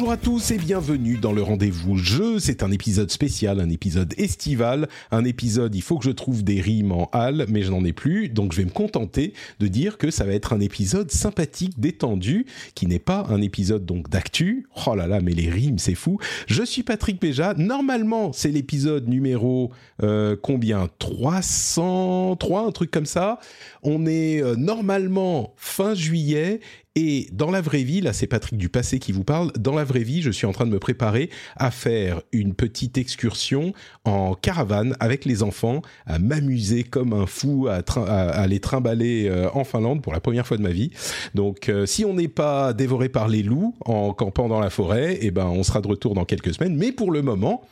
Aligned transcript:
Bonjour 0.00 0.12
à 0.12 0.16
tous 0.16 0.50
et 0.50 0.56
bienvenue 0.56 1.18
dans 1.18 1.34
le 1.34 1.42
rendez-vous 1.42 1.98
jeu. 1.98 2.38
C'est 2.38 2.62
un 2.62 2.70
épisode 2.70 3.10
spécial, 3.10 3.60
un 3.60 3.68
épisode 3.68 4.14
estival, 4.16 4.88
un 5.10 5.26
épisode 5.26 5.74
il 5.74 5.82
faut 5.82 5.98
que 5.98 6.06
je 6.06 6.10
trouve 6.10 6.42
des 6.42 6.62
rimes 6.62 6.92
en 6.92 7.10
hall, 7.12 7.44
mais 7.50 7.60
je 7.60 7.70
n'en 7.70 7.84
ai 7.84 7.92
plus, 7.92 8.30
donc 8.30 8.52
je 8.52 8.56
vais 8.56 8.64
me 8.64 8.70
contenter 8.70 9.34
de 9.58 9.66
dire 9.66 9.98
que 9.98 10.10
ça 10.10 10.24
va 10.24 10.32
être 10.32 10.54
un 10.54 10.60
épisode 10.60 11.10
sympathique, 11.10 11.78
détendu, 11.78 12.46
qui 12.74 12.86
n'est 12.86 12.98
pas 12.98 13.26
un 13.28 13.42
épisode 13.42 13.84
donc 13.84 14.08
d'actu. 14.08 14.68
Oh 14.86 14.94
là 14.94 15.06
là, 15.06 15.20
mais 15.20 15.32
les 15.32 15.50
rimes, 15.50 15.78
c'est 15.78 15.94
fou. 15.94 16.18
Je 16.46 16.62
suis 16.62 16.82
Patrick 16.82 17.20
Béja. 17.20 17.52
Normalement, 17.58 18.32
c'est 18.32 18.52
l'épisode 18.52 19.06
numéro 19.06 19.70
euh, 20.02 20.34
combien? 20.42 20.88
303, 20.98 22.66
un 22.66 22.72
truc 22.72 22.90
comme 22.90 23.04
ça. 23.04 23.38
On 23.82 24.06
est 24.06 24.42
euh, 24.42 24.56
normalement 24.56 25.52
fin 25.58 25.92
juillet 25.92 26.60
et 26.96 27.28
dans 27.32 27.52
la 27.52 27.60
vraie 27.60 27.84
vie, 27.84 28.00
là 28.00 28.12
c'est 28.12 28.26
Patrick 28.26 28.58
du 28.58 28.68
passé 28.68 28.98
qui 28.98 29.12
vous 29.12 29.22
parle, 29.22 29.52
dans 29.52 29.74
la 29.74 29.84
vraie 29.84 30.02
vie 30.02 30.22
je 30.22 30.30
suis 30.30 30.46
en 30.46 30.52
train 30.52 30.66
de 30.66 30.72
me 30.72 30.80
préparer 30.80 31.30
à 31.56 31.70
faire 31.70 32.20
une 32.32 32.52
petite 32.52 32.98
excursion 32.98 33.72
en 34.04 34.34
caravane 34.34 34.96
avec 34.98 35.24
les 35.24 35.44
enfants, 35.44 35.82
à 36.06 36.18
m'amuser 36.18 36.82
comme 36.82 37.12
un 37.12 37.26
fou, 37.26 37.68
à, 37.68 38.46
les 38.48 38.58
trimballer 38.58 39.28
euh, 39.28 39.48
en 39.54 39.62
Finlande 39.62 40.02
pour 40.02 40.12
la 40.12 40.20
première 40.20 40.48
fois 40.48 40.56
de 40.56 40.62
ma 40.62 40.70
vie. 40.70 40.90
Donc 41.36 41.68
euh, 41.68 41.86
si 41.86 42.04
on 42.04 42.14
n'est 42.14 42.26
pas 42.26 42.72
dévoré 42.72 43.08
par 43.08 43.28
les 43.28 43.44
loups 43.44 43.76
en 43.84 44.12
campant 44.12 44.48
dans 44.48 44.60
la 44.60 44.70
forêt, 44.70 45.18
eh 45.20 45.30
ben, 45.30 45.46
on 45.46 45.62
sera 45.62 45.80
de 45.80 45.86
retour 45.86 46.14
dans 46.14 46.24
quelques 46.24 46.54
semaines. 46.54 46.76
Mais 46.76 46.90
pour 46.90 47.12
le 47.12 47.22
moment, 47.22 47.62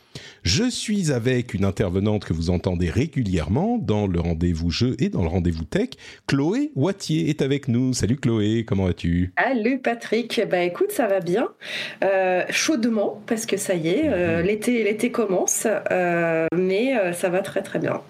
je 0.43 0.69
suis 0.69 1.11
avec 1.11 1.53
une 1.53 1.65
intervenante 1.65 2.23
que 2.23 2.33
vous 2.33 2.49
entendez 2.49 2.89
régulièrement 2.89 3.77
dans 3.77 4.07
le 4.07 4.19
rendez-vous 4.19 4.71
jeu 4.71 4.95
et 4.99 5.09
dans 5.09 5.21
le 5.21 5.27
rendez-vous 5.27 5.65
tech. 5.65 5.89
Chloé 6.25 6.71
Wattier 6.75 7.29
est 7.29 7.41
avec 7.41 7.67
nous. 7.67 7.93
Salut 7.93 8.15
Chloé, 8.15 8.63
comment 8.65 8.85
vas-tu? 8.85 9.08
Salut 9.37 9.79
Patrick, 9.79 10.41
bah 10.49 10.61
écoute 10.61 10.91
ça 10.91 11.07
va 11.07 11.19
bien, 11.19 11.49
euh, 12.03 12.43
chaudement 12.49 13.21
parce 13.27 13.45
que 13.45 13.57
ça 13.57 13.73
y 13.75 13.89
est, 13.89 14.03
euh, 14.05 14.41
l'été 14.41 14.83
l'été 14.83 15.11
commence, 15.11 15.67
euh, 15.91 16.47
mais 16.55 17.13
ça 17.13 17.29
va 17.29 17.41
très 17.41 17.61
très 17.61 17.79
bien. 17.79 18.01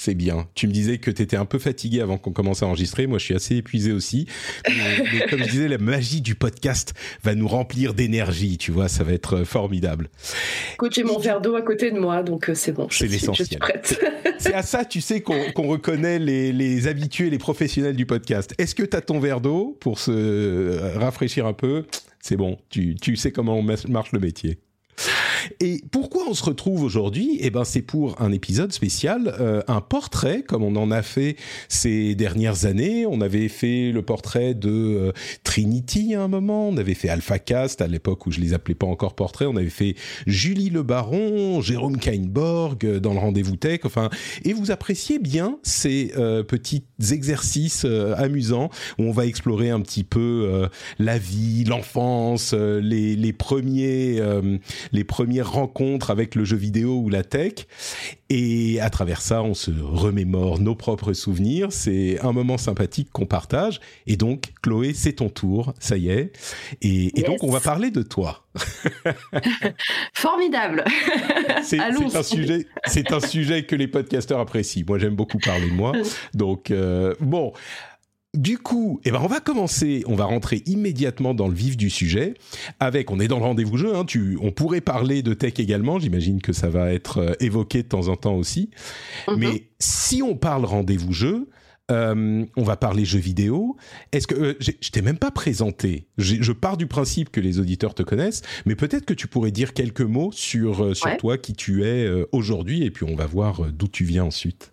C'est 0.00 0.14
bien. 0.14 0.46
Tu 0.54 0.68
me 0.68 0.72
disais 0.72 0.98
que 0.98 1.10
tu 1.10 1.22
étais 1.22 1.36
un 1.36 1.44
peu 1.44 1.58
fatigué 1.58 2.00
avant 2.00 2.18
qu'on 2.18 2.30
commence 2.30 2.62
à 2.62 2.66
enregistrer. 2.66 3.08
Moi, 3.08 3.18
je 3.18 3.24
suis 3.24 3.34
assez 3.34 3.56
épuisé 3.56 3.90
aussi. 3.90 4.26
Mais, 4.68 5.04
mais 5.12 5.26
comme 5.28 5.40
je 5.40 5.50
disais, 5.50 5.66
la 5.66 5.78
magie 5.78 6.20
du 6.20 6.36
podcast 6.36 6.94
va 7.24 7.34
nous 7.34 7.48
remplir 7.48 7.94
d'énergie. 7.94 8.58
Tu 8.58 8.70
vois, 8.70 8.86
ça 8.86 9.02
va 9.02 9.12
être 9.12 9.42
formidable. 9.42 10.08
Écoute, 10.74 10.94
j'ai 10.94 11.02
mon 11.02 11.18
verre 11.18 11.40
d'eau 11.40 11.56
à 11.56 11.62
côté 11.62 11.90
de 11.90 11.98
moi, 11.98 12.22
donc 12.22 12.48
c'est 12.54 12.70
bon. 12.70 12.86
C'est 12.92 13.08
l'essentiel. 13.08 13.46
Je 13.46 13.50
suis 13.50 13.58
prête. 13.58 14.00
C'est 14.38 14.54
à 14.54 14.62
ça, 14.62 14.84
tu 14.84 15.00
sais, 15.00 15.20
qu'on 15.20 15.50
qu 15.50 15.66
reconnaît 15.66 16.20
les, 16.20 16.52
les, 16.52 16.86
habitués, 16.86 17.28
les 17.28 17.38
professionnels 17.38 17.96
du 17.96 18.06
podcast. 18.06 18.54
Est-ce 18.58 18.76
que 18.76 18.84
tu 18.84 18.96
as 18.96 19.00
ton 19.00 19.18
verre 19.18 19.40
d'eau 19.40 19.76
pour 19.80 19.98
se 19.98 20.96
rafraîchir 20.96 21.44
un 21.44 21.54
peu? 21.54 21.86
C'est 22.20 22.36
bon. 22.36 22.56
Tu, 22.70 22.94
tu 22.94 23.16
sais 23.16 23.32
comment 23.32 23.60
marche 23.62 24.12
le 24.12 24.20
métier. 24.20 24.58
Et 25.60 25.82
pourquoi 25.90 26.24
on 26.28 26.34
se 26.34 26.44
retrouve 26.44 26.82
aujourd'hui? 26.82 27.38
Eh 27.40 27.50
ben, 27.50 27.64
c'est 27.64 27.82
pour 27.82 28.20
un 28.20 28.32
épisode 28.32 28.72
spécial, 28.72 29.34
euh, 29.40 29.62
un 29.68 29.80
portrait, 29.80 30.42
comme 30.42 30.62
on 30.62 30.76
en 30.76 30.90
a 30.90 31.02
fait 31.02 31.36
ces 31.68 32.14
dernières 32.14 32.64
années. 32.64 33.06
On 33.06 33.20
avait 33.20 33.48
fait 33.48 33.92
le 33.92 34.02
portrait 34.02 34.54
de 34.54 34.70
euh, 34.70 35.12
Trinity 35.44 36.14
à 36.14 36.22
un 36.22 36.28
moment, 36.28 36.68
on 36.68 36.76
avait 36.76 36.94
fait 36.94 37.08
AlphaCast 37.08 37.80
à 37.80 37.86
l'époque 37.86 38.26
où 38.26 38.30
je 38.30 38.40
les 38.40 38.54
appelais 38.54 38.74
pas 38.74 38.86
encore 38.86 39.14
portraits, 39.14 39.48
on 39.48 39.56
avait 39.56 39.68
fait 39.68 39.94
Julie 40.26 40.70
Le 40.70 40.82
Baron, 40.82 41.60
Jérôme 41.60 41.98
Kainborg 41.98 42.84
euh, 42.84 43.00
dans 43.00 43.12
le 43.12 43.18
rendez-vous 43.18 43.56
tech. 43.56 43.80
Enfin, 43.84 44.10
et 44.44 44.52
vous 44.52 44.70
appréciez 44.70 45.18
bien 45.18 45.58
ces 45.62 46.12
petits 46.48 46.84
exercices 47.10 47.84
amusants 48.16 48.70
où 48.98 49.04
on 49.04 49.12
va 49.12 49.26
explorer 49.26 49.70
un 49.70 49.80
petit 49.80 50.04
peu 50.04 50.68
la 50.98 51.18
vie, 51.18 51.64
l'enfance, 51.64 52.52
les 52.54 53.32
premiers 53.32 54.20
les 54.92 55.04
premières 55.04 55.52
rencontres 55.52 56.10
avec 56.10 56.34
le 56.34 56.44
jeu 56.44 56.56
vidéo 56.56 56.96
ou 56.96 57.08
la 57.08 57.22
tech. 57.22 57.66
Et 58.30 58.78
à 58.80 58.90
travers 58.90 59.20
ça, 59.22 59.42
on 59.42 59.54
se 59.54 59.70
remémore 59.70 60.60
nos 60.60 60.74
propres 60.74 61.14
souvenirs. 61.14 61.68
C'est 61.70 62.18
un 62.20 62.32
moment 62.32 62.58
sympathique 62.58 63.08
qu'on 63.12 63.26
partage. 63.26 63.80
Et 64.06 64.16
donc, 64.16 64.52
Chloé, 64.62 64.92
c'est 64.92 65.14
ton 65.14 65.30
tour, 65.30 65.72
ça 65.78 65.96
y 65.96 66.10
est. 66.10 66.32
Et, 66.82 67.10
donc, 67.22 67.42
on 67.42 67.50
va 67.50 67.60
parler 67.60 67.90
de 67.90 68.02
toi. 68.02 68.44
Formidable. 70.14 70.84
C'est 71.62 71.78
un 71.80 72.22
sujet, 72.22 72.66
c'est 72.86 73.12
un 73.12 73.20
sujet 73.20 73.64
que 73.64 73.76
les 73.76 73.88
podcasteurs 73.88 74.40
apprécient. 74.40 74.84
Moi, 74.86 74.98
j'aime 74.98 75.14
beaucoup 75.14 75.38
parler 75.38 75.68
de 75.70 75.74
moi. 75.74 75.92
Donc, 76.34 76.70
euh, 76.70 77.14
bon. 77.20 77.52
Du 78.36 78.58
coup, 78.58 79.00
eh 79.04 79.10
ben 79.10 79.20
on 79.22 79.26
va 79.26 79.40
commencer, 79.40 80.04
on 80.06 80.14
va 80.14 80.26
rentrer 80.26 80.62
immédiatement 80.66 81.32
dans 81.32 81.48
le 81.48 81.54
vif 81.54 81.76
du 81.78 81.88
sujet. 81.88 82.34
Avec, 82.78 83.10
on 83.10 83.20
est 83.20 83.28
dans 83.28 83.38
le 83.38 83.44
rendez-vous 83.44 83.78
jeu. 83.78 83.96
Hein, 83.96 84.04
tu, 84.04 84.38
on 84.42 84.52
pourrait 84.52 84.82
parler 84.82 85.22
de 85.22 85.32
tech 85.32 85.54
également. 85.58 85.98
J'imagine 85.98 86.42
que 86.42 86.52
ça 86.52 86.68
va 86.68 86.92
être 86.92 87.18
euh, 87.18 87.32
évoqué 87.40 87.82
de 87.82 87.88
temps 87.88 88.08
en 88.08 88.16
temps 88.16 88.36
aussi. 88.36 88.70
Mm 89.26 89.32
-hmm. 89.32 89.36
Mais 89.38 89.62
si 89.78 90.22
on 90.22 90.36
parle 90.36 90.66
rendez-vous 90.66 91.14
jeu, 91.14 91.48
euh, 91.90 92.44
on 92.56 92.62
va 92.62 92.76
parler 92.76 93.04
jeux 93.04 93.18
vidéo. 93.18 93.76
Est-ce 94.12 94.26
que 94.26 94.34
euh, 94.34 94.54
je 94.60 94.90
t'ai 94.90 95.00
même 95.00 95.16
pas 95.18 95.30
présenté 95.30 96.06
Je 96.18 96.52
pars 96.52 96.76
du 96.76 96.86
principe 96.86 97.30
que 97.30 97.40
les 97.40 97.58
auditeurs 97.60 97.94
te 97.94 98.02
connaissent, 98.02 98.42
mais 98.66 98.76
peut-être 98.76 99.06
que 99.06 99.14
tu 99.14 99.26
pourrais 99.26 99.52
dire 99.52 99.72
quelques 99.72 100.02
mots 100.02 100.30
sur 100.32 100.84
euh, 100.84 100.94
sur 100.94 101.06
ouais. 101.06 101.16
toi, 101.16 101.38
qui 101.38 101.54
tu 101.54 101.84
es 101.84 102.06
aujourd'hui, 102.32 102.84
et 102.84 102.90
puis 102.90 103.04
on 103.04 103.16
va 103.16 103.26
voir 103.26 103.72
d'où 103.72 103.88
tu 103.88 104.04
viens 104.04 104.24
ensuite. 104.24 104.72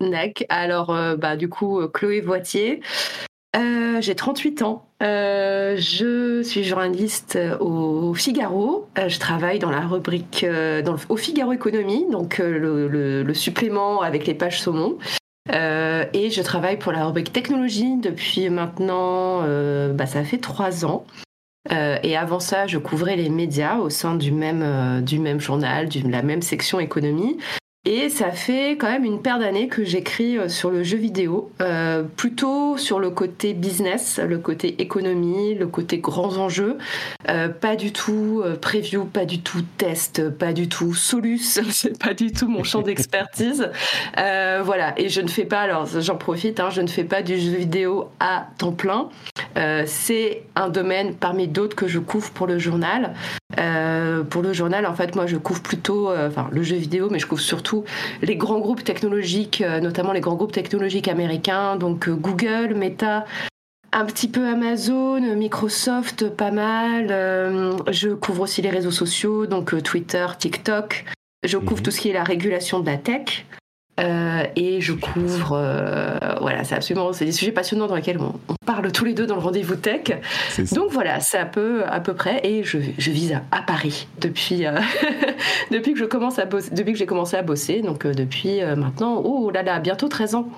D'accord. 0.00 0.46
Alors, 0.48 0.90
euh, 0.90 1.16
bah, 1.16 1.36
du 1.36 1.48
coup, 1.48 1.80
Chloé 1.88 2.20
Voitier. 2.20 2.80
Euh, 3.56 4.00
j'ai 4.00 4.14
38 4.14 4.62
ans. 4.62 4.86
Euh, 5.02 5.76
je 5.76 6.42
suis 6.42 6.64
journaliste 6.64 7.38
au 7.60 8.12
Figaro. 8.14 8.88
Euh, 8.98 9.08
je 9.08 9.18
travaille 9.18 9.58
dans 9.58 9.70
la 9.70 9.80
rubrique 9.80 10.44
dans 10.44 10.92
le, 10.92 10.98
au 11.08 11.16
Figaro 11.16 11.52
Économie, 11.52 12.06
donc 12.10 12.38
le, 12.38 13.34
supplément 13.34 14.02
avec 14.02 14.26
les 14.26 14.34
pages 14.34 14.60
saumon. 14.60 14.98
et 15.48 16.30
je 16.30 16.42
travaille 16.42 16.78
pour 16.78 16.92
la 16.92 17.06
rubrique 17.06 17.32
technologie 17.32 17.96
depuis 17.96 18.50
maintenant, 18.50 19.42
bah, 19.92 20.06
ça 20.06 20.24
fait 20.24 20.38
trois 20.38 20.84
ans. 20.84 21.06
et 21.70 22.16
avant 22.16 22.40
ça, 22.40 22.66
je 22.66 22.78
couvrais 22.78 23.16
les 23.16 23.30
médias 23.30 23.78
au 23.78 23.90
sein 23.90 24.16
du 24.16 24.32
même, 24.32 25.02
du 25.02 25.18
même 25.18 25.40
journal, 25.40 25.88
de 25.88 26.08
la 26.08 26.22
même 26.22 26.42
section 26.42 26.80
économie. 26.80 27.38
Et 27.88 28.08
ça 28.08 28.32
fait 28.32 28.72
quand 28.72 28.90
même 28.90 29.04
une 29.04 29.22
paire 29.22 29.38
d'années 29.38 29.68
que 29.68 29.84
j'écris 29.84 30.38
sur 30.50 30.70
le 30.70 30.82
jeu 30.82 30.98
vidéo, 30.98 31.52
euh, 31.60 32.02
plutôt 32.02 32.76
sur 32.76 32.98
le 32.98 33.10
côté 33.10 33.54
business, 33.54 34.18
le 34.18 34.38
côté 34.38 34.82
économie, 34.82 35.54
le 35.54 35.68
côté 35.68 35.98
grands 35.98 36.36
enjeux. 36.36 36.78
Euh, 37.28 37.48
pas 37.48 37.76
du 37.76 37.92
tout 37.92 38.42
euh, 38.44 38.56
preview, 38.56 39.04
pas 39.04 39.24
du 39.24 39.40
tout 39.40 39.62
test, 39.78 40.30
pas 40.30 40.52
du 40.52 40.68
tout 40.68 40.94
solus, 40.94 41.60
c'est 41.70 41.96
pas 41.96 42.12
du 42.12 42.32
tout 42.32 42.48
mon 42.48 42.64
champ 42.64 42.82
d'expertise. 42.82 43.70
voilà, 44.16 44.92
et 44.96 45.08
je 45.08 45.20
ne 45.20 45.28
fais 45.28 45.44
pas, 45.44 45.60
alors 45.60 45.86
j'en 45.86 46.16
profite, 46.16 46.58
hein, 46.58 46.70
je 46.70 46.80
ne 46.80 46.88
fais 46.88 47.04
pas 47.04 47.22
du 47.22 47.38
jeu 47.38 47.52
vidéo 47.52 48.08
à 48.18 48.48
temps 48.58 48.72
plein. 48.72 49.10
c'est 49.86 50.42
un 50.56 50.70
domaine 50.70 51.14
parmi 51.14 51.46
d'autres 51.46 51.76
que 51.76 51.86
je 51.86 52.00
couvre 52.00 52.32
pour 52.32 52.48
le 52.48 52.58
journal. 52.58 53.14
pour 54.30 54.42
le 54.42 54.52
journal, 54.52 54.86
en 54.86 54.94
fait, 54.96 55.14
moi 55.14 55.26
je 55.26 55.36
couvre 55.36 55.62
plutôt, 55.62 56.10
enfin 56.10 56.48
le 56.50 56.64
jeu 56.64 56.74
vidéo, 56.74 57.10
mais 57.12 57.20
je 57.20 57.26
couvre 57.26 57.40
surtout 57.40 57.75
les 58.22 58.36
grands 58.36 58.58
groupes 58.58 58.84
technologiques, 58.84 59.62
notamment 59.82 60.12
les 60.12 60.20
grands 60.20 60.34
groupes 60.34 60.52
technologiques 60.52 61.08
américains, 61.08 61.76
donc 61.76 62.08
Google, 62.08 62.74
Meta, 62.74 63.24
un 63.92 64.04
petit 64.04 64.28
peu 64.28 64.46
Amazon, 64.46 65.20
Microsoft, 65.36 66.28
pas 66.28 66.50
mal. 66.50 67.08
je 67.90 68.10
couvre 68.14 68.42
aussi 68.42 68.62
les 68.62 68.70
réseaux 68.70 68.90
sociaux, 68.90 69.46
donc 69.46 69.82
Twitter, 69.82 70.26
TikTok. 70.38 71.04
Je 71.44 71.58
couvre 71.58 71.80
mmh. 71.80 71.84
tout 71.84 71.90
ce 71.90 72.00
qui 72.00 72.08
est 72.10 72.12
la 72.12 72.24
régulation 72.24 72.80
de 72.80 72.86
la 72.86 72.96
tech. 72.96 73.46
Euh, 73.98 74.44
et 74.56 74.80
je 74.80 74.92
couvre, 74.92 75.52
euh, 75.52 76.18
voilà, 76.40 76.64
c'est 76.64 76.74
absolument, 76.74 77.12
c'est 77.12 77.24
des 77.24 77.32
sujets 77.32 77.52
passionnants 77.52 77.86
dans 77.86 77.94
lesquels 77.94 78.18
on, 78.18 78.34
parle 78.66 78.90
tous 78.92 79.04
les 79.04 79.14
deux 79.14 79.26
dans 79.26 79.36
le 79.36 79.40
rendez-vous 79.40 79.76
tech. 79.76 80.02
Donc 80.72 80.90
voilà, 80.90 81.20
c'est 81.20 81.38
un 81.38 81.46
peu 81.46 81.84
à 81.86 82.00
peu 82.00 82.14
près, 82.14 82.40
et 82.44 82.62
je, 82.64 82.78
je 82.98 83.10
vise 83.10 83.38
à, 83.52 83.62
Paris 83.62 84.06
depuis 84.20 84.66
euh, 84.66 84.78
depuis 85.70 85.94
que 85.94 85.98
je 85.98 86.04
commence 86.04 86.38
à 86.38 86.44
bosser, 86.44 86.70
depuis 86.72 86.92
que 86.92 86.98
j'ai 86.98 87.06
commencé 87.06 87.36
à 87.36 87.42
bosser, 87.42 87.80
donc 87.80 88.06
depuis 88.06 88.60
maintenant, 88.76 89.22
oh 89.24 89.50
là 89.50 89.62
là, 89.62 89.78
bientôt 89.78 90.08
13 90.08 90.34
ans. 90.34 90.48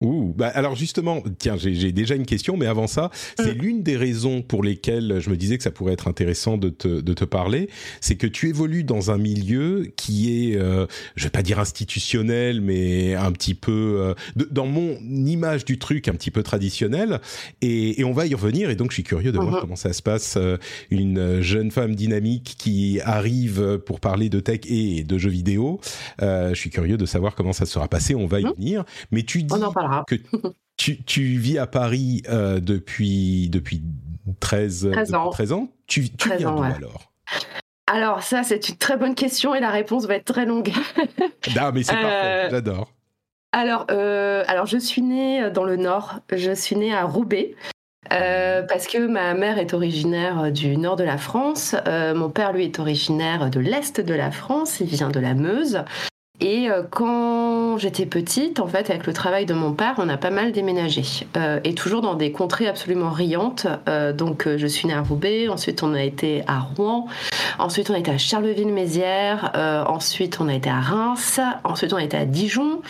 Ouh, 0.00 0.32
bah 0.36 0.46
alors 0.54 0.76
justement, 0.76 1.24
tiens, 1.40 1.56
j'ai 1.56 1.90
déjà 1.90 2.14
une 2.14 2.24
question, 2.24 2.56
mais 2.56 2.66
avant 2.66 2.86
ça, 2.86 3.10
c'est 3.36 3.56
mm. 3.56 3.60
l'une 3.60 3.82
des 3.82 3.96
raisons 3.96 4.42
pour 4.42 4.62
lesquelles 4.62 5.18
je 5.18 5.28
me 5.28 5.36
disais 5.36 5.56
que 5.56 5.64
ça 5.64 5.72
pourrait 5.72 5.92
être 5.92 6.06
intéressant 6.06 6.56
de 6.56 6.68
te, 6.68 7.00
de 7.00 7.14
te 7.14 7.24
parler, 7.24 7.68
c'est 8.00 8.14
que 8.14 8.28
tu 8.28 8.48
évolues 8.48 8.84
dans 8.84 9.10
un 9.10 9.18
milieu 9.18 9.90
qui 9.96 10.52
est, 10.52 10.56
euh, 10.56 10.86
je 11.16 11.24
vais 11.24 11.30
pas 11.30 11.42
dire 11.42 11.58
institutionnel, 11.58 12.60
mais 12.60 13.16
un 13.16 13.32
petit 13.32 13.54
peu, 13.54 13.96
euh, 13.98 14.14
dans 14.52 14.66
mon 14.66 14.98
image 15.00 15.64
du 15.64 15.80
truc, 15.80 16.06
un 16.06 16.14
petit 16.14 16.30
peu 16.30 16.44
traditionnel, 16.44 17.20
et, 17.60 18.00
et, 18.00 18.04
on 18.04 18.12
va 18.12 18.26
y 18.26 18.34
revenir, 18.36 18.70
et 18.70 18.76
donc 18.76 18.92
je 18.92 18.94
suis 18.94 19.02
curieux 19.02 19.32
de 19.32 19.38
voir 19.38 19.56
mm-hmm. 19.56 19.60
comment 19.62 19.76
ça 19.76 19.92
se 19.92 20.02
passe, 20.02 20.36
euh, 20.36 20.58
une 20.92 21.40
jeune 21.40 21.72
femme 21.72 21.96
dynamique 21.96 22.54
qui 22.56 23.00
arrive 23.02 23.78
pour 23.78 23.98
parler 23.98 24.28
de 24.28 24.38
tech 24.38 24.60
et 24.68 25.02
de 25.02 25.18
jeux 25.18 25.28
vidéo, 25.28 25.80
euh, 26.22 26.50
je 26.50 26.54
suis 26.54 26.70
curieux 26.70 26.96
de 26.96 27.06
savoir 27.06 27.34
comment 27.34 27.52
ça 27.52 27.66
sera 27.66 27.88
passé, 27.88 28.14
on 28.14 28.26
va 28.26 28.38
y 28.38 28.44
mm. 28.44 28.52
venir, 28.56 28.84
mais 29.10 29.24
tu 29.24 29.42
dis 29.42 29.54
que 30.06 30.14
tu, 30.76 31.02
tu, 31.02 31.22
vis 31.38 31.58
à 31.58 31.66
Paris 31.66 32.22
euh, 32.28 32.60
depuis, 32.60 33.48
depuis 33.50 33.82
13, 34.40 34.90
13 34.92 35.14
ans. 35.14 35.30
13 35.30 35.52
ans. 35.52 35.68
Tu, 35.86 36.10
tu 36.10 36.28
viens 36.36 36.54
d'où 36.54 36.62
alors? 36.62 37.12
Alors 37.86 38.22
ça, 38.22 38.42
c'est 38.42 38.68
une 38.68 38.76
très 38.76 38.96
bonne 38.96 39.14
question 39.14 39.54
et 39.54 39.60
la 39.60 39.70
réponse 39.70 40.06
va 40.06 40.14
être 40.14 40.26
très 40.26 40.46
longue. 40.46 40.70
non, 41.56 41.70
mais 41.72 41.82
c'est 41.82 41.94
parfait, 41.94 42.46
euh, 42.46 42.50
j'adore. 42.50 42.92
Alors, 43.52 43.86
euh, 43.90 44.44
alors, 44.46 44.66
je 44.66 44.76
suis 44.76 45.00
née 45.00 45.50
dans 45.50 45.64
le 45.64 45.76
Nord, 45.76 46.20
je 46.30 46.52
suis 46.52 46.76
née 46.76 46.94
à 46.94 47.04
Roubaix. 47.04 47.54
parce 48.10 48.86
que 48.86 49.06
ma 49.06 49.32
mère 49.34 49.58
est 49.58 49.72
originaire 49.72 50.52
du 50.52 50.76
nord 50.76 50.96
de 50.96 51.04
la 51.04 51.16
France, 51.16 51.74
mon 51.86 52.30
père 52.30 52.52
lui 52.52 52.64
est 52.64 52.78
originaire 52.78 53.50
de 53.50 53.60
l'est 53.60 54.00
de 54.00 54.14
la 54.14 54.30
France, 54.30 54.80
il 54.80 54.86
vient 54.86 55.10
de 55.10 55.20
la 55.20 55.34
Meuse. 55.34 55.82
Et 56.40 56.70
euh, 56.70 56.82
quand 56.88 57.78
j'étais 57.78 58.06
petite, 58.06 58.60
en 58.60 58.68
fait, 58.68 58.90
avec 58.90 59.06
le 59.06 59.12
travail 59.12 59.44
de 59.44 59.54
mon 59.54 59.72
père, 59.72 59.94
on 59.98 60.08
a 60.08 60.16
pas 60.16 60.30
mal 60.30 60.52
déménagé. 60.52 61.02
Euh, 61.36 61.58
et 61.64 61.74
toujours 61.74 62.00
dans 62.00 62.14
des 62.14 62.30
contrées 62.30 62.68
absolument 62.68 63.10
riantes. 63.10 63.66
Euh, 63.88 64.12
donc, 64.12 64.48
je 64.56 64.66
suis 64.66 64.86
née 64.86 64.94
à 64.94 65.02
Roubaix, 65.02 65.48
ensuite 65.48 65.82
on 65.82 65.94
a 65.94 66.02
été 66.02 66.44
à 66.46 66.60
Rouen, 66.60 67.06
ensuite 67.58 67.90
on 67.90 67.94
a 67.94 67.98
été 67.98 68.12
à 68.12 68.18
Charleville-Mézières, 68.18 69.52
ensuite 69.88 70.38
on 70.40 70.48
a 70.48 70.54
été 70.54 70.70
à 70.70 70.80
Reims, 70.80 71.40
ensuite 71.64 71.92
on 71.92 71.96
a 71.96 72.04
été 72.04 72.16
à 72.16 72.24
Dijon. 72.24 72.82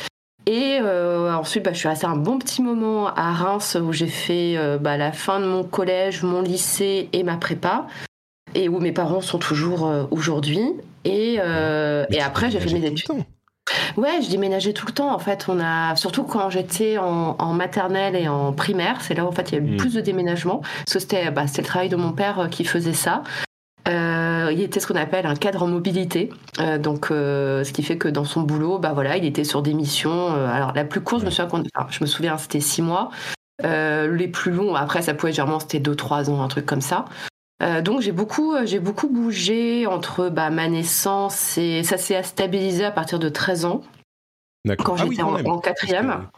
Et 0.46 0.78
ensuite, 0.80 1.64
bah, 1.64 1.72
je 1.72 1.78
suis 1.78 1.88
restée 1.88 2.06
un 2.06 2.16
bon 2.16 2.38
petit 2.38 2.62
moment 2.62 3.08
à 3.08 3.32
Reims 3.32 3.76
où 3.80 3.92
j'ai 3.92 4.06
fait 4.06 4.56
bah, 4.80 4.96
la 4.96 5.12
fin 5.12 5.40
de 5.40 5.46
mon 5.46 5.62
collège, 5.62 6.22
mon 6.22 6.40
lycée 6.40 7.08
et 7.12 7.22
ma 7.22 7.36
prépa 7.36 7.86
et 8.54 8.68
où 8.68 8.78
mes 8.78 8.92
parents 8.92 9.20
sont 9.20 9.38
toujours 9.38 9.90
aujourd'hui. 10.10 10.72
Et, 11.04 11.34
et 11.34 12.20
après, 12.20 12.50
j'ai 12.50 12.60
fait 12.60 12.72
mes 12.72 12.86
études. 12.86 13.24
Ouais, 13.96 14.20
je 14.22 14.30
déménageais 14.30 14.72
tout 14.72 14.86
le 14.86 14.92
temps. 14.92 15.12
En 15.14 15.18
fait, 15.18 15.46
on 15.48 15.60
a 15.60 15.96
surtout 15.96 16.24
quand 16.24 16.50
j'étais 16.50 16.98
en, 16.98 17.52
maternelle 17.52 18.14
et 18.14 18.28
en 18.28 18.52
primaire, 18.52 19.00
c'est 19.00 19.14
là 19.14 19.24
où 19.24 19.28
en 19.28 19.32
fait 19.32 19.50
il 19.50 19.54
y 19.54 19.58
a 19.58 19.64
eu 19.64 19.74
hmm. 19.74 19.76
plus 19.76 19.94
de 19.94 20.00
déménagements. 20.00 20.62
C'était 20.86 21.30
bah, 21.30 21.44
le 21.44 21.64
travail 21.64 21.88
de 21.88 21.96
mon 21.96 22.12
père 22.12 22.40
euh, 22.40 22.48
qui 22.48 22.64
faisait 22.64 22.92
ça. 22.92 23.22
Euh, 23.88 24.50
il 24.52 24.60
était 24.60 24.80
ce 24.80 24.86
qu'on 24.86 24.96
appelle 24.96 25.26
un 25.26 25.34
cadre 25.34 25.62
en 25.62 25.66
mobilité, 25.66 26.30
euh, 26.60 26.76
donc 26.76 27.06
ce 27.08 27.72
qui 27.72 27.82
fait 27.82 27.96
que 27.96 28.08
dans 28.08 28.24
son 28.24 28.42
boulot, 28.42 28.78
bah 28.78 28.92
voilà, 28.92 29.16
il 29.16 29.24
était 29.24 29.44
sur 29.44 29.62
des 29.62 29.72
missions. 29.72 30.28
alors 30.34 30.74
la 30.74 30.84
plus 30.84 31.00
courte, 31.00 31.22
je 31.22 31.26
me 31.26 31.30
souviens, 31.30 31.62
je 31.88 31.98
me 32.02 32.06
souviens, 32.06 32.36
c'était 32.36 32.60
six 32.60 32.82
mois. 32.82 33.10
les 33.62 34.28
plus 34.28 34.52
longs, 34.52 34.74
après 34.74 35.00
ça 35.00 35.14
pouvait 35.14 35.32
généralement 35.32 35.58
c'était 35.58 35.80
deux 35.80 35.96
trois 35.96 36.28
ans, 36.28 36.42
un 36.42 36.48
truc 36.48 36.66
comme 36.66 36.82
ça. 36.82 37.06
Euh, 37.62 37.82
donc 37.82 38.00
j'ai 38.00 38.12
beaucoup, 38.12 38.54
euh, 38.54 38.66
j'ai 38.66 38.78
beaucoup 38.78 39.08
bougé 39.08 39.86
entre 39.86 40.28
bah, 40.28 40.50
ma 40.50 40.68
naissance 40.68 41.58
et 41.58 41.82
ça 41.82 41.98
s'est 41.98 42.22
stabilisé 42.22 42.84
à 42.84 42.92
partir 42.92 43.18
de 43.18 43.28
13 43.28 43.64
ans. 43.64 43.82
Quand 44.78 44.96
ah 44.98 45.04
j'étais 45.08 45.22
en, 45.22 45.58
quatrième. 45.58 46.28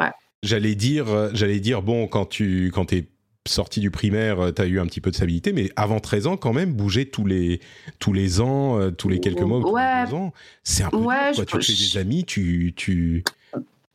J'allais 0.43 0.75
dire, 0.75 1.08
euh, 1.08 1.31
j'allais 1.34 1.61
dire 1.61 1.82
bon 1.82 2.06
quand 2.06 2.26
tu 2.26 2.70
quand 2.72 2.93
es 2.93 3.08
sorti 3.46 3.81
du 3.81 3.90
primaire, 3.90 4.52
tu 4.55 4.62
as 4.62 4.67
eu 4.67 4.78
un 4.78 4.87
petit 4.87 5.00
peu 5.00 5.11
de 5.11 5.17
stabilité, 5.17 5.52
mais 5.52 5.70
avant 5.75 5.99
13 5.99 6.26
ans, 6.26 6.37
quand 6.37 6.52
même, 6.52 6.72
bouger 6.72 7.06
tous 7.06 7.26
les, 7.26 7.61
tous 7.99 8.12
les 8.12 8.40
ans, 8.40 8.78
tous 8.93 9.08
les 9.08 9.19
quelques 9.19 9.40
mois, 9.40 9.61
tous 9.61 9.76
les 9.76 10.14
ans, 10.14 10.32
c'est 10.62 10.84
un 10.84 10.90
peu 10.90 10.99
ouais, 10.99 11.32
Tu 11.32 11.62
fais 11.62 11.73
des 11.73 11.99
amis, 11.99 12.25
tu, 12.25 12.75
tu, 12.76 13.25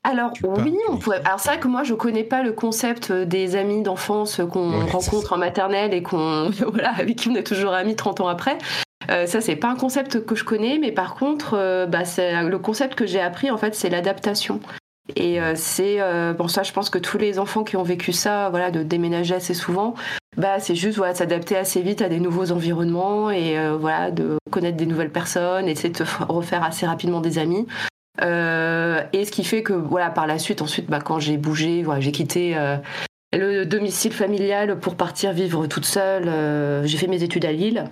alors 0.05 0.31
oui, 0.43 0.77
on 0.89 0.97
pourrait. 0.97 1.21
Alors 1.25 1.39
c'est 1.39 1.49
vrai 1.49 1.59
que 1.59 1.67
moi 1.67 1.83
je 1.83 1.95
connais 1.95 2.23
pas 2.23 2.43
le 2.43 2.51
concept 2.51 3.09
euh, 3.09 3.25
des 3.25 3.55
amis 3.55 3.81
d'enfance 3.81 4.39
qu'on 4.51 4.85
rencontre 4.85 5.33
en 5.33 5.37
maternelle 5.37 5.93
et 5.93 6.03
qu'on 6.03 6.49
voilà 6.71 6.91
avec 6.95 7.15
qui 7.17 7.29
on 7.29 7.35
est 7.35 7.43
toujours 7.43 7.73
amis 7.73 7.95
30 7.95 8.21
ans 8.21 8.27
après. 8.27 8.57
Euh, 9.09 9.25
ça 9.25 9.41
c'est 9.41 9.55
pas 9.55 9.67
un 9.67 9.75
concept 9.75 10.23
que 10.23 10.35
je 10.35 10.43
connais, 10.43 10.77
mais 10.77 10.91
par 10.91 11.15
contre, 11.15 11.55
euh, 11.55 11.87
bah, 11.87 12.05
c'est 12.05 12.43
le 12.43 12.59
concept 12.59 12.95
que 12.95 13.07
j'ai 13.07 13.19
appris 13.19 13.49
en 13.49 13.57
fait, 13.57 13.73
c'est 13.73 13.89
l'adaptation. 13.89 14.59
Et 15.15 15.37
c'est 15.53 15.99
bon 16.35 16.47
ça, 16.47 16.63
je 16.63 16.71
pense 16.71 16.89
que 16.89 16.97
tous 16.97 17.19
les 17.19 17.37
enfants 17.37 17.63
qui 17.63 17.77
ont 17.77 17.83
vécu 17.83 18.11
ça, 18.11 18.49
voilà, 18.49 18.71
de 18.71 18.81
déménager 18.81 19.35
assez 19.35 19.53
souvent, 19.53 19.93
bah 20.35 20.59
c'est 20.59 20.73
juste 20.73 20.97
voilà 20.97 21.13
s'adapter 21.13 21.55
assez 21.55 21.83
vite 21.83 22.01
à 22.01 22.09
des 22.09 22.19
nouveaux 22.19 22.51
environnements 22.51 23.29
et 23.29 23.55
voilà 23.79 24.09
de 24.09 24.39
connaître 24.49 24.77
des 24.77 24.87
nouvelles 24.87 25.11
personnes, 25.11 25.67
essayer 25.67 25.89
de 25.89 25.99
te 25.99 26.23
refaire 26.27 26.63
assez 26.63 26.87
rapidement 26.87 27.21
des 27.21 27.37
amis. 27.37 27.67
Euh, 28.21 29.03
et 29.13 29.25
ce 29.25 29.31
qui 29.31 29.43
fait 29.43 29.63
que 29.63 29.73
voilà, 29.73 30.09
par 30.09 30.27
la 30.27 30.39
suite, 30.39 30.61
ensuite, 30.61 30.89
bah, 30.89 30.99
quand 31.03 31.19
j'ai 31.19 31.37
bougé, 31.37 31.83
voilà, 31.83 31.99
j'ai 31.99 32.11
quitté 32.11 32.57
euh, 32.57 32.77
le 33.33 33.65
domicile 33.65 34.13
familial 34.13 34.79
pour 34.79 34.95
partir 34.95 35.33
vivre 35.33 35.67
toute 35.67 35.85
seule. 35.85 36.27
Euh, 36.27 36.83
j'ai 36.85 36.97
fait 36.97 37.07
mes 37.07 37.23
études 37.23 37.45
à 37.45 37.51
Lille 37.51 37.85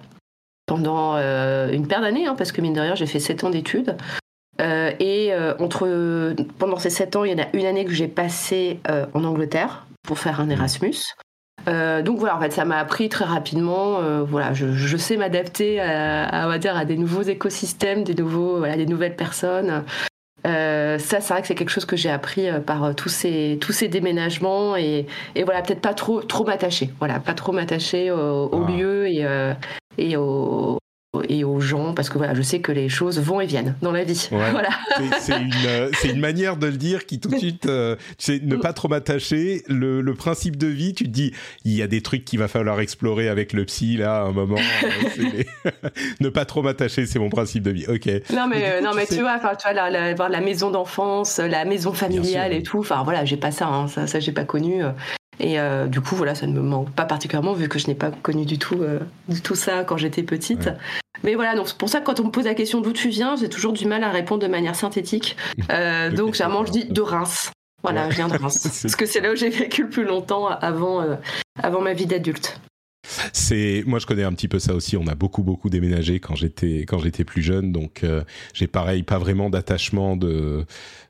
pendant 0.66 1.18
une 1.18 1.88
paire 1.88 2.02
d'années, 2.02 2.26
hein, 2.26 2.36
parce 2.38 2.52
que 2.54 2.62
mine 2.62 2.74
de 2.74 2.80
rien, 2.80 2.96
j'ai 2.96 3.06
fait 3.06 3.20
7 3.20 3.44
ans 3.44 3.50
d'études. 3.50 3.98
et 4.60 5.34
entre, 5.60 6.34
pendant 6.58 6.80
ces 6.80 6.90
7 6.90 7.18
ans, 7.18 7.26
il 7.26 7.32
y 7.32 7.36
en 7.36 7.44
a 7.44 7.48
une 7.54 7.66
année 7.66 7.84
que 7.84 7.92
j'ai 7.92 8.08
passé 8.08 8.80
en 9.14 9.26
Angleterre 9.26 9.86
pour 10.08 10.20
faire 10.20 10.40
un 10.40 10.50
Erasmus. 10.50 10.96
donc 11.68 12.18
voilà, 12.18 12.38
en 12.38 12.40
fait, 12.40 12.54
ça 12.54 12.64
m'a 12.64 12.78
appris 12.78 13.10
très 13.10 13.26
rapidement. 13.26 14.00
voilà, 14.24 14.54
je, 14.54 14.98
sais 14.98 15.18
m'adapter 15.18 15.82
à, 15.82 16.48
à, 16.48 16.50
à 16.50 16.86
des 16.86 16.96
nouveaux 16.96 17.24
écosystèmes, 17.24 18.06
des 18.06 18.16
nouveaux, 18.16 18.60
voilà, 18.60 18.78
des 18.78 18.86
nouvelles 18.86 19.18
personnes. 19.18 19.84
Euh, 20.46 20.98
ça, 21.00 21.22
c'est 21.22 21.34
vrai 21.34 21.42
que 21.42 21.48
c'est 21.48 21.56
quelque 21.56 21.70
chose 21.70 21.86
que 21.86 21.96
j'ai 21.96 22.10
appris 22.10 22.50
euh, 22.50 22.60
par 22.60 22.84
euh, 22.84 22.94
tous 22.94 23.10
ces 23.10 23.58
tous 23.62 23.72
ces 23.72 23.88
déménagements 23.88 24.76
et, 24.76 25.06
et 25.36 25.44
voilà 25.44 25.62
peut-être 25.62 25.82
pas 25.82 25.94
trop 25.94 26.22
trop 26.22 26.44
m'attacher, 26.44 26.90
voilà 27.00 27.20
pas 27.20 27.34
trop 27.34 27.54
m'attacher 27.54 28.12
au, 28.12 28.50
au, 28.52 28.66
ah. 28.68 28.72
lieu 28.72 29.08
et 29.08 29.26
et 29.98 30.18
au, 30.18 30.80
et 31.30 31.44
aux 31.44 31.60
gens 31.60 31.94
parce 31.94 32.10
que 32.10 32.18
voilà 32.18 32.34
je 32.34 32.42
sais 32.42 32.60
que 32.60 32.72
les 32.72 32.90
choses 32.90 33.20
vont 33.20 33.40
et 33.40 33.46
viennent 33.46 33.76
dans 33.82 33.92
la 33.92 34.04
vie. 34.04 34.30
Voilà. 34.54 34.70
C'est 35.20 35.40
une, 35.40 35.52
euh, 35.66 35.92
une, 36.04 36.20
manière 36.20 36.58
de 36.58 36.68
le 36.68 36.78
dire 36.78 37.06
qui 37.06 37.20
tout 37.20 37.30
de 37.30 37.38
suite 37.38 37.66
euh, 37.66 37.96
tu 38.18 38.26
sais 38.26 38.40
ne 38.44 38.56
pas 38.56 38.74
trop 38.74 38.88
m'attacher. 38.88 39.64
Le, 39.68 40.02
le, 40.02 40.14
principe 40.14 40.58
de 40.58 40.68
vie 40.68 40.94
tu 40.94 41.06
te 41.06 41.10
dis 41.10 41.34
il 41.66 41.74
y 41.74 41.82
a 41.82 41.88
des 41.88 42.02
trucs 42.02 42.26
qu'il 42.26 42.40
va 42.40 42.48
falloir 42.48 42.80
explorer 42.80 43.30
avec 43.30 43.54
le 43.54 43.66
psy 43.66 43.98
là 43.98 44.22
à 44.22 44.24
un 44.24 44.32
moment 44.32 44.58
euh, 44.58 45.44
ne 46.20 46.30
pas 46.30 46.46
trop 46.46 46.62
m'attacher 46.62 47.06
c'est 47.06 47.20
mon 47.20 47.30
principe 47.30 47.64
de 47.64 47.72
vie. 47.72 47.86
Ok. 47.88 48.08
Non 48.34 48.48
mais 48.48 48.82
non 48.82 48.92
mais 48.96 49.06
tu 49.06 49.22
vois 49.22 49.36
enfin 49.38 49.56
tu 49.56 49.68
vois 49.68 49.74
la, 49.74 50.14
la, 50.14 50.30
la 50.30 50.42
maison 50.42 50.72
d'enfance 50.72 51.40
la 51.40 51.66
maison 51.66 51.94
familiale 51.94 52.54
et 52.54 52.64
tout 52.64 52.80
enfin 52.80 53.04
voilà 53.04 53.26
j'ai 53.26 53.38
pas 53.38 53.52
ça 53.52 53.68
hein, 53.68 53.88
ça, 53.88 54.08
ça 54.08 54.20
j'ai 54.20 54.32
pas 54.32 54.46
connu 54.46 54.84
et 55.40 55.60
euh, 55.60 55.88
du 55.88 56.02
coup, 56.02 56.16
voilà, 56.16 56.36
ça 56.36 56.48
ne 56.48 56.54
me 56.54 56.62
manque 56.62 56.92
pas 56.92 57.06
particulièrement 57.06 57.54
vu 57.54 57.68
que 57.68 57.80
je 57.80 57.88
n'ai 57.88 57.96
pas 57.96 58.12
connu 58.12 58.46
du 58.46 58.58
tout, 58.58 58.82
euh, 58.82 59.00
du 59.28 59.42
tout 59.42 59.56
ça 59.56 59.84
quand 59.84 59.98
j'étais 59.98 60.24
petite. 60.24 60.70
Mais 61.24 61.36
voilà, 61.36 61.56
donc 61.56 61.68
c'est 61.68 61.78
pour 61.78 61.90
ça 61.90 62.00
que 62.00 62.06
quand 62.06 62.20
on 62.20 62.26
me 62.26 62.32
pose 62.32 62.46
la 62.46 62.54
question 62.54 62.82
d'où 62.82 62.92
tu 62.92 63.10
viens, 63.10 63.36
j'ai 63.36 63.50
toujours 63.50 63.74
du 63.74 63.86
mal 63.86 64.04
à 64.04 64.12
répondre 64.12 64.42
de 64.42 64.48
manière 64.48 64.76
synthétique. 64.76 65.36
Euh, 65.72 66.12
donc 66.12 66.34
généralement, 66.34 66.66
je 66.66 66.72
dis 66.72 66.86
de 66.86 67.02
Reims. 67.02 67.52
Voilà, 67.84 68.10
je 68.10 68.16
viens 68.16 68.28
de 68.28 68.38
Reims. 68.38 68.60
Parce 68.82 68.96
que 68.96 69.06
c'est 69.06 69.22
là 69.22 69.32
où 69.32 69.36
j'ai 69.36 69.50
vécu 69.50 69.84
le 69.84 69.90
plus 69.90 70.04
longtemps 70.04 70.48
avant, 70.48 71.04
avant 71.62 71.82
ma 71.82 71.94
vie 71.94 72.06
d'adulte. 72.06 72.60
C'est 73.32 73.84
moi 73.88 74.00
je 74.00 74.06
connais 74.06 74.24
un 74.24 74.34
petit 74.34 74.48
peu 74.48 74.60
ça 74.60 74.74
aussi. 74.74 74.98
On 74.98 75.08
a 75.08 75.16
beaucoup 75.16 75.42
beaucoup 75.42 75.70
déménagé 75.70 76.20
quand 76.20 76.36
j'étais 76.36 76.82
quand 76.82 77.00
j'étais 77.00 77.24
plus 77.24 77.42
jeune, 77.42 77.72
donc 77.72 78.06
j'ai 78.54 78.68
pareil 78.68 79.04
pas 79.04 79.18
vraiment 79.18 79.50
d'attachement 79.50 80.16
de 80.16 80.66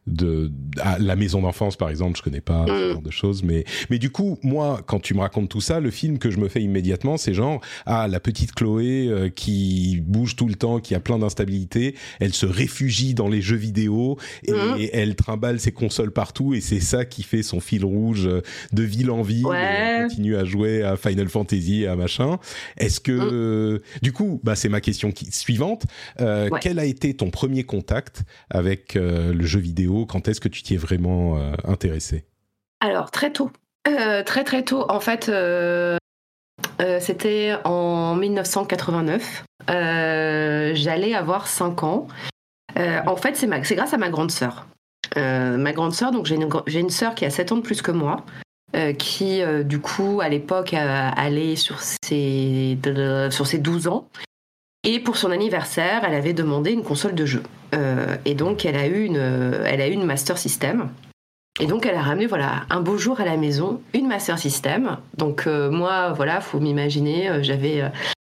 de 0.07 0.51
à 0.81 1.00
la 1.00 1.15
maison 1.15 1.41
d'enfance 1.41 1.75
par 1.75 1.89
exemple 1.89 2.17
je 2.17 2.24
connais 2.24 2.41
pas 2.41 2.65
ce 2.67 2.72
mm. 2.72 2.93
genre 2.93 3.01
de 3.01 3.12
choses 3.12 3.43
mais 3.43 3.63
mais 3.89 4.00
du 4.00 4.10
coup 4.10 4.38
moi 4.43 4.81
quand 4.86 5.00
tu 5.00 5.13
me 5.13 5.22
racontes 5.22 5.50
tout 5.50 5.62
ça 5.62 5.79
le 5.79 5.91
film 5.91 6.19
que 6.19 6.29
je 6.29 6.38
me 6.38 6.50
fais 6.50 6.62
immédiatement 6.62 7.17
c'est 7.17 7.33
genre 7.33 7.62
ah 7.86 8.07
la 8.07 8.19
petite 8.19 8.53
Chloé 8.53 9.07
euh, 9.07 9.29
qui 9.29 10.01
bouge 10.05 10.36
tout 10.36 10.48
le 10.48 10.55
temps 10.55 10.79
qui 10.79 10.93
a 10.93 11.00
plein 11.00 11.19
d'instabilité 11.19 11.95
elle 12.19 12.33
se 12.33 12.45
réfugie 12.45 13.13
dans 13.13 13.29
les 13.29 13.41
jeux 13.41 13.55
vidéo 13.55 14.17
et, 14.43 14.51
mm. 14.51 14.89
elle 14.91 15.15
trimballe 15.15 15.60
ses 15.60 15.72
consoles 15.72 16.12
partout 16.12 16.53
et 16.53 16.62
c'est 16.62 16.81
ça 16.81 17.05
qui 17.05 17.24
fait 17.24 17.43
son 17.43 17.60
fil 17.60 17.86
rouge 17.86 18.29
de 18.74 18.83
ville 18.83 19.10
en 19.10 19.22
ville 19.22 19.48
elle 19.53 20.07
continue 20.07 20.36
à 20.36 20.45
jouer 20.45 20.83
à 20.83 20.98
Final 20.98 21.29
Fantasy 21.29 21.86
à 21.86 21.95
machin. 21.95 22.39
Est-ce 22.77 23.00
que, 23.00 23.81
du 24.01 24.12
coup, 24.12 24.39
bah, 24.43 24.55
c'est 24.55 24.69
ma 24.69 24.81
question 24.81 25.12
qui, 25.12 25.31
suivante. 25.31 25.83
Euh, 26.19 26.50
Ouais. 26.53 26.60
Quel 26.62 26.79
a 26.79 26.86
été 26.86 27.13
ton 27.13 27.29
premier 27.29 27.63
contact 27.63 28.24
avec 28.50 28.95
euh, 28.95 29.33
le 29.33 29.45
jeu 29.45 29.60
vidéo 29.60 29.92
Quand 30.01 30.27
est-ce 30.27 30.41
que 30.41 30.50
tu 30.50 30.63
t'y 30.63 30.73
es 30.73 30.77
vraiment 30.77 31.38
euh, 31.38 31.53
intéressé? 31.63 32.25
Alors, 32.81 33.12
très 33.12 33.31
tôt. 33.31 33.50
Euh, 33.88 34.23
très 34.23 34.43
très 34.43 34.63
tôt. 34.63 34.85
En 34.89 35.00
fait, 35.00 35.29
euh, 35.29 35.97
c'était 37.00 37.55
en 37.63 38.15
1989. 38.15 39.45
Euh, 39.69 40.71
J'allais 40.75 41.13
avoir 41.13 41.47
5 41.47 41.83
ans. 41.83 42.07
En 42.75 43.15
fait, 43.15 43.35
c'est 43.35 43.75
grâce 43.75 43.93
à 43.93 43.97
ma 43.97 44.09
grande 44.09 44.31
sœur. 44.31 44.67
Ma 45.15 45.73
grande 45.73 45.93
sœur, 45.93 46.12
donc 46.12 46.25
j'ai 46.25 46.35
une, 46.35 46.50
une 46.67 46.89
sœur 46.89 47.13
qui 47.13 47.25
a 47.25 47.29
7 47.29 47.51
ans 47.51 47.57
de 47.57 47.62
plus 47.62 47.81
que 47.81 47.91
moi. 47.91 48.25
qui, 48.97 49.41
du 49.63 49.79
coup, 49.79 50.21
à 50.21 50.29
l'époque, 50.29 50.73
allait 50.73 51.55
sur 51.55 51.79
ses, 51.81 52.77
sur 53.29 53.47
ses 53.47 53.59
12 53.59 53.88
ans. 53.88 54.09
Et 54.83 54.99
pour 54.99 55.15
son 55.17 55.31
anniversaire, 55.31 56.03
elle 56.05 56.13
avait 56.15 56.33
demandé 56.33 56.71
une 56.71 56.83
console 56.83 57.15
de 57.15 57.25
jeu. 57.25 57.43
Euh, 57.73 58.17
et 58.25 58.35
donc, 58.35 58.65
elle 58.65 58.75
a 58.75 58.87
eu 58.87 59.05
une, 59.05 59.15
elle 59.17 59.81
a 59.81 59.87
eu 59.87 59.91
une 59.91 60.05
Master 60.05 60.37
System. 60.37 60.89
Et 61.59 61.67
donc, 61.67 61.85
elle 61.85 61.95
a 61.95 62.01
ramené, 62.01 62.25
voilà, 62.25 62.63
un 62.69 62.81
beau 62.81 62.97
jour 62.97 63.21
à 63.21 63.25
la 63.25 63.37
maison, 63.37 63.81
une 63.93 64.07
Master 64.07 64.37
System. 64.39 64.97
Donc, 65.17 65.45
euh, 65.47 65.69
moi, 65.71 66.11
voilà, 66.13 66.41
faut 66.41 66.59
m'imaginer, 66.59 67.29
euh, 67.29 67.43
j'avais. 67.43 67.81
euh, 67.81 67.89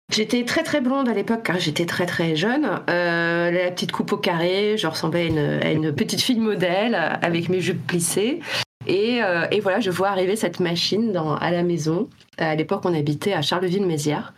J'étais 0.10 0.46
très 0.46 0.64
très 0.64 0.80
blonde 0.80 1.10
à 1.10 1.14
l'époque 1.14 1.44
car 1.44 1.60
j'étais 1.60 1.86
très 1.86 2.06
très 2.06 2.38
jeune. 2.38 2.66
Euh, 2.90 3.52
la 3.52 3.70
petite 3.72 3.92
coupe 3.92 4.14
au 4.14 4.18
carré, 4.18 4.78
je 4.78 4.88
ressemblais 4.88 5.30
à 5.62 5.72
une, 5.72 5.92
petite 5.94 6.22
fille 6.22 6.40
modèle 6.40 6.96
euh, 6.96 7.14
avec 7.22 7.50
mes 7.50 7.60
jupes 7.60 7.86
plissées. 7.86 8.40
Et, 8.88 9.22
euh, 9.22 9.46
voilà, 9.62 9.82
je 9.82 9.92
vois 9.92 10.08
arriver 10.08 10.38
cette 10.38 10.62
machine 10.62 11.14
à 11.42 11.52
la 11.52 11.62
maison. 11.62 12.08
À 12.38 12.56
l'époque, 12.56 12.84
on 12.86 12.94
habitait 12.94 13.34
à 13.34 13.42
Charleville-Mézières. 13.42 14.34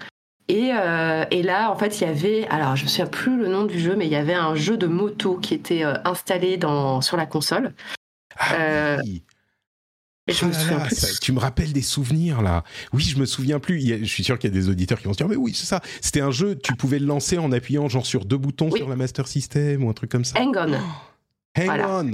Et, 0.49 0.71
euh, 0.73 1.25
et 1.31 1.43
là, 1.43 1.71
en 1.71 1.75
fait, 1.77 2.01
il 2.01 2.07
y 2.07 2.09
avait, 2.09 2.47
alors 2.47 2.75
je 2.75 2.81
ne 2.81 2.85
me 2.85 2.89
souviens 2.89 3.05
plus 3.05 3.37
le 3.37 3.47
nom 3.47 3.65
du 3.65 3.79
jeu, 3.79 3.95
mais 3.95 4.07
il 4.07 4.11
y 4.11 4.15
avait 4.15 4.33
un 4.33 4.55
jeu 4.55 4.77
de 4.77 4.87
moto 4.87 5.35
qui 5.37 5.53
était 5.53 5.83
euh, 5.85 5.93
installé 6.05 6.57
dans, 6.57 7.01
sur 7.01 7.17
la 7.17 7.25
console. 7.27 7.73
Ah 8.35 8.55
Euh, 8.55 8.97
oui. 9.03 9.23
Et 10.27 10.33
je 10.33 10.45
Oh 10.45 10.47
me 10.47 10.53
là 10.53 10.59
souviens 10.59 10.77
là, 10.79 10.85
plus. 10.85 10.95
ça- 10.95 11.07
tu 11.21 11.31
me 11.31 11.39
rappelles 11.39 11.71
des 11.73 11.81
souvenirs 11.81 12.41
là. 12.41 12.63
Oui, 12.93 13.01
je 13.03 13.17
me 13.19 13.25
souviens 13.25 13.59
plus. 13.59 13.77
A- 13.93 13.97
je 13.99 14.03
suis 14.05 14.23
sûr 14.23 14.37
qu'il 14.39 14.49
y 14.49 14.53
a 14.53 14.59
des 14.59 14.69
auditeurs 14.69 14.99
qui 14.99 15.05
vont 15.05 15.13
se 15.13 15.17
dire 15.17 15.27
mais 15.27 15.35
oui, 15.35 15.53
c'est 15.55 15.65
ça. 15.65 15.81
C'était 16.01 16.21
un 16.21 16.31
jeu, 16.31 16.55
tu 16.57 16.75
pouvais 16.75 16.99
le 16.99 17.05
lancer 17.07 17.37
en 17.37 17.51
appuyant 17.51 17.87
genre 17.89 18.05
sur 18.05 18.25
deux 18.25 18.37
boutons 18.37 18.69
Oui. 18.71 18.79
sur 18.79 18.89
la 18.89 18.95
Master 18.95 19.27
System 19.27 19.83
ou 19.83 19.89
un 19.89 19.93
truc 19.93 20.09
comme 20.11 20.25
ça. 20.25 20.39
Hang 20.39 20.55
on. 20.57 20.73
Hang 21.59 21.65
voilà. 21.65 21.89
on. 21.89 22.11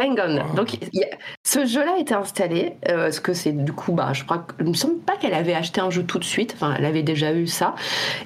Hang 0.00 0.18
on. 0.18 0.38
Oh. 0.38 0.56
Donc, 0.56 0.74
il 0.74 0.88
y 0.92 1.04
a- 1.04 1.08
ce 1.46 1.64
jeu-là 1.66 1.98
était 2.00 2.14
installé. 2.14 2.72
Euh, 2.88 3.12
ce 3.12 3.20
que 3.20 3.32
c'est 3.32 3.52
du 3.52 3.72
coup, 3.72 3.92
bah, 3.92 4.10
je 4.12 4.24
crois 4.24 4.38
que, 4.38 4.54
il 4.60 4.68
me 4.68 4.74
semble 4.74 4.98
pas 4.98 5.16
qu'elle 5.16 5.34
avait 5.34 5.54
acheté 5.54 5.80
un 5.80 5.90
jeu 5.90 6.02
tout 6.02 6.18
de 6.18 6.24
suite. 6.24 6.52
Enfin, 6.56 6.74
elle 6.76 6.84
avait 6.84 7.02
déjà 7.04 7.32
eu 7.32 7.46
ça. 7.46 7.74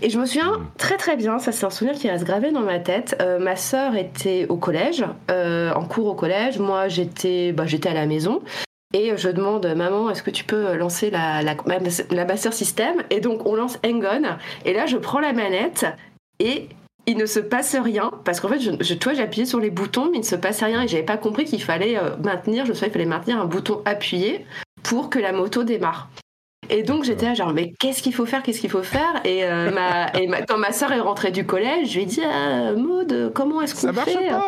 Et 0.01 0.09
je 0.09 0.19
me 0.19 0.25
souviens 0.25 0.53
Mm. 0.53 0.67
très 0.79 0.97
très 0.97 1.17
bien. 1.17 1.39
Ça, 1.39 1.53
c'est 1.53 1.67
un 1.67 1.71
souvenir 1.71 1.95
qui 1.99 2.09
reste 2.09 2.25
gravé 2.25 2.53
dans 2.53 2.61
ma 2.63 2.79
tête. 2.79 3.17
Euh, 3.21 3.39
ma 3.39 3.55
sœur 3.57 3.97
était 3.97 4.47
au 4.49 4.57
collège, 4.57 5.05
euh, 5.31 5.71
en 5.75 5.85
cours 5.85 6.07
au 6.07 6.15
collège. 6.15 6.59
Moi, 6.59 6.89
j'étais, 6.89 7.53
bah, 7.53 7.65
j'étais 7.67 7.91
à 7.91 7.95
la 7.95 8.07
maison. 8.07 8.41
Et 8.95 9.15
je 9.19 9.29
demande, 9.29 9.67
maman, 9.77 10.09
est-ce 10.09 10.23
que 10.23 10.31
tu 10.31 10.45
peux 10.45 10.75
lancer 10.75 11.11
la, 11.11 11.43
la, 11.43 11.55
la 12.11 12.25
Master 12.25 12.55
System 12.55 12.95
Et 13.11 13.21
donc, 13.21 13.45
on 13.45 13.55
lance 13.55 13.79
Hang 13.85 14.03
On. 14.11 14.23
Et 14.65 14.73
là, 14.73 14.87
je 14.87 14.97
prends 14.97 15.21
la 15.21 15.35
manette 15.35 15.85
et 16.41 16.71
il 17.09 17.17
ne 17.17 17.27
se 17.27 17.41
passe 17.41 17.75
rien 17.75 18.11
parce 18.25 18.39
qu'en 18.39 18.49
fait, 18.49 18.61
je, 18.61 18.71
je, 18.81 18.95
toi, 18.95 19.15
j'appuyais 19.15 19.47
sur 19.47 19.59
les 19.61 19.71
boutons, 19.71 20.07
mais 20.11 20.19
il 20.19 20.21
ne 20.21 20.27
se 20.27 20.37
passe 20.37 20.63
rien 20.63 20.83
et 20.83 20.89
j'avais 20.89 21.03
pas 21.03 21.17
compris 21.17 21.45
qu'il 21.47 21.63
fallait 21.63 21.97
euh, 21.99 22.17
maintenir, 22.23 22.67
je 22.67 22.73
sais, 22.75 22.87
il 22.87 22.93
fallait 22.93 23.07
maintenir 23.07 23.41
un 23.41 23.47
bouton 23.47 23.81
appuyé 23.87 24.45
pour 24.83 25.09
que 25.11 25.19
la 25.19 25.33
moto 25.33 25.65
démarre. 25.65 26.09
Et 26.71 26.83
donc 26.83 27.05
j'étais 27.05 27.25
là 27.25 27.33
genre 27.33 27.55
mais 27.55 27.73
qu'est-ce 27.81 28.03
qu'il 28.03 28.13
faut 28.13 28.27
faire 28.27 28.43
qu'est-ce 28.43 28.61
qu'il 28.61 28.69
faut 28.69 28.83
faire? 28.83 29.23
Et, 29.25 29.43
euh, 29.43 29.71
ma, 29.71 30.11
et 30.21 30.27
ma, 30.27 30.43
quand 30.43 30.59
ma 30.59 30.71
soeur 30.71 30.93
est 30.93 31.01
rentrée 31.01 31.31
du 31.31 31.47
collège 31.47 31.89
je 31.89 31.95
lui 31.95 32.03
ai 32.03 32.05
dit 32.05 32.21
ah, 32.23 32.73
Maud 32.73 33.33
comment 33.35 33.63
est-ce 33.63 33.75
Ça 33.75 33.89
qu'on 33.89 33.95
marche 33.95 34.11
fait? 34.11 34.29
pas. 34.29 34.45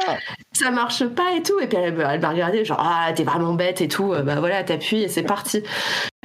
ça 0.52 0.70
marche 0.70 1.06
pas 1.06 1.32
et 1.34 1.42
tout. 1.42 1.58
Et 1.60 1.66
puis 1.66 1.78
elle, 1.78 1.98
elle 1.98 2.20
m'a 2.20 2.28
regardé 2.28 2.62
genre 2.66 2.78
ah 2.78 3.10
t'es 3.14 3.24
vraiment 3.24 3.54
bête 3.54 3.80
et 3.80 3.88
tout. 3.88 4.08
Bah 4.22 4.38
voilà 4.38 4.62
t'appuies 4.64 5.04
et 5.04 5.08
c'est 5.08 5.22
parti 5.22 5.62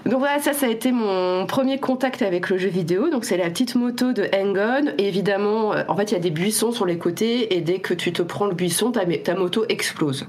donc 0.05 0.19
voilà, 0.19 0.39
ça, 0.39 0.53
ça 0.53 0.67
a 0.67 0.69
été 0.69 0.91
mon 0.91 1.47
premier 1.47 1.79
contact 1.79 2.21
avec 2.21 2.49
le 2.49 2.59
jeu 2.59 2.69
vidéo. 2.69 3.09
Donc 3.09 3.25
c'est 3.25 3.37
la 3.37 3.49
petite 3.49 3.73
moto 3.73 4.13
de 4.13 4.27
Hang-On. 4.33 4.93
Évidemment, 4.99 5.73
euh, 5.73 5.83
en 5.87 5.95
fait, 5.95 6.11
il 6.11 6.13
y 6.13 6.17
a 6.17 6.19
des 6.19 6.29
buissons 6.29 6.71
sur 6.71 6.85
les 6.85 6.99
côtés 6.99 7.55
et 7.55 7.61
dès 7.61 7.79
que 7.79 7.95
tu 7.95 8.13
te 8.13 8.21
prends 8.21 8.45
le 8.45 8.53
buisson, 8.53 8.91
ta 8.91 9.35
moto 9.35 9.65
explose. 9.67 10.27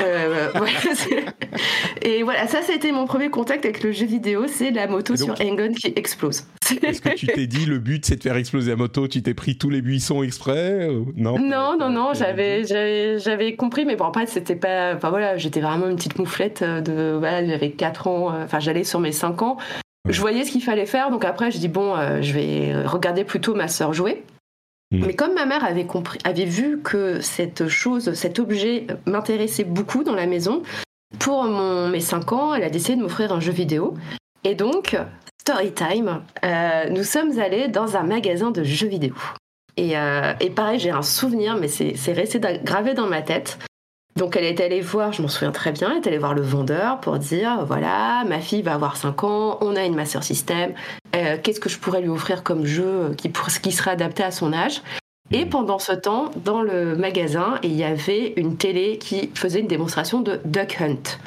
Euh, 0.00 0.50
voilà, 0.54 0.72
et 2.02 2.22
voilà, 2.22 2.46
ça, 2.46 2.62
c'était 2.62 2.92
mon 2.92 3.06
premier 3.06 3.30
contact 3.30 3.64
avec 3.64 3.82
le 3.82 3.92
jeu 3.92 4.06
vidéo. 4.06 4.46
C'est 4.46 4.70
la 4.70 4.86
moto 4.86 5.14
donc, 5.14 5.36
sur 5.36 5.46
Hang-On 5.46 5.72
qui 5.72 5.92
explose. 5.96 6.44
Est-ce 6.82 7.00
que 7.00 7.14
tu 7.14 7.26
t'es 7.26 7.46
dit 7.46 7.66
le 7.66 7.78
but 7.78 8.04
c'est 8.04 8.16
de 8.16 8.22
faire 8.22 8.36
exploser 8.36 8.70
la 8.70 8.76
moto 8.76 9.08
Tu 9.08 9.22
t'es 9.22 9.34
pris 9.34 9.56
tous 9.56 9.70
les 9.70 9.82
buissons 9.82 10.22
exprès 10.22 10.88
Non? 11.16 11.38
Non, 11.38 11.76
non, 11.78 11.90
non. 11.90 12.14
J'avais, 12.14 12.64
j'avais, 12.64 13.18
j'avais 13.18 13.56
compris, 13.56 13.84
mais 13.84 13.96
bon, 13.96 14.04
après, 14.04 14.26
c'était 14.26 14.56
pas. 14.56 14.94
Enfin 14.94 15.10
voilà, 15.10 15.36
j'étais 15.36 15.60
vraiment 15.60 15.88
une 15.88 15.96
petite 15.96 16.18
mouflette 16.18 16.62
de. 16.62 17.16
Voilà, 17.18 17.46
j'avais 17.46 17.70
4 17.70 18.06
ans. 18.06 18.32
Enfin, 18.44 18.60
j'allais 18.60 18.84
sur 18.84 19.00
mes 19.00 19.12
5 19.12 19.42
ans. 19.42 19.58
Je 20.06 20.20
voyais 20.20 20.44
ce 20.44 20.50
qu'il 20.50 20.62
fallait 20.62 20.84
faire, 20.84 21.10
donc 21.10 21.24
après, 21.24 21.50
je 21.50 21.56
dis 21.56 21.68
bon, 21.68 21.96
euh, 21.96 22.20
je 22.20 22.34
vais 22.34 22.84
regarder 22.84 23.24
plutôt 23.24 23.54
ma 23.54 23.68
sœur 23.68 23.94
jouer. 23.94 24.22
Mmh. 24.90 25.06
Mais 25.06 25.14
comme 25.14 25.34
ma 25.34 25.46
mère 25.46 25.64
avait 25.64 26.44
vu 26.44 26.80
que 26.82 27.20
cette 27.20 27.68
chose, 27.68 28.14
cet 28.14 28.38
objet 28.38 28.86
m'intéressait 29.06 29.64
beaucoup 29.64 30.04
dans 30.04 30.14
la 30.14 30.26
maison, 30.26 30.62
pour 31.18 31.44
mes 31.44 32.00
5 32.00 32.32
ans, 32.32 32.54
elle 32.54 32.64
a 32.64 32.70
décidé 32.70 32.96
de 32.96 33.02
m'offrir 33.02 33.32
un 33.32 33.40
jeu 33.40 33.52
vidéo. 33.52 33.94
Et 34.44 34.54
donc, 34.54 34.96
story 35.40 35.72
time, 35.72 36.22
euh, 36.44 36.88
nous 36.90 37.04
sommes 37.04 37.38
allés 37.38 37.68
dans 37.68 37.96
un 37.96 38.02
magasin 38.02 38.50
de 38.50 38.62
jeux 38.62 38.88
vidéo. 38.88 39.14
Et, 39.76 39.96
euh, 39.96 40.32
et 40.40 40.50
pareil, 40.50 40.78
j'ai 40.78 40.90
un 40.90 41.02
souvenir, 41.02 41.56
mais 41.56 41.68
c'est 41.68 42.12
resté 42.12 42.40
gravé 42.62 42.94
dans 42.94 43.06
ma 43.06 43.22
tête. 43.22 43.58
Donc 44.16 44.36
elle 44.36 44.44
est 44.44 44.60
allée 44.60 44.80
voir, 44.80 45.12
je 45.12 45.22
m'en 45.22 45.28
souviens 45.28 45.50
très 45.50 45.72
bien, 45.72 45.90
elle 45.90 45.96
est 45.96 46.06
allée 46.06 46.18
voir 46.18 46.34
le 46.34 46.42
vendeur 46.42 47.00
pour 47.00 47.18
dire 47.18 47.64
voilà, 47.66 48.22
ma 48.24 48.40
fille 48.40 48.62
va 48.62 48.74
avoir 48.74 48.96
5 48.96 49.24
ans, 49.24 49.58
on 49.60 49.74
a 49.74 49.84
une 49.84 49.96
Master 49.96 50.22
System, 50.22 50.72
euh, 51.16 51.36
qu'est-ce 51.42 51.58
que 51.58 51.68
je 51.68 51.78
pourrais 51.78 52.00
lui 52.00 52.08
offrir 52.08 52.44
comme 52.44 52.64
jeu 52.64 53.14
qui, 53.16 53.28
pour, 53.28 53.48
qui 53.48 53.72
serait 53.72 53.90
adapté 53.90 54.22
à 54.22 54.30
son 54.30 54.52
âge? 54.52 54.82
Et 55.32 55.46
pendant 55.46 55.78
ce 55.78 55.92
temps, 55.92 56.30
dans 56.44 56.62
le 56.62 56.96
magasin, 56.96 57.58
il 57.62 57.72
y 57.72 57.82
avait 57.82 58.34
une 58.36 58.56
télé 58.56 58.98
qui 58.98 59.30
faisait 59.34 59.60
une 59.60 59.66
démonstration 59.66 60.20
de 60.20 60.40
Duck 60.44 60.80
Hunt. 60.80 61.18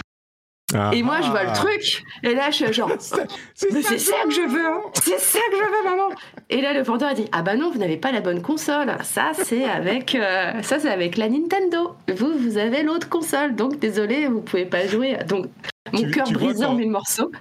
Ah, 0.75 0.91
et 0.93 1.01
moi, 1.01 1.21
je 1.21 1.29
vois 1.29 1.45
le 1.45 1.53
truc. 1.53 2.03
Et 2.23 2.35
là, 2.35 2.51
je 2.51 2.55
suis 2.57 2.73
genre, 2.73 2.91
c'est 2.99 3.71
ça, 3.81 3.97
ça 3.97 4.15
que 4.25 4.31
je 4.31 4.47
veux. 4.49 4.65
Hein. 4.65 4.81
C'est 4.93 5.19
ça 5.19 5.39
que 5.49 5.55
je 5.55 5.63
veux, 5.63 5.89
maman. 5.89 6.09
Et 6.49 6.61
là, 6.61 6.73
le 6.73 6.83
vendeur 6.83 7.09
a 7.09 7.13
dit, 7.13 7.27
ah 7.31 7.41
bah 7.41 7.55
non, 7.55 7.71
vous 7.71 7.79
n'avez 7.79 7.95
pas 7.95 8.11
la 8.11 8.19
bonne 8.19 8.41
console. 8.41 8.97
Ça, 9.03 9.31
c'est 9.33 9.63
avec, 9.63 10.13
euh, 10.15 10.61
ça, 10.63 10.79
c'est 10.79 10.89
avec 10.89 11.15
la 11.15 11.29
Nintendo. 11.29 11.95
Vous, 12.13 12.37
vous 12.37 12.57
avez 12.57 12.83
l'autre 12.83 13.07
console. 13.07 13.55
Donc, 13.55 13.79
désolé, 13.79 14.27
vous 14.27 14.41
pouvez 14.41 14.65
pas 14.65 14.87
jouer. 14.87 15.17
Donc, 15.27 15.45
mon 15.93 16.09
cœur 16.11 16.29
brisé 16.31 16.65
en 16.65 16.73
mille 16.75 16.91
morceaux. 16.91 17.31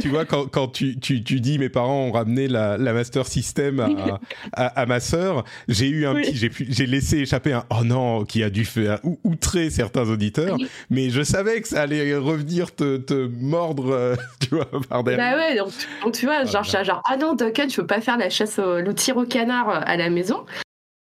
Tu 0.00 0.08
vois, 0.08 0.24
quand, 0.24 0.46
quand 0.46 0.68
tu, 0.68 0.98
tu, 0.98 1.22
tu, 1.22 1.40
dis 1.40 1.58
mes 1.58 1.68
parents 1.68 2.06
ont 2.06 2.12
ramené 2.12 2.48
la, 2.48 2.78
la 2.78 2.92
Master 2.92 3.26
System 3.26 3.80
à, 3.80 4.20
à, 4.52 4.66
à 4.80 4.86
ma 4.86 5.00
sœur, 5.00 5.44
j'ai 5.68 5.88
eu 5.88 6.06
un 6.06 6.14
oui. 6.14 6.22
petit, 6.22 6.66
j'ai 6.70 6.86
laissé 6.86 7.18
échapper 7.18 7.52
un 7.52 7.64
oh 7.70 7.84
non 7.84 8.24
qui 8.24 8.42
a 8.42 8.50
dû 8.50 8.64
faire 8.64 8.98
ou, 9.02 9.18
outrer 9.24 9.70
certains 9.70 10.08
auditeurs, 10.08 10.56
oui. 10.58 10.68
mais 10.90 11.10
je 11.10 11.22
savais 11.22 11.60
que 11.60 11.68
ça 11.68 11.82
allait 11.82 12.16
revenir 12.16 12.74
te, 12.74 12.96
te 12.96 13.26
mordre, 13.26 13.92
euh, 13.92 14.16
tu 14.40 14.54
vois, 14.54 14.68
par 14.88 15.04
derrière. 15.04 15.36
Bah 15.36 15.38
ouais, 15.38 15.56
donc, 15.56 15.72
donc 16.02 16.12
tu 16.14 16.26
vois, 16.26 16.44
genre, 16.44 16.66
ah, 16.74 16.82
genre, 16.82 17.02
ah 17.08 17.16
non, 17.16 17.34
Duncan, 17.34 17.68
je 17.68 17.76
peux 17.76 17.86
pas 17.86 18.00
faire 18.00 18.16
la 18.16 18.30
chasse 18.30 18.58
au 18.58 18.80
le 18.80 18.94
tir 18.94 19.16
au 19.16 19.24
canard 19.24 19.68
euh, 19.68 19.80
à 19.84 19.96
la 19.96 20.10
maison. 20.10 20.44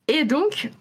Et 0.07 0.25
donc, 0.25 0.71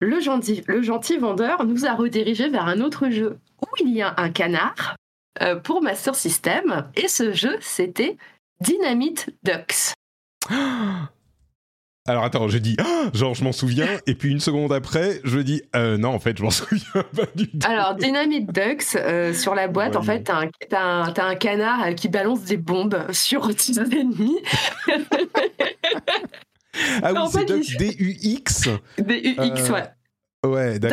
le 0.00 0.20
gentil, 0.20 0.62
le 0.66 0.82
gentil 0.82 1.18
vendeur 1.18 1.64
nous 1.64 1.84
a 1.84 1.94
redirigé 1.94 2.48
vers 2.48 2.66
un 2.66 2.80
autre 2.80 3.10
jeu 3.10 3.38
où 3.60 3.66
il 3.80 3.94
y 3.94 4.02
a 4.02 4.14
un 4.16 4.30
canard 4.30 4.96
pour 5.64 5.82
Master 5.82 6.14
System. 6.14 6.90
Et 6.96 7.08
ce 7.08 7.32
jeu, 7.32 7.56
c'était 7.60 8.16
Dynamite 8.60 9.30
Ducks. 9.42 9.94
Alors 12.08 12.24
attends, 12.24 12.48
je 12.48 12.58
dis, 12.58 12.76
oh, 12.80 13.08
genre 13.14 13.34
je 13.34 13.44
m'en 13.44 13.52
souviens, 13.52 13.86
et 14.06 14.14
puis 14.14 14.30
une 14.30 14.40
seconde 14.40 14.72
après, 14.72 15.20
je 15.22 15.38
dis, 15.38 15.62
euh, 15.76 15.98
non, 15.98 16.08
en 16.10 16.18
fait, 16.18 16.36
je 16.36 16.42
m'en 16.42 16.50
souviens 16.50 17.04
pas 17.14 17.26
du 17.34 17.48
tout. 17.48 17.58
Alors, 17.68 17.94
Dynamite 17.94 18.52
Ducks, 18.52 18.96
euh, 18.96 19.34
sur 19.34 19.54
la 19.54 19.68
boîte, 19.68 19.92
ouais, 19.92 19.98
en 19.98 20.02
fait, 20.02 20.24
t'as 20.24 20.38
un, 20.38 20.50
un, 20.72 21.14
un, 21.16 21.34
canard 21.36 21.94
qui 21.94 22.08
balance 22.08 22.42
des 22.42 22.56
bombes 22.56 23.06
sur 23.12 23.54
tes 23.54 23.78
ennemis. 23.78 24.38
ah 27.02 27.12
oui, 27.12 27.20
c'est 27.30 27.44
Ducks, 27.44 27.76
D-U-X 27.76 28.68
D-U-X, 28.98 29.70
ouais. 29.70 29.84
Ouais, 30.46 30.78
Ducks. 30.78 30.92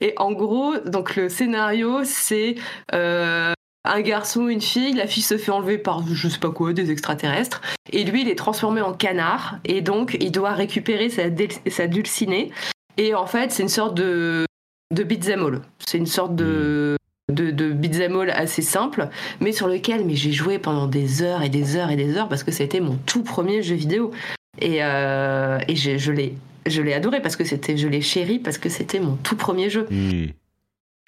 Et 0.00 0.14
en 0.16 0.32
gros, 0.32 0.78
donc 0.86 1.16
le 1.16 1.28
scénario, 1.28 2.00
c'est 2.04 2.54
euh, 2.94 3.52
un 3.84 4.00
garçon, 4.00 4.48
une 4.48 4.60
fille. 4.60 4.94
La 4.94 5.06
fille 5.06 5.22
se 5.22 5.36
fait 5.36 5.50
enlever 5.50 5.78
par 5.78 6.02
je 6.06 6.28
sais 6.28 6.38
pas 6.38 6.50
quoi, 6.50 6.72
des 6.72 6.90
extraterrestres. 6.90 7.60
Et 7.92 8.04
lui, 8.04 8.22
il 8.22 8.28
est 8.28 8.36
transformé 8.36 8.80
en 8.80 8.94
canard. 8.94 9.58
Et 9.64 9.82
donc, 9.82 10.16
il 10.20 10.32
doit 10.32 10.52
récupérer 10.52 11.10
sa, 11.10 11.86
dulcinée. 11.86 12.50
Et 12.96 13.14
en 13.14 13.26
fait, 13.26 13.52
c'est 13.52 13.62
une 13.62 13.68
sorte 13.68 13.94
de, 13.94 14.46
de 14.94 15.02
beat'em 15.02 15.44
all. 15.44 15.60
C'est 15.86 15.98
une 15.98 16.06
sorte 16.06 16.34
de. 16.34 16.96
de, 17.30 17.72
beat'em 17.72 18.16
all 18.16 18.30
assez 18.30 18.62
simple, 18.62 19.08
mais 19.40 19.52
sur 19.52 19.68
lequel 19.68 20.06
mais 20.06 20.16
j'ai 20.16 20.32
joué 20.32 20.58
pendant 20.58 20.86
des 20.86 21.22
heures 21.22 21.42
et 21.42 21.50
des 21.50 21.76
heures 21.76 21.90
et 21.90 21.96
des 21.96 22.16
heures 22.16 22.28
parce 22.28 22.44
que 22.44 22.50
c'était 22.52 22.80
mon 22.80 22.96
tout 23.04 23.22
premier 23.22 23.62
jeu 23.62 23.74
vidéo. 23.74 24.10
Et, 24.58 24.82
euh, 24.82 25.58
et 25.68 25.76
je 25.76 26.10
l'ai 26.12 26.34
je 26.66 26.82
l'ai 26.82 26.94
adoré 26.94 27.20
parce 27.22 27.36
que 27.36 27.44
c'était 27.44 27.76
je 27.76 27.88
l'ai 27.88 28.00
chéri 28.02 28.38
parce 28.38 28.58
que 28.58 28.68
c'était 28.68 29.00
mon 29.00 29.16
tout 29.16 29.36
premier 29.36 29.70
jeu. 29.70 29.86
Hmm. 29.90 30.26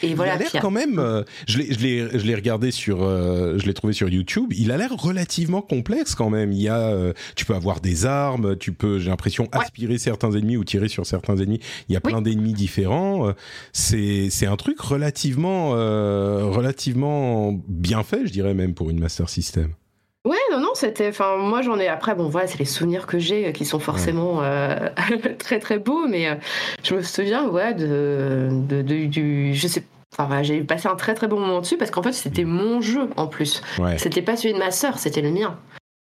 Et 0.00 0.14
voilà. 0.14 0.34
il 0.36 0.36
a 0.36 0.38
l'air 0.52 0.62
quand 0.62 0.70
même. 0.70 1.00
euh, 1.00 1.24
je 1.48 1.58
l'ai, 1.58 2.34
regardé 2.36 2.70
sur, 2.70 3.02
euh, 3.02 3.58
je 3.58 3.66
l'ai 3.66 3.74
trouvé 3.74 3.92
sur 3.92 4.08
YouTube. 4.08 4.52
Il 4.56 4.70
a 4.70 4.76
l'air 4.76 4.92
relativement 4.96 5.60
complexe 5.60 6.14
quand 6.14 6.30
même. 6.30 6.52
Il 6.52 6.62
y 6.62 6.68
a, 6.68 6.78
euh, 6.78 7.12
tu 7.34 7.44
peux 7.44 7.54
avoir 7.54 7.80
des 7.80 8.06
armes, 8.06 8.56
tu 8.56 8.70
peux, 8.70 9.00
j'ai 9.00 9.10
l'impression, 9.10 9.48
aspirer 9.50 9.98
certains 9.98 10.30
ennemis 10.30 10.56
ou 10.56 10.62
tirer 10.62 10.86
sur 10.86 11.04
certains 11.04 11.36
ennemis. 11.38 11.58
Il 11.88 11.94
y 11.94 11.96
a 11.96 12.00
Oui. 12.04 12.12
plein 12.12 12.22
d'ennemis 12.22 12.52
différents. 12.52 13.32
C'est, 13.72 14.30
c'est 14.30 14.46
un 14.46 14.56
truc 14.56 14.80
relativement, 14.80 15.70
relativement 15.70 17.60
bien 17.66 18.04
fait, 18.04 18.24
je 18.24 18.32
dirais 18.32 18.54
même 18.54 18.74
pour 18.74 18.90
une 18.90 19.00
Master 19.00 19.28
System. 19.28 19.72
Non, 20.58 20.64
non, 20.64 20.70
c'était. 20.74 21.08
Enfin, 21.08 21.36
moi, 21.36 21.62
j'en 21.62 21.78
ai. 21.78 21.86
Après, 21.88 22.14
bon, 22.14 22.28
voilà, 22.28 22.46
c'est 22.48 22.58
les 22.58 22.64
souvenirs 22.64 23.06
que 23.06 23.18
j'ai 23.18 23.46
euh, 23.48 23.52
qui 23.52 23.64
sont 23.64 23.78
forcément 23.78 24.42
euh, 24.42 24.88
très, 25.38 25.58
très 25.60 25.78
beaux, 25.78 26.06
mais 26.08 26.28
euh, 26.28 26.34
je 26.82 26.94
me 26.96 27.02
souviens, 27.02 27.46
ouais, 27.48 27.74
de, 27.74 28.48
de, 28.50 28.82
de- 28.82 29.06
du. 29.06 29.54
Je 29.54 29.68
sais. 29.68 29.84
Enfin, 30.12 30.24
voilà, 30.26 30.42
j'ai 30.42 30.60
passé 30.62 30.88
un 30.88 30.96
très, 30.96 31.14
très 31.14 31.28
bon 31.28 31.38
moment 31.38 31.60
dessus 31.60 31.76
parce 31.76 31.90
qu'en 31.90 32.02
fait, 32.02 32.12
c'était 32.12 32.44
mon 32.44 32.80
jeu 32.80 33.08
en 33.16 33.26
plus. 33.28 33.62
Ouais. 33.78 33.98
C'était 33.98 34.22
pas 34.22 34.36
celui 34.36 34.54
de 34.54 34.58
ma 34.58 34.70
sœur, 34.70 34.98
c'était 34.98 35.20
le 35.20 35.30
mien. 35.30 35.56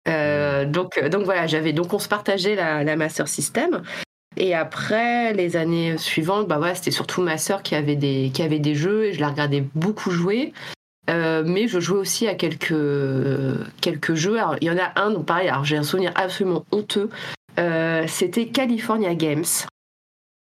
Euh, 0.09 0.65
donc, 0.65 0.99
donc 1.09 1.23
voilà, 1.25 1.45
j'avais. 1.45 1.73
Donc, 1.73 1.93
on 1.93 1.99
se 1.99 2.07
partageait 2.07 2.55
la, 2.55 2.83
la 2.83 2.95
Master 2.95 3.27
System. 3.27 3.83
Et 4.39 4.53
après, 4.55 5.33
les 5.33 5.55
années 5.57 5.97
suivantes, 5.97 6.47
bah 6.47 6.59
ouais, 6.59 6.75
c'était 6.75 6.91
surtout 6.91 7.21
ma 7.21 7.37
sœur 7.37 7.63
qui 7.63 7.73
avait 7.75 7.95
des 7.95 8.29
qui 8.33 8.43
avait 8.43 8.59
des 8.59 8.75
jeux 8.75 9.05
et 9.05 9.13
je 9.13 9.19
la 9.19 9.29
regardais 9.29 9.63
beaucoup 9.73 10.11
jouer. 10.11 10.53
Euh, 11.09 11.43
mais 11.45 11.67
je 11.67 11.79
jouais 11.79 11.99
aussi 11.99 12.27
à 12.27 12.35
quelques 12.35 12.75
quelques 13.81 14.15
jeux. 14.15 14.37
Alors, 14.37 14.55
il 14.61 14.67
y 14.67 14.71
en 14.71 14.77
a 14.77 14.91
un, 14.99 15.11
donc 15.11 15.25
pareil. 15.25 15.47
Alors 15.47 15.63
j'ai 15.63 15.77
un 15.77 15.83
souvenir 15.83 16.11
absolument 16.15 16.65
honteux. 16.71 17.09
Euh, 17.59 18.05
c'était 18.07 18.47
California 18.47 19.15
Games. 19.15 19.45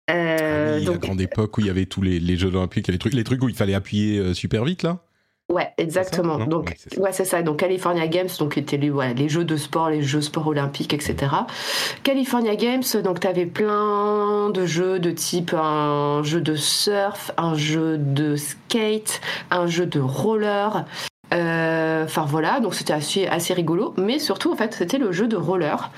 Euh, 0.10 0.76
Ah 0.76 0.78
oui, 0.80 0.86
donc 0.86 0.96
la 0.96 1.08
grande 1.08 1.22
époque 1.22 1.58
où 1.58 1.62
il 1.62 1.68
y 1.68 1.70
avait 1.70 1.86
tous 1.86 2.02
les, 2.02 2.20
les 2.20 2.38
jeux 2.38 2.50
olympiques, 2.50 2.88
les 2.88 2.98
trucs, 2.98 3.14
les 3.14 3.24
trucs 3.24 3.42
où 3.44 3.50
il 3.50 3.56
fallait 3.56 3.74
appuyer 3.74 4.20
euh, 4.20 4.34
super 4.34 4.66
vite 4.66 4.84
là. 4.84 5.00
Ouais, 5.52 5.74
exactement. 5.78 6.38
non 6.38 6.46
donc, 6.46 6.70
Ouais, 6.70 6.76
c'est 6.78 6.96
ça. 6.96 7.02
ouais, 7.02 7.12
c'est 7.12 7.26
ça. 7.26 7.42
Donc, 7.42 7.58
California 7.58 8.08
Games, 8.08 8.30
donc, 8.40 8.58
étaient 8.58 8.78
les, 8.78 9.30
jeux 9.30 9.44
de 9.44 9.58
sport, 9.58 9.90
les 9.90 10.02
jeux 10.02 10.22
sport 10.22 10.48
olympiques, 10.48 10.94
etc. 10.94 11.16
California 12.04 12.56
Games, 12.56 12.84
donc, 13.04 13.20
tu 13.20 13.28
avais 13.28 13.46
plein 13.46 14.50
de 14.50 14.66
jeux 14.66 15.00
de 15.00 15.12
type 15.12 15.54
un 15.54 16.24
jeu 16.24 16.40
de 16.42 16.56
surf, 16.56 17.32
un 17.38 17.56
jeu 17.56 17.98
de 17.98 18.36
skate, 18.38 19.22
un 19.50 19.68
jeu 19.68 19.86
de 19.86 20.00
roller. 20.00 20.86
Euh, 21.34 22.06
Enfin, 22.06 22.26
voilà. 22.26 22.60
Donc, 22.60 22.74
c'était 22.74 22.94
assez, 22.94 23.28
assez 23.28 23.54
rigolo. 23.54 23.94
Mais 23.98 24.20
surtout, 24.20 24.52
en 24.52 24.56
fait, 24.56 24.74
c'était 24.74 24.98
le 24.98 25.12
jeu 25.12 25.28
de 25.28 25.36
roller. 25.36 25.92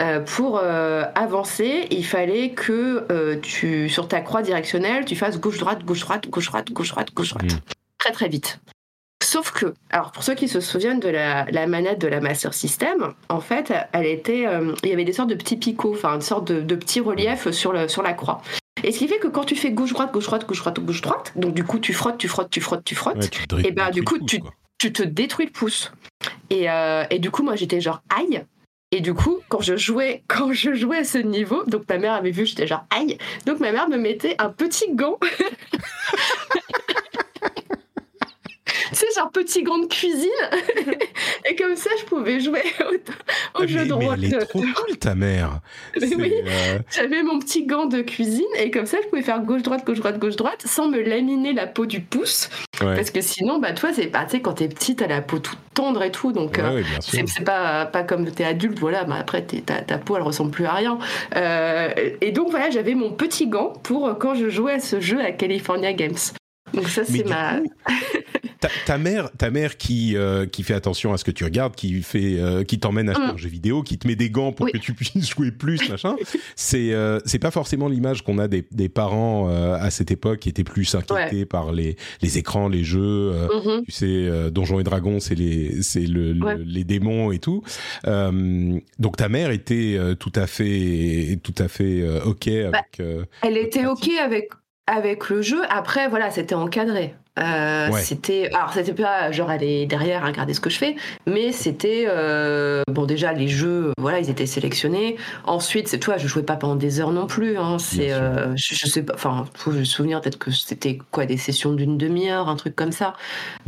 Euh, 0.00 0.20
pour 0.20 0.58
euh, 0.62 1.04
avancer, 1.14 1.86
il 1.90 2.06
fallait 2.06 2.50
que 2.50 3.34
tu, 3.42 3.88
sur 3.90 4.08
ta 4.08 4.20
croix 4.20 4.42
directionnelle, 4.42 5.04
tu 5.04 5.16
fasses 5.16 5.38
gauche-droite, 5.38 5.84
gauche-droite, 5.84 6.28
gauche-droite, 6.30 6.72
gauche-droite, 6.72 7.12
gauche-droite. 7.12 7.52
Mm. 7.52 7.58
Très, 7.98 8.12
très 8.12 8.28
vite. 8.28 8.60
Sauf 9.30 9.52
que, 9.52 9.74
alors 9.90 10.10
pour 10.10 10.24
ceux 10.24 10.34
qui 10.34 10.48
se 10.48 10.60
souviennent 10.60 10.98
de 10.98 11.08
la, 11.08 11.44
la 11.52 11.68
manette 11.68 12.00
de 12.00 12.08
la 12.08 12.20
Master 12.20 12.52
System, 12.52 13.14
en 13.28 13.40
fait, 13.40 13.72
elle 13.92 14.06
était, 14.06 14.44
euh, 14.44 14.74
il 14.82 14.88
y 14.88 14.92
avait 14.92 15.04
des 15.04 15.12
sortes 15.12 15.30
de 15.30 15.36
petits 15.36 15.56
picots, 15.56 15.92
enfin 15.94 16.16
une 16.16 16.20
sorte 16.20 16.48
de, 16.50 16.60
de 16.60 16.74
petits 16.74 16.98
reliefs 16.98 17.48
sur, 17.52 17.72
le, 17.72 17.86
sur 17.86 18.02
la 18.02 18.12
croix. 18.12 18.42
Et 18.82 18.90
ce 18.90 18.98
qui 18.98 19.06
fait 19.06 19.20
que 19.20 19.28
quand 19.28 19.44
tu 19.44 19.54
fais 19.54 19.70
gauche-droite, 19.70 20.10
gauche-droite, 20.12 20.48
gauche-droite, 20.48 20.80
gauche-droite, 20.80 21.32
donc 21.36 21.54
du 21.54 21.62
coup 21.62 21.78
tu 21.78 21.92
frottes, 21.92 22.18
tu 22.18 22.26
frottes, 22.26 22.50
tu 22.50 22.60
frottes, 22.60 22.82
tu 22.84 22.96
frottes, 22.96 23.22
Ouais, 23.22 23.28
tu 23.28 23.66
Et 23.68 23.70
ben, 23.70 23.90
du 23.90 24.02
coup, 24.02 24.18
pouce, 24.18 24.28
tu- 24.28 24.40
tu 24.78 24.92
te 24.92 25.04
détruis 25.04 25.46
le 25.46 25.52
pouce. 25.52 25.92
Et, 26.50 26.68
euh, 26.68 27.04
et 27.10 27.20
du 27.20 27.30
coup, 27.30 27.44
moi, 27.44 27.54
j'étais 27.54 27.80
genre 27.80 28.02
aïe. 28.12 28.42
Et 28.90 29.00
du 29.00 29.14
coup, 29.14 29.38
quand 29.48 29.60
je 29.60 29.76
jouais, 29.76 30.24
quand 30.28 30.52
je 30.52 30.74
jouais 30.74 30.98
à 30.98 31.04
ce 31.04 31.18
niveau, 31.18 31.62
donc 31.68 31.82
ma 31.88 31.98
mère 31.98 32.14
avait 32.14 32.32
vu, 32.32 32.46
j'étais 32.46 32.66
genre 32.66 32.84
aïe. 32.90 33.16
Donc 33.46 33.60
ma 33.60 33.70
mère 33.70 33.88
me 33.88 33.96
mettait 33.96 34.34
un 34.40 34.48
petit 34.48 34.92
gant. 34.92 35.18
C'est 38.92 39.06
genre 39.16 39.30
petit 39.30 39.62
gant 39.62 39.78
de 39.78 39.86
cuisine. 39.86 40.28
et 41.50 41.54
comme 41.56 41.76
ça, 41.76 41.90
je 41.98 42.04
pouvais 42.04 42.40
jouer 42.40 42.62
au, 42.80 42.94
au 42.94 42.98
Ah, 43.62 43.66
jeu 43.66 43.80
mais, 43.80 43.86
de 43.86 43.94
mais 43.94 44.06
rôle. 44.06 44.14
elle 44.24 44.34
est 44.34 44.38
trop 44.46 44.60
cool 44.60 44.96
ta 44.98 45.14
mère. 45.14 45.60
Mais 46.00 46.14
oui. 46.16 46.32
euh, 46.46 46.78
J'avais 46.90 47.22
mon 47.22 47.38
petit 47.38 47.64
gant 47.66 47.86
de 47.86 48.02
cuisine 48.02 48.44
et 48.58 48.70
comme 48.70 48.86
ça, 48.86 48.98
je 49.02 49.08
pouvais 49.08 49.22
faire 49.22 49.40
gauche-droite, 49.40 49.84
gauche-droite, 49.86 50.18
gauche-droite 50.18 50.62
sans 50.66 50.88
me 50.88 51.00
laminer 51.00 51.52
la 51.52 51.66
peau 51.66 51.86
du 51.86 52.00
pouce. 52.00 52.48
ouais. 52.80 52.94
Parce 52.96 53.10
que 53.10 53.20
sinon, 53.20 53.58
bah, 53.58 53.72
toi, 53.72 53.90
c'est 53.92 54.06
pas, 54.08 54.24
tu 54.24 54.32
sais, 54.32 54.40
quand 54.40 54.54
t'es 54.54 54.68
petite, 54.68 54.98
t'as 54.98 55.06
la 55.06 55.20
peau 55.22 55.38
toute 55.38 55.58
tendre 55.74 56.02
et 56.02 56.10
tout. 56.10 56.32
Donc, 56.32 56.56
Ouais, 56.58 56.64
euh, 56.64 56.82
c'est 57.00 57.44
pas, 57.44 57.86
pas 57.86 58.02
comme 58.02 58.30
t'es 58.30 58.44
adulte, 58.44 58.78
voilà, 58.78 59.04
mais 59.06 59.14
après 59.18 59.42
ta, 59.42 59.80
ta 59.82 59.98
peau 59.98 60.16
elle 60.16 60.22
ressemble 60.22 60.50
plus 60.50 60.66
à 60.66 60.72
rien. 60.72 60.98
Euh, 61.36 61.90
et 62.20 62.32
donc 62.32 62.50
voilà, 62.50 62.70
j'avais 62.70 62.94
mon 62.94 63.10
petit 63.12 63.46
gant 63.46 63.72
pour 63.82 64.18
quand 64.18 64.34
je 64.34 64.48
jouais 64.48 64.74
à 64.74 64.80
ce 64.80 65.00
jeu 65.00 65.20
à 65.20 65.30
California 65.32 65.92
Games. 65.92 66.16
Donc 66.74 66.88
ça 66.88 67.02
Mais 67.08 67.18
c'est 67.18 67.24
ma. 67.28 67.58
coup, 67.60 67.64
ta, 68.60 68.68
ta 68.86 68.98
mère, 68.98 69.30
ta 69.36 69.50
mère 69.50 69.76
qui 69.76 70.16
euh, 70.16 70.46
qui 70.46 70.62
fait 70.62 70.74
attention 70.74 71.12
à 71.12 71.18
ce 71.18 71.24
que 71.24 71.30
tu 71.30 71.44
regardes, 71.44 71.74
qui 71.74 72.02
fait, 72.02 72.38
euh, 72.38 72.64
qui 72.64 72.78
t'emmène 72.78 73.08
acheter 73.08 73.20
Mm. 73.26 73.30
un 73.30 73.36
jeu 73.36 73.48
vidéo, 73.48 73.82
qui 73.82 73.98
te 73.98 74.06
met 74.08 74.16
des 74.16 74.30
gants 74.30 74.52
pour 74.52 74.66
Oui. 74.66 74.72
que 74.72 74.78
tu 74.78 74.94
puisses 74.94 75.12
jouer 75.34 75.50
plus, 75.50 75.88
machin. 75.88 76.16
C'est 76.56 76.92
euh, 76.92 77.18
c'est 77.24 77.38
pas 77.38 77.50
forcément 77.50 77.88
l'image 77.88 78.22
qu'on 78.22 78.38
a 78.38 78.48
des, 78.48 78.66
des 78.70 78.88
parents 78.88 79.48
euh, 79.48 79.74
à 79.74 79.90
cette 79.90 80.10
époque 80.10 80.40
qui 80.40 80.48
étaient 80.48 80.64
plus 80.64 80.94
inquiétés 80.94 81.44
par 81.46 81.72
les 81.72 81.96
les 82.22 82.38
écrans, 82.38 82.68
les 82.68 82.84
jeux. 82.84 83.32
Mhm. 83.64 83.84
tu 83.86 83.92
sais, 83.92 84.50
Donjons 84.50 84.80
et 84.80 84.84
Dragons, 84.84 85.20
c'est 85.20 85.34
les, 85.34 85.82
c'est 85.82 86.06
le, 86.06 86.32
le- 86.32 86.44
Ouais. 86.44 86.56
les 86.64 86.84
démons 86.84 87.32
et 87.32 87.38
tout. 87.38 87.62
Donc 88.98 89.16
ta 89.16 89.28
mère 89.28 89.50
était 89.50 89.98
tout 90.18 90.32
à 90.34 90.46
fait, 90.46 91.38
tout 91.42 91.54
à 91.58 91.68
fait 91.68 92.04
ok 92.24 92.48
avec. 92.48 92.70
Bah, 92.72 92.80
euh, 93.00 93.24
Elle 93.42 93.56
était 93.56 93.86
ok 93.86 94.08
avec 94.22 94.50
avec 94.86 95.28
le 95.30 95.42
jeu. 95.42 95.60
Après 95.68 96.08
voilà, 96.08 96.30
c'était 96.30 96.54
encadré. 96.54 97.14
Euh, 97.38 97.88
Ouais. 97.90 98.00
C'était 98.02 98.50
alors 98.52 98.72
c'était 98.72 98.92
pas 98.92 99.30
genre 99.32 99.50
aller 99.50 99.86
derrière 99.86 100.24
regarder 100.26 100.52
ce 100.54 100.60
que 100.60 100.68
je 100.70 100.76
fais, 100.78 100.96
mais 101.26 101.50
c'était 101.52 102.04
euh, 102.08 102.82
bon 102.88 103.04
déjà 103.06 103.32
les 103.32 103.48
jeux 103.48 103.92
voilà 103.98 104.18
ils 104.20 104.28
étaient 104.30 104.46
sélectionnés. 104.46 105.16
Ensuite 105.44 105.88
c'est 105.88 105.98
toi 105.98 106.16
je 106.18 106.26
jouais 106.28 106.42
pas 106.42 106.56
pendant 106.56 106.76
des 106.76 107.00
heures 107.00 107.12
non 107.12 107.26
plus. 107.26 107.56
Hein, 107.56 107.78
c'est 107.78 108.12
euh, 108.12 108.54
je, 108.56 108.74
je 108.74 108.86
sais 108.86 109.02
pas 109.02 109.14
enfin 109.14 109.46
faut 109.54 109.70
me 109.72 109.84
souvenir 109.84 110.20
peut-être 110.20 110.38
que 110.38 110.50
c'était 110.50 110.98
quoi 111.10 111.24
des 111.26 111.36
sessions 111.36 111.72
d'une 111.72 111.96
demi-heure 111.96 112.48
un 112.48 112.56
truc 112.56 112.76
comme 112.76 112.92
ça. 112.92 113.14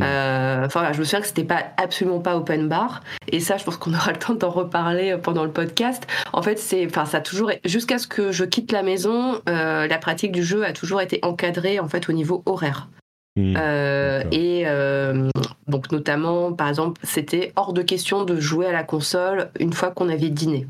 Euh, 0.00 0.66
Enfin 0.66 0.80
voilà, 0.80 0.92
je 0.92 0.98
me 0.98 1.04
souviens 1.04 1.20
que 1.20 1.26
c'était 1.26 1.44
pas 1.44 1.62
absolument 1.82 2.20
pas 2.20 2.36
open 2.36 2.68
bar 2.68 3.00
et 3.28 3.40
ça 3.40 3.56
je 3.56 3.64
pense 3.64 3.76
qu'on 3.76 3.94
aura 3.94 4.12
le 4.12 4.18
temps 4.18 4.34
d'en 4.34 4.50
reparler 4.50 5.16
pendant 5.22 5.44
le 5.44 5.50
podcast. 5.50 6.06
En 6.32 6.42
fait 6.42 6.58
c'est 6.58 6.84
enfin 6.86 7.06
ça 7.06 7.18
a 7.18 7.20
toujours 7.20 7.50
jusqu'à 7.64 7.98
ce 7.98 8.06
que 8.06 8.32
je 8.32 8.44
quitte 8.44 8.72
la 8.72 8.82
maison 8.82 9.40
euh, 9.48 9.86
la 9.86 9.98
pratique 9.98 10.32
du 10.32 10.42
jeu 10.44 10.64
a 10.64 10.72
toujours 10.72 11.00
été 11.00 11.18
encadrée 11.22 11.80
en 11.80 11.88
fait 11.88 12.08
au 12.08 12.12
niveau 12.12 12.42
horaire. 12.46 12.88
Hmm. 13.36 13.54
Euh, 13.56 14.22
et 14.32 14.64
euh, 14.66 15.28
donc 15.68 15.90
notamment, 15.92 16.52
par 16.52 16.68
exemple, 16.68 17.00
c'était 17.04 17.52
hors 17.56 17.72
de 17.72 17.82
question 17.82 18.24
de 18.24 18.38
jouer 18.40 18.66
à 18.66 18.72
la 18.72 18.84
console 18.84 19.50
une 19.60 19.72
fois 19.72 19.90
qu'on 19.90 20.08
avait 20.08 20.30
dîné. 20.30 20.66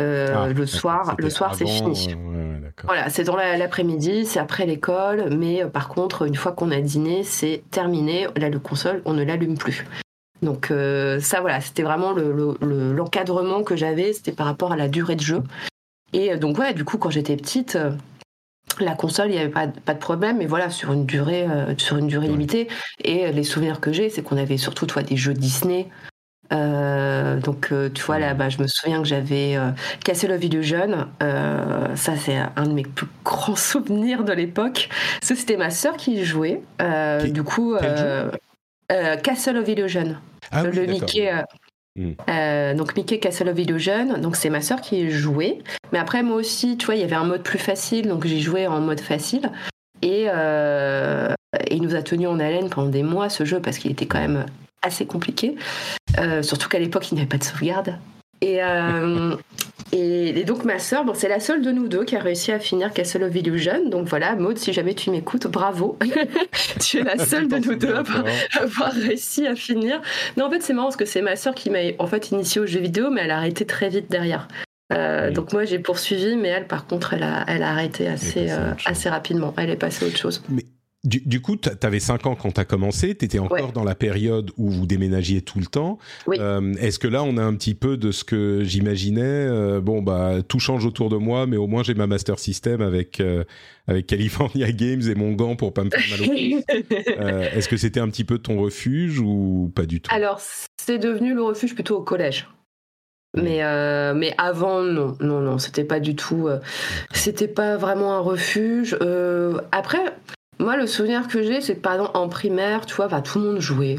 Euh, 0.00 0.34
Ah, 0.36 0.48
le 0.48 0.66
soir, 0.66 1.14
le 1.18 1.30
soir, 1.30 1.54
c'est 1.54 1.66
fini. 1.66 2.14
ouais. 2.14 2.60
Voilà, 2.82 3.08
c'est 3.10 3.22
dans 3.22 3.36
la- 3.36 3.56
l'après-midi, 3.56 4.26
c'est 4.26 4.40
après 4.40 4.66
l'école, 4.66 5.28
mais 5.36 5.64
par 5.66 5.88
contre, 5.88 6.26
une 6.26 6.34
fois 6.34 6.50
qu'on 6.50 6.72
a 6.72 6.80
dîné, 6.80 7.22
c'est 7.22 7.62
terminé. 7.70 8.26
Là, 8.36 8.48
le 8.50 8.58
console, 8.58 9.00
on 9.04 9.12
ne 9.12 9.22
l'allume 9.22 9.56
plus. 9.56 9.86
Donc 10.42 10.72
ça, 11.20 11.40
voilà, 11.40 11.60
c'était 11.60 11.84
vraiment 11.84 12.12
le- 12.12 12.32
le- 12.32 12.56
le- 12.66 12.92
l'encadrement 12.92 13.62
que 13.62 13.76
j'avais, 13.76 14.12
c'était 14.12 14.32
par 14.32 14.46
rapport 14.46 14.72
à 14.72 14.76
la 14.76 14.88
durée 14.88 15.14
de 15.14 15.20
jeu. 15.22 15.42
Et 16.12 16.36
donc 16.36 16.58
ouais, 16.58 16.74
du 16.74 16.84
coup, 16.84 16.98
quand 16.98 17.10
j'étais 17.10 17.36
petite, 17.36 17.78
la 18.80 18.94
console, 18.94 19.28
il 19.28 19.32
n'y 19.34 19.38
avait 19.38 19.48
pas, 19.50 19.68
pas 19.68 19.94
de 19.94 19.98
problème, 19.98 20.38
mais 20.38 20.46
voilà, 20.46 20.68
sur 20.70 20.92
une 20.92 21.06
durée, 21.06 21.44
euh, 21.48 21.74
sur 21.78 21.96
une 21.96 22.08
durée 22.08 22.26
Ouais. 22.26 22.32
limitée. 22.32 22.68
Et 23.04 23.26
euh, 23.26 23.30
les 23.30 23.44
souvenirs 23.44 23.80
que 23.80 23.92
j'ai, 23.92 24.10
c'est 24.10 24.22
qu'on 24.22 24.36
avait 24.36 24.56
surtout, 24.56 24.86
toi, 24.86 25.02
des 25.02 25.16
jeux 25.16 25.34
Disney. 25.34 25.88
Euh, 26.52 27.38
donc, 27.40 27.68
euh, 27.72 27.88
tu 27.88 28.02
vois, 28.02 28.18
là, 28.18 28.34
bah, 28.34 28.48
je 28.48 28.60
me 28.60 28.66
souviens 28.66 28.98
que 29.00 29.08
j'avais 29.08 29.56
euh, 29.56 29.70
Castle 30.04 30.32
of 30.32 30.42
Illusion. 30.44 31.08
Euh, 31.22 31.96
ça, 31.96 32.16
c'est 32.16 32.36
un 32.56 32.66
de 32.66 32.72
mes 32.72 32.82
plus 32.82 33.06
grands 33.24 33.56
souvenirs 33.56 34.24
de 34.24 34.32
l'époque. 34.32 34.88
C'était 35.22 35.56
ma 35.56 35.70
sœur 35.70 35.96
qui 35.96 36.14
y 36.16 36.24
jouait. 36.24 36.60
Qui- 37.20 37.32
du 37.32 37.42
coup, 37.44 37.76
Castle 39.22 39.56
of 39.56 39.68
Illusion. 39.68 40.16
Ah 40.50 40.62
le 40.64 40.70
oui, 40.70 40.76
d'accord. 40.86 40.90
Mickey. 41.00 41.32
Hmm. 41.96 42.12
euh, 42.28 42.74
donc 42.74 42.96
Mickey 42.96 43.20
Castle 43.20 43.48
of 43.48 43.58
Illusion, 43.58 44.18
donc 44.18 44.34
c'est 44.34 44.50
ma 44.50 44.60
sœur 44.60 44.80
qui 44.80 45.10
jouait. 45.10 45.58
Mais 45.92 45.98
après 45.98 46.22
moi 46.22 46.36
aussi, 46.36 46.76
tu 46.76 46.86
vois, 46.86 46.96
il 46.96 47.00
y 47.00 47.04
avait 47.04 47.14
un 47.14 47.24
mode 47.24 47.42
plus 47.42 47.58
facile, 47.58 48.08
donc 48.08 48.26
j'ai 48.26 48.40
joué 48.40 48.66
en 48.66 48.80
mode 48.80 49.00
facile. 49.00 49.50
Et 50.02 50.26
euh, 50.28 51.32
il 51.70 51.82
nous 51.82 51.94
a 51.94 52.02
tenu 52.02 52.26
en 52.26 52.40
haleine 52.40 52.68
pendant 52.68 52.88
des 52.88 53.02
mois 53.02 53.28
ce 53.28 53.44
jeu 53.44 53.60
parce 53.60 53.78
qu'il 53.78 53.92
était 53.92 54.06
quand 54.06 54.20
même 54.20 54.44
assez 54.82 55.06
compliqué. 55.06 55.54
Euh, 56.18 56.42
surtout 56.42 56.68
qu'à 56.68 56.78
l'époque 56.78 57.10
il 57.10 57.14
n'y 57.14 57.20
avait 57.20 57.28
pas 57.28 57.38
de 57.38 57.44
sauvegarde. 57.44 57.98
Et, 58.40 58.62
euh, 58.62 59.36
Et, 59.92 60.44
donc 60.44 60.64
ma 60.64 60.78
sœur, 60.78 61.04
bon, 61.04 61.14
c'est 61.14 61.28
la 61.28 61.40
seule 61.40 61.62
de 61.62 61.70
nous 61.70 61.88
deux 61.88 62.04
qui 62.04 62.16
a 62.16 62.20
réussi 62.20 62.52
à 62.52 62.58
finir 62.58 62.92
Castle 62.92 63.22
of 63.22 63.34
Illusion. 63.34 63.88
Donc 63.88 64.08
voilà, 64.08 64.34
Maud, 64.34 64.58
si 64.58 64.72
jamais 64.72 64.94
tu 64.94 65.10
m'écoutes, 65.10 65.46
bravo. 65.46 65.98
tu 66.80 66.98
es 66.98 67.02
la 67.02 67.18
seule 67.18 67.48
de 67.48 67.58
nous 67.58 67.76
deux 67.76 67.94
à 67.94 68.02
avoir, 68.60 68.92
réussi 68.92 69.46
à 69.46 69.54
finir. 69.54 70.00
Non, 70.36 70.46
en 70.46 70.50
fait, 70.50 70.62
c'est 70.62 70.72
marrant 70.72 70.88
parce 70.88 70.96
que 70.96 71.04
c'est 71.04 71.22
ma 71.22 71.36
sœur 71.36 71.54
qui 71.54 71.70
m'a 71.70 71.78
en 71.98 72.06
fait 72.06 72.30
initié 72.30 72.60
au 72.60 72.66
jeu 72.66 72.80
vidéo, 72.80 73.10
mais 73.10 73.22
elle 73.22 73.30
a 73.30 73.38
arrêté 73.38 73.64
très 73.64 73.88
vite 73.88 74.10
derrière. 74.10 74.48
Euh, 74.92 75.30
donc 75.30 75.52
moi 75.52 75.64
j'ai 75.64 75.78
poursuivi, 75.78 76.36
mais 76.36 76.48
elle 76.48 76.66
par 76.66 76.86
contre 76.86 77.14
elle 77.14 77.22
a, 77.22 77.44
elle 77.48 77.62
a 77.62 77.70
arrêté 77.70 78.06
assez, 78.06 78.50
euh, 78.50 78.72
assez 78.84 79.08
rapidement. 79.08 79.54
Elle 79.56 79.70
est 79.70 79.76
passée 79.76 80.04
à 80.04 80.08
autre 80.08 80.18
chose. 80.18 80.42
Mais 80.48 80.64
du, 81.04 81.42
coup, 81.42 81.56
tu 81.56 81.68
avais 81.82 82.00
5 82.00 82.26
ans 82.26 82.34
quand 82.34 82.52
tu 82.52 82.60
as 82.60 82.64
commencé, 82.64 83.14
tu 83.14 83.26
étais 83.26 83.38
encore 83.38 83.72
dans 83.72 83.84
la 83.84 83.94
période 83.94 84.50
où 84.56 84.70
vous 84.70 84.86
déménagiez 84.86 85.42
tout 85.42 85.58
le 85.58 85.66
temps. 85.66 85.98
Euh, 86.28 86.72
est-ce 86.80 86.98
que 86.98 87.08
là, 87.08 87.22
on 87.22 87.36
a 87.36 87.42
un 87.42 87.54
petit 87.54 87.74
peu 87.74 87.98
de 87.98 88.10
ce 88.10 88.24
que 88.24 88.62
j'imaginais 88.64 89.22
euh, 89.22 89.80
Bon, 89.80 90.00
bah, 90.00 90.36
tout 90.46 90.58
change 90.58 90.86
autour 90.86 91.10
de 91.10 91.16
moi, 91.16 91.46
mais 91.46 91.58
au 91.58 91.66
moins 91.66 91.82
j'ai 91.82 91.92
ma 91.92 92.06
Master 92.06 92.38
System 92.38 92.80
avec, 92.80 93.20
euh, 93.20 93.44
avec 93.86 94.06
California 94.06 94.72
Games 94.72 95.02
et 95.02 95.14
mon 95.14 95.32
gant 95.32 95.56
pour 95.56 95.74
pas 95.74 95.84
me 95.84 95.90
faire 95.90 96.18
mal 96.18 96.28
au 96.28 97.54
Est-ce 97.54 97.68
que 97.68 97.76
c'était 97.76 98.00
un 98.00 98.08
petit 98.08 98.24
peu 98.24 98.38
ton 98.38 98.58
refuge 98.58 99.18
ou 99.20 99.70
pas 99.74 99.84
du 99.84 100.00
tout? 100.00 100.10
Alors, 100.14 100.40
c'est 100.40 100.98
devenu 100.98 101.34
le 101.34 101.42
refuge 101.42 101.74
plutôt 101.74 101.98
au 101.98 102.02
collège. 102.02 102.48
Mais, 103.36 103.60
mais 104.14 104.32
avant, 104.38 104.82
non, 104.82 105.16
non, 105.20 105.40
non, 105.40 105.58
c'était 105.58 105.84
pas 105.84 105.98
du 105.98 106.14
tout. 106.14 106.48
c'était 107.12 107.48
pas 107.48 107.76
vraiment 107.76 108.14
un 108.14 108.20
refuge. 108.20 108.96
après, 109.72 110.14
moi, 110.58 110.76
le 110.76 110.86
souvenir 110.86 111.28
que 111.28 111.42
j'ai, 111.42 111.60
c'est 111.60 111.76
que 111.76 111.80
par 111.80 111.94
exemple 111.94 112.16
en 112.16 112.28
primaire, 112.28 112.86
tu 112.86 112.94
vois, 112.94 113.08
bah, 113.08 113.20
tout 113.20 113.38
le 113.38 113.46
monde 113.46 113.60
jouait. 113.60 113.98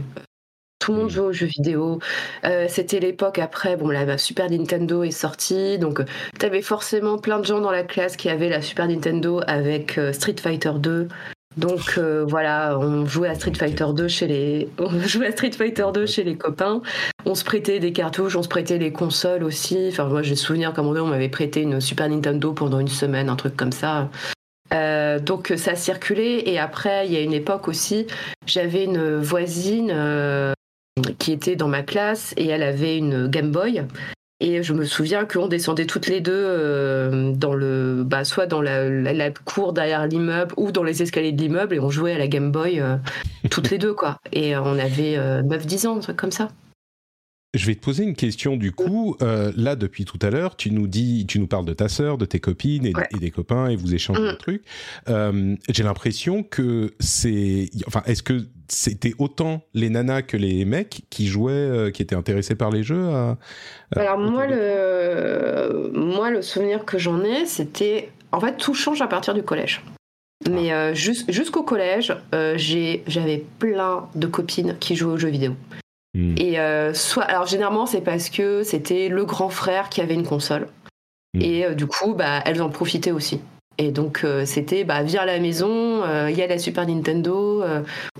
Tout 0.79 0.91
le 0.91 0.99
monde 0.99 1.07
mm. 1.07 1.11
jouait 1.11 1.25
aux 1.25 1.33
jeux 1.33 1.45
vidéo. 1.47 1.99
Euh, 2.45 2.67
c'était 2.69 2.99
l'époque 2.99 3.39
après, 3.39 3.75
bon, 3.75 3.89
la 3.89 4.17
Super 4.17 4.49
Nintendo 4.49 5.03
est 5.03 5.11
sortie, 5.11 5.77
donc 5.79 5.99
euh, 5.99 6.05
tu 6.39 6.45
avais 6.45 6.61
forcément 6.61 7.17
plein 7.17 7.39
de 7.39 7.45
gens 7.45 7.59
dans 7.59 7.71
la 7.71 7.83
classe 7.83 8.15
qui 8.15 8.29
avaient 8.29 8.49
la 8.49 8.61
Super 8.61 8.87
Nintendo 8.87 9.41
avec 9.47 9.97
euh, 9.97 10.13
Street 10.13 10.35
Fighter 10.39 10.73
2. 10.77 11.07
Donc 11.57 11.97
voilà, 12.27 12.77
on 12.77 13.05
jouait 13.05 13.29
à 13.29 13.35
Street 13.35 13.53
Fighter 13.57 13.85
2 13.95 14.09
chez 14.09 14.27
les, 14.27 14.69
on 14.77 14.99
jouait 14.99 15.27
à 15.27 15.31
Street 15.31 15.53
Fighter 15.53 15.85
2 15.93 16.05
chez 16.05 16.25
les 16.25 16.35
copains. 16.35 16.81
On 17.25 17.33
se 17.33 17.45
prêtait 17.45 17.79
des 17.79 17.93
cartouches, 17.93 18.35
on 18.35 18.43
se 18.43 18.49
prêtait 18.49 18.77
les 18.77 18.91
consoles 18.91 19.41
aussi. 19.41 19.87
Enfin 19.89 20.03
moi 20.03 20.21
j'ai 20.21 20.35
souvenir 20.35 20.73
comme 20.73 20.87
on 20.87 21.07
m'avait 21.07 21.29
prêté 21.29 21.61
une 21.61 21.79
Super 21.79 22.09
Nintendo 22.09 22.51
pendant 22.51 22.81
une 22.81 22.89
semaine, 22.89 23.29
un 23.29 23.37
truc 23.37 23.55
comme 23.55 23.71
ça. 23.71 24.09
Euh, 24.75 25.19
donc 25.19 25.53
ça 25.57 25.71
a 25.71 25.75
circulé 25.75 26.43
et 26.45 26.59
après 26.59 27.07
il 27.07 27.13
y 27.13 27.17
a 27.17 27.21
une 27.21 27.33
époque 27.33 27.67
aussi, 27.67 28.07
j'avais 28.45 28.83
une 28.83 29.17
voisine 29.17 29.91
euh, 29.93 30.53
qui 31.19 31.31
était 31.31 31.55
dans 31.55 31.67
ma 31.67 31.83
classe 31.83 32.33
et 32.37 32.47
elle 32.47 32.63
avait 32.63 32.97
une 32.97 33.27
Game 33.27 33.51
Boy 33.51 33.83
et 34.41 34.63
je 34.63 34.73
me 34.73 34.83
souviens 34.83 35.25
qu'on 35.25 35.47
descendait 35.47 35.85
toutes 35.85 36.07
les 36.07 36.19
deux 36.19 36.33
euh, 36.35 37.31
dans 37.31 37.53
le, 37.53 38.03
bah, 38.05 38.25
soit 38.25 38.47
dans 38.47 38.61
la, 38.61 39.31
cour 39.45 39.71
derrière 39.71 40.07
l'immeuble 40.07 40.53
ou 40.57 40.71
dans 40.71 40.83
les 40.83 41.01
escaliers 41.01 41.31
de 41.31 41.41
l'immeuble 41.41 41.75
et 41.75 41.79
on 41.79 41.89
jouait 41.89 42.13
à 42.13 42.17
la 42.17 42.27
Game 42.27 42.51
Boy 42.51 42.83
toutes 43.49 43.69
les 43.69 43.77
deux 43.77 43.93
quoi. 43.93 44.17
Et 44.33 44.57
on 44.57 44.77
avait 44.77 45.17
9-10 45.17 45.87
ans, 45.87 45.97
un 45.97 45.99
truc 45.99 46.17
comme 46.17 46.31
ça. 46.31 46.49
Je 47.55 47.65
vais 47.65 47.75
te 47.75 47.79
poser 47.79 48.03
une 48.03 48.15
question 48.15 48.57
du 48.57 48.73
coup. 48.73 49.15
Euh, 49.21 49.53
là, 49.55 49.77
depuis 49.77 50.03
tout 50.03 50.19
à 50.21 50.29
l'heure, 50.29 50.57
tu 50.57 50.71
nous 50.71 50.87
dis, 50.87 51.25
tu 51.25 51.39
nous 51.39 51.47
parles 51.47 51.65
de 51.65 51.73
ta 51.73 51.87
sœur, 51.87 52.17
de 52.17 52.25
tes 52.25 52.41
copines 52.41 52.85
et, 52.85 52.93
des 53.17 53.31
copains, 53.31 53.69
et 53.69 53.77
vous 53.77 53.95
échangez 53.95 54.21
mm. 54.21 54.31
des 54.31 54.37
trucs. 54.37 54.63
Euh, 55.07 55.55
j'ai 55.69 55.83
l'impression 55.83 56.43
que 56.43 56.93
c'est, 56.99 57.69
enfin, 57.87 58.03
est-ce 58.05 58.23
que 58.23 58.45
c'était 58.67 59.13
autant 59.19 59.63
les 59.73 59.89
nanas 59.89 60.23
que 60.23 60.35
les 60.35 60.65
mecs 60.65 61.03
qui 61.09 61.27
jouaient, 61.27 61.53
euh, 61.53 61.91
qui 61.91 62.01
étaient 62.01 62.15
intéressés 62.15 62.55
par 62.55 62.71
les 62.71 62.83
jeux 62.83 63.09
Alors 63.95 64.17
moi, 64.17 64.47
le, 64.47 65.91
moi, 65.93 66.31
le 66.31 66.41
souvenir 66.41 66.83
que 66.83 66.97
j'en 66.97 67.23
ai, 67.23 67.45
c'était, 67.45 68.11
en 68.33 68.41
fait, 68.41 68.57
tout 68.57 68.73
change 68.73 69.01
à 69.01 69.07
partir 69.07 69.33
du 69.33 69.43
collège. 69.43 69.81
Mais 70.51 70.73
ah. 70.73 70.93
jusqu'au 70.93 71.63
collège, 71.63 72.13
j'avais 72.33 73.45
plein 73.59 74.09
de 74.13 74.27
copines 74.27 74.75
qui 74.77 74.97
jouaient 74.97 75.13
aux 75.13 75.17
jeux 75.17 75.29
vidéo. 75.29 75.55
Hmm. 76.15 76.33
Et 76.37 76.59
euh, 76.59 76.93
soit, 76.93 77.23
alors 77.23 77.45
généralement 77.45 77.85
c'est 77.85 77.99
parce 77.99 78.29
que 78.29 78.63
c'était 78.63 79.09
le 79.09 79.25
grand 79.25 79.49
frère 79.49 79.89
qui 79.89 79.99
avait 79.99 80.13
une 80.13 80.25
console. 80.25 80.67
Hmm. 81.33 81.41
Et 81.41 81.65
euh, 81.65 81.75
du 81.75 81.87
coup, 81.87 82.13
bah, 82.13 82.41
elles 82.45 82.61
en 82.61 82.69
profitaient 82.69 83.11
aussi. 83.11 83.41
Et 83.77 83.91
donc 83.91 84.21
euh, 84.23 84.45
c'était, 84.45 84.85
bah, 84.85 85.03
viens 85.03 85.23
à 85.23 85.25
la 85.25 85.39
maison, 85.39 86.03
il 86.29 86.35
y 86.35 86.41
a 86.41 86.47
la 86.47 86.57
Super 86.57 86.87
Nintendo, 86.87 87.63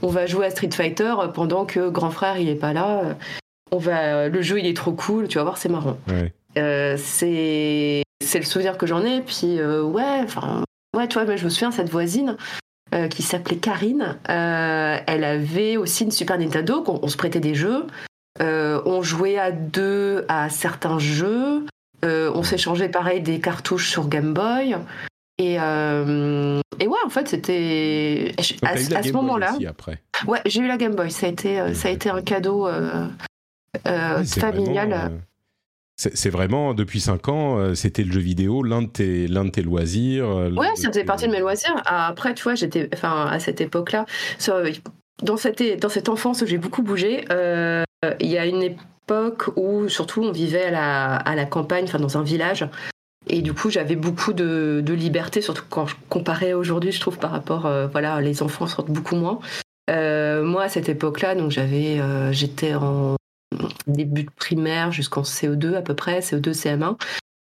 on 0.01 0.07
va 0.07 0.25
jouer 0.25 0.47
à 0.47 0.49
Street 0.49 0.71
Fighter 0.71 1.15
pendant 1.33 1.65
que 1.65 1.87
grand 1.89 2.11
frère 2.11 2.37
il 2.37 2.49
est 2.49 2.55
pas 2.55 2.73
là. 2.73 3.15
on 3.71 3.77
va, 3.77 4.27
le 4.27 4.41
jeu 4.41 4.59
il 4.59 4.65
est 4.65 4.75
trop 4.75 4.91
cool, 4.91 5.29
tu 5.29 5.37
vas 5.37 5.45
voir, 5.45 5.57
c'est 5.57 5.69
marrant. 5.69 5.97
c'est 6.55 8.03
c'est 8.21 8.39
le 8.39 8.45
souvenir 8.45 8.77
que 8.77 8.85
j'en 8.85 9.05
ai. 9.05 9.21
Puis 9.21 9.61
ouais, 9.63 10.19
enfin 10.21 10.65
ouais, 10.93 11.07
tu 11.07 11.13
vois, 11.13 11.23
mais 11.23 11.37
je 11.37 11.45
me 11.45 11.49
souviens 11.49 11.71
cette 11.71 11.89
voisine. 11.89 12.35
Euh, 12.93 13.07
qui 13.07 13.23
s'appelait 13.23 13.57
Karine. 13.57 14.15
Euh, 14.29 14.97
elle 15.07 15.23
avait 15.23 15.75
aussi 15.75 16.03
une 16.03 16.11
Super 16.11 16.37
Nintendo, 16.37 16.83
on, 16.87 17.07
se 17.07 17.17
prêtait 17.17 17.39
des 17.39 17.55
jeux. 17.55 17.87
Euh, 18.41 18.79
on 18.85 19.01
jouait 19.01 19.39
à 19.39 19.51
deux 19.51 20.23
à 20.29 20.49
certains 20.49 20.99
jeux. 20.99 21.65
on 22.03 22.43
s'échangeait 22.43 22.89
pareil 22.89 23.21
des 23.21 23.39
cartouches 23.39 23.89
sur 23.89 24.07
Game 24.07 24.33
Boy. 24.33 24.77
Et, 25.39 25.55
et 25.55 26.87
ouais, 26.87 26.99
en 27.05 27.09
fait, 27.09 27.27
c'était 27.27 28.33
à, 28.61 28.77
ce 28.77 29.11
moment-là. 29.11 29.57
Ouais, 30.27 30.41
j'ai 30.45 30.61
eu 30.61 30.67
la 30.67 30.77
Game 30.77 30.93
Boy. 30.93 31.09
Ça 31.09 31.25
a 31.25 31.29
été, 31.29 31.73
ça 31.73 31.87
a 31.87 31.91
été 31.91 32.11
un 32.11 32.21
cadeau 32.21 32.69
familial. 33.83 35.11
C'est 35.97 36.29
vraiment, 36.29 36.73
depuis 36.73 36.99
5 36.99 37.29
ans, 37.29 37.57
euh, 37.57 37.73
c'était 37.73 38.03
le 38.03 38.11
jeu 38.11 38.19
vidéo, 38.19 38.63
l'un 38.63 38.81
de 38.81 38.87
tes, 38.87 39.27
l'un 39.27 39.45
de 39.45 39.49
tes 39.49 39.61
loisirs. 39.61 40.29
Euh, 40.29 40.51
ouais, 40.51 40.75
ça 40.75 40.89
faisait 40.89 41.05
partie 41.05 41.25
de 41.25 41.31
mes 41.31 41.39
loisirs. 41.39 41.81
Après, 41.85 42.33
tu 42.33 42.43
vois, 42.43 42.55
j'étais, 42.55 42.89
enfin, 42.93 43.27
à 43.27 43.39
cette 43.39 43.61
époque-là, 43.61 44.05
dans 45.23 45.37
cette, 45.37 45.79
dans 45.79 45.87
cette 45.87 46.09
enfance 46.09 46.41
où 46.41 46.45
j'ai 46.45 46.57
beaucoup 46.57 46.83
bougé, 46.83 47.23
euh, 47.31 47.85
il 48.19 48.27
y 48.27 48.37
a 48.37 48.45
une 48.45 48.61
époque 48.61 49.49
où, 49.55 49.87
surtout, 49.87 50.21
on 50.21 50.33
vivait 50.33 50.65
à 50.65 50.71
la, 50.71 51.15
à 51.15 51.33
la 51.33 51.45
campagne, 51.45 51.85
enfin, 51.85 51.99
dans 51.99 52.17
un 52.17 52.23
village. 52.23 52.67
Et 53.27 53.41
du 53.41 53.53
coup, 53.53 53.69
j'avais 53.69 53.95
beaucoup 53.95 54.33
de, 54.33 54.83
de, 54.85 54.93
liberté, 54.93 55.39
surtout 55.39 55.63
quand 55.69 55.87
je 55.87 55.95
comparais 56.09 56.51
aujourd'hui, 56.51 56.91
je 56.91 56.99
trouve, 56.99 57.19
par 57.19 57.31
rapport, 57.31 57.71
voilà, 57.89 58.19
les 58.19 58.43
enfants 58.43 58.67
sortent 58.67 58.91
beaucoup 58.91 59.15
moins. 59.15 59.39
moi, 59.87 60.63
à 60.63 60.69
cette 60.69 60.89
époque-là, 60.89 61.35
donc 61.35 61.51
j'avais, 61.51 62.01
j'étais 62.33 62.75
en 62.75 63.15
début 63.87 64.25
primaire 64.25 64.91
jusqu'en 64.91 65.21
CE2 65.23 65.75
à 65.75 65.81
peu 65.81 65.93
près, 65.93 66.19
CE2, 66.19 66.53
CM1. 66.53 66.97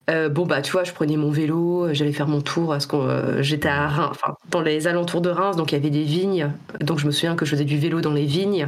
Euh, 0.10 0.30
bon 0.30 0.46
bah 0.46 0.62
tu 0.62 0.72
vois, 0.72 0.84
je 0.84 0.92
prenais 0.92 1.16
mon 1.16 1.30
vélo, 1.30 1.94
j'allais 1.94 2.12
faire 2.12 2.28
mon 2.28 2.42
tour. 2.42 2.76
ce 2.80 2.88
qu'on, 2.88 3.08
euh, 3.08 3.42
j'étais 3.42 3.70
à 3.70 3.88
Reims, 3.88 4.10
enfin 4.12 4.36
dans 4.50 4.62
les 4.62 4.88
alentours 4.88 5.22
de 5.22 5.30
Reims, 5.30 5.56
donc 5.56 5.72
il 5.72 5.76
y 5.76 5.78
avait 5.78 5.90
des 5.90 6.04
vignes. 6.04 6.52
Donc 6.80 7.00
je 7.00 7.06
me 7.06 7.12
souviens 7.12 7.36
que 7.36 7.46
je 7.46 7.52
faisais 7.52 7.66
du 7.66 7.78
vélo 7.78 8.02
dans 8.02 8.14
les 8.14 8.26
vignes. 8.26 8.68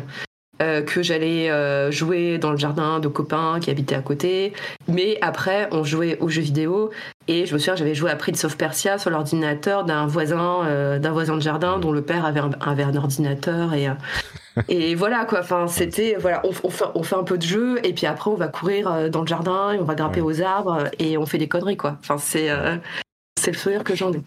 Euh, 0.62 0.84
que 0.84 1.02
j'allais 1.02 1.50
euh, 1.50 1.90
jouer 1.90 2.38
dans 2.38 2.52
le 2.52 2.58
jardin 2.58 3.00
de 3.00 3.08
copains 3.08 3.60
qui 3.60 3.72
habitaient 3.72 3.96
à 3.96 4.04
côté. 4.04 4.54
Mais 4.88 5.18
après, 5.22 5.68
on 5.72 5.84
jouait 5.84 6.20
aux 6.20 6.30
jeux 6.30 6.44
vidéo 6.44 6.92
et 7.28 7.48
je 7.48 7.54
me 7.54 7.58
souviens, 7.58 7.76
j'avais 7.76 7.96
joué 7.96 8.12
à 8.12 8.16
Prince 8.16 8.46
of 8.46 8.56
Persia 8.56 9.00
sur 9.00 9.10
l'ordinateur 9.10 9.84
d'un 9.84 10.06
voisin, 10.06 10.64
euh, 10.66 11.00
d'un 11.00 11.12
voisin 11.12 11.38
de 11.38 11.42
jardin 11.42 11.80
dont 11.80 11.92
le 11.92 12.04
père 12.04 12.24
avait 12.24 12.40
un, 12.40 12.52
un, 12.62 12.96
ordinateur 12.96 13.74
et 13.74 13.88
et 14.70 14.94
voilà 14.94 15.26
quoi. 15.26 15.40
Enfin, 15.40 15.66
c'était 15.68 16.18
voilà, 16.20 16.44
on, 16.46 16.52
fait, 16.52 16.86
on, 16.94 17.02
fait, 17.02 17.16
un 17.16 17.24
peu 17.24 17.40
de 17.40 17.44
jeu 17.44 17.80
et 17.84 17.92
puis 17.92 18.06
après 18.06 18.30
on 18.30 18.36
va 18.36 18.48
courir 18.48 19.10
dans 19.10 19.22
le 19.22 19.28
jardin 19.28 19.72
et 19.72 19.80
on 19.80 19.86
va 19.86 19.96
grimper 19.96 20.22
aux 20.22 20.44
arbres 20.44 20.84
et 21.00 21.18
on 21.18 21.26
fait 21.26 21.40
des 21.40 21.48
conneries 21.48 21.78
quoi. 21.78 21.98
Enfin, 22.02 22.20
c'est 22.20 22.50
c'est 23.40 23.52
le 23.52 23.58
sourire 23.58 23.84
que 23.84 23.96
j'en 23.96 24.14
ai. 24.14 24.22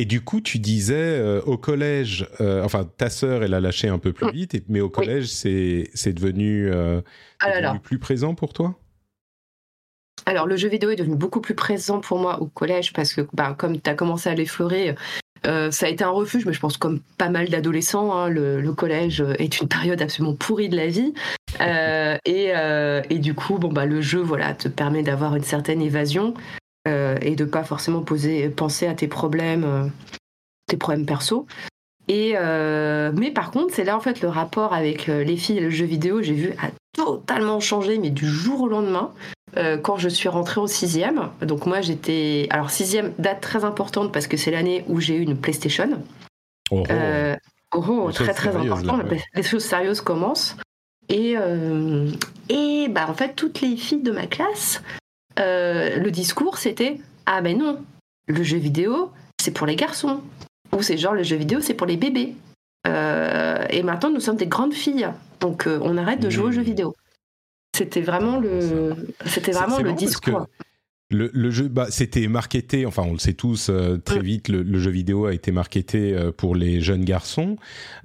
Et 0.00 0.06
du 0.06 0.22
coup, 0.22 0.40
tu 0.40 0.58
disais 0.58 0.94
euh, 0.94 1.42
au 1.42 1.58
collège, 1.58 2.26
euh, 2.40 2.64
enfin 2.64 2.88
ta 2.96 3.10
sœur, 3.10 3.42
elle 3.42 3.52
a 3.52 3.60
lâché 3.60 3.86
un 3.86 3.98
peu 3.98 4.14
plus 4.14 4.28
mm. 4.28 4.30
vite, 4.30 4.64
mais 4.70 4.80
au 4.80 4.88
collège, 4.88 5.26
c'est 5.26 6.12
devenu, 6.14 6.72
euh, 6.72 7.02
ah 7.38 7.60
devenu 7.60 7.80
plus 7.80 7.98
présent 7.98 8.34
pour 8.34 8.54
toi? 8.54 8.78
Alors, 10.24 10.46
le 10.46 10.56
jeu 10.56 10.70
vidéo 10.70 10.88
est 10.88 10.96
devenu 10.96 11.16
beaucoup 11.16 11.42
plus 11.42 11.54
présent 11.54 12.00
pour 12.00 12.18
moi 12.18 12.40
au 12.40 12.46
collège 12.46 12.94
parce 12.94 13.12
que, 13.12 13.20
bah, 13.34 13.54
comme 13.58 13.78
tu 13.78 13.90
as 13.90 13.94
commencé 13.94 14.30
à 14.30 14.34
l'effleurer, 14.34 14.94
ça 15.44 15.84
a 15.84 15.88
été 15.90 16.02
un 16.02 16.08
refuge, 16.08 16.46
mais 16.46 16.54
je 16.54 16.60
pense 16.60 16.78
comme 16.78 17.00
pas 17.18 17.28
mal 17.28 17.50
d'adolescents, 17.50 18.14
hein, 18.14 18.30
le, 18.30 18.72
collège 18.72 19.22
est 19.38 19.60
une 19.60 19.68
période 19.68 20.00
absolument 20.00 20.34
pourrie 20.34 20.70
de 20.70 20.76
la 20.76 20.86
vie. 20.86 21.12
et, 22.24 22.52
et, 23.10 23.18
du 23.18 23.34
coup, 23.34 23.58
bon, 23.58 23.70
bah, 23.70 23.84
le 23.84 24.00
jeu 24.00 24.20
voilà, 24.20 24.54
te 24.54 24.68
permet 24.68 25.02
d'avoir 25.02 25.36
une 25.36 25.44
certaine 25.44 25.82
évasion. 25.82 26.32
Euh, 26.88 27.16
et 27.20 27.36
de 27.36 27.44
pas 27.44 27.62
forcément 27.62 28.00
poser, 28.00 28.48
penser 28.48 28.86
à 28.86 28.94
tes 28.94 29.06
problèmes, 29.06 29.64
euh, 29.64 29.84
tes 30.66 30.78
problèmes 30.78 31.04
perso. 31.04 31.46
Et 32.08 32.32
euh, 32.36 33.12
mais 33.14 33.30
par 33.30 33.50
contre, 33.50 33.74
c'est 33.74 33.84
là 33.84 33.96
en 33.96 34.00
fait 34.00 34.22
le 34.22 34.28
rapport 34.28 34.72
avec 34.72 35.06
les 35.06 35.36
filles 35.36 35.58
et 35.58 35.60
le 35.60 35.70
jeu 35.70 35.84
vidéo, 35.84 36.22
j'ai 36.22 36.32
vu 36.32 36.54
a 36.58 36.70
totalement 36.94 37.60
changé, 37.60 37.98
mais 37.98 38.08
du 38.10 38.26
jour 38.26 38.62
au 38.62 38.68
lendemain. 38.68 39.12
quand 39.82 39.96
je 39.96 40.08
suis 40.08 40.28
rentrée 40.28 40.60
au 40.60 40.66
sixième, 40.66 41.28
donc 41.42 41.66
moi 41.66 41.80
j'étais, 41.82 42.46
alors 42.50 42.70
sixième 42.70 43.12
date 43.18 43.40
très 43.40 43.64
importante 43.64 44.12
parce 44.12 44.26
que 44.26 44.36
c'est 44.36 44.50
l'année 44.50 44.84
où 44.88 45.00
j'ai 45.00 45.16
eu 45.16 45.22
une 45.22 45.36
PlayStation. 45.36 46.02
Oh, 46.70 46.84
oh. 47.74 47.78
oh 47.78 48.12
très 48.12 48.32
très 48.32 48.56
important. 48.56 49.00
Les 49.34 49.42
choses 49.42 49.64
sérieuses 49.64 50.00
commencent. 50.00 50.56
Et, 51.08 51.34
et 52.48 52.88
bah, 52.88 53.06
en 53.08 53.14
fait, 53.14 53.34
toutes 53.34 53.60
les 53.60 53.76
filles 53.76 54.02
de 54.02 54.12
ma 54.12 54.26
classe 54.26 54.82
le 55.40 56.10
discours 56.10 56.58
c'était 56.58 56.98
ah 57.26 57.40
ben 57.40 57.58
non, 57.58 57.82
le 58.26 58.42
jeu 58.42 58.58
vidéo 58.58 59.10
c'est 59.40 59.52
pour 59.52 59.66
les 59.66 59.76
garçons 59.76 60.20
ou 60.76 60.82
c'est 60.82 60.98
genre 60.98 61.14
le 61.14 61.22
jeu 61.22 61.36
vidéo 61.36 61.60
c'est 61.60 61.74
pour 61.74 61.86
les 61.86 61.96
bébés. 61.96 62.34
et 62.86 63.82
maintenant 63.82 64.10
nous 64.10 64.20
sommes 64.20 64.36
des 64.36 64.46
grandes 64.46 64.74
filles, 64.74 65.08
donc 65.40 65.66
on 65.66 65.96
arrête 65.96 66.20
de 66.20 66.30
jouer 66.30 66.44
aux 66.44 66.52
jeux 66.52 66.62
vidéo. 66.62 66.94
C'était 67.76 68.02
vraiment 68.02 68.38
le, 68.38 68.94
c'était 69.26 69.52
vraiment 69.52 69.78
le 69.78 69.92
discours. 69.92 70.46
Le, 71.12 71.50
jeu, 71.50 71.66
bah, 71.66 71.86
c'était 71.90 72.28
marketé, 72.28 72.86
enfin 72.86 73.02
on 73.02 73.14
le 73.14 73.18
sait 73.18 73.32
tous 73.32 73.68
euh, 73.68 73.96
très 73.96 74.20
vite, 74.20 74.48
le, 74.48 74.78
jeu 74.78 74.92
vidéo 74.92 75.26
a 75.26 75.34
été 75.34 75.50
marketé 75.50 76.14
euh, 76.14 76.30
pour 76.30 76.54
les 76.54 76.80
jeunes 76.80 77.04
garçons, 77.04 77.56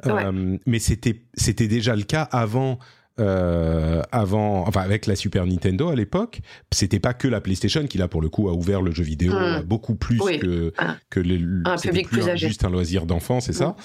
euh, 0.08 0.58
mais 0.66 0.80
c'était 0.80 1.22
c'était 1.36 1.68
déjà 1.68 1.96
le 1.96 2.02
cas 2.02 2.24
avant. 2.24 2.80
Avant, 3.18 4.68
enfin 4.68 4.82
avec 4.82 5.06
la 5.06 5.16
Super 5.16 5.46
Nintendo 5.46 5.90
à 5.90 5.96
l'époque, 5.96 6.42
c'était 6.72 7.00
pas 7.00 7.14
que 7.14 7.28
la 7.28 7.42
PlayStation 7.42 7.86
qui 7.88 7.98
là 7.98 8.08
pour 8.08 8.22
le 8.22 8.30
coup 8.30 8.50
a 8.50 8.54
ouvert 8.54 8.82
le 8.82 8.92
jeu 8.92 9.04
vidéo 9.04 9.34
mmh. 9.34 9.62
beaucoup 9.64 9.96
plus 9.96 10.20
que 10.20 10.74
ah. 10.78 10.98
que 11.10 11.20
les, 11.20 11.42
un 11.66 11.78
public 11.78 12.10
plus, 12.10 12.28
âgé. 12.28 12.48
juste 12.48 12.66
un 12.66 12.70
loisir 12.70 13.06
d'enfant, 13.06 13.40
c'est 13.40 13.54
ça. 13.54 13.76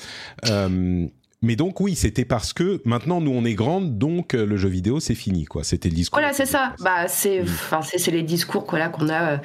Mmh. 0.49 1.07
Mais 1.43 1.57
donc 1.57 1.81
oui, 1.81 1.95
c'était 1.95 2.27
parce 2.27 2.53
que 2.53 2.83
maintenant 2.85 3.21
nous 3.21 3.31
on 3.31 3.45
est 3.45 3.55
grandes, 3.55 3.97
donc 3.97 4.35
euh, 4.35 4.45
le 4.45 4.57
jeu 4.57 4.69
vidéo 4.69 5.01
c'est 5.01 5.15
fini 5.15 5.47
quoi. 5.47 5.65
C'était 5.65 5.89
le 5.89 5.95
discours. 5.95 6.21
Voilà, 6.21 6.35
c'est 6.35 6.47
ça. 6.47 6.75
Bah 6.81 7.09
c'est, 7.09 7.41
mm. 7.41 7.45
enfin 7.45 7.81
c'est, 7.83 8.11
les 8.11 8.23
discours 8.23 8.67
quoi 8.67 8.79
là 8.79 8.91
qu'on 8.91 9.09
a. 9.09 9.33
Euh, 9.33 9.39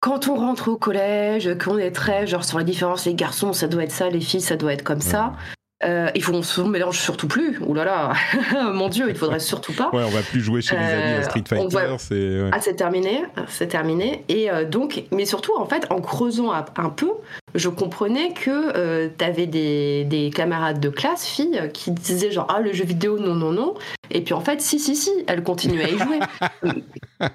quand 0.00 0.28
on 0.28 0.36
rentre 0.36 0.68
au 0.68 0.76
collège, 0.78 1.58
qu'on 1.58 1.76
est 1.76 1.90
très 1.90 2.26
genre 2.26 2.44
sur 2.44 2.56
la 2.56 2.64
différence, 2.64 3.04
les 3.04 3.14
garçons 3.14 3.52
ça 3.52 3.68
doit 3.68 3.84
être 3.84 3.92
ça, 3.92 4.08
les 4.08 4.20
filles 4.20 4.40
ça 4.40 4.56
doit 4.56 4.72
être 4.72 4.82
comme 4.82 5.02
ça. 5.02 5.34
Euh, 5.82 6.10
il 6.14 6.22
faut 6.22 6.32
qu'on 6.32 6.42
se 6.42 6.60
mélange 6.60 6.98
surtout 6.98 7.26
plus. 7.26 7.58
Ouh 7.60 7.72
là 7.72 7.84
là, 7.84 8.12
mon 8.72 8.88
Dieu, 8.88 9.06
il 9.08 9.14
faudrait 9.14 9.40
surtout 9.40 9.72
pas. 9.72 9.90
Ouais, 9.92 10.02
on 10.04 10.10
va 10.10 10.20
plus 10.20 10.40
jouer 10.40 10.60
chez 10.60 10.76
les 10.76 10.84
amis 10.84 11.18
à 11.18 11.22
Street 11.22 11.44
euh, 11.52 11.70
Fighter. 11.70 11.96
C'est 11.98 12.40
ah, 12.52 12.60
c'est 12.60 12.74
terminé, 12.74 13.24
c'est 13.48 13.68
terminé. 13.68 14.24
Et 14.28 14.50
euh, 14.50 14.64
donc, 14.64 15.04
mais 15.10 15.24
surtout 15.24 15.56
en 15.56 15.64
fait, 15.64 15.86
en 15.90 16.00
creusant 16.00 16.52
un 16.52 16.90
peu, 16.90 17.10
je 17.54 17.68
comprenais 17.70 18.34
que 18.34 18.76
euh, 18.76 19.08
tu 19.16 19.24
avais 19.24 19.46
des, 19.46 20.04
des, 20.04 20.30
camarades 20.30 20.80
de 20.80 20.90
classe 20.90 21.26
filles 21.26 21.70
qui 21.72 21.90
disaient 21.92 22.30
genre 22.30 22.46
ah 22.50 22.60
le 22.60 22.72
jeu 22.72 22.84
vidéo 22.84 23.18
non 23.18 23.34
non 23.34 23.52
non. 23.52 23.74
Et 24.10 24.20
puis 24.20 24.34
en 24.34 24.40
fait 24.40 24.60
si 24.60 24.78
si 24.78 24.94
si, 24.94 25.10
elles 25.28 25.42
continuaient 25.42 25.84
à 25.84 25.88
y 25.88 25.98
jouer. 25.98 26.18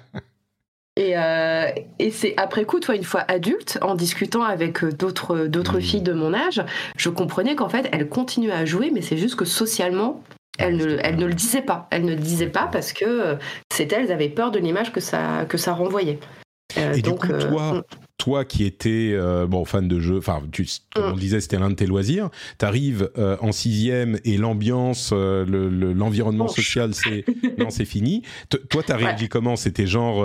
Euh, 0.98 1.70
et, 1.98 2.10
c'est 2.10 2.34
après 2.36 2.64
coup, 2.64 2.80
toi, 2.80 2.96
une 2.96 3.04
fois 3.04 3.20
adulte, 3.28 3.78
en 3.82 3.94
discutant 3.94 4.42
avec 4.42 4.82
euh, 4.82 4.90
d'autres 4.90 5.46
d'autres 5.46 5.78
mmh. 5.78 5.82
filles 5.82 6.02
de 6.02 6.12
mon 6.12 6.32
âge, 6.32 6.64
je 6.96 7.10
comprenais 7.10 7.54
qu'en 7.54 7.68
fait, 7.68 7.88
elles 7.92 8.08
continuaient 8.08 8.52
à 8.52 8.64
jouer, 8.64 8.90
mais 8.92 9.02
c'est 9.02 9.18
juste 9.18 9.36
que 9.36 9.44
socialement, 9.44 10.22
elles 10.58 10.76
ne, 10.76 10.96
elles 11.02 11.16
ne 11.16 11.26
le 11.26 11.34
disaient 11.34 11.62
pas. 11.62 11.86
Elles 11.90 12.04
ne 12.04 12.14
le 12.14 12.20
disaient 12.20 12.48
pas 12.48 12.68
parce 12.72 12.94
que 12.94 13.04
euh, 13.04 13.34
c'était 13.70 13.96
elles 13.96 14.12
avaient 14.12 14.30
peur 14.30 14.50
de 14.50 14.58
l'image 14.58 14.90
que 14.90 15.00
ça 15.00 15.44
que 15.46 15.58
ça 15.58 15.74
renvoyait. 15.74 16.18
et 16.76 17.02
donc, 17.02 17.26
du 17.26 17.32
coup, 17.32 17.38
toi, 17.38 17.72
mmh. 17.74 17.82
toi 18.16 18.44
qui 18.46 18.64
étais 18.64 19.14
bon 19.46 19.66
fan 19.66 19.86
de 19.88 20.00
jeux, 20.00 20.16
enfin, 20.16 20.40
comme 20.94 21.10
mmh. 21.10 21.12
on 21.12 21.16
disait, 21.16 21.40
c'était 21.42 21.58
l'un 21.58 21.68
de 21.68 21.74
tes 21.74 21.86
loisirs. 21.86 22.30
T'arrives 22.56 23.10
en 23.16 23.52
sixième 23.52 24.18
et 24.24 24.38
l'ambiance, 24.38 25.12
l'environnement 25.12 26.48
social, 26.48 26.94
c'est 26.94 27.26
non, 27.58 27.68
c'est 27.68 27.84
fini. 27.84 28.22
toi, 28.70 28.82
t'as 28.82 28.96
réagi 28.96 29.28
comment? 29.28 29.56
C'était 29.56 29.86
genre 29.86 30.24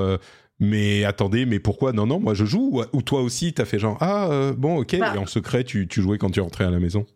mais 0.61 1.05
attendez, 1.05 1.47
mais 1.47 1.59
pourquoi? 1.59 1.91
Non, 1.91 2.05
non, 2.05 2.19
moi 2.19 2.35
je 2.35 2.45
joue. 2.45 2.83
Ou, 2.93 3.01
toi 3.01 3.21
aussi, 3.21 3.51
t'as 3.51 3.65
fait 3.65 3.79
genre, 3.79 3.97
ah, 3.99 4.29
euh, 4.29 4.53
bon, 4.55 4.77
ok, 4.77 4.95
bah. 4.99 5.13
et 5.15 5.17
en 5.17 5.25
secret, 5.25 5.63
tu, 5.63 5.87
tu, 5.87 6.03
jouais 6.03 6.19
quand 6.19 6.29
tu 6.29 6.39
rentrais 6.39 6.65
à 6.65 6.69
la 6.69 6.79
maison? 6.79 7.07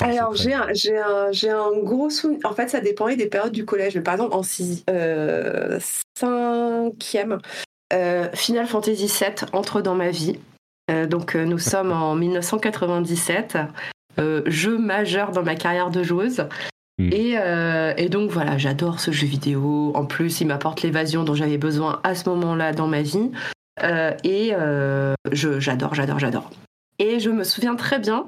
Alors, 0.00 0.34
j'ai 0.34 0.52
un, 0.52 0.66
un, 0.66 1.30
un, 1.30 1.78
gros 1.82 2.10
souvenir. 2.10 2.40
En 2.44 2.52
fait, 2.52 2.68
ça 2.68 2.80
dépendait 2.80 3.16
des 3.16 3.28
périodes 3.28 3.52
du 3.52 3.64
collège. 3.64 3.94
Mais 3.94 4.02
par 4.02 4.14
exemple, 4.14 4.34
en 4.34 4.42
6, 4.42 4.84
euh, 4.90 5.80
cinquième, 6.18 7.38
euh, 7.94 8.28
Final 8.34 8.66
Fantasy 8.66 9.06
VII 9.06 9.48
entre 9.54 9.80
dans 9.80 9.94
ma 9.94 10.10
vie. 10.10 10.38
donc, 11.08 11.34
nous 11.34 11.58
sommes 11.58 11.92
en 11.92 12.14
1997. 12.16 13.56
jeu 14.46 14.76
majeur 14.76 15.32
dans 15.32 15.42
ma 15.42 15.56
carrière 15.56 15.90
de 15.90 16.02
joueuse. 16.02 16.46
Mm. 16.98 17.10
Euh, 17.12 17.94
et, 17.96 18.08
donc 18.08 18.30
voilà, 18.30 18.58
j'adore 18.58 19.00
ce 19.00 19.10
jeu 19.10 19.26
vidéo. 19.26 19.92
En 19.94 20.04
plus, 20.04 20.40
il 20.40 20.46
m'apporte 20.46 20.82
l'évasion 20.82 21.24
dont 21.24 21.34
j'avais 21.34 21.58
besoin 21.58 22.00
à 22.04 22.14
ce 22.14 22.28
moment-là 22.28 22.72
dans 22.72 22.86
ma 22.86 23.02
vie. 23.02 23.30
Euh, 23.82 24.12
et 24.24 24.50
euh, 24.52 25.14
j'adore, 25.32 25.94
j'adore, 25.94 26.18
j'adore. 26.18 26.50
Et 26.98 27.20
je 27.20 27.30
me 27.30 27.42
souviens 27.42 27.74
très 27.74 27.98
bien, 27.98 28.26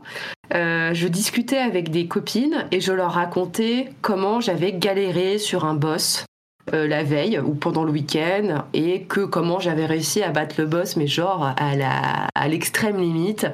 je 0.51 1.07
discutais 1.07 1.59
avec 1.59 1.91
des 1.91 2.09
copines 2.09 2.67
et 2.73 2.81
je 2.81 2.93
leur 2.93 3.13
racontais 3.13 3.91
comment 4.01 4.41
j'avais 4.41 4.73
galéré 4.73 5.39
sur 5.39 5.65
un 5.65 5.75
boss 5.75 6.25
euh, 6.73 6.89
la 6.89 7.03
veille 7.03 7.39
ou 7.39 7.55
pendant 7.55 7.85
le 7.85 7.93
week-end 7.93 8.65
et 8.73 9.03
que 9.03 9.21
comment 9.21 9.61
j'avais 9.61 9.85
réussi 9.85 10.23
à 10.23 10.31
battre 10.31 10.57
le 10.59 10.67
boss, 10.67 10.97
mais 10.97 11.07
genre 11.07 11.53
à 11.57 11.77
la 11.77 12.29
à 12.35 12.49
l'extrême 12.49 12.99
limite, 12.99 13.47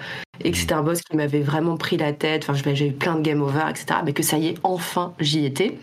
et 0.42 0.52
que 0.52 0.56
c'était 0.56 0.74
un 0.74 0.82
boss 0.82 1.02
qui 1.02 1.16
m'avait 1.16 1.40
vraiment 1.40 1.76
pris 1.76 1.96
la 1.96 2.12
tête. 2.12 2.46
Enfin, 2.48 2.72
j'ai 2.74 2.88
eu 2.88 2.92
plein 2.92 3.16
de 3.16 3.22
game 3.22 3.42
over, 3.42 3.64
etc. 3.68 4.00
Mais 4.04 4.12
que 4.12 4.22
ça 4.22 4.38
y 4.38 4.48
est, 4.48 4.58
enfin, 4.62 5.14
j'y 5.18 5.44
étais. 5.44 5.76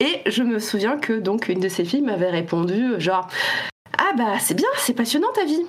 Et 0.00 0.20
je 0.26 0.42
me 0.42 0.58
souviens 0.58 0.96
que 0.96 1.12
donc 1.12 1.48
une 1.48 1.60
de 1.60 1.68
ces 1.68 1.84
filles 1.84 2.02
m'avait 2.02 2.30
répondu 2.30 2.94
genre 2.98 3.28
ah 3.98 4.12
bah 4.16 4.38
c'est 4.38 4.54
bien, 4.54 4.68
c'est 4.78 4.94
passionnant 4.94 5.32
ta 5.34 5.44
vie. 5.44 5.66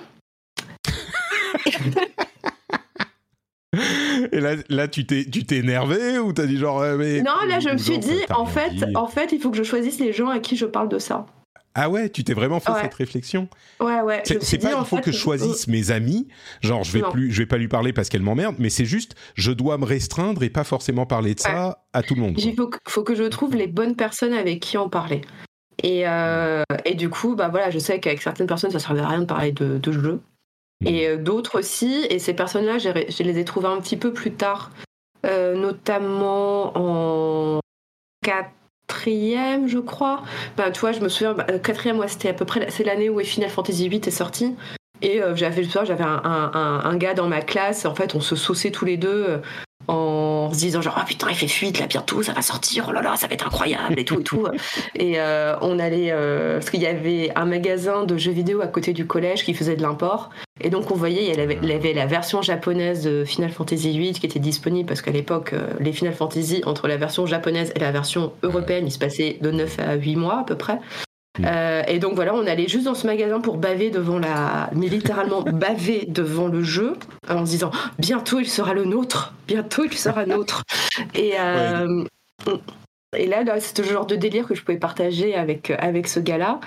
Et 4.32 4.40
là, 4.40 4.54
là 4.68 4.88
tu 4.88 5.06
t'es, 5.06 5.24
tu 5.24 5.44
t'es 5.44 5.56
énervé 5.56 6.18
ou 6.18 6.32
t'as 6.32 6.46
dit 6.46 6.58
genre. 6.58 6.82
mais, 6.96 7.22
non, 7.22 7.32
là, 7.46 7.60
je 7.60 7.70
me 7.70 7.78
suis 7.78 7.98
dit, 7.98 8.20
en 8.34 8.46
fait, 8.46 8.72
en 8.94 9.06
fait, 9.06 9.32
il 9.32 9.40
faut 9.40 9.50
que 9.50 9.56
je 9.56 9.62
choisisse 9.62 9.98
les 9.98 10.12
gens 10.12 10.28
à 10.28 10.38
qui 10.38 10.56
je 10.56 10.66
parle 10.66 10.88
de 10.88 10.98
ça. 10.98 11.26
Ah 11.78 11.90
ouais, 11.90 12.08
tu 12.08 12.24
t'es 12.24 12.32
vraiment 12.32 12.58
fait 12.58 12.72
cette 12.80 12.94
réflexion? 12.94 13.48
Ouais, 13.80 14.00
ouais. 14.00 14.22
C'est, 14.24 14.58
pas 14.58 14.70
il 14.78 14.84
faut 14.86 14.96
que 14.96 15.12
je 15.12 15.18
choisisse 15.18 15.68
mes 15.68 15.90
amis, 15.90 16.26
genre 16.62 16.82
je 16.82 16.92
vais 16.92 17.02
plus, 17.02 17.30
je 17.30 17.42
vais 17.42 17.46
pas 17.46 17.58
lui 17.58 17.68
parler 17.68 17.92
parce 17.92 18.08
qu'elle 18.08 18.22
m'emmerde, 18.22 18.56
mais 18.58 18.70
c'est 18.70 18.86
juste 18.86 19.14
je 19.34 19.52
dois 19.52 19.76
me 19.76 19.84
restreindre 19.84 20.42
et 20.42 20.48
pas 20.48 20.64
forcément 20.64 21.04
parler 21.04 21.34
de 21.34 21.40
ça 21.40 21.84
à 21.92 22.02
tout 22.02 22.14
le 22.14 22.22
monde. 22.22 22.34
Il 22.38 22.54
faut, 22.54 22.70
faut, 22.88 23.02
que 23.02 23.14
je 23.14 23.24
trouve 23.24 23.54
les 23.54 23.66
bonnes 23.66 23.94
personnes 23.94 24.32
avec 24.32 24.60
qui 24.60 24.78
en 24.78 24.88
parler. 24.88 25.20
Et, 25.82 26.08
euh, 26.08 26.62
et 26.86 26.94
du 26.94 27.10
coup, 27.10 27.36
bah 27.36 27.48
voilà, 27.48 27.68
je 27.68 27.78
sais 27.78 28.00
qu'avec 28.00 28.22
certaines 28.22 28.46
personnes, 28.46 28.70
ça 28.70 28.78
servait 28.78 29.02
à 29.02 29.08
rien 29.08 29.20
de 29.20 29.26
parler 29.26 29.52
de, 29.52 29.76
de 29.76 29.92
jeu. 29.92 30.22
Et 30.84 31.08
euh, 31.08 31.16
d'autres 31.16 31.58
aussi. 31.58 32.06
Et 32.10 32.18
ces 32.18 32.34
personnes-là, 32.34 32.78
je 32.78 33.22
les 33.22 33.38
ai 33.38 33.44
trouvées 33.44 33.68
un 33.68 33.80
petit 33.80 33.96
peu 33.96 34.12
plus 34.12 34.32
tard, 34.32 34.70
euh, 35.24 35.54
notamment 35.54 36.72
en 36.76 37.60
quatrième, 38.22 39.68
je 39.68 39.78
crois. 39.78 40.22
Ben, 40.56 40.70
tu 40.70 40.80
vois, 40.80 40.92
je 40.92 41.00
me 41.00 41.08
souviens, 41.08 41.34
bah, 41.34 41.44
quatrième, 41.58 41.98
ouais, 41.98 42.08
c'était 42.08 42.28
à 42.28 42.34
peu 42.34 42.44
près, 42.44 42.70
c'est 42.70 42.84
l'année 42.84 43.08
où 43.08 43.20
Final 43.20 43.50
Fantasy 43.50 43.88
VIII 43.88 44.02
est 44.04 44.10
sorti. 44.10 44.54
Et 45.02 45.22
euh, 45.22 45.36
j'avais 45.36 45.62
j'avais 45.62 46.04
un, 46.04 46.22
un, 46.24 46.80
un, 46.84 46.96
gars 46.96 47.14
dans 47.14 47.28
ma 47.28 47.42
classe. 47.42 47.84
En 47.84 47.94
fait, 47.94 48.14
on 48.14 48.20
se 48.20 48.34
sauçait 48.34 48.70
tous 48.70 48.86
les 48.86 48.96
deux 48.96 49.42
en 49.88 50.25
se 50.52 50.58
disant 50.58 50.80
genre 50.80 50.96
ah 50.96 51.04
putain 51.06 51.28
il 51.30 51.36
fait 51.36 51.48
fuite 51.48 51.78
là 51.78 51.86
bientôt 51.86 52.22
ça 52.22 52.32
va 52.32 52.42
sortir 52.42 52.86
oh 52.88 52.92
là 52.92 53.02
là 53.02 53.16
ça 53.16 53.26
va 53.26 53.34
être 53.34 53.46
incroyable 53.46 53.98
et 53.98 54.04
tout 54.04 54.20
et 54.20 54.24
tout. 54.24 54.46
Et 54.94 55.14
euh, 55.18 55.56
on 55.60 55.78
allait 55.78 56.10
euh, 56.10 56.58
parce 56.58 56.70
qu'il 56.70 56.80
y 56.80 56.86
avait 56.86 57.32
un 57.34 57.44
magasin 57.44 58.04
de 58.04 58.16
jeux 58.16 58.32
vidéo 58.32 58.60
à 58.60 58.66
côté 58.66 58.92
du 58.92 59.06
collège 59.06 59.44
qui 59.44 59.54
faisait 59.54 59.76
de 59.76 59.82
l'import. 59.82 60.30
Et 60.60 60.70
donc 60.70 60.90
on 60.90 60.94
voyait 60.94 61.24
il 61.24 61.36
y 61.36 61.40
avait, 61.40 61.58
il 61.62 61.68
y 61.68 61.72
avait 61.72 61.92
la 61.92 62.06
version 62.06 62.42
japonaise 62.42 63.04
de 63.04 63.24
Final 63.24 63.50
Fantasy 63.50 63.98
VIII 63.98 64.12
qui 64.12 64.26
était 64.26 64.38
disponible 64.38 64.86
parce 64.88 65.02
qu'à 65.02 65.10
l'époque 65.10 65.52
euh, 65.52 65.68
les 65.80 65.92
Final 65.92 66.14
Fantasy 66.14 66.62
entre 66.64 66.88
la 66.88 66.96
version 66.96 67.26
japonaise 67.26 67.72
et 67.76 67.78
la 67.78 67.92
version 67.92 68.32
européenne 68.42 68.86
il 68.86 68.92
se 68.92 68.98
passait 68.98 69.38
de 69.40 69.50
9 69.50 69.78
à 69.80 69.94
8 69.94 70.16
mois 70.16 70.40
à 70.40 70.44
peu 70.44 70.56
près 70.56 70.78
euh, 71.44 71.82
et 71.86 71.98
donc 71.98 72.14
voilà, 72.14 72.34
on 72.34 72.46
allait 72.46 72.68
juste 72.68 72.84
dans 72.84 72.94
ce 72.94 73.06
magasin 73.06 73.40
pour 73.40 73.56
baver 73.56 73.90
devant 73.90 74.18
la, 74.18 74.70
mais 74.74 74.88
littéralement 74.88 75.42
baver 75.42 76.06
devant 76.06 76.48
le 76.48 76.62
jeu, 76.62 76.94
en 77.28 77.44
se 77.44 77.50
disant 77.50 77.70
bientôt 77.98 78.38
il 78.40 78.48
sera 78.48 78.74
le 78.74 78.84
nôtre, 78.84 79.34
bientôt 79.46 79.84
il 79.84 79.92
sera 79.92 80.26
nôtre. 80.26 80.62
Et 81.14 81.32
euh, 81.38 82.04
et 83.16 83.26
là, 83.26 83.44
c'est 83.60 83.84
ce 83.84 83.90
genre 83.90 84.06
de 84.06 84.16
délire 84.16 84.46
que 84.46 84.54
je 84.54 84.62
pouvais 84.62 84.78
partager 84.78 85.34
avec 85.34 85.70
avec 85.70 86.08
ce 86.08 86.20
gars-là. 86.20 86.60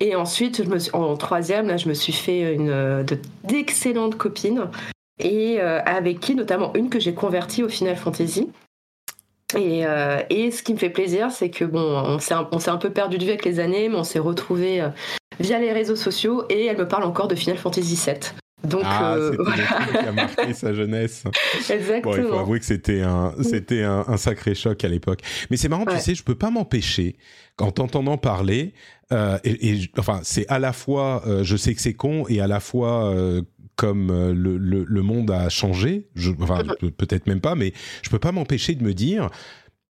Et 0.00 0.16
ensuite, 0.16 0.64
je 0.64 0.68
me 0.68 0.78
suis, 0.78 0.90
en 0.94 1.16
troisième, 1.16 1.68
là, 1.68 1.76
je 1.76 1.88
me 1.88 1.94
suis 1.94 2.12
fait 2.12 2.54
une 2.54 3.04
d'excellentes 3.44 4.16
copines 4.16 4.68
et 5.18 5.60
euh, 5.60 5.80
avec 5.84 6.20
qui, 6.20 6.34
notamment 6.34 6.72
une 6.74 6.90
que 6.90 7.00
j'ai 7.00 7.14
convertie 7.14 7.62
au 7.62 7.68
Final 7.68 7.96
Fantasy. 7.96 8.48
Euh, 9.54 10.22
et, 10.30 10.50
ce 10.50 10.62
qui 10.62 10.72
me 10.72 10.78
fait 10.78 10.90
plaisir, 10.90 11.30
c'est 11.30 11.50
que 11.50 11.64
bon, 11.64 11.80
on 11.80 12.18
s'est 12.18 12.34
un, 12.34 12.48
un, 12.66 12.76
peu 12.76 12.90
perdu 12.90 13.18
de 13.18 13.24
vue 13.24 13.30
avec 13.30 13.44
les 13.44 13.60
années, 13.60 13.88
mais 13.88 13.96
on 13.96 14.04
s'est 14.04 14.18
retrouvés 14.18 14.80
euh, 14.80 14.88
via 15.40 15.58
les 15.58 15.72
réseaux 15.72 15.96
sociaux 15.96 16.44
et 16.48 16.66
elle 16.66 16.78
me 16.78 16.88
parle 16.88 17.04
encore 17.04 17.28
de 17.28 17.34
Final 17.34 17.58
Fantasy 17.58 17.98
VII. 18.06 18.16
Donc, 18.64 18.82
ah, 18.84 19.14
euh, 19.16 19.36
qui 19.90 20.06
a 20.06 20.12
marqué 20.12 20.54
sa 20.54 20.72
jeunesse. 20.72 21.24
Exactement. 21.70 22.14
il 22.16 22.22
faut 22.22 22.38
avouer 22.38 22.60
que 22.60 22.64
c'était 22.64 23.02
un, 23.02 23.34
c'était 23.42 23.82
un, 23.82 24.16
sacré 24.16 24.54
choc 24.54 24.84
à 24.84 24.88
l'époque. 24.88 25.20
Mais 25.50 25.56
c'est 25.56 25.68
marrant, 25.68 25.84
tu 25.84 25.98
sais, 25.98 26.14
je 26.14 26.22
peux 26.22 26.36
pas 26.36 26.50
m'empêcher, 26.50 27.16
en 27.58 27.72
t'entendant 27.72 28.18
parler, 28.18 28.72
et, 29.10 29.80
enfin, 29.98 30.20
c'est 30.22 30.46
à 30.48 30.60
la 30.60 30.72
fois, 30.72 31.24
je 31.42 31.56
sais 31.56 31.74
que 31.74 31.80
c'est 31.80 31.94
con, 31.94 32.24
et 32.28 32.40
à 32.40 32.46
la 32.46 32.60
fois 32.60 33.12
comme 33.76 34.10
euh, 34.10 34.32
le, 34.34 34.56
le, 34.58 35.02
monde 35.02 35.30
a 35.30 35.48
changé, 35.48 36.08
je, 36.14 36.30
enfin 36.40 36.62
peut-être 36.96 37.26
même 37.26 37.40
pas, 37.40 37.54
mais 37.54 37.72
je 38.02 38.10
peux 38.10 38.18
pas 38.18 38.32
m'empêcher 38.32 38.74
de 38.74 38.84
me 38.84 38.94
dire, 38.94 39.30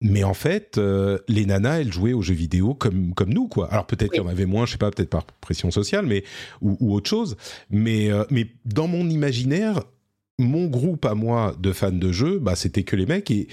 mais 0.01 0.23
en 0.23 0.33
fait, 0.33 0.77
euh, 0.77 1.17
les 1.27 1.45
nanas, 1.45 1.81
elles 1.81 1.91
jouaient 1.91 2.13
aux 2.13 2.21
jeux 2.21 2.35
vidéo 2.35 2.75
comme 2.75 3.13
comme 3.13 3.33
nous, 3.33 3.47
quoi. 3.47 3.71
Alors 3.71 3.87
peut-être 3.87 4.11
qu'il 4.11 4.21
y 4.21 4.25
en 4.25 4.29
avait 4.29 4.45
moins, 4.45 4.65
je 4.65 4.73
sais 4.73 4.77
pas, 4.77 4.91
peut-être 4.91 5.09
par 5.09 5.25
pression 5.25 5.71
sociale, 5.71 6.05
mais 6.05 6.23
ou, 6.61 6.77
ou 6.79 6.93
autre 6.93 7.09
chose. 7.09 7.35
Mais 7.69 8.11
euh, 8.11 8.23
mais 8.29 8.47
dans 8.65 8.87
mon 8.87 9.09
imaginaire, 9.09 9.81
mon 10.37 10.67
groupe 10.67 11.05
à 11.05 11.15
moi 11.15 11.55
de 11.59 11.71
fans 11.71 11.91
de 11.91 12.11
jeux, 12.11 12.37
bah 12.37 12.55
c'était 12.55 12.83
que 12.83 12.95
les 12.95 13.07
mecs 13.07 13.31
et 13.31 13.47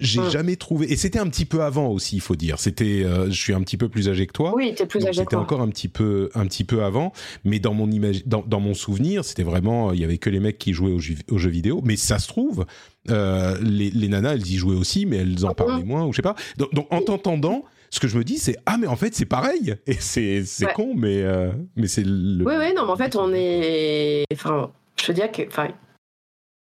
j'ai 0.00 0.20
Mm. 0.20 0.30
jamais 0.30 0.56
trouvé. 0.56 0.90
Et 0.92 0.96
c'était 0.96 1.18
un 1.18 1.28
petit 1.28 1.44
peu 1.44 1.62
avant 1.62 1.88
aussi, 1.88 2.16
il 2.16 2.20
faut 2.20 2.34
dire. 2.36 2.58
C'était, 2.58 3.02
euh, 3.04 3.26
je 3.30 3.40
suis 3.40 3.52
un 3.52 3.60
petit 3.60 3.76
peu 3.76 3.88
plus 3.88 4.08
âgé 4.08 4.26
que 4.26 4.32
toi. 4.32 4.52
Oui, 4.56 4.74
t'es 4.74 4.86
plus 4.86 5.00
âgé 5.06 5.10
que 5.10 5.16
C'était 5.24 5.36
encore 5.36 5.60
un 5.60 5.68
petit 5.68 5.88
peu, 5.88 6.30
un 6.34 6.46
petit 6.46 6.64
peu 6.64 6.82
avant, 6.82 7.12
mais 7.44 7.58
dans 7.58 7.74
mon 7.74 7.88
imagi- 7.88 8.22
dans, 8.26 8.42
dans 8.46 8.60
mon 8.60 8.74
souvenir, 8.74 9.24
c'était 9.24 9.42
vraiment, 9.44 9.92
il 9.92 10.00
y 10.00 10.04
avait 10.04 10.18
que 10.18 10.30
les 10.30 10.40
mecs 10.40 10.58
qui 10.58 10.72
jouaient 10.72 10.92
aux 10.92 10.98
jeux, 10.98 11.14
aux 11.30 11.38
jeux 11.38 11.50
vidéo. 11.50 11.80
Mais 11.84 11.96
ça 11.96 12.18
se 12.18 12.28
trouve, 12.28 12.66
euh, 13.10 13.56
les, 13.62 13.90
les 13.90 14.08
nanas, 14.08 14.34
elles 14.34 14.46
y 14.46 14.56
jouaient 14.56 14.76
aussi, 14.76 15.06
mais 15.06 15.18
elles 15.18 15.44
en 15.44 15.48
Mhm. 15.50 15.54
parlaient 15.54 15.84
moins, 15.84 16.04
ou 16.06 16.12
je 16.12 16.16
sais 16.16 16.22
pas. 16.22 16.34
Donc, 16.56 16.74
donc, 16.74 16.86
en 16.90 17.00
t'entendant, 17.02 17.64
ce 17.90 17.98
que 18.00 18.06
je 18.08 18.16
me 18.16 18.22
dis, 18.24 18.38
c'est 18.38 18.56
ah 18.66 18.76
mais 18.78 18.86
en 18.86 18.94
fait 18.94 19.14
c'est 19.16 19.24
pareil. 19.26 19.74
Et 19.88 19.94
c'est 19.98 20.44
c'est 20.44 20.66
Ouais. 20.66 20.72
con, 20.74 20.94
mais 20.96 21.22
euh, 21.22 21.50
mais 21.76 21.88
c'est 21.88 22.04
le. 22.06 22.44
Oui, 22.46 22.52
oui, 22.58 22.72
non, 22.76 22.84
mais 22.86 22.92
en 22.92 22.96
fait, 22.96 23.16
on 23.16 23.32
est. 23.34 24.22
Enfin, 24.32 24.70
je 25.00 25.08
veux 25.08 25.14
dire 25.14 25.32
que. 25.32 25.42
Enfin, 25.48 25.68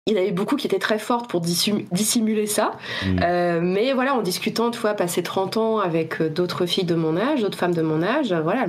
il 0.08 0.14
y 0.14 0.18
en 0.18 0.22
avait 0.22 0.32
beaucoup 0.32 0.56
qui 0.56 0.68
étaient 0.68 0.80
très 0.80 0.98
fortes 1.00 1.30
pour 1.30 1.42
dissim- 1.42 1.86
dissimuler 1.92 2.48
ça. 2.48 2.72
Mm. 3.06 3.20
Euh, 3.24 3.60
mais 3.62 3.94
voilà, 3.94 4.16
en 4.16 4.22
discutant, 4.22 4.72
tu 4.72 4.80
vois, 4.80 4.94
passer 4.96 5.22
30 5.24 5.58
ans 5.58 5.80
avec 5.80 6.22
euh, 6.22 6.30
d'autres 6.30 6.66
filles 6.66 6.86
de 6.86 6.96
mon 6.96 7.18
âge, 7.18 7.42
d'autres 7.42 7.58
femmes 7.58 7.76
de 7.76 7.82
mon 7.84 8.02
âge, 8.02 8.32
euh, 8.32 8.42
voilà, 8.42 8.66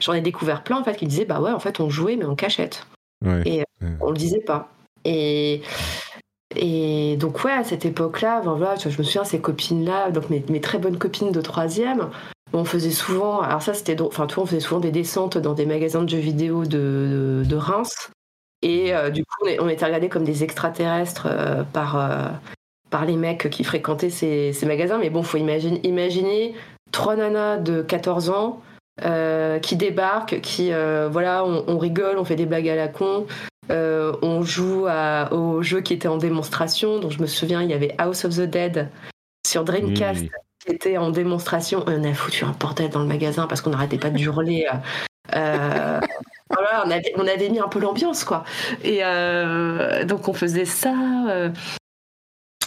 j'en 0.00 0.12
ai 0.14 0.20
découvert 0.20 0.62
plein, 0.64 0.78
en 0.78 0.84
fait, 0.84 0.96
qui 0.96 1.06
disaient, 1.06 1.26
bah 1.26 1.40
ouais, 1.40 1.52
en 1.52 1.58
fait, 1.60 1.80
on 1.80 1.90
jouait, 1.90 2.16
mais 2.16 2.24
en 2.24 2.34
cachette. 2.34 2.86
Ouais. 3.24 3.42
et- 3.44 3.64
Ouais. 3.82 3.90
On 4.00 4.10
le 4.10 4.16
disait 4.16 4.40
pas. 4.40 4.68
Et. 5.04 5.60
Et 6.56 7.16
donc, 7.16 7.42
ouais, 7.44 7.52
à 7.52 7.64
cette 7.64 7.84
époque-là, 7.84 8.40
ben 8.44 8.54
voilà, 8.54 8.76
je 8.76 8.88
me 8.88 9.02
souviens, 9.02 9.24
ces 9.24 9.40
copines-là, 9.40 10.10
donc 10.12 10.30
mes, 10.30 10.44
mes 10.48 10.60
très 10.60 10.78
bonnes 10.78 10.98
copines 10.98 11.32
de 11.32 11.40
troisième, 11.40 12.10
on 12.52 12.64
faisait 12.64 12.92
souvent, 12.92 13.40
alors 13.40 13.60
ça 13.60 13.74
c'était, 13.74 14.00
enfin, 14.00 14.26
tu 14.28 14.36
vois, 14.36 14.44
on 14.44 14.46
faisait 14.46 14.60
souvent 14.60 14.78
des 14.80 14.92
descentes 14.92 15.36
dans 15.36 15.54
des 15.54 15.66
magasins 15.66 16.02
de 16.04 16.08
jeux 16.08 16.18
vidéo 16.18 16.62
de, 16.64 17.42
de, 17.42 17.42
de 17.44 17.56
Reims. 17.56 18.10
Et 18.64 18.94
euh, 18.94 19.10
du 19.10 19.22
coup, 19.24 19.46
on, 19.60 19.68
était 19.68 19.84
regardés 19.84 20.08
comme 20.08 20.24
des 20.24 20.42
extraterrestres 20.42 21.28
euh, 21.30 21.62
par, 21.64 21.96
euh, 22.00 22.28
par 22.90 23.04
les 23.04 23.14
mecs 23.16 23.50
qui 23.50 23.62
fréquentaient 23.62 24.08
ces, 24.10 24.52
ces 24.54 24.64
magasins. 24.66 24.98
Mais 24.98 25.10
bon, 25.10 25.22
faut 25.22 25.36
imaginer, 25.36 25.80
imaginer 25.86 26.54
trois 26.90 27.14
nanas 27.14 27.58
de 27.58 27.82
14 27.82 28.30
ans 28.30 28.60
qui 29.62 29.76
débarquent, 29.76 30.40
qui, 30.40 30.70
voilà, 31.10 31.44
on, 31.44 31.64
on 31.66 31.78
rigole, 31.78 32.16
on 32.16 32.24
fait 32.24 32.36
des 32.36 32.46
blagues 32.46 32.68
à 32.68 32.76
la 32.76 32.88
con. 32.88 33.26
On 33.70 34.42
joue 34.42 34.86
à- 34.88 35.32
au 35.32 35.62
jeu 35.62 35.80
qui 35.80 35.92
était 35.94 36.08
en 36.08 36.16
démonstration. 36.16 37.00
Donc 37.00 37.10
je 37.10 37.20
me 37.20 37.26
souviens, 37.26 37.60
il 37.62 37.68
y 37.70 37.74
avait 37.74 37.94
House 37.98 38.24
of 38.24 38.36
the 38.36 38.42
Dead 38.42 38.88
sur 39.46 39.64
Dreamcast 39.64 40.22
Mm. 40.24 40.28
qui 40.64 40.72
était 40.72 40.96
en 40.96 41.10
démonstration. 41.10 41.84
On 41.88 42.04
a 42.04 42.14
foutu 42.14 42.44
un 42.44 42.54
bordel 42.58 42.88
dans 42.90 43.00
le 43.00 43.06
magasin 43.06 43.46
parce 43.48 43.60
qu'on 43.60 43.70
n'arrêtait 43.70 43.98
pas 43.98 44.10
de 44.10 44.18
hurler. 44.18 44.66
euh, 45.34 46.00
voilà, 46.54 46.84
on 46.86 46.90
avait, 46.90 47.12
on 47.16 47.26
avait 47.26 47.48
mis 47.48 47.60
un 47.60 47.68
peu 47.68 47.78
l'ambiance, 47.80 48.24
quoi. 48.24 48.44
Et 48.82 49.00
euh, 49.04 50.04
donc 50.04 50.28
on 50.28 50.32
faisait 50.32 50.64
ça. 50.64 50.94
euh, 51.28 51.50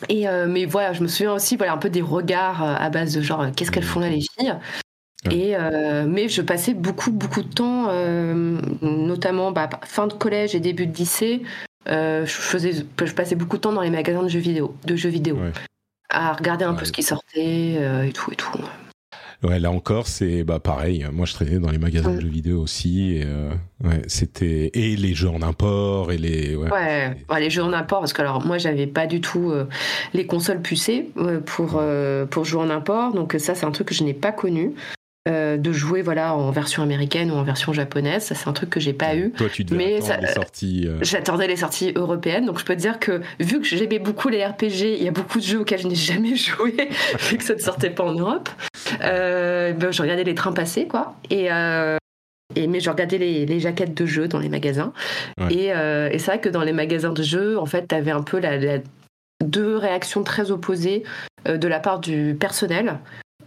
et 0.10 0.28
euh, 0.30 0.46
mais 0.48 0.66
voilà, 0.66 0.94
je 0.94 1.02
me 1.02 1.08
souviens 1.08 1.34
aussi, 1.34 1.58
voilà, 1.58 1.74
un 1.74 1.78
peu 1.78 1.90
des 1.90 2.02
regards 2.02 2.62
à 2.62 2.90
base 2.90 3.16
de 3.16 3.22
genre, 3.22 3.48
qu'est-ce 3.56 3.72
qu'elles 3.72 3.84
font 3.84 4.00
là 4.00 4.10
les 4.10 4.22
filles? 4.22 4.56
Et 5.32 5.56
euh, 5.58 6.06
mais 6.08 6.30
je 6.30 6.42
passais 6.44 6.74
beaucoup 6.76 7.12
beaucoup 7.12 7.42
de 7.42 7.52
temps, 7.52 7.88
euh, 7.90 8.62
notamment 8.84 9.52
bah, 9.52 9.68
fin 9.84 10.06
de 10.08 10.14
collège 10.14 10.54
et 10.56 10.60
début 10.60 10.86
de 10.88 10.96
lycée. 10.96 11.42
euh, 11.90 12.26
je 12.26 12.32
faisais, 12.32 12.74
je 12.74 13.14
passais 13.14 13.36
beaucoup 13.36 13.58
de 13.58 13.62
temps 13.62 13.74
dans 13.74 13.82
les 13.82 13.90
magasins 13.90 14.22
de 14.22 14.28
jeux 14.28 14.40
vidéo, 14.40 14.76
de 14.86 14.96
jeux 14.96 15.10
vidéo, 15.10 15.36
Ouais. 15.38 15.52
à 16.10 16.34
regarder 16.34 16.66
un 16.66 16.74
Ouais. 16.74 16.80
peu 16.80 16.86
ce 16.86 16.92
qui 16.92 17.02
sortait 17.04 18.06
et 18.08 18.12
tout 18.14 18.32
et 18.32 18.36
tout. 18.36 18.52
Ouais, 19.44 19.60
là 19.60 19.70
encore, 19.70 20.08
c'est 20.08 20.44
bah 20.44 20.60
pareil. 20.60 21.06
Moi, 21.12 21.28
je 21.28 21.34
traînais 21.34 21.60
dans 21.60 21.70
les 21.70 21.78
magasins 21.78 22.16
de 22.16 22.22
jeux 22.22 22.28
vidéo 22.28 22.62
aussi. 22.62 23.18
Et, 23.18 23.24
euh, 23.24 23.52
ouais, 23.84 24.02
c'était 24.08 24.72
et 24.74 24.96
les 24.96 25.14
jeux 25.14 25.30
en 25.30 25.44
import 25.44 26.12
et 26.12 26.18
les. 26.18 26.56
Ouais. 26.56 26.72
Ouais, 26.72 27.18
ouais, 27.30 27.40
les 27.40 27.50
jeux 27.50 27.64
en 27.64 27.74
import, 27.74 28.00
parce 28.00 28.14
que 28.14 28.22
alors 28.22 28.46
moi 28.46 28.58
j'avais 28.58 28.88
pas 28.88 29.06
du 29.06 29.22
tout 29.22 29.52
euh, 29.52 29.68
les 30.14 30.26
consoles 30.26 30.62
pucées 30.62 31.12
euh, 31.18 31.40
pour, 31.40 31.82
pour 32.30 32.46
jouer 32.46 32.62
en 32.62 32.70
import, 32.70 33.14
donc 33.14 33.36
ça 33.38 33.54
c'est 33.54 33.66
un 33.66 33.72
truc 33.72 33.90
que 33.90 33.94
je 33.94 34.04
n'ai 34.04 34.14
pas 34.14 34.32
connu. 34.32 34.74
Euh, 35.28 35.58
de 35.58 35.72
jouer 35.72 36.02
voilà 36.02 36.34
en 36.36 36.52
version 36.52 36.82
américaine 36.84 37.32
ou 37.32 37.36
en 37.36 37.44
version 37.44 37.74
japonaise, 37.74 38.24
ça 38.24 38.36
c'est 38.36 38.48
un 38.48 38.54
truc 38.54 38.70
que 38.70 38.80
j'ai 38.80 38.94
pas 38.94 39.16
eu. 39.16 39.32
Toi, 39.32 39.48
tu 39.52 39.66
Mais 39.72 40.00
ça- 40.02 40.18
les 40.18 40.28
sorties. 40.28 40.86
euh, 40.88 40.98
J'attendais 41.02 41.48
les 41.48 41.58
sorties 41.58 41.92
européennes, 41.96 42.46
donc 42.46 42.60
je 42.60 42.66
peux 42.66 42.76
te 42.76 42.80
dire 42.82 43.00
que 43.00 43.22
vu 43.40 43.60
que 43.60 43.66
j'aimais 43.68 44.00
beaucoup 44.00 44.30
les 44.30 44.46
RPG, 44.46 44.96
il 44.98 45.04
y 45.04 45.08
a 45.08 45.12
beaucoup 45.12 45.40
de 45.40 45.44
jeux 45.44 45.60
auxquels 45.60 45.80
je 45.82 45.88
n'ai 45.88 45.96
jamais 45.96 46.36
joué, 46.36 46.90
vu 47.30 47.38
que 47.38 47.44
ça 47.44 47.54
ne 47.56 47.60
sortait 47.60 47.90
pas 47.90 48.04
en 48.06 48.14
Europe. 48.14 48.50
Euh, 49.02 49.74
ben, 49.74 49.92
je 49.92 50.02
regardais 50.02 50.24
les 50.24 50.36
trains 50.36 50.54
passer, 50.54 50.88
quoi. 50.88 51.16
Et, 51.30 51.52
euh, 51.52 51.98
et 52.56 52.68
mais 52.68 52.80
je 52.80 52.90
regardais 52.90 53.18
les, 53.18 53.46
les 53.46 53.60
jaquettes 53.60 53.94
de 53.94 54.06
jeux 54.06 54.28
dans 54.28 54.40
les 54.40 54.50
magasins. 54.50 54.94
Ouais. 55.40 55.54
Et, 55.54 55.74
euh, 55.74 56.10
et 56.12 56.20
c'est 56.20 56.32
vrai 56.32 56.40
que 56.40 56.50
dans 56.50 56.64
les 56.64 56.74
magasins 56.74 57.12
de 57.14 57.22
jeux, 57.24 57.60
en 57.60 57.66
fait, 57.66 57.88
tu 57.90 57.96
avais 57.96 58.12
un 58.12 58.22
peu 58.24 58.40
la, 58.40 58.58
la- 58.58 58.80
deux 59.44 59.78
réactions 59.78 60.24
très 60.24 60.50
opposées 60.52 61.04
euh, 61.48 61.58
de 61.58 61.68
la 61.68 61.80
part 61.80 62.00
du 62.00 62.36
personnel. 62.40 62.98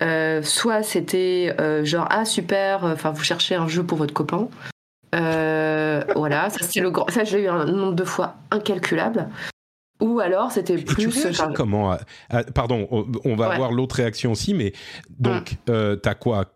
Euh, 0.02 0.42
soit 0.42 0.82
c'était 0.82 1.54
euh, 1.60 1.84
genre 1.84 2.06
ah 2.10 2.24
super, 2.24 2.84
enfin 2.84 3.10
vous 3.10 3.22
cherchez 3.22 3.54
un 3.54 3.68
jeu 3.68 3.82
pour 3.82 3.98
votre 3.98 4.14
copain. 4.14 4.48
Euh, 5.14 6.02
voilà, 6.16 6.48
ça 6.50 6.58
c'est 6.68 6.80
le 6.80 6.90
grand, 6.90 7.10
ça 7.10 7.24
j'ai 7.24 7.42
eu 7.42 7.48
un 7.48 7.64
nombre 7.66 7.94
de 7.94 8.04
fois 8.04 8.36
incalculable. 8.50 9.28
Ou 10.00 10.20
alors 10.20 10.50
c'était 10.50 10.74
Et 10.74 10.84
tu 10.84 10.84
plus. 10.94 11.06
réagis 11.08 11.40
enfin, 11.42 11.52
comment 11.54 11.96
Pardon, 12.54 12.88
on, 12.90 13.36
va 13.36 13.48
Ouais. 13.48 13.54
avoir 13.54 13.70
l'autre 13.72 13.96
réaction 13.96 14.32
aussi, 14.32 14.54
mais 14.54 14.72
donc, 15.10 15.56
euh, 15.68 15.96
t'as 15.96 16.14
quoi 16.14 16.46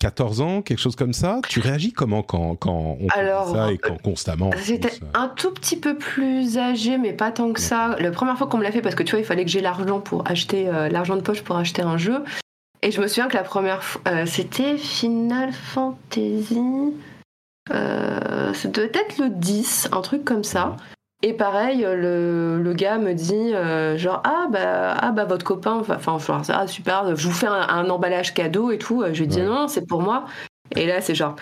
14 0.00 0.40
ans, 0.40 0.62
quelque 0.62 0.78
chose 0.80 0.96
comme 0.96 1.12
ça? 1.12 1.40
Tu 1.48 1.60
réagis 1.60 1.92
comment 1.92 2.22
quand, 2.22 2.56
quand 2.56 2.96
on 3.00 3.08
Alors, 3.08 3.48
ça 3.48 3.72
et 3.72 3.78
quand 3.78 4.00
constamment 4.00 4.48
en 4.48 4.52
J'étais 4.64 4.88
euh, 5.02 5.06
un 5.14 5.28
tout 5.28 5.50
petit 5.52 5.76
peu 5.76 5.96
plus 5.96 6.56
âgée, 6.56 6.96
mais 6.96 7.12
pas 7.12 7.30
tant 7.30 7.52
que 7.52 7.60
ça. 7.60 7.96
La 8.00 8.10
première 8.10 8.38
fois 8.38 8.46
qu'on 8.46 8.58
me 8.58 8.62
l'a 8.62 8.72
fait, 8.72 8.80
parce 8.82 8.94
que 8.94 9.02
tu 9.02 9.10
vois, 9.10 9.20
il 9.20 9.26
fallait 9.26 9.44
que 9.44 9.50
j'ai 9.50 9.60
l'argent 9.60 10.00
pour 10.00 10.26
acheter, 10.30 10.68
euh, 10.68 10.88
l'argent 10.88 11.16
de 11.16 11.20
poche 11.22 11.42
pour 11.42 11.56
acheter 11.56 11.82
un 11.82 11.98
jeu. 11.98 12.22
Et 12.84 12.90
je 12.90 13.00
me 13.00 13.06
souviens 13.08 13.28
que 13.28 13.36
la 13.36 13.42
première 13.42 13.82
fois, 13.82 14.02
euh, 14.08 14.26
c'était 14.26 14.76
Final 14.76 15.54
Fantasy. 15.54 16.60
Euh, 17.72 18.52
ça 18.52 18.68
devait 18.68 18.92
être 18.92 19.16
le 19.18 19.30
10, 19.30 19.88
un 19.90 20.02
truc 20.02 20.22
comme 20.22 20.44
ça. 20.44 20.76
Et 21.22 21.32
pareil, 21.32 21.78
le, 21.80 22.60
le 22.62 22.72
gars 22.74 22.98
me 22.98 23.14
dit 23.14 23.54
euh, 23.54 23.96
genre 23.96 24.20
ah 24.24 24.48
bah 24.50 24.94
ah 25.00 25.12
bah 25.12 25.24
votre 25.24 25.46
copain, 25.46 25.82
enfin 25.88 26.18
genre 26.18 26.42
ah 26.50 26.66
super, 26.66 27.16
je 27.16 27.26
vous 27.26 27.32
fais 27.32 27.46
un, 27.46 27.54
un 27.54 27.88
emballage 27.88 28.34
cadeau 28.34 28.70
et 28.70 28.76
tout. 28.76 29.02
Je 29.10 29.20
lui 29.20 29.28
dis 29.28 29.40
Ouais. 29.40 29.46
non, 29.46 29.66
c'est 29.66 29.86
pour 29.88 30.02
moi. 30.02 30.26
Et 30.76 30.86
là 30.86 31.00
c'est 31.00 31.14
genre 31.14 31.36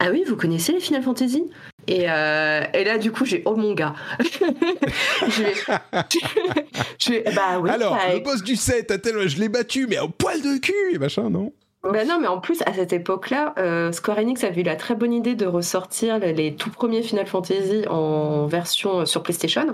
ah 0.00 0.08
oui, 0.10 0.24
vous 0.26 0.34
connaissez 0.34 0.72
les 0.72 0.80
Final 0.80 1.04
Fantasy? 1.04 1.44
Et, 1.86 2.10
euh, 2.10 2.62
et 2.74 2.84
là, 2.84 2.98
du 2.98 3.12
coup, 3.12 3.24
j'ai 3.24 3.42
oh 3.44 3.56
mon 3.56 3.72
gars. 3.74 3.94
je 4.20 5.42
vais, 5.42 5.54
je 6.98 7.10
vais- 7.10 7.24
bah 7.34 7.58
oui. 7.60 7.70
Alors, 7.70 7.94
bah, 7.94 8.14
le 8.14 8.20
boss 8.20 8.42
du 8.42 8.56
7, 8.56 8.90
à 8.90 8.98
tel- 8.98 9.28
je 9.28 9.38
l'ai 9.38 9.48
battu, 9.48 9.86
mais 9.88 9.98
au 9.98 10.08
poil 10.08 10.40
de 10.42 10.58
cul 10.58 10.74
et 10.94 10.98
machin, 10.98 11.30
non? 11.30 11.52
Bah 11.82 12.04
non, 12.04 12.18
mais 12.20 12.26
en 12.26 12.38
plus, 12.40 12.60
à 12.66 12.74
cette 12.74 12.92
époque-là, 12.92 13.54
euh, 13.58 13.90
Square 13.92 14.18
Enix 14.18 14.44
avait 14.44 14.60
eu 14.60 14.64
la 14.64 14.76
très 14.76 14.94
bonne 14.94 15.14
idée 15.14 15.34
de 15.34 15.46
ressortir 15.46 16.18
les, 16.18 16.54
tout 16.54 16.70
premiers 16.70 17.02
Final 17.02 17.26
Fantasy 17.26 17.86
en 17.88 18.46
version 18.46 19.00
euh, 19.00 19.04
sur 19.06 19.22
PlayStation. 19.22 19.64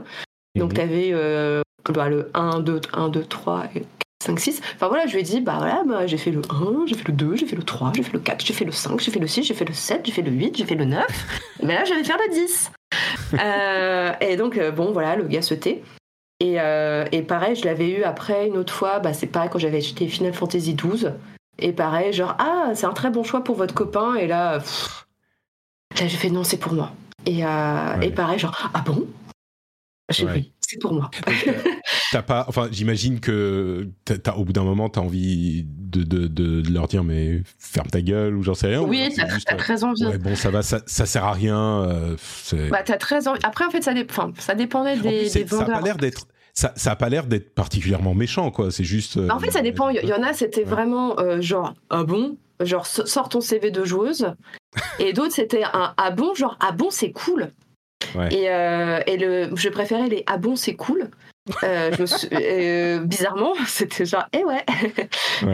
Donc, 0.54 0.70
Mhm. 0.70 0.76
t'avais 0.76 1.10
euh, 1.12 1.62
bah, 1.88 2.08
le 2.08 2.30
1, 2.34 2.60
2, 2.60 2.80
1, 2.92 3.08
2, 3.08 3.24
3 3.24 3.64
et 3.74 3.82
5, 4.24 4.40
6. 4.40 4.60
Enfin 4.74 4.88
voilà, 4.88 5.06
je 5.06 5.12
lui 5.12 5.20
ai 5.20 5.22
dit, 5.22 5.40
bah 5.40 5.56
voilà, 5.58 5.82
bah, 5.86 6.06
j'ai 6.06 6.16
fait 6.16 6.30
le 6.30 6.40
1, 6.50 6.86
j'ai 6.86 6.94
fait 6.96 7.08
le 7.08 7.14
2, 7.14 7.36
j'ai 7.36 7.46
fait 7.46 7.56
le 7.56 7.62
3, 7.62 7.92
j'ai 7.94 8.02
fait 8.02 8.12
le 8.12 8.18
4, 8.18 8.44
j'ai 8.44 8.52
fait 8.54 8.64
le 8.64 8.72
5, 8.72 8.98
j'ai 9.00 9.10
fait 9.10 9.20
le 9.20 9.26
6, 9.26 9.42
j'ai 9.44 9.54
fait 9.54 9.64
le 9.64 9.74
7, 9.74 10.00
j'ai 10.04 10.12
fait 10.12 10.22
le 10.22 10.30
8, 10.32 10.56
j'ai 10.56 10.64
fait 10.64 10.74
le 10.74 10.84
9. 10.84 11.04
Mais 11.62 11.74
là, 11.74 11.84
je 11.84 11.94
vais 11.94 12.04
faire 12.04 12.18
le 12.26 12.32
10. 12.32 12.72
Euh, 13.42 14.12
et 14.20 14.36
donc, 14.36 14.56
euh, 14.56 14.70
bon, 14.70 14.92
voilà, 14.92 15.16
le 15.16 15.24
gars 15.24 15.42
se 15.42 15.52
tait. 15.54 15.82
Et, 16.38 16.60
euh, 16.60 17.04
et 17.10 17.22
pareil, 17.22 17.56
je 17.56 17.64
l'avais 17.64 17.90
eu 17.90 18.04
après 18.04 18.46
une 18.46 18.56
autre 18.56 18.72
fois, 18.72 19.00
bah, 19.00 19.12
c'est 19.12 19.26
pareil 19.26 19.50
quand 19.52 19.58
j'avais 19.58 19.78
acheté 19.78 20.06
Final 20.06 20.32
Fantasy 20.32 20.74
12. 20.74 21.12
Et 21.58 21.72
pareil, 21.72 22.12
genre, 22.12 22.36
ah, 22.38 22.70
c'est 22.74 22.86
un 22.86 22.92
très 22.92 23.10
bon 23.10 23.24
choix 23.24 23.42
pour 23.42 23.56
votre 23.56 23.74
copain. 23.74 24.14
Et 24.14 24.28
là, 24.28 24.60
pff, 24.60 25.06
là 26.00 26.06
j'ai 26.06 26.16
fait 26.16 26.30
non, 26.30 26.44
c'est 26.44 26.58
pour 26.58 26.72
moi. 26.72 26.92
Et, 27.26 27.44
euh, 27.44 27.48
Ouais. 27.98 28.06
et 28.06 28.10
pareil, 28.10 28.38
genre, 28.38 28.70
ah 28.72 28.82
bon? 28.86 29.06
Ouais. 30.22 30.50
c'est 30.60 30.80
pour 30.80 30.92
moi. 30.92 31.10
T'as 32.12 32.22
pas, 32.22 32.44
enfin, 32.48 32.68
j'imagine 32.70 33.18
que 33.20 33.88
t'as- 34.04 34.18
t'as- 34.18 34.34
au 34.36 34.44
bout 34.44 34.52
d'un 34.52 34.62
moment, 34.64 34.88
t'as 34.88 35.00
envie 35.00 35.64
de, 35.66 36.04
de, 36.04 36.26
de, 36.28 36.60
de 36.60 36.72
leur 36.72 36.86
dire, 36.86 37.02
mais 37.02 37.42
ferme 37.58 37.88
ta 37.88 38.00
gueule 38.00 38.36
ou 38.36 38.42
j'en 38.42 38.54
sais 38.54 38.68
rien. 38.68 38.80
ou 38.82 38.86
oui, 38.88 39.08
t'as 39.14 39.26
juste, 39.28 39.48
t'as 39.48 39.56
très 39.56 39.82
envie. 39.82 40.06
Ouais, 40.06 40.18
bon, 40.18 40.36
ça 40.36 40.50
va, 40.50 40.62
ça, 40.62 40.80
ça 40.86 41.06
sert 41.06 41.24
à 41.24 41.32
rien. 41.32 41.82
euh, 41.84 42.16
Bah, 42.70 42.82
t'as 42.84 42.96
très 42.98 43.26
envie. 43.26 43.40
Après, 43.42 43.64
en 43.64 43.70
fait, 43.70 43.82
ça, 43.82 43.92
dé- 43.94 44.06
enfin, 44.08 44.32
ça 44.38 44.54
dépendait 44.54 44.94
plus, 44.96 45.02
des, 45.02 45.22
des 45.22 45.28
ça 45.28 45.38
a 45.40 45.44
vendeurs. 45.44 45.78
pas 45.78 45.80
l'air 45.84 45.96
d'être, 45.96 46.28
ça, 46.54 46.72
ça 46.76 46.92
a 46.92 46.96
pas 46.96 47.08
l'air 47.08 47.26
d'être 47.26 47.54
particulièrement 47.54 48.14
méchant, 48.14 48.50
quoi. 48.52 48.70
C'est 48.70 48.84
juste. 48.84 49.16
euh, 49.16 49.26
Bah, 49.26 49.34
en 49.34 49.40
fait, 49.40 49.50
ça 49.50 49.62
dépend. 49.62 49.88
Il 49.88 50.00
y, 50.04 50.06
y 50.06 50.12
en 50.12 50.22
a, 50.22 50.32
c'était 50.32 50.60
Ouais. 50.62 50.70
vraiment 50.70 51.18
euh, 51.18 51.40
genre, 51.40 51.74
ah 51.90 52.04
bon? 52.04 52.36
Genre, 52.60 52.86
so- 52.86 53.04
sors 53.06 53.28
ton 53.28 53.40
CV 53.40 53.70
de 53.72 53.84
joueuse. 53.84 54.32
Et 55.00 55.12
d'autres, 55.12 55.34
c'était 55.34 55.64
un 55.64 55.94
ah 55.96 56.10
bon, 56.12 56.34
genre, 56.34 56.56
ah 56.60 56.72
bon, 56.72 56.88
c'est 56.90 57.10
cool. 57.12 57.50
Ouais. 58.14 58.32
Et, 58.34 58.50
euh, 58.50 59.00
et 59.06 59.16
le, 59.16 59.50
je 59.54 59.68
préférais 59.68 60.08
les 60.08 60.24
ah 60.26 60.38
bon, 60.38 60.56
c'est 60.56 60.74
cool. 60.74 61.10
je 61.62 62.00
me 62.00 62.06
suis, 62.06 62.28
bizarrement, 63.06 63.54
c'était 63.66 64.04
genre, 64.04 64.26
eh 64.32 64.44
ouais. 64.44 64.64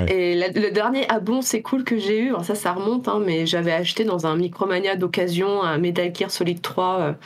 Et 0.09 0.34
le 0.36 0.70
dernier 0.70 1.07
ah 1.09 1.20
bon, 1.20 1.43
c'est 1.43 1.62
cool 1.62 1.84
que 1.84 1.99
j'ai 1.99 2.20
eu, 2.20 2.34
ça, 2.43 2.55
ça 2.55 2.72
remonte, 2.72 3.09
hein, 3.09 3.20
mais 3.24 3.47
j'avais 3.47 3.72
acheté 3.72 4.05
dans 4.05 4.26
un 4.26 4.36
Micromania 4.36 4.97
d'occasion 4.97 5.62
un 5.62 5.78
Metal 5.78 6.14
Gear 6.14 6.30
Solid 6.30 6.61
3. 6.62 7.16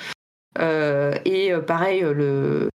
et 1.25 1.53
pareil, 1.67 2.01
le, 2.01 2.69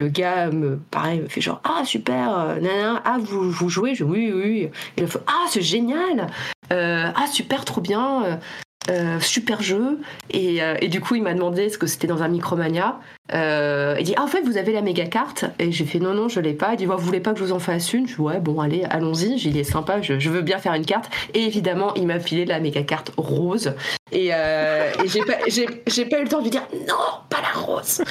le 0.00 0.08
gars 0.08 0.50
me 0.50 0.76
pareil 0.90 1.20
me 1.20 1.28
fait 1.28 1.40
genre 1.40 1.60
ah 1.64 1.84
super 1.84 2.56
nanana, 2.60 3.02
ah 3.04 3.18
vous, 3.20 3.50
vous 3.50 3.68
jouez? 3.68 3.94
Je 3.94 4.04
oui 4.04 4.32
oui 4.32 4.70
il 4.96 5.02
me 5.02 5.08
fait 5.08 5.18
ah 5.26 5.46
c'est 5.48 5.62
génial 5.62 6.28
ah 6.70 7.26
super 7.30 7.64
trop 7.64 7.80
bien 7.80 8.40
euh, 8.88 9.20
super 9.20 9.62
jeu. 9.62 9.98
Et, 10.30 10.62
euh, 10.62 10.74
et, 10.80 10.88
du 10.88 11.00
coup, 11.00 11.14
il 11.14 11.22
m'a 11.22 11.34
demandé 11.34 11.68
ce 11.68 11.76
que 11.76 11.86
c'était 11.86 12.06
dans 12.06 12.22
un 12.22 12.28
Micromania. 12.28 12.98
Euh, 13.34 13.94
il 13.98 14.04
dit 14.04 14.14
ah, 14.16 14.22
en 14.22 14.26
fait, 14.26 14.40
vous 14.42 14.56
avez 14.56 14.72
la 14.72 14.80
méga 14.80 15.04
carte 15.06 15.44
Et 15.58 15.70
j'ai 15.70 15.84
fait 15.84 15.98
non, 15.98 16.14
non, 16.14 16.28
je 16.28 16.40
l'ai 16.40 16.54
pas. 16.54 16.72
Il 16.72 16.76
dit 16.78 16.86
vous 16.86 16.96
voulez 16.96 17.20
pas 17.20 17.32
que 17.32 17.38
je 17.38 17.44
vous 17.44 17.52
en 17.52 17.58
fasse 17.58 17.92
une? 17.92 18.08
Je 18.08 18.14
dis 18.14 18.20
ouais, 18.20 18.40
bon, 18.40 18.58
allez, 18.60 18.84
allons-y. 18.84 19.38
J'ai 19.38 19.50
dit 19.50 19.64
sympa, 19.64 20.00
je, 20.00 20.18
je, 20.18 20.30
veux 20.30 20.40
bien 20.40 20.58
faire 20.58 20.72
une 20.72 20.86
carte. 20.86 21.10
Et 21.34 21.44
évidemment, 21.44 21.92
il 21.94 22.06
m'a 22.06 22.20
filé 22.20 22.46
la 22.46 22.58
méga 22.58 22.82
carte 22.82 23.12
rose. 23.18 23.74
Et, 24.12 24.30
euh, 24.32 24.90
et 25.04 25.08
j'ai 25.08 25.20
pas, 25.20 25.38
j'ai, 25.46 26.04
pas 26.04 26.18
eu 26.18 26.24
le 26.24 26.28
temps 26.28 26.38
de 26.38 26.44
lui 26.44 26.50
dire 26.50 26.66
non, 26.88 26.94
pas 27.28 27.40
la 27.40 27.60
rose. 27.60 28.02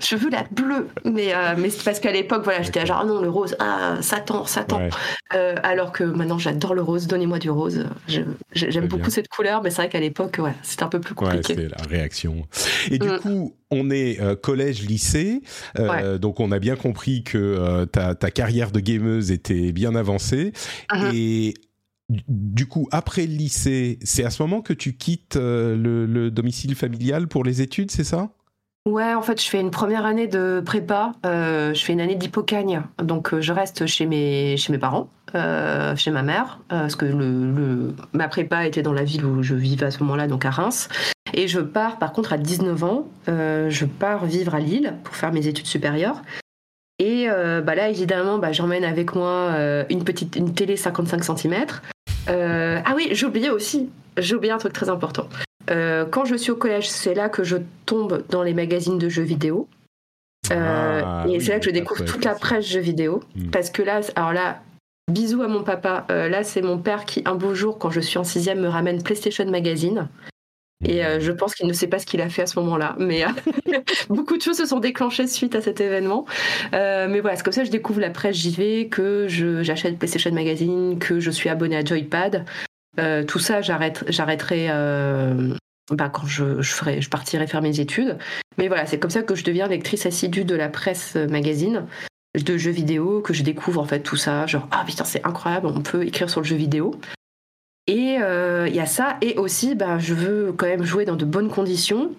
je, 0.00 0.16
veux 0.16 0.30
la 0.30 0.44
bleue. 0.50 0.88
Mais, 1.04 1.34
euh, 1.34 1.54
mais 1.58 1.70
c'est 1.70 1.84
parce 1.84 2.00
qu'à 2.00 2.12
l'époque, 2.12 2.42
voilà, 2.44 2.62
j'étais 2.62 2.86
genre 2.86 3.04
non, 3.04 3.20
le 3.20 3.28
rose, 3.28 3.56
ah, 3.58 3.96
Satan, 4.00 4.44
Satan. 4.44 4.88
Euh, 5.34 5.56
alors 5.62 5.92
que 5.92 6.04
maintenant, 6.04 6.38
j'adore 6.38 6.74
le 6.74 6.82
rose. 6.82 7.06
Donnez-moi 7.06 7.38
du 7.38 7.50
rose. 7.50 7.86
j'aime 8.52 8.86
beaucoup 8.86 9.10
cette 9.10 9.28
couleur, 9.28 9.62
mais 9.62 9.70
c'est 9.70 9.82
vrai 9.82 9.88
qu'à 9.88 10.00
l'époque, 10.00 10.36
ouais, 10.38 10.54
c'était 10.62 10.84
un 10.84 10.88
peu 10.88 11.00
plus 11.00 11.14
compliqué. 11.14 11.54
Ouais, 11.54 11.68
c'est 11.70 11.82
la 11.82 11.88
réaction. 11.88 12.46
Et 12.90 12.98
du 12.98 13.08
mm. 13.08 13.18
coup, 13.18 13.54
on 13.72 13.90
est 13.90 14.20
euh, 14.20 14.36
collège-lycée, 14.36 15.42
euh, 15.78 16.18
donc 16.18 16.40
on 16.40 16.52
a 16.52 16.58
bien 16.58 16.76
compris 16.76 17.24
que 17.24 17.38
euh, 17.38 17.86
ta, 17.86 18.14
ta, 18.14 18.30
carrière 18.30 18.70
de 18.70 18.80
gameuse 18.80 19.32
était 19.32 19.72
bien 19.72 19.94
avancée. 19.94 20.52
Uh-huh. 20.90 21.14
Et 21.14 21.54
du 22.08 22.66
coup, 22.66 22.88
après 22.90 23.26
le 23.26 23.32
lycée, 23.32 23.98
c'est 24.02 24.24
à 24.24 24.30
ce 24.30 24.42
moment 24.42 24.60
que 24.60 24.72
tu 24.72 24.96
quittes 24.96 25.36
le, 25.36 26.30
domicile 26.30 26.74
familial 26.74 27.28
pour 27.28 27.44
les 27.44 27.62
études, 27.62 27.90
c'est 27.90 28.04
ça? 28.04 28.30
Ouais, 28.84 29.14
en 29.14 29.22
fait, 29.22 29.40
je 29.40 29.48
fais 29.48 29.60
une 29.60 29.70
première 29.70 30.04
année 30.04 30.26
de 30.26 30.60
prépa. 30.64 31.12
je 31.24 31.80
fais 31.82 31.92
une 31.92 32.00
année 32.00 32.16
d'hypocagne. 32.16 32.82
Donc, 33.02 33.38
je 33.38 33.52
reste 33.52 33.86
chez 33.86 34.06
mes, 34.06 34.56
chez 34.56 34.72
mes 34.72 34.78
parents, 34.78 35.08
chez 35.32 36.10
ma 36.10 36.22
mère, 36.22 36.60
parce 36.68 36.96
que 36.96 37.06
le, 37.06 37.94
ma 38.12 38.28
prépa 38.28 38.66
était 38.66 38.82
dans 38.82 38.92
la 38.92 39.04
ville 39.04 39.24
où 39.24 39.42
je 39.42 39.54
vivais 39.54 39.86
à 39.86 39.90
ce 39.90 40.00
moment-là, 40.02 40.26
donc 40.26 40.44
à 40.44 40.50
Reims. 40.50 40.88
Et 41.34 41.48
je 41.48 41.60
pars, 41.60 41.98
par 41.98 42.12
contre, 42.12 42.32
à 42.32 42.38
19 42.38 42.84
ans, 42.84 43.08
euh, 43.28 43.70
je 43.70 43.84
pars 43.86 44.24
vivre 44.26 44.54
à 44.54 44.60
Lille 44.60 44.94
pour 45.04 45.16
faire 45.16 45.32
mes 45.32 45.46
études 45.46 45.66
supérieures. 45.66 46.22
Et 47.02 47.28
euh, 47.28 47.60
bah 47.62 47.74
là, 47.74 47.88
évidemment, 47.88 48.38
bah, 48.38 48.52
j'emmène 48.52 48.84
avec 48.84 49.16
moi 49.16 49.50
euh, 49.56 49.84
une 49.90 50.04
petite 50.04 50.36
une 50.36 50.54
télé 50.54 50.76
55 50.76 51.24
cm. 51.24 51.66
ah 52.28 52.92
oui, 52.94 53.08
j'ai 53.10 53.26
oublié 53.26 53.50
aussi, 53.50 53.90
j'ai 54.16 54.36
oublié 54.36 54.52
un 54.52 54.58
truc 54.58 54.72
très 54.72 54.88
important. 54.88 55.28
quand 55.68 56.24
je 56.24 56.36
suis 56.36 56.52
au 56.52 56.56
collège, 56.56 56.88
c'est 56.88 57.14
là 57.14 57.28
que 57.28 57.42
je 57.42 57.56
tombe 57.86 58.22
dans 58.30 58.44
les 58.44 58.54
magazines 58.54 58.98
de 58.98 59.08
jeux 59.08 59.24
vidéo. 59.24 59.68
Ah, 60.52 61.24
et 61.28 61.40
c'est 61.40 61.50
là 61.50 61.58
que 61.58 61.64
je 61.64 61.70
découvre 61.70 62.04
toute 62.04 62.24
la 62.24 62.36
presse 62.36 62.66
jeux 62.68 62.78
vidéo. 62.80 63.20
Hmm. 63.34 63.50
Parce 63.50 63.70
que 63.70 63.82
là, 63.82 64.00
alors 64.14 64.32
là, 64.32 64.60
bisous 65.10 65.42
à 65.42 65.48
mon 65.48 65.64
papa. 65.64 66.06
là, 66.08 66.44
c'est 66.44 66.62
mon 66.62 66.78
père 66.78 67.04
qui, 67.04 67.24
un 67.24 67.34
beau 67.34 67.52
jour, 67.52 67.78
quand 67.78 67.90
je 67.90 67.98
suis 67.98 68.18
en 68.18 68.24
sixième, 68.24 68.60
me 68.60 68.68
ramène 68.68 69.02
PlayStation 69.02 69.50
Magazine. 69.50 70.08
Et 70.84 71.04
euh, 71.04 71.20
je 71.20 71.32
pense 71.32 71.54
qu'il 71.54 71.66
ne 71.66 71.72
sait 71.72 71.86
pas 71.86 71.98
ce 71.98 72.06
qu'il 72.06 72.20
a 72.20 72.28
fait 72.28 72.42
à 72.42 72.46
ce 72.46 72.58
moment-là. 72.60 72.96
Mais 72.98 73.24
euh, 73.24 73.28
beaucoup 74.08 74.36
de 74.36 74.42
choses 74.42 74.56
se 74.56 74.66
sont 74.66 74.80
déclenchées 74.80 75.26
suite 75.26 75.54
à 75.54 75.60
cet 75.60 75.80
événement. 75.80 76.26
Euh, 76.74 77.08
mais 77.08 77.20
voilà, 77.20 77.36
c'est 77.36 77.44
comme 77.44 77.52
ça 77.52 77.62
que 77.62 77.66
je 77.66 77.72
découvre 77.72 78.00
la 78.00 78.10
presse 78.10 78.36
JV, 78.36 78.88
que 78.88 79.26
j'achète 79.28 79.98
PlayStation 79.98 80.32
Magazine, 80.32 80.98
que 80.98 81.20
je 81.20 81.30
suis 81.30 81.48
abonné 81.48 81.76
à 81.76 81.84
Joypad. 81.84 82.44
tout 83.26 83.38
ça, 83.38 83.62
j'arrêterai 83.62 84.68
bah, 85.90 86.08
quand 86.08 86.26
je, 86.26 86.62
ferai, 86.62 87.00
je 87.00 87.10
partirai 87.10 87.46
faire 87.46 87.62
mes 87.62 87.80
études. 87.80 88.18
Mais 88.58 88.68
voilà, 88.68 88.86
c'est 88.86 88.98
comme 88.98 89.10
ça 89.10 89.22
que 89.22 89.34
je 89.34 89.44
deviens 89.44 89.66
lectrice 89.66 90.06
assidue 90.06 90.44
de 90.44 90.54
la 90.54 90.68
presse 90.68 91.16
magazine 91.16 91.86
de 92.34 92.56
jeux 92.56 92.70
vidéo, 92.70 93.20
que 93.20 93.34
je 93.34 93.42
découvre 93.42 93.80
en 93.80 93.84
fait 93.84 94.00
tout 94.00 94.16
ça, 94.16 94.46
genre 94.46 94.66
ah 94.70 94.84
putain 94.86 95.04
c'est 95.04 95.24
incroyable, 95.26 95.66
on 95.66 95.82
peut 95.82 96.06
écrire 96.06 96.30
sur 96.30 96.40
le 96.40 96.46
jeu 96.46 96.56
vidéo. 96.56 96.98
Et 97.88 98.18
euh, 98.20 98.68
il 98.68 98.76
y 98.76 98.80
a 98.80 98.86
ça, 98.86 99.16
et 99.22 99.36
aussi, 99.36 99.74
bah, 99.74 99.98
je 99.98 100.14
veux 100.14 100.52
quand 100.52 100.66
même 100.66 100.84
jouer 100.84 101.04
dans 101.04 101.16
de 101.16 101.24
bonnes 101.24 101.50
conditions. 101.50 102.12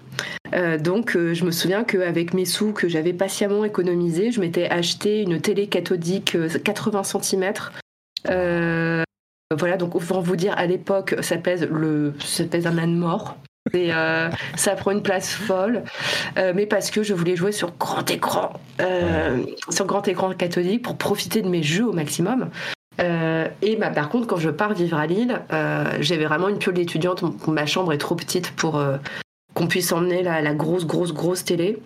Euh, 0.53 0.77
donc, 0.77 1.15
euh, 1.15 1.33
je 1.33 1.45
me 1.45 1.51
souviens 1.51 1.85
qu'avec 1.85 2.33
mes 2.33 2.43
sous 2.43 2.73
que 2.73 2.89
j'avais 2.89 3.13
patiemment 3.13 3.63
économisés, 3.63 4.31
je 4.31 4.41
m'étais 4.41 4.69
acheté 4.69 5.21
une 5.21 5.39
télé 5.39 5.67
cathodique 5.67 6.35
80 6.63 7.03
cm. 7.03 7.53
voilà, 9.57 9.77
donc 9.77 10.03
pour 10.03 10.21
vous 10.21 10.35
dire, 10.35 10.53
à 10.57 10.65
l'époque, 10.65 11.15
ça 11.21 11.37
pèse 11.37 11.69
ça 12.19 12.43
pèse 12.43 12.67
un 12.67 12.77
âne 12.77 12.97
mort. 12.97 13.37
Et 13.73 13.91
ça 14.57 14.75
prend 14.75 14.91
une 14.91 15.01
place 15.01 15.33
folle, 15.33 15.83
mais 16.35 16.65
parce 16.65 16.91
que 16.91 17.01
je 17.01 17.13
voulais 17.13 17.37
jouer 17.37 17.53
sur 17.53 17.71
grand 17.77 18.11
écran, 18.11 18.51
sur 19.69 19.85
grand 19.85 20.05
écran 20.09 20.33
cathodique 20.33 20.81
pour 20.81 20.97
profiter 20.97 21.41
de 21.41 21.47
mes 21.47 21.63
jeux 21.63 21.87
au 21.87 21.93
maximum. 21.93 22.49
Euh, 22.99 23.47
et 23.61 23.75
bah, 23.75 23.89
par 23.89 24.09
contre, 24.09 24.27
quand 24.27 24.37
je 24.37 24.49
pars 24.49 24.73
vivre 24.73 24.97
à 24.97 25.07
Lille, 25.07 25.41
euh, 25.51 25.97
j'avais 25.99 26.25
vraiment 26.25 26.49
une 26.49 26.57
piole 26.57 26.75
d'étudiante. 26.75 27.23
Ma 27.47 27.65
chambre 27.65 27.93
est 27.93 27.97
trop 27.97 28.15
petite 28.15 28.51
pour 28.51 28.77
euh, 28.77 28.97
qu'on 29.53 29.67
puisse 29.67 29.91
emmener 29.91 30.23
la, 30.23 30.53
grosse, 30.53 30.85
grosse, 30.85 31.13
grosse 31.13 31.43
télé. 31.43 31.81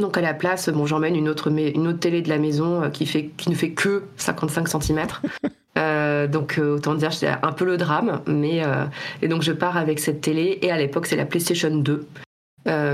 Donc 0.00 0.16
à 0.16 0.20
la 0.20 0.34
place, 0.34 0.68
bon, 0.68 0.86
j'emmène 0.86 1.16
une 1.16 1.28
autre, 1.28 1.48
une 1.48 1.88
autre 1.88 1.98
télé 1.98 2.22
de 2.22 2.28
la 2.28 2.38
maison 2.38 2.90
qui, 2.90 3.06
fait, 3.06 3.30
qui 3.36 3.50
ne 3.50 3.54
fait 3.54 3.70
que 3.70 4.04
55 4.16 4.68
cm. 4.68 5.06
donc 6.30 6.60
autant 6.62 6.94
dire 6.94 7.12
c'est 7.12 7.28
un 7.28 7.52
peu 7.52 7.64
le 7.64 7.78
drame. 7.78 8.20
Mais, 8.26 8.62
et 9.22 9.28
donc 9.28 9.42
je 9.42 9.52
pars 9.52 9.78
avec 9.78 9.98
cette 9.98 10.20
télé. 10.20 10.58
Et 10.60 10.70
à 10.70 10.76
l'époque, 10.76 11.06
c'est 11.06 11.16
la 11.16 11.24
PlayStation 11.24 11.74
2. 11.74 12.06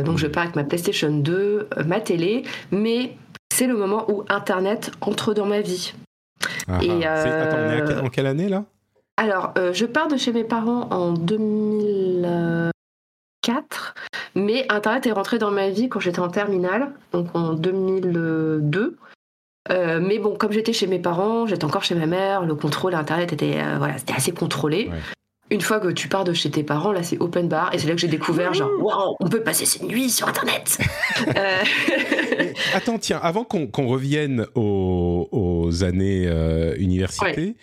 donc 0.04 0.18
je 0.18 0.28
pars 0.28 0.44
avec 0.44 0.54
ma 0.54 0.62
PlayStation 0.62 1.10
2, 1.10 1.68
ma 1.84 2.00
télé. 2.00 2.44
Mais 2.70 3.16
c'est 3.52 3.66
le 3.66 3.76
moment 3.76 4.08
où 4.08 4.22
Internet 4.28 4.92
entre 5.00 5.34
dans 5.34 5.46
ma 5.46 5.62
vie. 5.62 5.94
Ah, 6.68 6.80
et, 6.82 7.06
euh, 7.06 8.02
en 8.02 8.08
quelle 8.08 8.26
année 8.26 8.48
là? 8.48 8.64
Alors, 9.16 9.52
euh, 9.58 9.72
je 9.72 9.86
pars 9.86 10.08
de 10.08 10.16
chez 10.16 10.32
mes 10.32 10.42
parents 10.44 10.88
en 10.90 11.12
2004, 11.12 13.94
mais 14.34 14.66
Internet 14.68 15.06
est 15.06 15.12
rentré 15.12 15.38
dans 15.38 15.52
ma 15.52 15.70
vie 15.70 15.88
quand 15.88 16.00
j'étais 16.00 16.18
en 16.20 16.28
terminale, 16.28 16.90
donc 17.12 17.28
en 17.34 17.52
2002. 17.52 18.96
Euh, 19.70 20.00
mais 20.00 20.18
bon, 20.18 20.34
comme 20.36 20.52
j'étais 20.52 20.74
chez 20.74 20.86
mes 20.86 20.98
parents, 20.98 21.46
j'étais 21.46 21.64
encore 21.64 21.84
chez 21.84 21.94
ma 21.94 22.04
mère, 22.06 22.44
le 22.44 22.54
contrôle 22.54 22.94
Internet 22.94 23.32
était, 23.32 23.62
voilà, 23.78 23.96
c'était 23.98 24.12
assez 24.14 24.32
contrôlé. 24.32 24.90
Une 25.50 25.60
fois 25.60 25.78
que 25.78 25.88
tu 25.88 26.08
pars 26.08 26.24
de 26.24 26.32
chez 26.32 26.50
tes 26.50 26.62
parents, 26.62 26.92
là 26.92 27.02
c'est 27.02 27.18
open 27.20 27.48
bar 27.48 27.74
et 27.74 27.78
c'est 27.78 27.86
là 27.86 27.94
que 27.94 28.00
j'ai 28.00 28.08
découvert 28.08 28.54
genre 28.54 28.70
waouh, 28.80 29.14
on 29.20 29.28
peut 29.28 29.42
passer 29.42 29.66
ses 29.66 29.84
nuits 29.84 30.08
sur 30.08 30.26
internet. 30.26 30.78
Attends, 32.74 32.98
tiens, 32.98 33.20
avant 33.22 33.44
qu'on 33.44 33.86
revienne 33.86 34.46
aux, 34.54 35.70
années 35.82 36.26
euh, 36.26 36.74
université, 36.78 37.56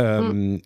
euh, 0.00 0.32
mm. 0.32 0.60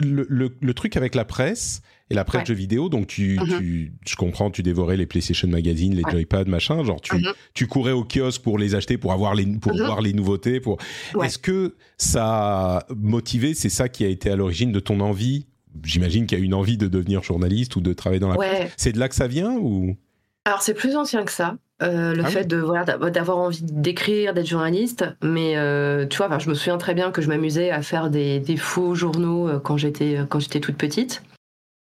le, 0.00 0.74
truc 0.74 0.96
avec 0.96 1.16
la 1.16 1.24
presse 1.24 1.82
et 2.08 2.14
la 2.14 2.24
presse 2.24 2.42
de 2.42 2.46
jeux 2.48 2.54
vidéo, 2.54 2.88
donc 2.88 3.08
tu, 3.08 3.36
mm-hmm. 3.36 3.58
tu, 3.58 3.92
je 4.06 4.16
comprends, 4.16 4.50
tu 4.50 4.62
dévorais 4.62 4.96
les 4.96 5.06
PlayStation 5.06 5.48
Magazine, 5.48 5.94
les 5.94 6.04
Joypad, 6.08 6.46
machin, 6.46 6.84
genre 6.84 7.00
tu, 7.00 7.16
mm-hmm. 7.16 7.34
tu 7.54 7.66
courais 7.66 7.92
au 7.92 8.04
kiosque 8.04 8.42
pour 8.42 8.58
les 8.58 8.76
acheter, 8.76 8.96
pour 8.96 9.12
avoir 9.12 9.34
les, 9.34 9.46
pour 9.46 9.72
mm-hmm. 9.72 9.86
voir 9.86 10.00
les 10.00 10.12
nouveautés, 10.12 10.60
pour. 10.60 10.78
Est-ce 11.20 11.38
que 11.38 11.74
ça 11.96 12.78
a 12.78 12.86
motivé, 12.94 13.54
c'est 13.54 13.70
ça 13.70 13.88
qui 13.88 14.04
a 14.04 14.08
été 14.08 14.30
à 14.30 14.36
l'origine 14.36 14.70
de 14.70 14.80
ton 14.80 15.00
envie 15.00 15.46
j'imagine 15.84 16.26
qu'il 16.26 16.38
y 16.38 16.42
a 16.42 16.44
une 16.44 16.54
envie 16.54 16.76
de 16.76 16.88
devenir 16.88 17.22
journaliste 17.22 17.76
ou 17.76 17.80
de 17.80 17.92
travailler 17.92 18.20
dans 18.20 18.28
la 18.28 18.36
presse. 18.36 18.72
C'est 18.76 18.92
de 18.92 18.98
là 18.98 19.08
que 19.08 19.14
ça 19.14 19.26
vient 19.26 19.52
ou? 19.52 19.96
Alors 20.44 20.62
c'est 20.62 20.74
plus 20.74 20.96
ancien 20.96 21.24
que 21.24 21.32
ça. 21.32 21.56
Euh, 21.82 22.14
le 22.14 22.22
ah 22.24 22.28
fait 22.28 22.44
de 22.44 22.58
voilà 22.58 22.84
d'avoir 22.84 23.38
envie 23.38 23.62
d'écrire, 23.62 24.34
d'être 24.34 24.46
journaliste, 24.46 25.04
mais 25.22 25.56
euh, 25.56 26.06
tu 26.06 26.18
vois, 26.18 26.38
je 26.38 26.48
me 26.48 26.54
souviens 26.54 26.78
très 26.78 26.94
bien 26.94 27.10
que 27.10 27.20
je 27.22 27.28
m'amusais 27.28 27.70
à 27.70 27.82
faire 27.82 28.08
des, 28.08 28.42
faux 28.56 28.94
journaux 28.94 29.48
euh, 29.48 29.58
quand 29.58 29.76
j'étais 29.76 30.18
quand 30.28 30.38
j'étais 30.38 30.60
toute 30.60 30.76
petite. 30.76 31.22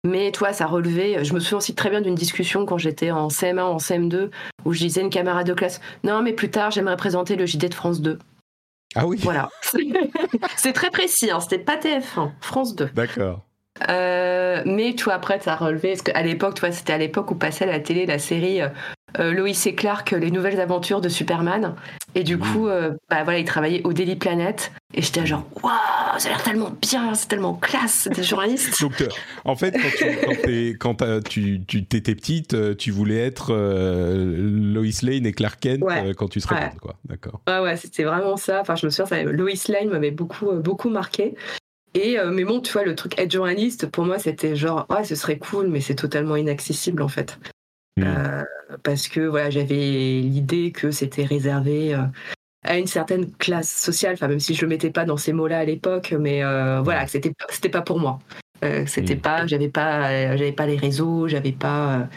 Mais 0.06 0.32
toi, 0.32 0.52
ça 0.52 0.66
relevait. 0.66 1.24
Je 1.24 1.34
me 1.34 1.40
souviens 1.40 1.60
aussi 1.60 1.76
très 1.76 1.90
bien 1.90 2.02
d'une 2.02 2.16
discussion 2.16 2.66
quand 2.66 2.78
j'étais 2.78 3.12
en 3.12 3.30
CM1, 3.30 3.62
en 3.62 3.78
CM2, 3.78 4.32
où 4.66 4.74
je 4.74 4.80
disais 4.80 5.00
à 5.00 5.04
une 5.04 5.10
camarade 5.10 5.48
de 5.48 5.54
classe 5.54 5.80
Non, 6.04 6.22
mais 6.22 6.34
plus 6.34 6.50
tard, 6.50 6.72
j'aimerais 6.72 6.98
présenter 6.98 7.36
le 7.38 7.46
JT 7.46 7.70
de 7.70 7.74
France 7.74 8.02
2. 8.02 8.20
Ah 8.96 9.08
oui 9.08 9.18
Voilà. 9.22 9.50
c'est 10.58 10.74
très 10.74 10.90
précis, 10.90 11.32
hein, 11.32 11.40
c'était 11.40 11.60
pas 11.60 11.78
TF1, 11.78 12.32
France 12.42 12.76
2. 12.76 12.90
D'accord. 12.94 13.46
Euh, 13.90 14.62
mais 14.66 14.94
tu 14.96 15.06
vois, 15.06 15.14
après, 15.14 15.40
ça 15.40 15.54
a 15.54 15.56
relevé. 15.56 15.90
Parce 15.90 16.02
qu'à 16.02 16.22
l'époque, 16.22 16.56
tu 16.56 16.62
vois, 16.62 16.72
c'était 16.72 16.94
à 16.94 16.98
l'époque 16.98 17.32
où 17.32 17.36
passait 17.36 17.66
à 17.66 17.72
la 17.72 17.80
télé 17.80 18.06
la 18.06 18.20
série 18.20 18.62
euh, 18.62 18.70
euh 19.20 19.32
Lois 19.34 19.50
et 19.66 19.76
Clark, 19.76 20.12
Les 20.12 20.32
Nouvelles 20.32 20.60
Aventures 20.60 21.02
de 21.02 21.10
Superman. 21.10 21.76
Et 22.16 22.24
du 22.24 22.38
mmh. 22.38 22.40
coup, 22.40 22.68
bah 23.10 23.24
voilà, 23.24 23.40
il 23.40 23.46
travaillait 23.46 23.82
au 23.84 23.94
Daily 23.94 24.16
Planet. 24.16 24.72
Et 24.94 25.02
j'étais 25.02 25.26
genre, 25.26 25.46
waouh, 25.64 25.74
ça 26.20 26.28
a 26.28 26.32
l'air 26.32 26.44
tellement 26.44 26.72
bien, 26.80 27.16
c'est 27.16 27.28
tellement 27.28 27.56
classe 27.56 28.08
d'être 28.08 28.24
journaliste. 28.24 28.80
Donc, 28.82 29.02
euh, 29.02 29.08
en 29.46 29.56
fait, 29.56 29.76
quand 30.80 30.96
tu, 31.24 31.62
quand, 31.68 31.86
t'étais 31.90 32.14
petite, 32.14 32.78
tu 32.78 32.92
voulais 32.92 33.20
être 33.20 33.52
Lois 33.54 35.02
Lane 35.02 35.26
et 35.26 35.32
Clark 35.32 35.60
Kent 35.60 35.84
quand 36.16 36.28
tu 36.28 36.40
serais 36.40 36.56
grande, 36.56 36.80
quoi. 36.80 36.96
D'accord. 37.06 37.42
Ouais, 37.48 37.60
ouais, 37.60 37.78
c'était 37.78 38.04
vraiment 38.04 38.38
ça. 38.38 38.62
Enfin, 38.62 38.76
je 38.76 38.86
me 38.86 38.92
souviens, 38.92 39.24
Lois 39.24 39.50
Lane 39.70 39.90
m'avait 39.90 40.12
beaucoup, 40.12 40.52
beaucoup 40.54 40.90
marqué. 40.90 41.34
Et 41.96 42.18
mais 42.32 42.44
bon, 42.44 42.60
tu 42.60 42.74
vois, 42.74 42.84
le 42.84 42.96
truc 42.96 43.20
être 43.20 43.32
journaliste, 43.32 43.86
pour 43.88 44.06
moi, 44.06 44.18
c'était 44.18 44.56
genre, 44.56 44.88
ouais, 44.90 45.04
ce 45.04 45.16
serait 45.16 45.38
cool, 45.38 45.68
mais 45.68 45.80
c'est 45.80 45.96
totalement 45.96 46.36
inaccessible 46.36 47.04
en 47.04 47.08
fait. 47.08 47.38
Hmm. 47.98 48.04
Euh, 48.06 48.44
parce 48.84 49.08
que 49.08 49.22
voilà, 49.22 49.50
j'avais 49.50 49.76
l'idée 49.76 50.72
que 50.72 50.92
c'était 50.92 51.26
réservé 51.26 51.94
euh, 51.94 52.02
à 52.64 52.78
une 52.78 52.88
certaine 52.88 53.32
classe 53.34 53.70
sociale, 53.70 54.14
enfin 54.14 54.28
même 54.28 54.40
si 54.40 54.56
je 54.56 54.62
le 54.62 54.68
mettais 54.68 54.90
pas 54.90 55.06
dans 55.06 55.18
ces 55.18 55.34
mots-là 55.34 55.60
à 55.60 55.66
l'époque, 55.66 56.16
mais 56.20 56.44
euh, 56.44 56.82
voilà, 56.82 57.06
c'était 57.08 57.34
c'était 57.50 57.70
pas 57.70 57.82
pour 57.82 58.00
moi. 58.00 58.20
c'était 58.88 59.16
hmm. 59.16 59.22
pas, 59.22 59.48
j'avais 59.48 59.70
pas, 59.70 60.36
j'avais 60.38 60.54
pas 60.54 60.66
les 60.66 60.78
réseaux, 60.78 61.28
j'avais 61.28 61.52
pas 61.52 62.08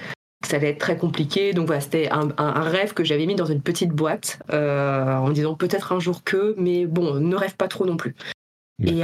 ça 0.45 0.57
allait 0.57 0.70
être 0.70 0.79
très 0.79 0.97
compliqué. 0.97 1.53
Donc 1.53 1.66
voilà, 1.66 1.81
c'était 1.81 2.09
un, 2.11 2.29
un, 2.39 2.62
rêve 2.62 2.95
que 2.95 3.03
j'avais 3.03 3.27
mis 3.27 3.35
dans 3.35 3.47
une 3.47 3.61
petite 3.61 3.91
boîte 3.91 4.39
en 4.51 5.27
me 5.27 5.33
disant 5.33 5.57
peut-être 5.57 5.93
un 5.93 5.99
jour 5.99 6.22
que, 6.24 6.55
mais 6.57 6.87
bon, 6.87 7.14
ne 7.16 7.37
rêve 7.37 7.57
pas 7.57 7.68
trop 7.68 7.85
non 7.85 7.97
plus. 7.97 8.14
Et, 8.85 9.03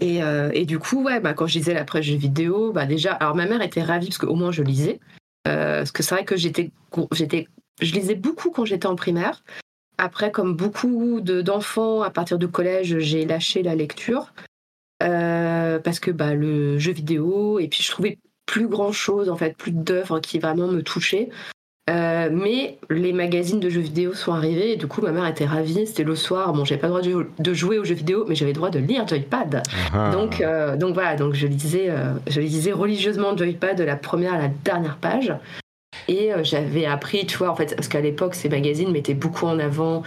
et, 0.00 0.20
et, 0.52 0.64
du 0.64 0.78
coup, 0.78 1.02
ouais, 1.02 1.20
bah, 1.20 1.34
quand 1.34 1.46
je 1.46 1.58
lisais 1.58 1.74
la 1.74 1.84
presse 1.84 2.04
jeux 2.04 2.16
vidéo, 2.16 2.72
bah, 2.72 2.86
déjà, 2.86 3.12
alors 3.14 3.34
ma 3.34 3.46
mère 3.46 3.62
était 3.62 3.82
ravie 3.82 4.08
parce 4.08 4.18
qu'au 4.18 4.34
moins 4.34 4.52
je 4.52 4.62
lisais. 4.62 5.00
Euh, 5.48 5.78
parce 5.78 5.92
que 5.92 6.02
c'est 6.02 6.14
vrai 6.14 6.24
que 6.24 6.36
j'étais, 6.36 6.70
je 7.80 7.92
lisais 7.92 8.14
beaucoup 8.14 8.50
quand 8.50 8.64
j'étais 8.64 8.86
en 8.86 8.96
primaire. 8.96 9.42
Après, 9.98 10.30
comme 10.30 10.54
beaucoup 10.54 11.20
d'enfants, 11.20 12.02
à 12.02 12.10
partir 12.10 12.38
du 12.38 12.48
collège, 12.48 12.98
j'ai 12.98 13.24
lâché 13.24 13.62
la 13.62 13.74
lecture. 13.74 14.32
Euh, 15.02 15.80
parce 15.80 15.98
que 15.98 16.10
bah, 16.10 16.34
le 16.34 16.78
jeu 16.78 16.92
vidéo, 16.92 17.58
et 17.58 17.68
puis 17.68 17.82
je 17.82 17.90
trouvais 17.90 18.18
plus 18.46 18.68
grand 18.68 18.92
chose, 18.92 19.28
en 19.30 19.36
fait, 19.36 19.56
plus 19.56 19.72
d'œuvres 19.72 20.20
qui 20.20 20.38
vraiment 20.38 20.68
me 20.68 20.82
touchaient. 20.82 21.28
Euh, 21.90 22.28
mais 22.30 22.78
les 22.90 23.12
magazines 23.12 23.58
de 23.58 23.68
jeux 23.68 23.80
vidéo 23.80 24.14
sont 24.14 24.32
arrivés 24.32 24.72
et 24.72 24.76
du 24.76 24.86
coup 24.86 25.00
ma 25.00 25.10
mère 25.10 25.26
était 25.26 25.46
ravie. 25.46 25.86
C'était 25.86 26.04
le 26.04 26.14
soir. 26.14 26.52
Bon, 26.52 26.64
j'avais 26.64 26.80
pas 26.80 26.86
le 26.86 26.92
droit 26.92 27.24
de, 27.38 27.54
jouer 27.54 27.78
aux 27.78 27.84
jeux 27.84 27.94
vidéo, 27.94 28.24
mais 28.28 28.34
j'avais 28.34 28.52
le 28.52 28.56
droit 28.56 28.70
de 28.70 28.78
lire 28.78 29.06
Joypad. 29.06 29.62
Ah. 29.92 30.10
Donc, 30.12 30.40
euh, 30.40 30.76
donc 30.76 30.94
voilà. 30.94 31.16
Donc 31.16 31.34
je 31.34 31.46
lisais, 31.46 31.90
euh, 31.90 32.12
je 32.28 32.40
lisais 32.40 32.72
religieusement 32.72 33.36
Joypad 33.36 33.76
de 33.76 33.84
la 33.84 33.96
première 33.96 34.34
à 34.34 34.38
la 34.38 34.48
dernière 34.64 34.96
page. 34.96 35.34
Et 36.08 36.30
j'avais 36.42 36.86
appris, 36.86 37.26
tu 37.26 37.36
vois, 37.36 37.50
en 37.50 37.54
fait, 37.54 37.76
parce 37.76 37.86
qu'à 37.86 38.00
l'époque 38.00 38.34
ces 38.34 38.48
magazines 38.48 38.90
mettaient 38.90 39.14
beaucoup 39.14 39.46
en 39.46 39.58
avant 39.60 40.02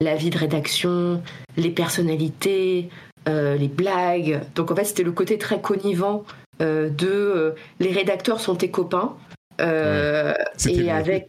la 0.00 0.14
vie 0.14 0.30
de 0.30 0.38
rédaction, 0.38 1.22
les 1.56 1.70
personnalités, 1.70 2.88
les 3.26 3.68
blagues. 3.68 4.40
Donc 4.54 4.70
en 4.70 4.76
fait 4.76 4.84
c'était 4.84 5.02
le 5.02 5.12
côté 5.12 5.36
très 5.36 5.60
connivant 5.60 6.24
de 6.60 7.54
les 7.80 7.92
rédacteurs 7.92 8.40
sont 8.40 8.54
tes 8.54 8.70
copains. 8.70 9.14
Euh, 9.60 10.34
et 10.66 10.90
avec. 10.90 11.28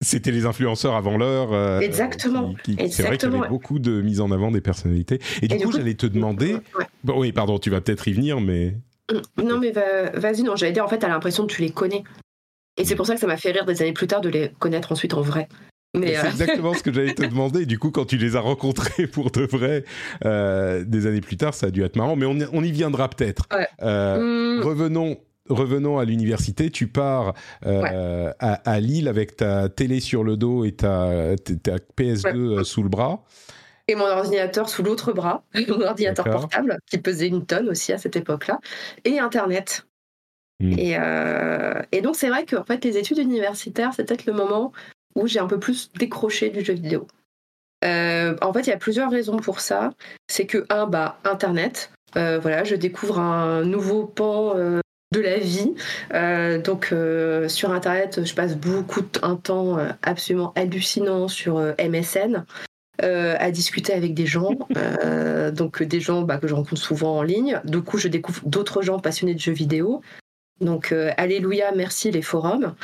C'était 0.00 0.32
les 0.32 0.44
influenceurs 0.44 0.94
avant 0.94 1.16
l'heure. 1.16 1.52
Euh, 1.52 1.80
Exactement. 1.80 2.54
C'est 2.66 3.02
vrai 3.02 3.16
qu'il 3.16 3.32
y 3.32 3.36
avait 3.36 3.48
beaucoup 3.48 3.78
de 3.78 4.02
mise 4.02 4.20
en 4.20 4.30
avant 4.30 4.50
des 4.50 4.60
personnalités. 4.60 5.18
Et, 5.40 5.48
du, 5.48 5.56
coup, 5.58 5.72
j'allais 5.72 5.94
te 5.94 6.06
demander. 6.06 6.56
Bon, 7.04 7.18
oui, 7.18 7.32
pardon, 7.32 7.58
tu 7.58 7.70
vas 7.70 7.80
peut-être 7.80 8.06
y 8.08 8.12
venir, 8.12 8.40
mais. 8.40 8.74
Mm, 9.10 9.42
non, 9.42 9.58
mais 9.58 9.72
vas-y, 10.14 10.42
non, 10.42 10.56
j'allais 10.56 10.72
dire, 10.72 10.84
en 10.84 10.88
fait, 10.88 10.98
t'as 10.98 11.08
l'impression 11.08 11.46
que 11.46 11.52
tu 11.52 11.62
les 11.62 11.70
connais. 11.70 12.04
Et 12.76 12.84
c'est 12.84 12.96
pour 12.96 13.06
ça 13.06 13.14
que 13.14 13.20
ça 13.20 13.26
m'a 13.26 13.36
fait 13.36 13.52
rire 13.52 13.64
des 13.64 13.82
années 13.82 13.92
plus 13.92 14.08
tard 14.08 14.20
de 14.20 14.28
les 14.28 14.50
connaître 14.58 14.92
ensuite 14.92 15.14
en 15.14 15.20
vrai. 15.20 15.48
Mais 15.96 16.16
C'est 16.16 16.26
euh, 16.26 16.30
exactement 16.30 16.74
ce 16.74 16.82
que 16.82 16.92
j'allais 16.92 17.14
te 17.14 17.22
demander. 17.26 17.66
Du 17.66 17.78
coup, 17.78 17.92
quand 17.92 18.04
tu 18.04 18.16
les 18.16 18.34
as 18.34 18.40
rencontrés 18.40 19.06
pour 19.06 19.30
de 19.30 19.42
vrai 19.42 19.84
des 20.84 21.06
années 21.06 21.20
plus 21.20 21.36
tard, 21.36 21.54
ça 21.54 21.66
a 21.66 21.70
dû 21.70 21.82
être 21.84 21.96
marrant. 21.96 22.16
Mais 22.16 22.26
on, 22.26 22.62
y 22.62 22.72
viendra 22.72 23.08
peut-être. 23.08 23.46
Mm. 23.80 24.60
Revenons 24.60 25.18
revenons 25.48 25.98
à 25.98 26.04
l'université, 26.04 26.70
tu 26.70 26.86
pars 26.86 27.34
euh, 27.66 28.32
à, 28.38 28.80
Lille 28.80 29.08
avec 29.08 29.36
ta 29.36 29.68
télé 29.68 30.00
sur 30.00 30.24
le 30.24 30.36
dos 30.36 30.64
et 30.64 30.72
ta, 30.72 31.34
PS2 31.34 32.36
euh, 32.36 32.64
sous 32.64 32.82
le 32.82 32.88
bras. 32.88 33.24
Et 33.86 33.94
mon 33.94 34.06
ordinateur 34.06 34.68
sous 34.68 34.82
l'autre 34.82 35.12
bras, 35.12 35.44
mon 35.68 35.82
ordinateur 35.82 36.24
portable, 36.24 36.78
qui 36.86 36.98
pesait 36.98 37.28
une 37.28 37.44
tonne 37.44 37.68
aussi 37.68 37.92
à 37.92 37.98
cette 37.98 38.16
époque-là, 38.16 38.58
et 39.04 39.18
Internet. 39.18 39.86
Hmm. 40.60 40.76
Euh, 40.78 41.82
et, 41.92 42.00
donc 42.00 42.16
c'est 42.16 42.28
vrai 42.28 42.44
que 42.44 42.56
en 42.56 42.64
fait, 42.64 42.84
les 42.84 42.96
études 42.96 43.18
universitaires, 43.18 43.92
c'est 43.94 44.04
peut-être 44.04 44.26
le 44.26 44.32
moment 44.32 44.72
où 45.14 45.26
j'ai 45.26 45.40
un 45.40 45.46
peu 45.46 45.58
plus 45.58 45.90
décroché 45.92 46.48
du 46.48 46.64
jeu 46.64 46.74
vidéo. 46.74 47.06
en 47.82 48.52
fait, 48.52 48.60
il 48.60 48.68
y 48.68 48.72
a 48.72 48.78
plusieurs 48.78 49.10
raisons 49.10 49.36
pour 49.36 49.60
ça. 49.60 49.90
C'est 50.28 50.46
que, 50.46 50.64
un, 50.70 50.86
bah, 50.86 51.18
Internet. 51.24 51.90
voilà, 52.14 52.64
je 52.64 52.76
découvre 52.76 53.18
un 53.18 53.64
nouveau 53.64 54.06
pan 54.06 54.80
de 55.12 55.20
la 55.20 55.38
vie. 55.38 55.74
Euh, 56.12 56.60
donc 56.60 56.90
euh, 56.92 57.48
sur 57.48 57.72
Internet, 57.72 58.24
je 58.24 58.34
passe 58.34 58.56
beaucoup 58.56 59.00
de 59.00 59.08
un 59.22 59.36
temps 59.36 59.78
euh, 59.78 59.90
absolument 60.02 60.52
hallucinant 60.56 61.28
sur 61.28 61.58
MSN. 61.78 62.44
à 63.00 63.50
discuter 63.50 63.92
avec 63.92 64.14
des 64.14 64.26
gens, 64.26 64.56
donc 65.52 65.82
des 65.82 66.00
gens 66.00 66.22
bah, 66.22 66.38
que 66.38 66.46
je 66.48 66.54
rencontre 66.54 66.80
souvent 66.80 67.18
en 67.18 67.22
ligne. 67.22 67.60
Du 67.64 67.82
coup, 67.82 67.98
je 67.98 68.08
découvre 68.08 68.40
d'autres 68.46 68.82
gens 68.82 68.98
passionnés 68.98 69.34
de 69.34 69.40
jeux 69.40 69.52
vidéo. 69.52 70.00
Donc, 70.60 70.94
alléluia, 71.16 71.72
merci 71.74 72.10
les 72.10 72.22
forums. 72.22 72.74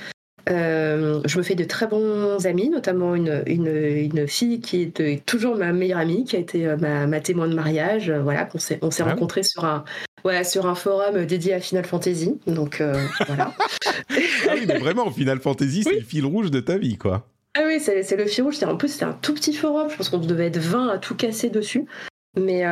Euh, 0.49 1.21
je 1.27 1.39
me 1.39 1.43
fais 1.43 1.55
de 1.55 1.65
très 1.65 1.87
bons 1.87 2.47
amis, 2.47 2.71
notamment 2.71 3.15
une, 3.15 3.43
une, 3.47 4.27
fille 4.27 4.61
qui 4.61 4.83
est 4.83 5.27
toujours 5.27 5.57
ma 5.57 5.73
meilleure 5.73 5.99
amie, 5.99 6.25
qui 6.25 6.37
a 6.37 6.39
été 6.39 6.67
euh, 6.67 6.77
ma, 6.77 7.21
témoin 7.21 7.49
de 7.49 7.55
mariage. 7.55 8.11
Voilà, 8.11 8.45
qu'on 8.45 8.59
s'est, 8.59 8.79
on 8.83 8.91
s'est 8.91 9.03
ah 9.07 9.11
rencontrés 9.11 9.43
sur 9.43 9.65
un, 9.65 9.85
ouais, 10.25 10.45
sur 10.45 10.67
un 10.67 10.75
forum 10.75 11.25
dédié 11.25 11.55
à 11.55 11.61
Final 11.61 11.85
Fantasy. 11.85 12.39
Donc 12.47 12.83
voilà. 13.27 13.55
ah 13.59 14.55
oui, 14.55 14.65
mais 14.67 14.79
vraiment, 14.79 15.11
Final 15.11 15.41
Fantasy, 15.41 15.83
c'est 15.85 15.95
le 15.95 16.01
fil 16.01 16.25
rouge 16.25 16.51
de 16.51 16.61
ta 16.61 16.79
vie, 16.79 16.97
quoi. 16.97 17.27
Ah 17.59 17.63
oui, 17.67 17.81
c'est, 17.81 18.03
c'est 18.03 18.17
le 18.17 18.27
fil 18.27 18.45
rouge. 18.45 18.63
En 18.63 18.77
plus, 18.77 18.89
c'était 18.89 19.05
un 19.05 19.13
tout 19.13 19.35
petit 19.35 19.55
forum. 19.55 19.89
Je 19.91 19.97
pense 19.97 20.09
qu'on 20.09 20.19
devait 20.19 20.47
être 20.47 20.59
20 20.59 20.89
à 20.89 20.99
tout 20.99 21.17
casser 21.17 21.51
dessus. 21.51 21.87
Mais, 22.37 22.63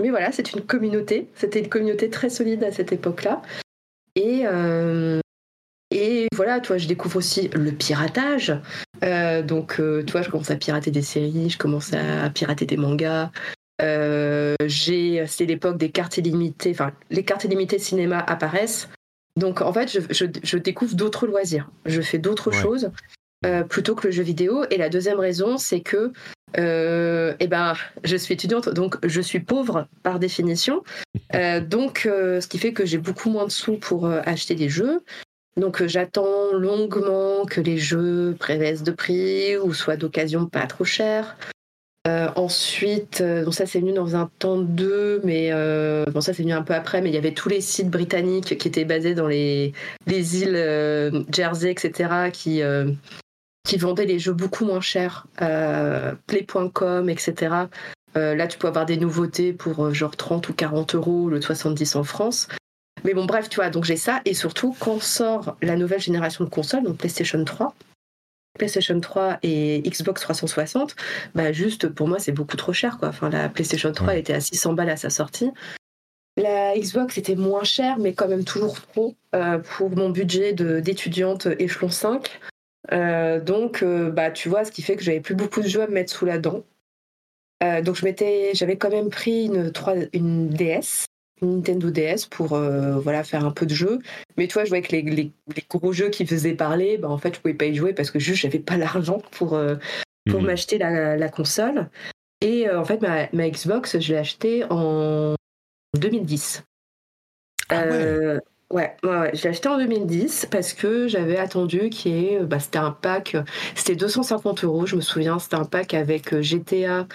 mais 0.00 0.10
voilà, 0.10 0.30
c'est 0.30 0.52
une 0.52 0.60
communauté. 0.60 1.28
C'était 1.34 1.60
une 1.60 1.68
communauté 1.68 2.10
très 2.10 2.28
solide 2.28 2.62
à 2.64 2.72
cette 2.72 2.92
époque-là. 2.92 3.40
Et, 4.14 4.44
et 5.94 6.26
voilà, 6.34 6.58
toi, 6.58 6.76
je 6.76 6.88
découvre 6.88 7.16
aussi 7.16 7.48
le 7.54 7.70
piratage. 7.70 8.52
Euh, 9.04 9.42
donc, 9.42 9.78
euh, 9.78 10.02
toi, 10.02 10.22
je 10.22 10.28
commence 10.28 10.50
à 10.50 10.56
pirater 10.56 10.90
des 10.90 11.02
séries, 11.02 11.50
je 11.50 11.56
commence 11.56 11.92
à 11.92 12.28
pirater 12.30 12.66
des 12.66 12.76
mangas. 12.76 13.30
Euh, 13.84 14.54
c'est 14.68 15.46
l'époque 15.46 15.76
des 15.76 15.90
cartes 15.90 16.16
illimitées. 16.16 16.70
Enfin, 16.70 16.92
les 17.10 17.24
cartes 17.24 17.44
illimitées 17.44 17.78
cinéma 17.78 18.18
apparaissent. 18.18 18.88
Donc, 19.36 19.60
en 19.60 19.72
fait, 19.72 19.88
je, 20.10 20.56
découvre 20.56 20.94
d'autres 20.94 21.26
loisirs. 21.26 21.70
Je 21.86 22.00
fais 22.00 22.18
d'autres 22.18 22.52
choses 22.52 22.90
plutôt 23.68 23.94
que 23.94 24.06
le 24.06 24.12
jeu 24.12 24.22
vidéo. 24.22 24.64
Et 24.70 24.78
la 24.78 24.88
deuxième 24.88 25.18
raison, 25.18 25.58
c'est 25.58 25.80
que 25.80 26.12
eh 26.56 27.46
ben, 27.46 27.74
je 28.04 28.16
suis 28.16 28.32
étudiante, 28.32 28.68
donc 28.68 28.96
je 29.06 29.20
suis 29.20 29.40
pauvre 29.40 29.88
par 30.02 30.18
définition. 30.18 30.82
donc, 31.68 32.02
ce 32.04 32.46
qui 32.46 32.58
fait 32.58 32.72
que 32.72 32.86
j'ai 32.86 32.98
beaucoup 32.98 33.28
moins 33.28 33.44
de 33.44 33.50
sous 33.50 33.76
pour 33.76 34.06
acheter 34.06 34.54
des 34.54 34.68
jeux. 34.68 35.02
Donc 35.56 35.80
euh, 35.80 35.88
j'attends 35.88 36.52
longuement 36.52 37.44
que 37.44 37.60
les 37.60 37.78
jeux 37.78 38.36
prévaissent 38.38 38.82
de 38.82 38.90
prix 38.90 39.56
ou 39.56 39.72
soient 39.72 39.96
d'occasion 39.96 40.46
pas 40.46 40.66
trop 40.66 40.84
chers. 40.84 41.36
Euh, 42.06 42.28
ensuite, 42.36 43.22
euh, 43.22 43.44
donc 43.44 43.54
ça 43.54 43.64
c'est 43.64 43.80
venu 43.80 43.94
dans 43.94 44.14
un 44.14 44.30
temps 44.38 44.58
2, 44.58 45.22
mais 45.24 45.50
bon 46.10 46.20
ça 46.20 46.34
c'est 46.34 46.42
venu 46.42 46.52
un 46.52 46.62
peu 46.62 46.74
après, 46.74 47.00
mais 47.00 47.08
il 47.08 47.14
y 47.14 47.18
avait 47.18 47.32
tous 47.32 47.48
les 47.48 47.60
sites 47.60 47.90
britanniques 47.90 48.58
qui 48.58 48.68
étaient 48.68 48.84
basés 48.84 49.14
dans 49.14 49.26
les, 49.26 49.72
les 50.06 50.42
îles 50.42 51.24
Jersey, 51.32 51.70
etc., 51.70 52.30
qui, 52.32 52.62
qui 53.66 53.76
vendaient 53.78 54.04
les 54.04 54.18
jeux 54.18 54.34
beaucoup 54.34 54.66
moins 54.66 54.82
chers, 54.82 55.26
play.com, 55.38 57.08
etc. 57.08 57.54
là 58.14 58.46
tu 58.46 58.58
peux 58.58 58.68
avoir 58.68 58.84
des 58.84 58.98
nouveautés 58.98 59.54
pour 59.54 59.94
genre 59.94 60.16
30 60.16 60.48
ou 60.50 60.52
40 60.52 60.94
euros, 60.96 61.30
le 61.30 61.40
70 61.40 61.96
en 61.96 62.04
France. 62.04 62.48
Mais 63.04 63.12
bon, 63.12 63.26
bref, 63.26 63.48
tu 63.50 63.56
vois, 63.56 63.68
donc 63.68 63.84
j'ai 63.84 63.96
ça. 63.96 64.22
Et 64.24 64.32
surtout, 64.32 64.74
quand 64.80 65.00
sort 65.00 65.56
la 65.60 65.76
nouvelle 65.76 66.00
génération 66.00 66.44
de 66.44 66.48
consoles, 66.48 66.82
donc 66.82 66.96
PlayStation 66.96 67.42
3, 67.44 67.74
PlayStation 68.54 68.98
3 68.98 69.38
et 69.42 69.82
Xbox 69.82 70.22
360, 70.22 70.94
bah 71.34 71.52
juste 71.52 71.88
pour 71.88 72.08
moi, 72.08 72.18
c'est 72.18 72.32
beaucoup 72.32 72.56
trop 72.56 72.72
cher. 72.72 72.98
Quoi. 72.98 73.08
Enfin, 73.08 73.28
la 73.28 73.48
PlayStation 73.48 73.92
3 73.92 74.16
était 74.16 74.34
à 74.34 74.40
600 74.40 74.74
balles 74.74 74.90
à 74.90 74.96
sa 74.96 75.10
sortie. 75.10 75.50
La 76.36 76.76
Xbox 76.76 77.16
était 77.18 77.36
moins 77.36 77.62
chère, 77.62 77.98
mais 77.98 78.12
quand 78.12 78.28
même 78.28 78.44
toujours 78.44 78.80
trop 78.80 79.14
euh, 79.34 79.58
pour 79.58 79.90
mon 79.90 80.10
budget 80.10 80.52
d'étudiante 80.52 81.46
échelon 81.58 81.90
5. 81.90 82.40
Euh, 82.92 83.40
donc, 83.40 83.82
euh, 83.82 84.10
bah, 84.10 84.30
tu 84.30 84.48
vois, 84.48 84.64
ce 84.64 84.72
qui 84.72 84.82
fait 84.82 84.96
que 84.96 85.02
j'avais 85.02 85.20
plus 85.20 85.36
beaucoup 85.36 85.60
de 85.60 85.68
jeux 85.68 85.82
à 85.82 85.86
me 85.86 85.92
mettre 85.92 86.12
sous 86.12 86.26
la 86.26 86.38
dent. 86.38 86.64
donc, 87.82 87.96
j'avais 87.96 88.76
quand 88.76 88.90
même 88.90 89.10
pris 89.10 89.46
une, 89.46 89.72
3, 89.72 89.94
une 90.12 90.48
DS 90.48 91.06
Nintendo 91.44 91.90
DS 91.90 92.26
pour 92.30 92.54
euh, 92.54 92.98
voilà 92.98 93.24
faire 93.24 93.44
un 93.44 93.50
peu 93.50 93.66
de 93.66 93.74
jeu. 93.74 93.98
Mais 94.36 94.46
tu 94.46 94.54
vois, 94.54 94.64
je 94.64 94.70
voyais 94.70 94.82
que 94.82 94.92
les, 94.92 95.02
les, 95.02 95.32
gros 95.68 95.92
jeux 95.92 96.08
qui 96.08 96.26
faisaient 96.26 96.54
parler, 96.54 96.98
bah, 96.98 97.08
en 97.08 97.18
fait, 97.18 97.34
je 97.34 97.40
pouvais 97.40 97.54
pas 97.54 97.66
y 97.66 97.74
jouer 97.74 97.92
parce 97.92 98.10
que 98.10 98.18
juste 98.18 98.42
j'avais 98.42 98.58
pas 98.58 98.76
l'argent 98.76 99.22
pour, 99.32 99.54
euh, 99.54 99.76
pour 100.28 100.40
mhm. 100.40 100.46
m'acheter 100.46 100.78
la, 100.78 101.16
la, 101.16 101.28
console. 101.28 101.88
Et 102.40 102.68
en 102.70 102.84
fait, 102.84 103.00
ma, 103.00 103.28
ma 103.32 103.48
Xbox, 103.48 103.98
je 103.98 104.12
l'ai 104.12 104.18
achetée 104.18 104.64
en 104.68 105.34
2010. 105.98 106.64
Ah 107.70 107.86
ouais. 107.86 108.38
Ouais, 108.70 108.96
ouais, 109.04 109.30
je 109.34 109.42
l'ai 109.44 109.50
acheté 109.50 109.68
en 109.68 109.78
2010 109.78 110.48
parce 110.50 110.72
que 110.72 111.06
j'avais 111.06 111.36
attendu 111.36 111.90
qui 111.90 112.10
est, 112.10 112.40
bah, 112.40 112.58
c'était 112.58 112.78
un 112.78 112.90
pack, 112.90 113.36
c'était 113.76 113.94
250 113.94 114.64
euros, 114.64 114.84
je 114.86 114.96
me 114.96 115.00
souviens, 115.00 115.38
c'était 115.38 115.54
un 115.56 115.64
pack 115.64 115.94
avec 115.94 116.40
GTA, 116.40 117.06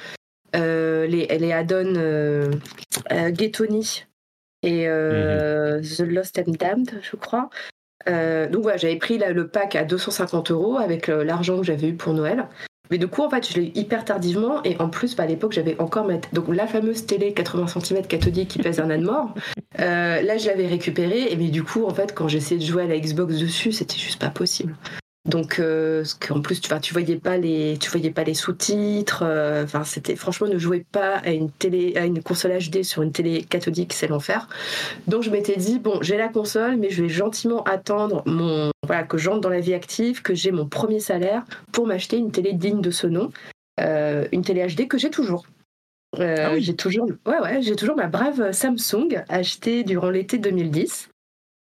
euh, 0.55 1.05
les, 1.05 1.27
les 1.27 1.51
add-ons 1.51 1.95
euh, 1.95 2.51
euh, 3.11 3.31
Getoni 3.35 4.05
et 4.63 4.87
euh, 4.87 5.81
The 5.81 6.01
Lost 6.01 6.39
and 6.39 6.51
Damned, 6.59 6.99
je 7.01 7.15
crois. 7.15 7.49
donc 8.05 8.61
voilà, 8.61 8.77
j'avais 8.77 8.97
pris 8.97 9.17
là, 9.17 9.31
le 9.31 9.47
pack 9.47 9.75
à 9.75 9.83
250 9.83 10.51
euros 10.51 10.77
avec 10.77 11.07
l'argent 11.07 11.57
que 11.57 11.63
j'avais 11.63 11.89
eu 11.89 11.95
pour 11.95 12.13
Noël. 12.13 12.47
Mais 12.91 12.97
du 12.97 13.07
coup, 13.07 13.21
en 13.21 13.29
fait, 13.29 13.47
je 13.47 13.59
l'ai 13.59 13.67
eu 13.67 13.71
hyper 13.75 14.03
tardivement. 14.03 14.63
Et 14.63 14.75
en 14.79 14.89
plus, 14.89 15.15
bah, 15.15 15.23
à 15.23 15.27
l'époque, 15.27 15.51
j'avais 15.51 15.79
encore 15.79 16.05
ma 16.05 16.17
donc, 16.33 16.47
la 16.49 16.65
fameuse 16.65 17.05
télé 17.05 17.33
80 17.33 17.67
cm 17.67 18.07
cathodique 18.07 18.49
qui 18.49 18.59
pèse 18.59 18.79
un 18.79 18.89
âne 18.89 19.03
mort. 19.03 19.33
Euh, 19.79 20.21
là, 20.23 20.37
je 20.37 20.47
l'avais 20.47 20.67
récupérée. 20.67 21.31
Et 21.31 21.37
mais 21.37 21.49
du 21.49 21.63
coup, 21.63 21.85
en 21.85 21.93
fait, 21.93 22.13
quand 22.13 22.27
j'essayais 22.27 22.59
de 22.59 22.65
jouer 22.65 22.83
à 22.83 22.87
la 22.87 22.99
Xbox 22.99 23.37
dessus, 23.37 23.71
c'était 23.71 23.97
juste 23.97 24.19
pas 24.19 24.29
possible. 24.29 24.75
Donc, 25.25 25.59
euh, 25.59 26.05
en 26.29 26.41
plus, 26.41 26.61
tu, 26.61 26.71
tu 26.81 26.93
voyais 26.93 27.17
pas 27.17 27.37
les, 27.37 27.77
tu 27.79 27.89
voyais 27.89 28.09
pas 28.09 28.23
les 28.23 28.33
sous-titres. 28.33 29.23
Euh, 29.23 29.63
enfin, 29.65 29.83
c'était 29.83 30.15
franchement, 30.15 30.47
ne 30.47 30.57
jouez 30.57 30.85
pas 30.91 31.17
à 31.17 31.31
une 31.31 31.51
télé, 31.51 31.93
à 31.97 32.05
une 32.05 32.23
console 32.23 32.57
HD 32.57 32.83
sur 32.83 33.01
une 33.01 33.11
télé 33.11 33.43
cathodique, 33.43 33.93
c'est 33.93 34.07
l'enfer. 34.07 34.47
Donc, 35.07 35.23
je 35.23 35.29
m'étais 35.29 35.57
dit 35.57 35.77
bon, 35.77 35.99
j'ai 36.01 36.17
la 36.17 36.29
console, 36.29 36.77
mais 36.77 36.89
je 36.89 37.03
vais 37.03 37.09
gentiment 37.09 37.63
attendre 37.63 38.23
mon, 38.25 38.71
voilà, 38.87 39.03
que 39.03 39.17
j'entre 39.17 39.41
dans 39.41 39.49
la 39.49 39.59
vie 39.59 39.73
active, 39.73 40.21
que 40.21 40.33
j'ai 40.33 40.51
mon 40.51 40.67
premier 40.67 41.01
salaire 41.01 41.43
pour 41.73 41.85
m'acheter 41.85 42.17
une 42.17 42.31
télé 42.31 42.53
digne 42.53 42.81
de 42.81 42.91
ce 42.91 43.05
nom, 43.05 43.29
euh, 43.81 44.25
une 44.31 44.43
télé 44.43 44.65
HD 44.65 44.87
que 44.87 44.97
j'ai 44.97 45.09
toujours. 45.09 45.45
Ah 46.17 46.53
oui. 46.53 46.61
J'ai 46.61 46.75
toujours, 46.75 47.07
ouais, 47.27 47.39
ouais, 47.39 47.61
j'ai 47.61 47.75
toujours 47.75 47.95
ma 47.95 48.07
brave 48.07 48.51
Samsung 48.51 49.23
achetée 49.27 49.83
durant 49.83 50.09
l'été 50.09 50.37
2010. 50.37 51.08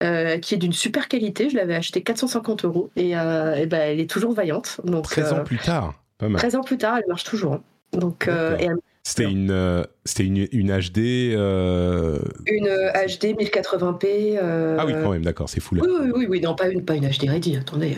Euh, 0.03 0.39
qui 0.39 0.55
est 0.55 0.57
d'une 0.57 0.73
super 0.73 1.07
qualité. 1.07 1.49
Je 1.49 1.55
l'avais 1.55 1.75
acheté 1.75 2.03
450 2.03 2.65
euros 2.65 2.89
et, 2.97 3.17
euh, 3.17 3.55
et 3.55 3.65
ben, 3.65 3.79
elle 3.79 4.01
est 4.01 4.09
toujours 4.09 4.33
vaillante. 4.33 4.81
Donc, 4.83 5.05
13 5.05 5.31
ans 5.31 5.37
euh, 5.37 5.43
plus 5.43 5.57
tard, 5.57 5.93
pas 6.17 6.27
mal. 6.27 6.37
13 6.37 6.55
ans 6.55 6.63
plus 6.63 6.77
tard, 6.77 6.97
elle 6.97 7.07
marche 7.07 7.23
toujours. 7.23 7.53
Hein. 7.53 7.63
Donc, 7.93 8.27
et 8.27 8.67
C'était 9.03 9.23
une, 9.23 9.85
c'était 10.03 10.25
une, 10.25 10.47
une 10.51 10.77
HD. 10.77 11.37
Une 11.37 12.67
HD 12.67 13.39
1080p. 13.39 14.37
Ah 14.77 14.85
oui, 14.85 14.93
quand 15.01 15.11
même, 15.11 15.23
d'accord, 15.23 15.47
c'est 15.47 15.61
fou 15.61 15.75
là. 15.75 15.83
Oui, 15.85 15.89
oui, 16.01 16.11
oui, 16.13 16.27
oui, 16.29 16.41
non, 16.41 16.55
pas 16.55 16.67
une, 16.67 16.83
pas 16.83 16.95
une 16.95 17.07
HD 17.07 17.29
ready, 17.29 17.55
attendez. 17.55 17.95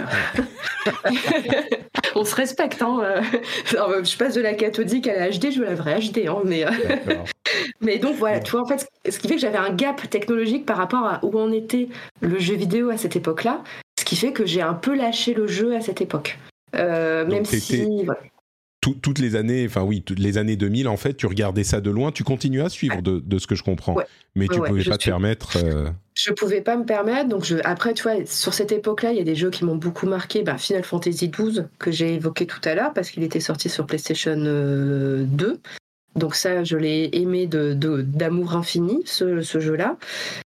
On 2.16 2.24
se 2.24 2.36
respecte, 2.36 2.84
hein. 2.84 3.22
je 3.72 4.18
passe 4.18 4.36
de 4.36 4.42
la 4.42 4.54
cathodique 4.54 5.08
à 5.08 5.16
la 5.16 5.30
HD, 5.32 5.52
je 5.52 5.60
veux 5.62 5.66
la 5.66 5.74
vraie 5.74 6.00
HD, 6.00 6.28
hein, 6.28 6.42
mais. 6.46 6.64
Mais 7.82 8.00
donc 8.00 8.16
voilà, 8.16 8.40
tu 8.40 8.52
vois, 8.52 8.62
en 8.62 8.66
fait, 8.66 8.88
ce 9.10 9.20
qui 9.20 9.28
fait 9.28 9.36
que 9.36 9.42
j'avais 9.42 9.58
un 9.58 9.74
gap 9.74 10.10
technologique 10.10 10.66
par 10.66 10.78
rapport 10.78 11.06
à 11.06 11.20
où 11.24 11.38
en 11.40 11.52
était 11.52 11.90
le 12.22 12.40
jeu 12.40 12.56
vidéo 12.56 12.90
à 12.90 12.98
cette 12.98 13.16
époque-là, 13.16 13.64
ce 14.00 14.06
qui 14.06 14.16
fait 14.16 14.32
que 14.32 14.46
j'ai 14.46 14.62
un 14.62 14.74
peu 14.74 14.96
lâché 14.96 15.34
le 15.34 15.48
jeu 15.48 15.76
à 15.76 15.82
cette 15.82 16.02
époque. 16.02 16.38
Euh, 16.76 17.26
même 17.26 17.46
si. 17.46 18.06
toutes 18.82 19.20
les 19.20 19.36
années, 19.36 19.66
enfin 19.66 19.84
oui, 19.84 20.02
toutes 20.02 20.20
les 20.20 20.38
années 20.38 20.56
2000, 20.56 20.88
en 20.88 20.98
fait, 20.98 21.16
tu 21.16 21.26
regardais 21.26 21.64
ça 21.64 21.82
de 21.82 21.90
loin, 21.90 22.12
tu 22.12 22.24
continues 22.24 22.62
à 22.62 22.70
suivre 22.70 23.02
de, 23.02 23.20
de 23.20 23.40
ce 23.40 23.48
que 23.48 23.56
je 23.56 23.64
comprends, 23.64 23.96
mais 24.36 24.48
tu 24.48 24.60
ne 24.60 24.66
pouvais 24.66 24.84
pas 24.84 24.98
te 24.98 25.06
permettre. 25.06 25.58
Euh... 25.58 25.90
Je 26.14 26.32
pouvais 26.32 26.62
pas 26.62 26.78
me 26.78 26.86
permettre, 26.86 27.30
donc 27.30 27.44
je, 27.44 27.58
après, 27.64 27.94
tu 27.94 28.04
vois, 28.04 28.26
sur 28.26 28.54
cette 28.54 28.72
époque-là, 28.72 29.12
il 29.12 29.18
y 29.18 29.22
a 29.22 29.24
des 29.24 29.36
jeux 29.36 29.50
qui 29.50 29.66
m'ont 29.66 29.76
beaucoup 29.76 30.08
marqué. 30.08 30.44
Ben, 30.44 30.58
Final 30.58 30.84
Fantasy 30.84 31.30
XII, 31.30 31.64
que 31.80 31.92
j'ai 31.92 32.16
évoqué 32.16 32.46
tout 32.48 32.62
à 32.64 32.76
l'heure, 32.76 32.94
parce 32.94 33.12
qu'il 33.12 33.24
était 33.24 33.40
sorti 33.40 33.70
sur 33.70 33.86
PlayStation 33.86 34.36
2. 34.36 35.60
Donc 36.18 36.34
ça, 36.34 36.64
je 36.64 36.76
l'ai 36.76 37.10
aimé 37.14 37.46
de, 37.46 37.74
d'amour 37.74 38.56
infini, 38.56 39.04
ce, 39.06 39.42
jeu-là. 39.42 39.98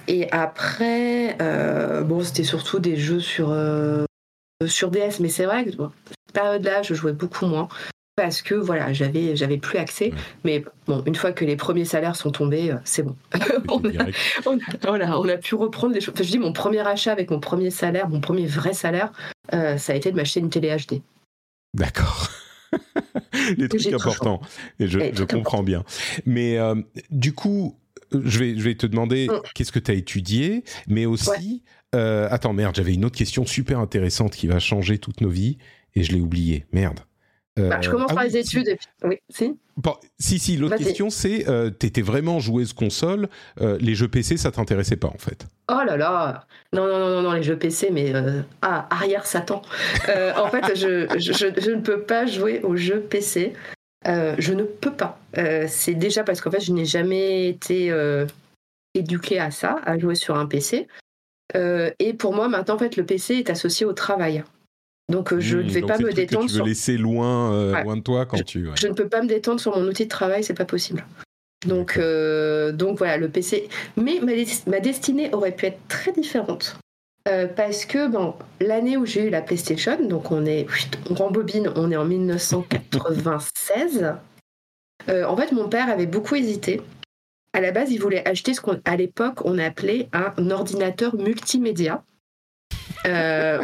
Et 0.08 0.32
après, 0.32 1.36
euh, 1.42 2.02
bon, 2.02 2.22
c'était 2.22 2.44
surtout 2.44 2.80
des 2.80 2.96
jeux 2.96 3.20
sur, 3.20 3.50
euh, 3.50 4.06
sur 4.68 4.92
DS, 4.92 5.20
mais 5.20 5.30
c'est 5.30 5.46
vrai 5.46 5.66
que 5.66 5.72
cette 5.72 6.34
période-là, 6.34 6.84
je 6.84 6.94
jouais 6.94 7.14
beaucoup 7.14 7.48
moins 7.48 7.68
parce 8.16 8.42
que 8.42 8.56
voilà, 8.56 8.94
j'avais 8.94 9.36
j'avais 9.36 9.58
plus 9.58 9.80
accès. 9.80 10.14
Mais 10.44 10.64
bon, 10.86 11.04
une 11.06 11.16
fois 11.16 11.32
que 11.34 11.44
les 11.44 11.56
premiers 11.56 11.84
salaires 11.84 12.16
sont 12.16 12.32
tombés, 12.32 12.72
euh, 12.72 12.78
c'est 12.86 13.02
bon. 13.02 13.16
on, 13.68 13.84
a, 13.84 15.18
on, 15.18 15.28
a, 15.28 15.38
pu 15.38 15.56
reprendre 15.56 15.96
les 15.96 16.00
choses. 16.00 16.14
je 16.16 16.24
dis 16.24 16.40
mon 16.40 16.54
premier 16.54 16.86
achat 16.88 17.12
avec 17.12 17.32
mon 17.32 17.40
premier 17.40 17.72
salaire, 17.72 18.08
mon 18.08 18.22
premier 18.22 18.46
vrai 18.46 18.74
salaire, 18.74 19.12
ça 19.52 19.94
a 19.94 19.96
été 19.96 20.12
de 20.12 20.16
m'acheter 20.16 20.40
une 20.40 20.52
télé 20.52 20.76
HD. 20.78 21.02
D'accord. 21.74 22.30
les 23.58 23.68
trucs 23.68 23.88
importants. 23.88 24.42
Et 24.80 24.88
je, 24.88 25.00
je 25.14 25.24
comprends 25.24 25.64
bien. 25.64 25.84
Mais 26.26 26.58
euh, 26.58 26.76
du 27.12 27.34
coup, 27.34 27.78
je 28.12 28.40
vais, 28.40 28.58
je 28.58 28.62
vais 28.62 28.76
te 28.76 28.86
demander 28.86 29.28
mm. 29.28 29.42
qu'est-ce 29.54 29.72
que 29.72 29.80
tu 29.80 29.92
as 29.92 29.96
étudié, 29.96 30.64
mais 30.88 31.06
aussi. 31.06 31.64
Euh, 31.94 32.28
attends, 32.30 32.52
merde, 32.52 32.76
j'avais 32.76 32.94
une 32.94 33.06
autre 33.06 33.16
question 33.16 33.46
super 33.46 33.80
intéressante 33.80 34.36
qui 34.36 34.48
va 34.48 34.60
changer 34.60 34.98
toutes 34.98 35.22
nos 35.22 35.30
vies 35.30 35.58
et 35.96 36.04
je 36.04 36.12
l'ai 36.12 36.20
oubliée. 36.20 36.66
Merde. 36.74 37.00
Euh, 37.58 37.70
bah, 37.70 37.80
je 37.82 37.90
commence 37.90 38.12
ah 38.12 38.16
par 38.16 38.24
les 38.26 38.38
études. 38.38 38.68
Et 38.68 38.76
puis... 38.76 38.88
Oui, 39.04 39.18
si. 39.30 39.58
si, 40.20 40.40
si, 40.40 40.58
l'autre 40.58 40.76
question, 40.76 41.10
c'est 41.10 41.48
euh, 41.48 41.70
t'étais 41.70 42.02
vraiment 42.02 42.40
joueuse 42.40 42.74
console, 42.74 43.30
euh, 43.62 43.78
les 43.80 43.96
jeux 43.96 44.10
PC, 44.10 44.36
ça 44.36 44.52
t'intéressait 44.52 44.98
pas 44.98 45.08
en 45.08 45.18
fait? 45.18 45.46
Oh 45.72 45.82
là 45.86 45.96
là 45.96 46.46
Non, 46.74 46.86
non, 46.88 47.00
non, 47.00 47.22
non, 47.22 47.32
les 47.32 47.44
jeux 47.44 47.58
PC, 47.58 47.90
mais 47.92 48.12
ah, 48.62 48.88
arrière 48.90 49.26
Satan 49.26 49.62
En 50.38 50.48
fait, 50.50 50.76
je, 50.76 51.08
je, 51.18 51.32
je, 51.32 51.72
ne 51.72 51.82
peux 51.82 52.02
pas 52.02 52.26
jouer 52.26 52.60
aux 52.62 52.76
jeux 52.76 53.00
PC. 53.00 53.54
je 54.06 54.54
ne 54.54 54.64
peux 54.64 54.94
pas. 54.94 55.18
c'est 55.68 55.96
déjà 55.96 56.24
parce 56.24 56.42
qu'en 56.42 56.52
fait, 56.52 56.62
je 56.62 56.74
n'ai 56.74 56.86
jamais 56.86 57.48
été 57.48 57.94
éduquée 58.94 59.40
à 59.40 59.52
ça, 59.52 59.80
à 59.86 59.98
jouer 59.98 60.16
sur 60.16 60.36
un 60.36 60.46
PC. 60.46 60.88
et 61.54 62.14
pour 62.14 62.34
moi, 62.34 62.50
maintenant, 62.50 62.76
en 62.76 62.80
fait, 62.80 62.98
le 62.98 63.06
PC 63.06 63.36
est 63.36 63.50
associé 63.50 63.86
au 63.86 63.94
travail. 63.94 64.44
Donc 65.10 65.34
euh, 65.34 65.40
je 65.40 65.60
ne 65.60 65.70
vais 65.70 65.82
pas 65.82 65.98
me 65.98 66.12
détendre. 66.12 66.48
Que 66.48 66.52
tu 66.52 66.58
veux 66.58 66.66
laisser 66.66 66.98
loin, 66.98 67.54
euh, 67.54 67.84
loin 67.84 67.98
de 67.98 68.02
toi 68.02 68.26
quand 68.26 68.38
je, 68.38 68.44
tu. 68.44 68.68
Je 68.76 68.88
ne 68.88 68.94
peux 68.94 69.08
pas 69.08 69.22
me 69.22 69.28
détendre 69.28 69.60
sur 69.60 69.78
mon 69.78 69.88
outil 69.88 70.06
de 70.06 70.10
travail, 70.10 70.44
c'est 70.44 70.56
pas 70.56 70.66
possible. 70.66 71.06
Donc, 71.68 71.98
euh, 71.98 72.72
donc 72.72 72.98
voilà, 72.98 73.18
le 73.18 73.30
PC. 73.30 73.70
Mais 73.98 74.20
ma, 74.68 74.80
destinée 74.80 75.32
aurait 75.34 75.52
pu 75.52 75.68
être 75.68 75.80
très 75.88 76.12
différente. 76.12 76.78
parce 77.56 77.86
que 77.86 78.08
bon, 78.08 78.34
l'année 78.60 78.98
où 78.98 79.06
j'ai 79.06 79.28
eu 79.28 79.30
la 79.30 79.42
PlayStation, 79.42 80.08
donc 80.08 80.32
on 80.32 80.46
est, 80.46 80.66
on 81.10 81.14
rembobine, 81.14 81.72
on 81.76 81.92
est 81.92 81.98
en 81.98 82.06
1996. 82.06 84.16
en 85.08 85.38
fait, 85.38 85.52
mon 85.52 85.70
père 85.70 85.90
avait 85.90 86.08
beaucoup 86.08 86.36
hésité. 86.36 86.82
À 87.54 87.62
la 87.62 87.72
base, 87.72 87.92
il 87.92 88.02
voulait 88.02 88.28
acheter 88.28 88.54
ce 88.54 88.62
qu'à 88.62 88.96
l'époque 88.96 89.46
on 89.46 89.58
appelait 89.60 90.10
un 90.14 90.52
ordinateur 90.52 91.16
multimédia. 91.16 92.04
Euh, 93.06 93.64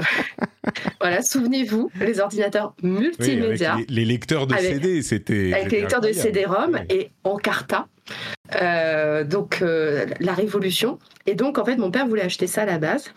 voilà, 1.01 1.21
souvenez-vous, 1.21 1.91
les 1.99 2.19
ordinateurs 2.19 2.75
multimédia. 2.83 3.77
les, 3.87 4.05
lecteurs 4.05 4.47
de 4.47 4.55
CD, 4.55 5.01
c'était. 5.01 5.53
Avec 5.53 5.71
les 5.71 5.81
lecteurs 5.81 6.01
de 6.01 6.11
CD-ROM 6.11 6.79
et 6.89 7.11
en 7.23 7.37
carta. 7.37 7.87
Euh, 8.55 9.23
donc, 9.23 9.59
euh, 9.61 10.05
la 10.19 10.33
révolution. 10.33 10.99
Et 11.25 11.35
donc, 11.35 11.57
en 11.57 11.65
fait, 11.65 11.77
mon 11.77 11.91
père 11.91 12.07
voulait 12.07 12.23
acheter 12.23 12.47
ça 12.47 12.63
à 12.63 12.65
la 12.65 12.77
base. 12.77 13.13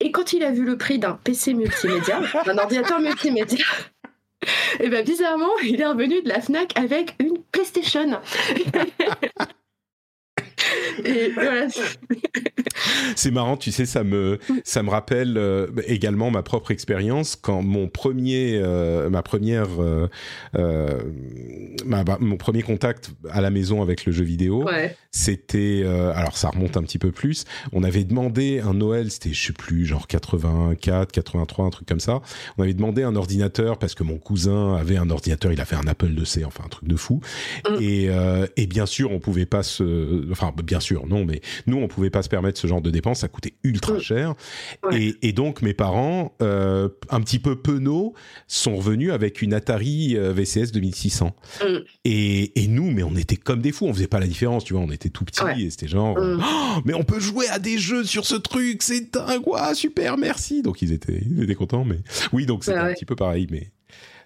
Et 0.00 0.10
quand 0.10 0.32
il 0.32 0.42
a 0.42 0.50
vu 0.50 0.64
le 0.64 0.76
prix 0.76 0.98
d'un 0.98 1.18
PC 1.22 1.54
multimédia, 1.54 2.20
d'un 2.46 2.58
ordinateur 2.58 3.00
multimédia, 3.00 3.64
et 4.80 4.88
bien 4.88 5.02
bizarrement, 5.02 5.56
il 5.62 5.80
est 5.80 5.86
revenu 5.86 6.22
de 6.22 6.28
la 6.28 6.40
Fnac 6.40 6.76
avec 6.76 7.14
une 7.20 7.38
PlayStation. 7.52 8.20
et 11.04 11.30
voilà. 11.30 11.66
c'est 13.16 13.30
marrant, 13.30 13.56
tu 13.56 13.72
sais, 13.72 13.86
ça 13.86 14.04
me, 14.04 14.38
ça 14.64 14.82
me 14.82 14.90
rappelle 14.90 15.36
euh, 15.36 15.68
également 15.86 16.30
ma 16.30 16.42
propre 16.42 16.70
expérience 16.70 17.36
quand 17.36 17.62
mon 17.62 17.88
premier, 17.88 18.60
euh, 18.62 19.08
ma 19.10 19.22
première, 19.22 19.68
euh, 19.80 20.08
ma, 21.84 22.04
mon 22.20 22.36
premier 22.36 22.62
contact 22.62 23.12
à 23.30 23.40
la 23.40 23.50
maison 23.50 23.82
avec 23.82 24.06
le 24.06 24.12
jeu 24.12 24.24
vidéo, 24.24 24.68
c'était, 25.10 25.84
alors 26.14 26.36
ça 26.36 26.50
remonte 26.50 26.76
un 26.76 26.82
petit 26.82 26.98
peu 26.98 27.12
plus. 27.12 27.44
On 27.72 27.82
avait 27.82 28.04
demandé 28.04 28.60
un 28.60 28.74
Noël, 28.74 29.10
c'était 29.10 29.32
je 29.32 29.46
sais 29.46 29.52
plus, 29.52 29.86
genre 29.86 30.06
84, 30.06 31.12
83, 31.12 31.66
un 31.66 31.70
truc 31.70 31.88
comme 31.88 32.00
ça. 32.00 32.20
On 32.58 32.62
avait 32.62 32.74
demandé 32.74 33.02
un 33.02 33.16
ordinateur 33.16 33.78
parce 33.78 33.94
que 33.94 34.02
mon 34.02 34.18
cousin 34.18 34.74
avait 34.74 34.96
un 34.96 35.10
ordinateur, 35.10 35.52
il 35.52 35.60
a 35.60 35.64
fait 35.64 35.76
un 35.76 35.86
Apple 35.86 36.10
II-C, 36.10 36.44
enfin 36.44 36.64
un 36.64 36.68
truc 36.68 36.88
de 36.88 36.96
fou. 36.96 37.20
Mm. 37.68 37.76
Et, 37.80 38.10
et 38.56 38.66
bien 38.66 38.86
sûr, 38.86 39.12
on 39.12 39.20
pouvait 39.20 39.46
pas 39.46 39.62
se, 39.62 40.30
enfin 40.30 40.52
bien 40.64 40.80
sûr, 40.80 41.06
non, 41.06 41.24
mais 41.24 41.40
nous 41.66 41.78
on 41.78 41.88
pouvait 41.88 42.10
pas 42.10 42.22
se 42.22 42.28
permettre 42.28 42.60
ce 42.60 42.66
genre 42.66 42.80
de 42.80 42.90
dépenses, 42.90 43.20
ça 43.20 43.28
coûtait 43.28 43.54
ultra 43.62 43.98
cher. 43.98 44.34
Et, 44.92 45.32
donc 45.32 45.62
mes 45.62 45.74
parents, 45.74 46.34
euh, 46.42 46.88
un 47.10 47.20
petit 47.20 47.38
peu 47.38 47.56
penauds, 47.56 48.14
sont 48.46 48.76
revenus 48.76 49.12
avec 49.12 49.42
une 49.42 49.52
Atari 49.52 50.16
euh, 50.16 50.32
VCS 50.32 50.72
2600. 50.72 51.34
Mm. 51.60 51.66
Et, 52.04 52.66
nous, 52.68 52.90
mais 52.90 53.02
on 53.02 53.14
était 53.14 53.36
comme 53.36 53.60
des 53.60 53.72
fous, 53.72 53.86
on 53.86 53.94
faisait 53.94 54.06
pas 54.06 54.20
la 54.20 54.26
différence, 54.26 54.64
tu 54.64 54.74
vois, 54.74 54.82
on 54.82 54.90
était 54.90 55.10
tout 55.10 55.24
petits 55.24 55.42
et 55.64 55.70
c'était 55.70 55.88
genre, 55.88 56.18
mm. 56.18 56.42
oh, 56.42 56.80
mais 56.84 56.94
on 56.94 57.04
peut 57.04 57.20
jouer 57.20 57.48
à 57.48 57.58
des 57.58 57.78
jeux 57.78 58.04
sur 58.04 58.24
ce 58.24 58.34
truc, 58.34 58.82
c'est 58.82 59.12
dingue, 59.12 59.42
super, 59.74 60.16
merci. 60.16 60.62
Donc 60.62 60.82
ils 60.82 60.92
étaient, 60.92 61.22
ils 61.28 61.42
étaient 61.42 61.54
contents, 61.54 61.84
mais 61.84 61.98
oui, 62.32 62.46
donc 62.46 62.64
c'était 62.64 62.78
un 62.78 62.92
petit 62.92 63.04
peu 63.04 63.16
pareil, 63.16 63.46
mais 63.50 63.70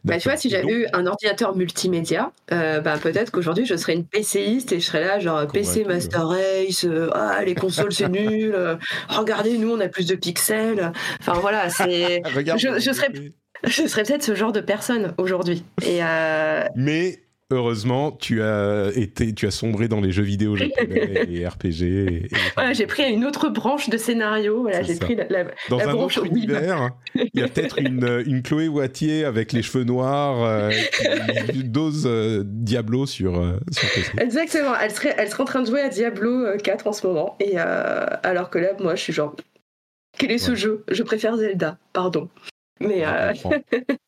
Bah, 0.05 0.19
tu 0.19 0.29
vois, 0.29 0.37
si 0.37 0.49
j'avais 0.49 0.73
eu 0.73 0.87
un 0.93 1.07
ordinateur 1.07 1.57
multimédia, 1.57 2.33
euh, 2.53 2.81
bah, 2.81 2.97
peut-être 2.99 3.31
qu'aujourd'hui 3.31 3.67
je 3.67 3.77
serais 3.77 3.95
une 3.95 4.05
PCiste 4.05 4.73
et 4.73 4.81
je 4.81 4.87
serais 4.87 5.05
là, 5.05 5.19
genre 5.19 5.47
PC 5.47 5.85
Master 5.85 6.27
Race, 6.29 6.85
euh, 6.85 7.11
ah, 7.15 7.43
les 7.45 7.55
consoles 7.55 7.93
c'est 7.93 8.09
nul, 8.09 8.55
euh, 8.55 8.77
regardez, 9.09 9.59
nous 9.59 9.73
on 9.73 9.81
a 9.81 9.89
plus 9.89 10.07
de 10.07 10.15
pixels. 10.15 10.93
Enfin 11.21 11.35
voilà, 11.41 11.69
c'est. 11.71 12.23
je, 12.27 12.79
je, 12.79 12.93
serais, 12.93 13.11
je 13.65 13.87
serais 13.87 14.03
peut-être 14.05 14.23
ce 14.23 14.35
genre 14.35 14.53
de 14.53 14.61
personne 14.61 15.15
aujourd'hui. 15.19 15.65
Et 15.85 16.01
Mais 16.77 17.21
heureusement, 17.51 18.13
tu 18.13 18.43
as 18.43 18.91
été, 18.95 19.35
tu 19.35 19.47
as 19.47 19.51
sombré 19.51 19.89
dans 19.89 20.01
les 20.01 20.13
jeux 20.13 20.23
vidéo 20.23 20.57
japonais 20.57 21.27
et 21.31 21.47
RPG. 21.47 22.29
voilà, 22.55 22.73
j'ai 22.73 22.87
pris 22.87 23.11
une 23.11 23.25
autre 23.25 23.49
branche 23.49 23.89
de 23.89 23.97
scénario. 23.97 24.63
Voilà, 24.63 24.83
j'ai 24.83 24.97
pris 24.97 25.15
la, 25.15 25.27
dans 25.69 25.79
un 25.79 25.95
autre 25.95 26.25
univers. 26.25 26.91
il 27.15 27.31
y 27.35 27.43
a 27.43 27.49
peut-être 27.49 27.79
une, 27.81 28.23
une, 28.27 28.43
Chloé 28.43 28.69
Wattier 28.69 29.25
avec 29.25 29.53
les 29.53 29.63
cheveux 29.63 29.85
noirs 29.85 30.43
euh, 30.43 30.71
qui 31.53 31.65
dose 31.65 32.05
euh, 32.07 32.43
Diablo 32.45 33.07
sur, 33.07 33.41
euh, 33.41 33.59
sur 33.71 33.89
PC. 33.93 34.13
Exactement. 34.19 34.75
Elle 34.81 34.91
serait, 34.91 35.15
elle 35.17 35.29
serait 35.29 35.43
en 35.43 35.47
train 35.47 35.63
de 35.63 35.67
jouer 35.67 35.81
à 35.81 35.89
Diablo 35.89 36.57
4 36.63 36.87
en 36.87 36.93
ce 36.93 37.07
moment. 37.07 37.37
Et 37.41 37.59
alors 37.59 38.51
que 38.51 38.59
là, 38.59 38.71
moi, 38.81 38.95
je 38.95 39.03
suis 39.03 39.13
genre, 39.13 39.35
quel 40.17 40.33
est 40.33 40.39
ce 40.39 40.55
jeu? 40.55 40.85
Je 40.91 41.03
préfère 41.03 41.37
Zelda. 41.37 41.79
Pardon. 41.93 42.29
Mais 42.81 43.05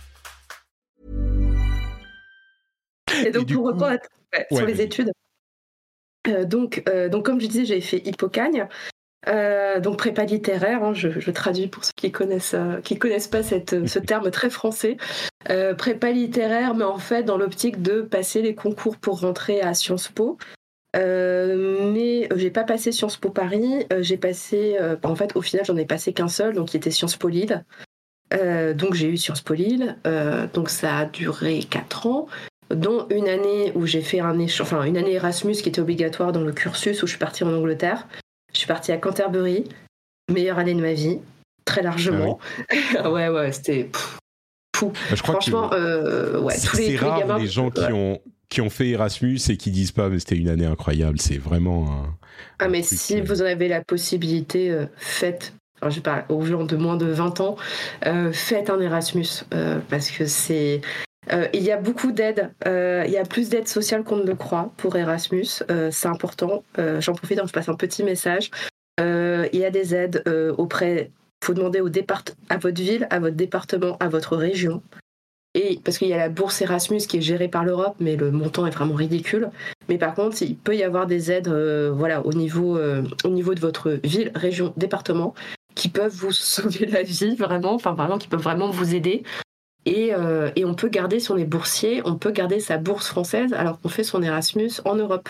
Et 3.25 3.31
donc, 3.31 3.51
pour 3.51 3.65
reprendre 3.65 3.99
sur 4.51 4.65
les 4.65 4.81
études, 4.81 5.11
euh, 6.27 6.45
donc, 6.45 6.83
euh, 6.89 7.09
donc, 7.09 7.25
comme 7.25 7.39
je 7.41 7.47
disais, 7.47 7.65
j'ai 7.65 7.81
fait 7.81 8.01
Hippocagne. 8.05 8.67
Euh, 9.27 9.79
donc 9.79 9.99
prépa 9.99 10.25
littéraire, 10.25 10.83
hein, 10.83 10.93
je, 10.95 11.29
traduis 11.29 11.67
pour 11.67 11.85
ceux 11.85 11.91
qui 11.95 12.11
connaissent 12.11 12.55
qui 12.83 12.97
connaissent 12.97 13.27
pas 13.27 13.43
cette, 13.43 13.87
ce 13.87 13.99
terme 13.99 14.31
très 14.31 14.49
français. 14.49 14.97
prépa 15.77 16.11
littéraire, 16.11 16.73
mais 16.73 16.85
en 16.85 16.97
fait 16.97 17.21
dans 17.21 17.37
l'optique 17.37 17.83
de 17.83 18.01
passer 18.01 18.41
les 18.41 18.55
concours 18.55 18.97
pour 18.97 19.19
rentrer 19.19 19.61
à 19.61 19.75
Sciences 19.75 20.07
Po. 20.07 20.39
mais 20.95 22.29
j'ai 22.35 22.49
pas 22.49 22.63
passé 22.63 22.91
Sciences 22.91 23.17
Po 23.17 23.29
Paris, 23.29 23.85
j'ai 23.99 24.17
passé, 24.17 24.79
en 25.03 25.15
fait 25.15 25.35
au 25.35 25.43
final 25.43 25.67
j'en 25.67 25.77
ai 25.77 25.85
passé 25.85 26.13
qu'un 26.13 26.27
seul, 26.27 26.55
donc 26.55 26.69
qui 26.69 26.77
était 26.77 26.89
Sciences 26.89 27.15
Po 27.15 27.27
Lille. 27.27 27.63
donc 28.31 28.95
j'ai 28.95 29.07
eu 29.07 29.17
Sciences 29.17 29.41
Po 29.41 29.53
Lille, 29.53 29.97
donc 30.55 30.71
ça 30.71 30.97
a 30.97 31.05
duré 31.05 31.59
4 31.59 32.07
ans 32.07 32.27
dont 32.75 33.07
une 33.09 33.27
année 33.27 33.71
où 33.75 33.85
j'ai 33.85 34.01
fait 34.01 34.19
un 34.19 34.39
enfin 34.39 34.83
une 34.83 34.97
année 34.97 35.13
Erasmus 35.13 35.55
qui 35.55 35.69
était 35.69 35.81
obligatoire 35.81 36.31
dans 36.31 36.41
le 36.41 36.51
cursus 36.51 37.01
où 37.03 37.07
je 37.07 37.11
suis 37.11 37.19
partie 37.19 37.43
en 37.43 37.53
Angleterre. 37.53 38.07
Je 38.53 38.57
suis 38.59 38.67
partie 38.67 38.91
à 38.91 38.97
Canterbury, 38.97 39.65
meilleure 40.29 40.59
année 40.59 40.73
de 40.73 40.81
ma 40.81 40.93
vie, 40.93 41.19
très 41.65 41.81
largement. 41.81 42.39
Ah 42.97 43.11
ouais, 43.11 43.29
ouais, 43.29 43.51
c'était 43.51 43.89
fou. 44.75 44.91
Bah, 44.91 45.15
je 45.15 45.21
crois 45.21 45.35
Franchement, 45.35 45.69
que 45.69 45.75
euh, 45.75 46.39
ouais, 46.41 46.55
tous 46.59 46.77
les, 46.77 46.97
rare 46.97 47.37
les 47.37 47.47
gens 47.47 47.69
qui 47.69 47.91
ont 47.91 48.19
qui 48.49 48.59
ont 48.59 48.69
fait 48.69 48.89
Erasmus 48.89 49.39
et 49.47 49.55
qui 49.55 49.71
disent 49.71 49.93
pas 49.93 50.09
mais 50.09 50.19
c'était 50.19 50.35
une 50.35 50.49
année 50.49 50.65
incroyable. 50.65 51.21
C'est 51.21 51.37
vraiment 51.37 51.89
un. 51.91 52.17
Ah 52.59 52.67
mais 52.67 52.83
si 52.83 53.19
euh, 53.19 53.23
vous 53.23 53.41
en 53.41 53.45
avez 53.45 53.67
la 53.67 53.81
possibilité, 53.81 54.69
euh, 54.71 54.85
faites. 54.97 55.53
Enfin, 55.81 55.89
je 55.89 55.99
pas, 55.99 56.25
aux 56.29 56.45
gens 56.45 56.63
de 56.63 56.75
moins 56.75 56.95
de 56.95 57.07
20 57.07 57.39
ans, 57.39 57.55
faites 58.33 58.69
un 58.69 58.79
Erasmus 58.79 59.45
parce 59.89 60.11
que 60.11 60.27
c'est 60.27 60.81
euh, 61.31 61.47
il 61.53 61.61
y 61.61 61.71
a 61.71 61.77
beaucoup 61.77 62.11
d'aides, 62.11 62.51
euh, 62.65 63.03
il 63.05 63.11
y 63.11 63.17
a 63.17 63.23
plus 63.23 63.49
d'aides 63.49 63.67
sociales 63.67 64.03
qu'on 64.03 64.17
ne 64.17 64.25
le 64.25 64.35
croit 64.35 64.71
pour 64.77 64.95
Erasmus, 64.95 65.63
euh, 65.69 65.89
c'est 65.91 66.07
important. 66.07 66.63
J'en 66.77 67.13
profite, 67.13 67.39
hein, 67.39 67.45
je 67.45 67.53
passe 67.53 67.69
un 67.69 67.75
petit 67.75 68.03
message. 68.03 68.49
il 68.99 69.59
y 69.59 69.65
a 69.65 69.71
des 69.71 69.95
aides 69.95 70.23
auprès, 70.57 71.11
il 71.41 71.45
faut 71.45 71.53
demander 71.53 71.81
au 71.81 71.89
départ, 71.89 72.23
à 72.49 72.57
votre 72.57 72.81
ville, 72.81 73.07
à 73.09 73.19
votre 73.19 73.35
département, 73.35 73.97
à 73.99 74.09
votre 74.09 74.35
région. 74.35 74.81
Et 75.53 75.79
parce 75.83 75.97
qu'il 75.97 76.07
y 76.07 76.13
a 76.13 76.17
la 76.17 76.29
bourse 76.29 76.61
Erasmus 76.61 76.99
qui 76.99 77.17
est 77.17 77.21
gérée 77.21 77.49
par 77.49 77.65
l'Europe, 77.65 77.95
mais 77.99 78.15
le 78.15 78.31
montant 78.31 78.65
est 78.65 78.71
vraiment 78.71 78.93
ridicule. 78.93 79.49
Mais 79.89 79.97
par 79.97 80.15
contre, 80.15 80.41
il 80.41 80.55
peut 80.55 80.77
y 80.77 80.83
avoir 80.83 81.07
des 81.07 81.31
aides, 81.31 81.49
voilà, 81.49 82.25
au 82.25 82.33
niveau, 82.33 82.79
au 82.79 83.29
niveau 83.29 83.53
de 83.53 83.59
votre 83.59 83.99
ville, 84.03 84.31
région, 84.33 84.73
département, 84.77 85.35
qui 85.75 85.89
peuvent 85.89 86.15
vous 86.15 86.31
sauver 86.31 86.85
la 86.85 87.03
vie 87.03 87.35
vraiment, 87.35 87.73
enfin 87.73 87.93
vraiment, 87.93 88.17
qui 88.17 88.27
peuvent 88.27 88.41
vraiment 88.41 88.69
vous 88.69 88.95
aider. 88.95 89.23
Euh, 89.87 90.51
et, 90.55 90.65
on 90.65 90.73
peut 90.73 90.89
garder, 90.89 91.19
si 91.19 91.31
on 91.31 91.37
est 91.37 91.45
boursier, 91.45 92.01
on 92.05 92.15
peut 92.15 92.31
garder 92.31 92.59
sa 92.59 92.77
bourse 92.77 93.07
française 93.07 93.53
alors 93.53 93.79
qu'on 93.79 93.89
fait 93.89 94.03
son 94.03 94.21
Erasmus 94.21 94.71
en 94.85 94.95
Europe. 94.95 95.29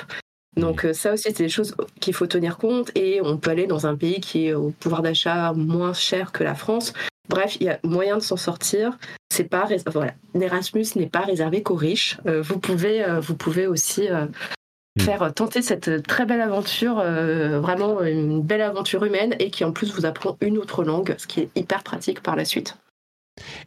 Donc 0.58 0.84
euh, 0.84 0.94
ça 0.94 1.14
aussi, 1.14 1.24
c'est 1.24 1.44
des 1.44 1.50
choses 1.50 1.76
qu'il 2.02 2.14
faut 2.14 2.28
tenir 2.28 2.58
compte 2.58 2.92
et 2.96 3.22
on 3.22 3.38
peut 3.38 3.52
aller 3.52 3.68
dans 3.68 3.88
un 3.88 3.96
pays 3.96 4.20
qui 4.20 4.48
est 4.48 4.54
au 4.54 4.72
pouvoir 4.80 5.02
d'achat 5.02 5.54
moins 5.54 5.94
cher 5.94 6.34
que 6.34 6.44
la 6.44 6.56
France. 6.56 6.94
Bref, 7.30 7.56
il 7.62 7.68
y 7.68 7.70
a 7.70 7.80
moyen 7.84 8.18
de 8.18 8.22
s'en 8.22 8.36
sortir. 8.36 8.98
C'est 9.32 9.46
pas 9.46 9.70
voilà, 9.88 10.14
l'Erasmus 10.34 10.86
n'est 10.98 11.08
pas 11.08 11.22
réservé 11.22 11.64
qu'aux 11.64 11.76
riches. 11.76 12.18
Euh, 12.26 12.42
vous 12.42 12.60
pouvez, 12.60 13.06
vous 13.22 13.36
pouvez 13.36 13.68
aussi 13.68 14.10
mm. 14.10 15.02
faire 15.02 15.34
tenter 15.34 15.62
cette 15.62 16.06
très 16.06 16.26
belle 16.26 16.42
aventure, 16.42 16.96
vraiment 16.96 18.02
une 18.02 18.42
belle 18.42 18.62
aventure 18.62 19.06
humaine 19.06 19.38
et 19.40 19.50
qui 19.50 19.64
en 19.64 19.72
plus 19.72 19.94
vous 19.94 20.06
apprend 20.06 20.36
une 20.42 20.58
autre 20.58 20.84
langue, 20.84 21.16
ce 21.18 21.28
qui 21.28 21.40
est 21.40 21.50
hyper 21.56 21.84
pratique 21.84 22.22
par 22.22 22.36
la 22.36 22.44
suite. 22.44 22.76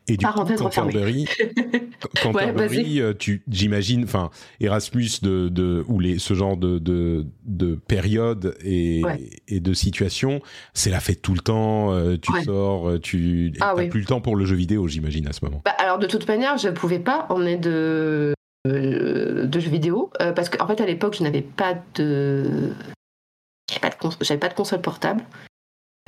Et 0.09 0.17
du 0.17 0.27
coup, 0.27 0.45
Canterbury, 0.45 1.27
Canterbury 2.23 3.01
euh, 3.01 3.15
tu, 3.15 3.43
j'imagine, 3.49 4.05
enfin, 4.05 4.31
Erasmus 4.61 5.21
de, 5.23 5.49
de, 5.49 5.85
ou 5.89 6.01
les, 6.01 6.19
ce 6.19 6.35
genre 6.35 6.57
de, 6.57 6.79
de, 6.79 7.27
de 7.45 7.75
période 7.75 8.57
et, 8.65 9.03
et 9.49 9.61
de 9.61 9.75
situation, 9.75 10.41
c'est 10.75 10.91
la 10.91 11.01
fête 11.01 11.23
tout 11.23 11.35
le 11.35 11.41
temps, 11.41 11.93
euh, 11.93 12.17
tu 12.17 12.33
sors, 12.43 12.89
euh, 12.89 12.99
tu 12.99 13.53
ah, 13.61 13.75
plus 13.75 14.01
le 14.01 14.07
temps 14.07 14.21
pour 14.21 14.37
le 14.37 14.45
jeu 14.45 14.57
vidéo, 14.57 14.89
j'imagine, 14.89 15.27
à 15.29 15.33
ce 15.33 15.45
moment. 15.45 15.63
Bah, 15.65 15.75
alors, 15.79 15.99
de 15.99 16.07
toute 16.07 16.29
manière, 16.29 16.59
je 16.59 16.69
ne 16.69 16.75
pouvais 16.75 16.99
pas 16.99 17.27
emmener 17.31 17.57
de, 17.57 18.35
de 18.67 19.61
jeux 19.61 19.71
vidéo, 19.71 20.11
parce 20.19 20.49
qu'en 20.49 20.67
fait, 20.67 20.81
à 20.81 20.87
l'époque, 20.87 21.17
je 21.19 21.23
n'avais 21.23 21.43
pas 21.43 21.75
de... 21.95 22.73
J'avais 23.69 23.81
pas, 23.81 23.91
de 23.91 24.37
pas 24.37 24.49
de 24.49 24.55
console 24.55 24.83
portable, 24.83 25.25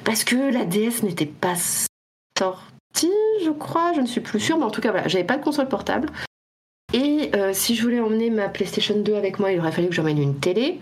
parce 0.04 0.24
que 0.24 0.52
la 0.52 0.64
DS 0.64 1.02
n'était 1.02 1.26
pas 1.26 1.56
sortie 1.56 2.75
je 3.02 3.50
crois, 3.50 3.92
je 3.94 4.00
ne 4.00 4.06
suis 4.06 4.20
plus 4.20 4.40
sûre, 4.40 4.58
mais 4.58 4.64
en 4.64 4.70
tout 4.70 4.80
cas, 4.80 4.90
voilà, 4.90 5.08
j'avais 5.08 5.24
pas 5.24 5.36
de 5.36 5.44
console 5.44 5.68
portable. 5.68 6.08
Et 6.92 7.30
euh, 7.34 7.52
si 7.52 7.74
je 7.74 7.82
voulais 7.82 8.00
emmener 8.00 8.30
ma 8.30 8.48
PlayStation 8.48 8.98
2 8.98 9.14
avec 9.14 9.38
moi, 9.38 9.52
il 9.52 9.60
aurait 9.60 9.72
fallu 9.72 9.88
que 9.88 9.94
j'emmène 9.94 10.20
une 10.20 10.38
télé. 10.38 10.80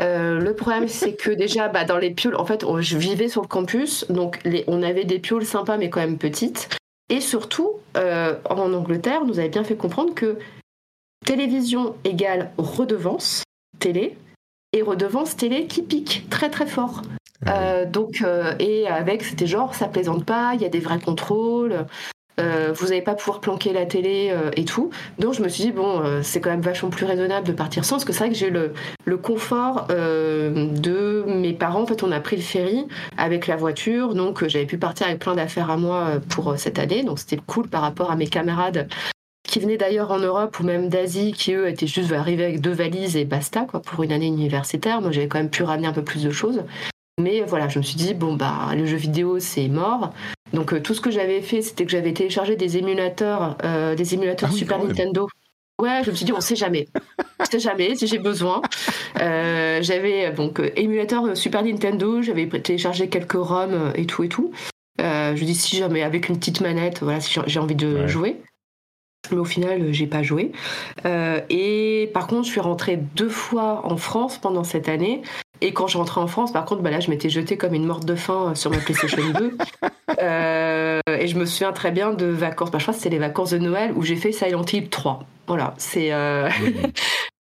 Euh, 0.00 0.38
le 0.38 0.54
problème, 0.54 0.88
c'est 0.88 1.14
que 1.14 1.30
déjà, 1.32 1.68
bah, 1.68 1.84
dans 1.84 1.98
les 1.98 2.10
pioles, 2.10 2.36
en 2.36 2.44
fait, 2.44 2.64
je 2.80 2.98
vivais 2.98 3.28
sur 3.28 3.42
le 3.42 3.48
campus, 3.48 4.06
donc 4.10 4.38
les, 4.44 4.64
on 4.66 4.82
avait 4.82 5.04
des 5.04 5.18
pioles 5.18 5.46
sympas, 5.46 5.76
mais 5.76 5.90
quand 5.90 6.00
même 6.00 6.18
petites. 6.18 6.68
Et 7.08 7.20
surtout, 7.20 7.72
euh, 7.96 8.36
en 8.50 8.72
Angleterre, 8.72 9.24
nous 9.24 9.38
avait 9.38 9.48
bien 9.48 9.64
fait 9.64 9.76
comprendre 9.76 10.14
que 10.14 10.38
télévision 11.24 11.96
égale 12.04 12.50
redevance 12.58 13.42
télé, 13.78 14.16
et 14.72 14.82
redevance 14.82 15.36
télé 15.36 15.66
qui 15.66 15.82
pique 15.82 16.26
très 16.30 16.50
très 16.50 16.66
fort. 16.66 17.02
Euh, 17.48 17.84
donc, 17.84 18.22
euh, 18.22 18.54
et 18.58 18.86
avec, 18.88 19.22
c'était 19.22 19.46
genre, 19.46 19.74
ça 19.74 19.88
plaisante 19.88 20.24
pas, 20.24 20.52
il 20.54 20.62
y 20.62 20.64
a 20.64 20.68
des 20.68 20.80
vrais 20.80 20.98
contrôles. 20.98 21.86
Euh, 22.38 22.70
vous 22.74 22.88
n'allez 22.88 23.00
pas 23.00 23.14
pouvoir 23.14 23.40
planquer 23.40 23.72
la 23.72 23.86
télé 23.86 24.30
euh, 24.30 24.50
et 24.56 24.66
tout. 24.66 24.90
Donc 25.18 25.32
je 25.32 25.42
me 25.42 25.48
suis 25.48 25.64
dit, 25.64 25.72
bon, 25.72 26.02
euh, 26.02 26.20
c'est 26.22 26.40
quand 26.40 26.50
même 26.50 26.60
vachement 26.60 26.90
plus 26.90 27.06
raisonnable 27.06 27.46
de 27.46 27.52
partir 27.52 27.84
sans, 27.84 27.96
parce 27.96 28.04
que 28.04 28.12
c'est 28.12 28.18
vrai 28.18 28.28
que 28.28 28.34
j'ai 28.34 28.50
le, 28.50 28.74
le 29.06 29.16
confort 29.16 29.86
de 29.88 31.24
mes 31.26 31.54
parents. 31.54 31.82
En 31.82 31.86
fait, 31.86 32.02
on 32.02 32.12
a 32.12 32.20
pris 32.20 32.36
le 32.36 32.42
ferry 32.42 32.86
avec 33.16 33.46
la 33.46 33.56
voiture, 33.56 34.14
donc 34.14 34.46
j'avais 34.48 34.66
pu 34.66 34.76
partir 34.76 35.06
avec 35.06 35.20
plein 35.20 35.34
d'affaires 35.34 35.70
à 35.70 35.78
moi 35.78 36.20
pour 36.28 36.58
cette 36.58 36.78
année. 36.78 37.04
Donc 37.04 37.18
c'était 37.18 37.40
cool 37.46 37.68
par 37.68 37.80
rapport 37.80 38.10
à 38.10 38.16
mes 38.16 38.26
camarades 38.26 38.86
qui 39.48 39.58
venaient 39.60 39.78
d'ailleurs 39.78 40.10
en 40.10 40.18
Europe 40.18 40.60
ou 40.60 40.64
même 40.64 40.90
d'Asie, 40.90 41.32
qui 41.32 41.54
eux 41.54 41.68
étaient 41.68 41.86
juste 41.86 42.12
arrivés 42.12 42.44
avec 42.44 42.60
deux 42.60 42.72
valises 42.72 43.16
et 43.16 43.24
basta, 43.24 43.62
quoi, 43.62 43.80
pour 43.80 44.02
une 44.02 44.12
année 44.12 44.26
universitaire. 44.26 45.00
Moi, 45.00 45.10
j'avais 45.12 45.28
quand 45.28 45.38
même 45.38 45.48
pu 45.48 45.62
ramener 45.62 45.86
un 45.86 45.92
peu 45.92 46.04
plus 46.04 46.22
de 46.22 46.30
choses. 46.30 46.64
Mais 47.20 47.40
voilà, 47.42 47.68
je 47.68 47.78
me 47.78 47.82
suis 47.84 47.96
dit, 47.96 48.12
bon, 48.12 48.34
bah, 48.34 48.68
le 48.74 48.84
jeu 48.84 48.96
vidéo, 48.98 49.38
c'est 49.40 49.68
mort. 49.68 50.12
Donc, 50.52 50.72
euh, 50.74 50.80
tout 50.80 50.92
ce 50.92 51.00
que 51.00 51.10
j'avais 51.10 51.40
fait, 51.40 51.62
c'était 51.62 51.84
que 51.86 51.90
j'avais 51.90 52.12
téléchargé 52.12 52.56
des 52.56 52.76
émulateurs, 52.76 53.56
euh, 53.64 53.94
des 53.94 54.12
émulateurs 54.14 54.50
Ah 54.50 54.52
oui, 54.52 54.58
Super. 54.58 54.84
Nintendo. 54.84 55.26
Ouais, 55.80 56.02
je 56.04 56.10
me 56.10 56.14
suis 56.16 56.26
dit, 56.26 56.32
on 56.32 56.40
sait 56.42 56.56
jamais. 56.56 56.88
on 57.40 57.44
sait 57.46 57.58
jamais 57.58 57.94
si 57.94 58.06
j'ai 58.06 58.18
besoin. 58.18 58.60
Euh, 59.20 59.80
j'avais 59.82 60.30
donc 60.32 60.60
émulateur 60.76 61.34
Super 61.36 61.62
Nintendo, 61.62 62.20
j'avais 62.22 62.46
téléchargé 62.48 63.08
quelques 63.08 63.32
ROM 63.32 63.92
et 63.94 64.04
tout 64.06 64.22
et 64.24 64.28
tout. 64.28 64.52
Je 64.98 65.44
dis, 65.44 65.54
si 65.54 65.76
jamais, 65.76 66.02
avec 66.02 66.28
une 66.28 66.38
petite 66.38 66.60
manette, 66.60 67.00
voilà, 67.02 67.20
si 67.20 67.38
j'ai- 67.46 67.58
envie 67.60 67.74
de 67.74 67.94
Ouais. 68.02 68.08
jouer. 68.08 68.36
Mais 69.30 69.38
au 69.38 69.44
final, 69.44 69.92
j'ai 69.92 70.06
pas 70.06 70.22
joué. 70.22 70.52
Euh, 71.04 71.40
et 71.50 72.10
par 72.14 72.26
contre, 72.28 72.44
je 72.44 72.50
suis 72.52 72.60
rentrée 72.60 72.96
deux 73.16 73.28
fois 73.28 73.80
en 73.84 73.96
France 73.96 74.38
pendant 74.38 74.62
cette 74.64 74.88
année. 74.88 75.22
Et 75.60 75.72
quand 75.72 75.86
je 75.86 75.98
rentrais 75.98 76.20
en 76.20 76.26
France, 76.26 76.52
par 76.52 76.64
contre, 76.64 76.82
bah 76.82 76.90
là, 76.90 77.00
je 77.00 77.10
m'étais 77.10 77.30
jetée 77.30 77.56
comme 77.56 77.74
une 77.74 77.86
morte 77.86 78.04
de 78.04 78.14
faim 78.14 78.54
sur 78.54 78.70
ma 78.70 78.78
PlayStation 78.78 79.22
2. 79.38 79.56
Euh, 80.22 81.00
et 81.06 81.26
je 81.26 81.36
me 81.36 81.44
souviens 81.44 81.72
très 81.72 81.90
bien 81.90 82.14
de 82.14 82.26
vacances. 82.26 82.70
Bah, 82.70 82.78
je 82.78 82.84
crois 82.84 82.94
que 82.94 83.00
c'était 83.00 83.10
les 83.10 83.18
vacances 83.18 83.50
de 83.50 83.58
Noël 83.58 83.92
où 83.94 84.02
j'ai 84.02 84.16
fait 84.16 84.32
Silent 84.32 84.64
Hill 84.64 84.88
3. 84.88 85.26
Voilà, 85.46 85.74
c'est 85.76 86.12
euh, 86.12 86.48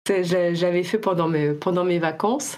j'avais 0.22 0.82
fait 0.82 0.98
pendant 0.98 1.28
mes, 1.28 1.50
pendant 1.52 1.84
mes 1.84 1.98
vacances. 1.98 2.56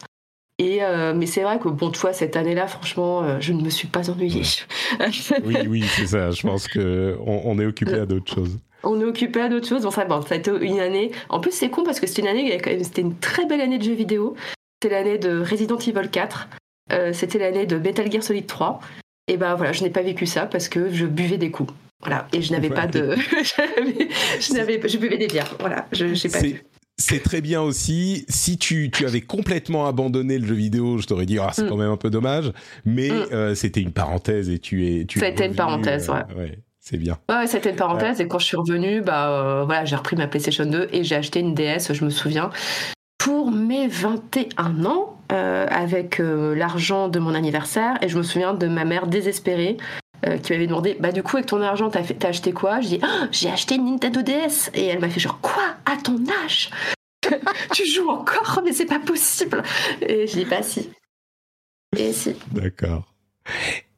Et 0.58 0.82
euh, 0.82 1.12
mais 1.14 1.26
c'est 1.26 1.42
vrai 1.42 1.58
que 1.58 1.68
bon, 1.68 1.90
toi, 1.90 2.12
cette 2.12 2.36
année-là, 2.36 2.66
franchement, 2.66 3.22
euh, 3.22 3.36
je 3.40 3.52
ne 3.52 3.62
me 3.62 3.68
suis 3.68 3.88
pas 3.88 4.10
ennuyée. 4.10 4.42
Oui, 5.44 5.56
oui, 5.68 5.82
c'est 5.82 6.06
ça. 6.06 6.30
Je 6.30 6.42
pense 6.42 6.66
que 6.68 7.16
on, 7.26 7.42
on 7.44 7.58
est 7.58 7.66
occupé 7.66 7.94
à 7.94 8.06
d'autres 8.06 8.32
choses. 8.32 8.58
On 8.82 9.00
est 9.00 9.04
occupé 9.04 9.40
à 9.40 9.48
d'autres 9.48 9.68
choses. 9.68 9.82
Bon, 9.82 9.90
ça, 9.90 10.04
bon, 10.04 10.22
ça 10.22 10.34
a 10.34 10.38
été 10.38 10.50
une 10.60 10.80
année. 10.80 11.10
En 11.28 11.40
plus, 11.40 11.50
c'est 11.50 11.68
con 11.68 11.82
parce 11.82 12.00
que 12.00 12.06
c'était 12.06 12.22
une 12.22 12.28
année, 12.28 12.58
c'était 12.82 13.02
une 13.02 13.18
très 13.18 13.44
belle 13.44 13.60
année 13.60 13.78
de 13.78 13.82
jeux 13.82 13.94
vidéo. 13.94 14.34
C'était 14.86 15.02
l'année 15.02 15.18
de 15.18 15.40
Resident 15.40 15.78
Evil 15.78 16.08
4. 16.08 16.48
Euh, 16.92 17.12
c'était 17.12 17.38
l'année 17.40 17.66
de 17.66 17.76
Metal 17.76 18.08
Gear 18.10 18.22
Solid 18.22 18.46
3. 18.46 18.78
Et 19.26 19.36
ben 19.36 19.56
voilà, 19.56 19.72
je 19.72 19.82
n'ai 19.82 19.90
pas 19.90 20.02
vécu 20.02 20.26
ça 20.26 20.46
parce 20.46 20.68
que 20.68 20.92
je 20.92 21.06
buvais 21.06 21.38
des 21.38 21.50
coups. 21.50 21.74
Voilà, 22.02 22.28
et 22.32 22.40
je 22.40 22.52
n'avais 22.52 22.68
pas 22.68 22.86
de. 22.86 23.16
je 24.40 24.52
n'avais, 24.52 24.88
je 24.88 24.96
buvais 24.98 25.18
des 25.18 25.26
bières. 25.26 25.56
Voilà, 25.58 25.86
je 25.90 26.04
n'ai 26.04 26.12
pas 26.12 26.38
C'est- 26.38 26.46
vu. 26.46 26.62
C'est 26.98 27.20
très 27.20 27.40
bien 27.40 27.60
aussi. 27.62 28.24
Si 28.28 28.58
tu, 28.58 28.92
tu 28.92 29.04
avais 29.06 29.20
complètement 29.22 29.86
abandonné 29.88 30.38
le 30.38 30.46
jeu 30.46 30.54
vidéo, 30.54 30.98
je 30.98 31.06
t'aurais 31.08 31.26
dit 31.26 31.38
ah 31.40 31.50
c'est 31.52 31.64
Mm. 31.64 31.68
quand 31.68 31.76
même 31.76 31.90
un 31.90 31.96
peu 31.96 32.08
dommage. 32.10 32.52
Mais 32.84 33.08
Mm. 33.10 33.26
euh, 33.32 33.54
c'était 33.56 33.80
une 33.80 33.90
parenthèse 33.92 34.48
et 34.48 34.60
tu 34.60 34.86
es. 34.86 35.04
Tu 35.04 35.18
C'était 35.18 35.46
une 35.46 35.56
parenthèse, 35.56 36.08
ouais. 36.08 36.22
ouais. 36.38 36.58
C'est 36.78 36.96
bien. 36.98 37.18
Ouais, 37.28 37.48
c'était 37.48 37.70
une 37.70 37.76
parenthèse. 37.76 38.20
Et 38.20 38.28
quand 38.28 38.38
je 38.38 38.46
suis 38.46 38.56
revenue, 38.56 39.00
bah, 39.00 39.30
euh, 39.30 39.64
voilà, 39.64 39.84
j'ai 39.84 39.96
repris 39.96 40.14
ma 40.14 40.28
PlayStation 40.28 40.64
2 40.64 40.86
et 40.92 41.02
j'ai 41.02 41.16
acheté 41.16 41.40
une 41.40 41.52
DS, 41.52 41.92
je 41.92 42.04
me 42.04 42.10
souviens, 42.10 42.50
pour 43.26 43.50
mes 43.50 43.88
21 43.88 44.84
ans, 44.84 45.18
euh, 45.32 45.66
avec 45.68 46.20
euh, 46.20 46.54
l'argent 46.54 47.08
de 47.08 47.18
mon 47.18 47.34
anniversaire. 47.34 47.98
Et 48.00 48.08
je 48.08 48.16
me 48.16 48.22
souviens 48.22 48.54
de 48.54 48.68
ma 48.68 48.84
mère 48.84 49.08
désespérée. 49.08 49.78
euh, 50.26 50.38
qui 50.38 50.52
m'avait 50.52 50.66
demandé 50.68 50.96
bah 51.00 51.10
du 51.12 51.22
coup 51.24 51.36
avec 51.36 51.46
ton 51.46 51.60
argent 51.60 51.90
t'as 51.90 52.02
fait- 52.02 52.14
t'as 52.14 52.28
acheté 52.28 52.52
quoi? 52.52 52.80
Je 52.80 52.86
dis 52.88 53.00
Ah, 53.02 53.26
j'ai 53.32 53.50
acheté 53.50 53.74
une 53.74 53.84
Nintendo 53.86 54.22
DS 54.22 54.70
et 54.74 54.86
elle 54.86 54.98
m'a 55.00 55.08
fait 55.10 55.18
genre 55.20 55.40
quoi? 55.42 55.74
À 55.84 55.96
ton 55.96 56.16
âge? 56.44 56.70
Tu 57.74 57.84
joues 57.86 58.08
encore? 58.08 58.60
Mais 58.64 58.72
c'est 58.72 58.86
pas 58.86 59.00
possible 59.00 59.62
et 60.00 60.26
je 60.28 60.32
dis 60.38 60.44
bah 60.46 60.62
si 60.62 60.88
et 61.98 62.12
si 62.12 62.34
D'accord. 62.52 63.12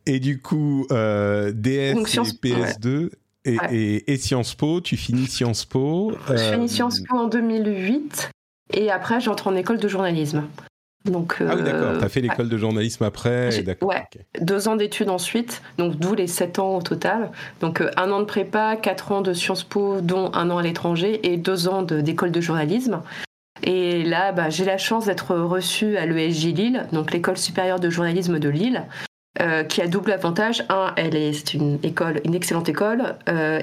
Et 0.06 0.18
du 0.20 0.40
coup, 0.40 0.86
DS 0.90 1.94
Donc, 1.94 2.08
et 2.14 2.18
PS2 2.18 3.10
et, 3.44 3.58
Ouais. 3.58 3.74
et, 3.76 4.12
et 4.12 4.16
Sciences 4.16 4.54
Po, 4.54 4.80
tu 4.80 4.96
finis 4.96 5.26
Sciences 5.28 5.66
Po. 5.66 6.12
Je 6.30 6.36
finis 6.52 6.68
Sciences 6.68 7.00
Po 7.08 7.16
en 7.16 7.28
2008 7.28 8.30
et 8.72 8.90
après 8.90 9.20
j'entre 9.20 9.46
en 9.48 9.54
école 9.56 9.78
de 9.78 9.88
journalisme. 9.88 10.44
Donc, 11.04 11.36
Ah 11.40 11.54
oui, 11.54 11.62
d'accord. 11.62 11.90
euh, 11.92 11.98
T'as 12.00 12.08
fait 12.08 12.20
l'école 12.20 12.48
de 12.48 12.58
journalisme 12.58 13.04
après. 13.04 13.62
D'accord. 13.62 13.88
ouais. 13.90 14.04
deux 14.40 14.68
ans 14.68 14.76
d'études 14.76 15.08
ensuite, 15.10 15.62
donc 15.78 15.96
d'où 15.96 16.14
les 16.14 16.26
sept 16.26 16.58
ans 16.58 16.76
au 16.76 16.82
total. 16.82 17.30
Donc 17.60 17.80
euh, 17.80 17.90
un 17.96 18.10
an 18.10 18.18
de 18.20 18.24
prépa, 18.24 18.76
quatre 18.76 19.12
ans 19.12 19.22
de 19.22 19.32
Sciences 19.32 19.62
Po, 19.62 20.00
dont 20.00 20.30
un 20.34 20.50
an 20.50 20.58
à 20.58 20.62
l'étranger, 20.62 21.20
et 21.22 21.36
deux 21.36 21.68
ans 21.68 21.82
de- 21.82 22.00
d'école 22.00 22.32
de, 22.32 22.40
journalisme. 22.40 23.00
Et 23.62 24.02
là, 24.02 24.32
bah, 24.32 24.50
j'ai 24.50 24.64
la 24.64 24.76
chance 24.76 25.06
d'être 25.06 25.34
reçue 25.36 25.96
à 25.96 26.04
l'ESJ 26.04 26.46
Lille, 26.46 26.86
donc 26.92 27.12
l'école 27.12 27.38
supérieure 27.38 27.80
de 27.80 27.90
journalisme 27.90 28.38
de 28.38 28.48
Lille, 28.48 28.82
euh, 29.40 29.62
qui 29.62 29.80
a 29.80 29.86
double 29.86 30.12
avantage. 30.12 30.64
Un, 30.68 30.92
elle 30.96 31.14
est, 31.16 31.32
c'est 31.32 31.54
une 31.54 31.78
école, 31.84 32.20
une 32.24 32.34
excellente 32.34 32.68
école, 32.68 33.14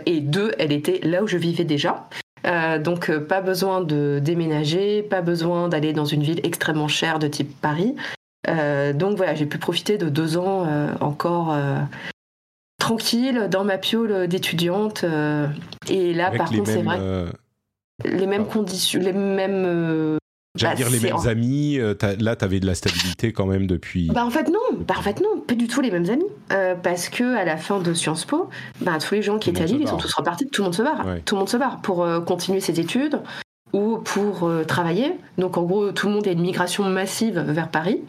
et 0.06 0.20
deux, 0.22 0.52
elle 0.58 0.72
était 0.72 1.00
là 1.04 1.22
où 1.22 1.28
je 1.28 1.38
vivais 1.38 1.66
déjà. 1.66 2.08
Euh, 2.46 2.78
donc 2.78 3.10
euh, 3.10 3.20
pas 3.20 3.42
besoin 3.42 3.82
de 3.82 4.20
déménager, 4.22 5.02
pas 5.04 5.22
besoin 5.22 5.68
d'aller 5.68 5.94
dans 5.94 6.06
une 6.06 6.22
ville 6.22 6.40
extrêmement 6.44 6.88
chère 6.88 7.20
de 7.20 7.28
type 7.28 7.60
Paris. 7.60 7.96
Euh, 8.48 8.94
donc 8.94 9.18
voilà, 9.18 9.34
j'ai 9.34 9.48
pu 9.48 9.58
profiter 9.58 9.98
de 9.98 10.10
deux 10.10 10.38
ans 10.38 10.68
encore 11.00 11.58
tranquille 12.80 13.48
dans 13.50 13.64
ma 13.64 13.78
piole 13.78 14.28
d'étudiante. 14.28 15.04
et 15.90 16.14
là, 16.14 16.28
Avec 16.28 16.38
par 16.38 16.50
contre, 16.50 16.68
c'est 16.68 16.84
vrai, 16.84 17.00
les 18.04 18.28
mêmes 18.28 18.46
conditions, 18.46 19.00
les 19.00 19.14
mêmes. 19.14 20.18
J'allais 20.56 20.74
bah, 20.74 20.78
dire 20.78 20.90
les 20.90 21.00
mêmes 21.00 21.16
en- 21.16 21.26
amis. 21.28 21.78
euh, 21.80 21.94
là, 22.20 22.36
t'avais 22.36 22.60
de 22.60 22.66
la 22.66 22.76
stabilité 22.76 23.34
quand 23.34 23.46
même 23.46 23.68
depuis. 23.68 24.08
Bah 24.14 24.26
en 24.26 24.30
fait 24.30 24.48
non, 24.50 24.80
bah 24.88 24.96
en 24.98 25.02
fait 25.02 25.20
non, 25.22 25.42
pas 25.46 25.56
du 25.56 25.68
tout 25.68 25.82
les 25.82 25.92
mêmes 25.92 26.10
amis, 26.10 26.26
Euh, 26.54 26.76
parce 26.76 27.10
que 27.10 27.36
à 27.36 27.44
la 27.44 27.58
fin 27.58 27.80
de 27.80 27.94
Sciences 27.94 28.26
Po, 28.26 28.50
bah 28.82 28.98
tous 29.00 29.14
les 29.16 29.22
gens 29.22 29.38
qui 29.38 29.50
Tout 29.52 29.56
étaient 29.58 29.64
à 29.64 29.68
Lille, 29.68 29.82
ils 29.82 29.88
sont 29.88 29.98
tous 29.98 30.14
repartis, 30.14 30.48
tout 30.48 30.62
le 30.62 30.66
monde 30.66 30.76
se 30.76 30.82
barre, 30.84 31.06
Ouais. 31.06 31.22
tout 31.26 31.36
le 31.36 31.40
monde 31.40 31.50
se 31.50 31.58
barre 31.58 31.82
pour 31.82 32.04
euh, 32.04 32.20
continuer 32.22 32.60
ses 32.62 32.80
études 32.80 33.20
ou 33.74 33.98
pour 33.98 34.48
euh, 34.48 34.64
travailler. 34.64 35.14
Donc 35.38 35.58
en 35.58 35.64
gros 35.64 35.92
tout 35.92 36.08
le 36.08 36.14
monde 36.14 36.28
a 36.28 36.32
une 36.32 36.42
migration 36.42 36.84
massive 36.90 37.40
vers 37.40 37.70
Paris. 37.70 38.02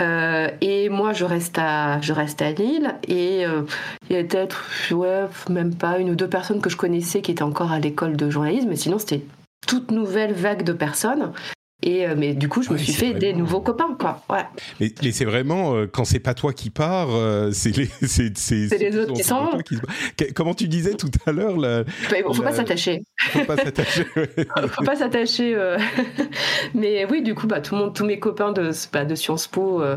Euh, 0.00 0.48
et 0.60 0.88
moi 0.88 1.12
je 1.12 1.24
reste 1.24 1.56
à 1.58 2.00
je 2.00 2.12
reste 2.12 2.42
à 2.42 2.50
Lille 2.50 2.94
et 3.06 3.46
euh, 3.46 3.62
il 4.10 4.16
y 4.16 4.18
a 4.18 4.24
peut-être 4.24 4.64
ouais 4.92 5.26
même 5.50 5.72
pas 5.74 5.98
une 5.98 6.10
ou 6.10 6.16
deux 6.16 6.28
personnes 6.28 6.60
que 6.60 6.68
je 6.68 6.76
connaissais 6.76 7.20
qui 7.22 7.30
étaient 7.30 7.42
encore 7.44 7.70
à 7.70 7.78
l'école 7.78 8.16
de 8.16 8.28
journalisme, 8.28 8.68
mais 8.70 8.76
sinon 8.76 8.98
c'était 8.98 9.22
toute 9.68 9.92
nouvelle 9.92 10.32
vague 10.32 10.64
de 10.64 10.72
personnes. 10.72 11.30
Et 11.86 12.06
euh, 12.06 12.14
mais 12.16 12.32
du 12.34 12.48
coup 12.48 12.62
je 12.62 12.70
me 12.72 12.78
suis 12.78 12.94
fait 12.94 13.12
des 13.12 13.34
nouveaux 13.34 13.60
copains 13.60 13.94
quoi. 13.98 14.22
Ouais. 14.30 14.44
Mais, 14.80 14.90
mais 15.02 15.12
c'est 15.12 15.26
vraiment 15.26 15.74
euh, 15.74 15.86
quand 15.86 16.04
c'est 16.06 16.18
pas 16.18 16.32
toi 16.32 16.54
qui 16.54 16.70
pars, 16.70 17.08
euh, 17.10 17.50
c'est 17.52 17.76
les 17.76 17.90
c'est 18.02 18.96
autres 18.96 19.12
qui 19.12 19.22
s'en 19.22 19.44
vont. 19.50 19.58
qui 19.58 19.76
Comment 20.34 20.54
tu 20.54 20.66
disais 20.66 20.94
tout 20.94 21.10
à 21.26 21.32
l'heure, 21.32 21.56
Bah, 21.56 21.84
faut 22.10 22.32
La- 22.42 22.42
pas 22.50 22.52
s'attacher. 22.52 23.02
faut 23.18 23.44
pas 23.44 23.56
s'attacher. 23.58 24.04
faut 24.68 24.84
pas 24.84 24.96
s'attacher. 24.96 25.54
euh. 25.54 25.78
Mais 26.74 27.06
oui, 27.10 27.22
du 27.22 27.34
coup, 27.34 27.46
bah, 27.46 27.60
tout 27.60 27.74
le 27.74 27.82
monde, 27.82 27.94
tous 27.94 28.04
mes 28.06 28.18
copains 28.18 28.52
de, 28.52 28.70
bah, 28.92 29.04
de 29.04 29.14
Sciences 29.14 29.46
Po, 29.46 29.82
euh, 29.82 29.96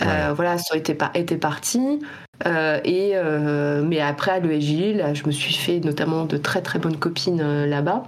Ouais. 0.00 0.06
euh, 0.08 0.32
voilà, 0.34 0.58
sont 0.58 0.74
étaient, 0.74 0.94
par- 0.94 1.12
étaient 1.14 1.36
partis. 1.36 2.00
Euh, 2.46 2.80
et 2.84 3.12
euh, 3.14 3.82
mais 3.84 4.00
après 4.00 4.32
à 4.32 4.40
l'ESJ, 4.40 4.96
là, 4.96 5.14
je 5.14 5.24
me 5.24 5.30
suis 5.30 5.54
fait 5.54 5.78
notamment 5.78 6.24
de 6.24 6.36
très 6.36 6.62
très 6.62 6.80
bonnes 6.80 6.96
copines 6.96 7.40
euh, 7.40 7.64
là-bas. 7.66 8.02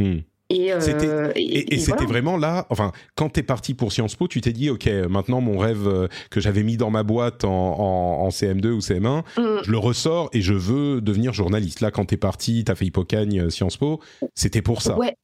Hmm. 0.00 0.18
Et, 0.54 0.72
euh, 0.72 0.80
C'était- 0.80 1.32
et- 1.36 1.42
Et, 1.42 1.58
et 1.58 1.74
et 1.74 1.78
c'était 1.78 1.92
voilà. 1.92 2.06
vraiment 2.08 2.36
là, 2.36 2.66
enfin, 2.70 2.92
quand 3.16 3.30
t'es 3.30 3.42
parti 3.42 3.74
pour 3.74 3.90
Sciences 3.92 4.14
Po, 4.16 4.28
tu 4.28 4.40
t'es 4.40 4.52
dit, 4.52 4.68
ok, 4.70 4.86
maintenant 5.08 5.40
mon 5.40 5.56
rêve 5.58 5.86
euh, 5.88 6.08
que 6.30 6.40
j'avais 6.40 6.62
mis 6.62 6.76
dans 6.76 6.90
ma 6.90 7.02
boîte 7.02 7.44
en, 7.44 7.50
en- 7.50 8.26
en 8.26 8.28
CM2 8.30 8.68
ou 8.72 8.80
CM1, 8.80 9.22
Mm. 9.38 9.62
je 9.64 9.70
le 9.70 9.78
ressors 9.78 10.28
et 10.32 10.40
je 10.42 10.54
veux 10.54 11.00
devenir 11.00 11.32
journaliste. 11.32 11.80
Là, 11.80 11.90
quand 11.90 12.04
t'es 12.04 12.16
parti, 12.16 12.64
t'as 12.64 12.74
fait 12.74 12.84
Hippocagne, 12.86 13.40
euh, 13.40 13.50
Sciences 13.50 13.76
Po, 13.78 14.00
c'était 14.34 14.62
pour 14.62 14.82
ça. 14.82 14.98
Ouais. 14.98 15.14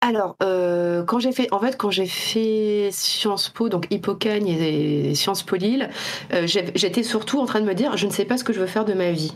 Alors, 0.00 0.36
euh, 0.44 1.02
quand 1.02 1.18
j'ai 1.18 1.32
fait, 1.32 1.52
en 1.52 1.58
fait, 1.58 1.76
quand 1.76 1.90
j'ai 1.90 2.06
fait 2.06 2.90
Sciences 2.92 3.48
Po, 3.48 3.68
donc 3.68 3.88
Hippocagne 3.90 4.46
et 4.48 5.14
Sciences 5.16 5.42
Po 5.42 5.56
Lille, 5.56 5.90
euh, 6.32 6.46
j'étais 6.46 7.02
surtout 7.02 7.40
en 7.40 7.46
train 7.46 7.60
de 7.60 7.66
me 7.66 7.74
dire, 7.74 7.96
je 7.96 8.06
ne 8.06 8.12
sais 8.12 8.24
pas 8.24 8.36
ce 8.38 8.44
que 8.44 8.52
je 8.52 8.60
veux 8.60 8.66
faire 8.68 8.84
de 8.84 8.94
ma 8.94 9.10
vie. 9.10 9.32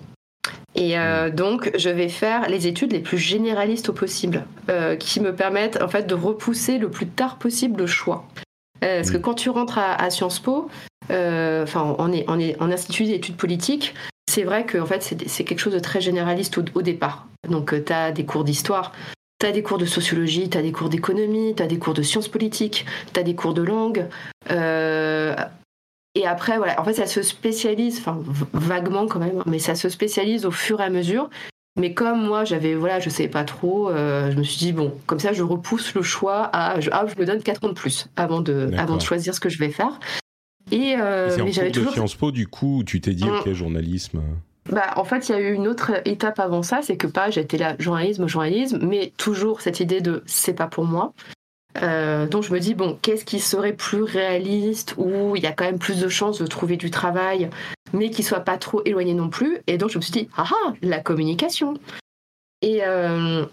Et 0.75 0.99
euh, 0.99 1.31
donc, 1.31 1.71
je 1.77 1.91
vais 1.91 2.09
faire 2.09 2.49
les 2.49 2.67
études 2.67 2.93
les 2.93 3.01
plus 3.01 3.19
généralistes 3.19 3.91
au 3.91 3.93
possible, 3.93 4.45
euh, 4.71 4.97
qui 4.97 5.21
me 5.21 5.35
permettent 5.35 5.81
en 5.83 5.89
fait 5.89 6.07
de 6.07 6.15
repousser 6.15 6.79
le 6.79 6.91
plus 6.91 7.07
tard 7.07 7.37
possible 7.39 7.81
le 7.81 7.87
choix. 7.87 8.25
Euh, 8.83 8.97
parce 8.97 9.11
que 9.11 9.19
Mm. 9.19 9.21
quand 9.21 9.35
tu 9.35 9.51
rentres 9.51 9.79
à, 9.79 9.95
à 9.95 10.11
Sciences 10.11 10.41
Po, 10.41 10.69
enfin, 11.11 11.95
on 11.99 12.13
est, 12.13 12.25
on 12.29 12.39
est 12.41 12.61
en 12.61 12.73
institut 12.73 13.05
d'études 13.05 13.37
politiques, 13.37 13.95
c'est 14.29 14.45
vrai 14.45 14.65
que 14.65 14.79
en 14.79 14.87
fait, 14.87 15.03
c'est 15.03 15.29
c'est 15.29 15.45
quelque 15.45 15.59
chose 15.59 15.75
de 15.75 15.79
très 15.79 16.01
généraliste 16.01 16.59
au, 16.59 16.65
au 16.75 16.83
départ. 16.83 17.27
Donc, 17.49 17.75
tu 17.85 17.93
as 17.93 18.13
des 18.13 18.25
cours 18.25 18.45
d'histoire, 18.45 18.93
tu 19.39 19.47
as 19.47 19.53
des 19.53 19.63
cours 19.63 19.79
de 19.79 19.87
sociologie, 19.87 20.49
tu 20.49 20.57
as 20.57 20.63
des 20.63 20.73
cours 20.73 20.89
d'économie, 20.89 21.55
tu 21.55 21.63
as 21.63 21.67
des 21.67 21.79
cours 21.79 21.95
de 21.95 22.03
sciences 22.03 22.29
politiques, 22.29 22.87
tu 23.13 23.21
as 23.21 23.23
des 23.23 23.35
cours 23.35 23.55
de 23.55 23.63
langue. 23.63 24.07
Euh, 26.17 26.21
et 26.21 26.27
après, 26.27 26.57
voilà, 26.59 26.81
en 26.81 26.85
fait, 26.85 26.95
ça 26.95 27.07
se 27.07 27.23
spécialise, 27.23 27.99
enfin, 27.99 28.21
vaguement 28.53 29.07
quand 29.07 29.19
même, 29.19 29.43
mais 29.47 29.59
ça 29.59 29.75
se 29.75 29.89
spécialise 29.89 30.47
au 30.47 30.51
fur 30.51 30.81
et 30.81 30.85
à 30.85 30.91
mesure. 30.91 31.31
Mais 31.81 31.95
comme 31.95 32.27
moi, 32.27 32.45
j'avais, 32.45 32.75
voilà, 32.75 33.01
je 33.01 33.09
savais 33.09 33.31
pas 33.31 33.45
trop, 33.45 33.91
je 33.91 34.37
me 34.37 34.43
suis 34.43 34.59
dit, 34.59 34.73
bon, 34.73 34.93
comme 35.07 35.19
ça, 35.19 35.33
je 35.33 35.43
repousse 35.43 35.95
le 35.95 36.03
choix 36.03 36.51
à, 36.53 36.81
je, 36.81 36.91
ah, 36.93 37.07
je 37.07 37.19
me 37.19 37.25
donne 37.25 37.43
4 37.43 37.65
ans 37.65 37.69
de 37.69 37.73
plus 37.73 38.09
avant 38.17 38.43
de, 38.43 38.71
avant 38.77 38.97
de 38.97 39.03
choisir 39.03 39.35
ce 39.35 39.41
que 39.41 39.49
je 39.49 39.59
vais 39.59 39.71
faire. 39.71 39.99
Et, 40.71 40.97
mais 40.97 41.51
j'avais 41.51 41.71
toujours. 41.71 41.93
de 41.93 41.97
Sciences 41.97 42.15
Po, 42.15 42.31
du 42.31 42.47
coup, 42.47 42.83
tu 42.85 43.01
t'es 43.01 43.15
dit, 43.15 43.25
mm. 43.25 43.37
ok, 43.37 43.53
journalisme. 43.53 44.21
Bah, 44.71 44.93
en 44.97 45.05
fait, 45.05 45.29
il 45.29 45.33
y 45.33 45.35
a 45.35 45.41
eu 45.41 45.53
une 45.53 45.67
autre 45.67 45.93
étape 46.05 46.39
avant 46.39 46.63
ça, 46.63 46.81
c'est 46.83 46.97
que 46.97 47.07
pas 47.07 47.31
j'étais 47.31 47.59
là, 47.59 47.75
journalisme, 47.79 48.29
journalisme, 48.29 48.79
mais 48.81 49.13
toujours 49.17 49.61
cette 49.61 49.81
idée 49.81 50.01
de 50.01 50.23
c'est 50.27 50.55
pas 50.55 50.69
pour 50.69 50.85
moi. 50.85 51.13
Euh, 51.81 52.27
donc 52.27 52.43
je 52.43 52.53
me 52.53 52.59
dis, 52.59 52.75
bon, 52.75 52.99
qu'est-ce 53.01 53.25
qui 53.25 53.41
serait 53.41 53.73
plus 53.73 54.03
réaliste, 54.03 54.95
où 54.97 55.37
il 55.37 55.43
y 55.43 55.47
a 55.47 55.53
quand 55.53 55.65
même 55.65 55.79
plus 55.79 56.01
de 56.01 56.09
chances 56.09 56.39
de 56.41 56.47
trouver 56.47 56.77
du 56.77 56.91
travail, 56.91 57.49
mais 57.93 58.11
qui 58.11 58.23
soit 58.23 58.41
pas 58.41 58.59
trop 58.59 58.83
éloigné 58.85 59.15
non 59.15 59.29
plus. 59.29 59.59
Et 59.67 59.79
donc 59.79 59.91
je 59.91 59.99
me 59.99 60.03
suis 60.03 60.13
dit, 60.13 60.29
ah 60.37 60.47
ah, 60.51 60.73
la 60.83 61.01
communication. 61.01 61.75
Et, 62.61 62.81
euh, 62.85 63.45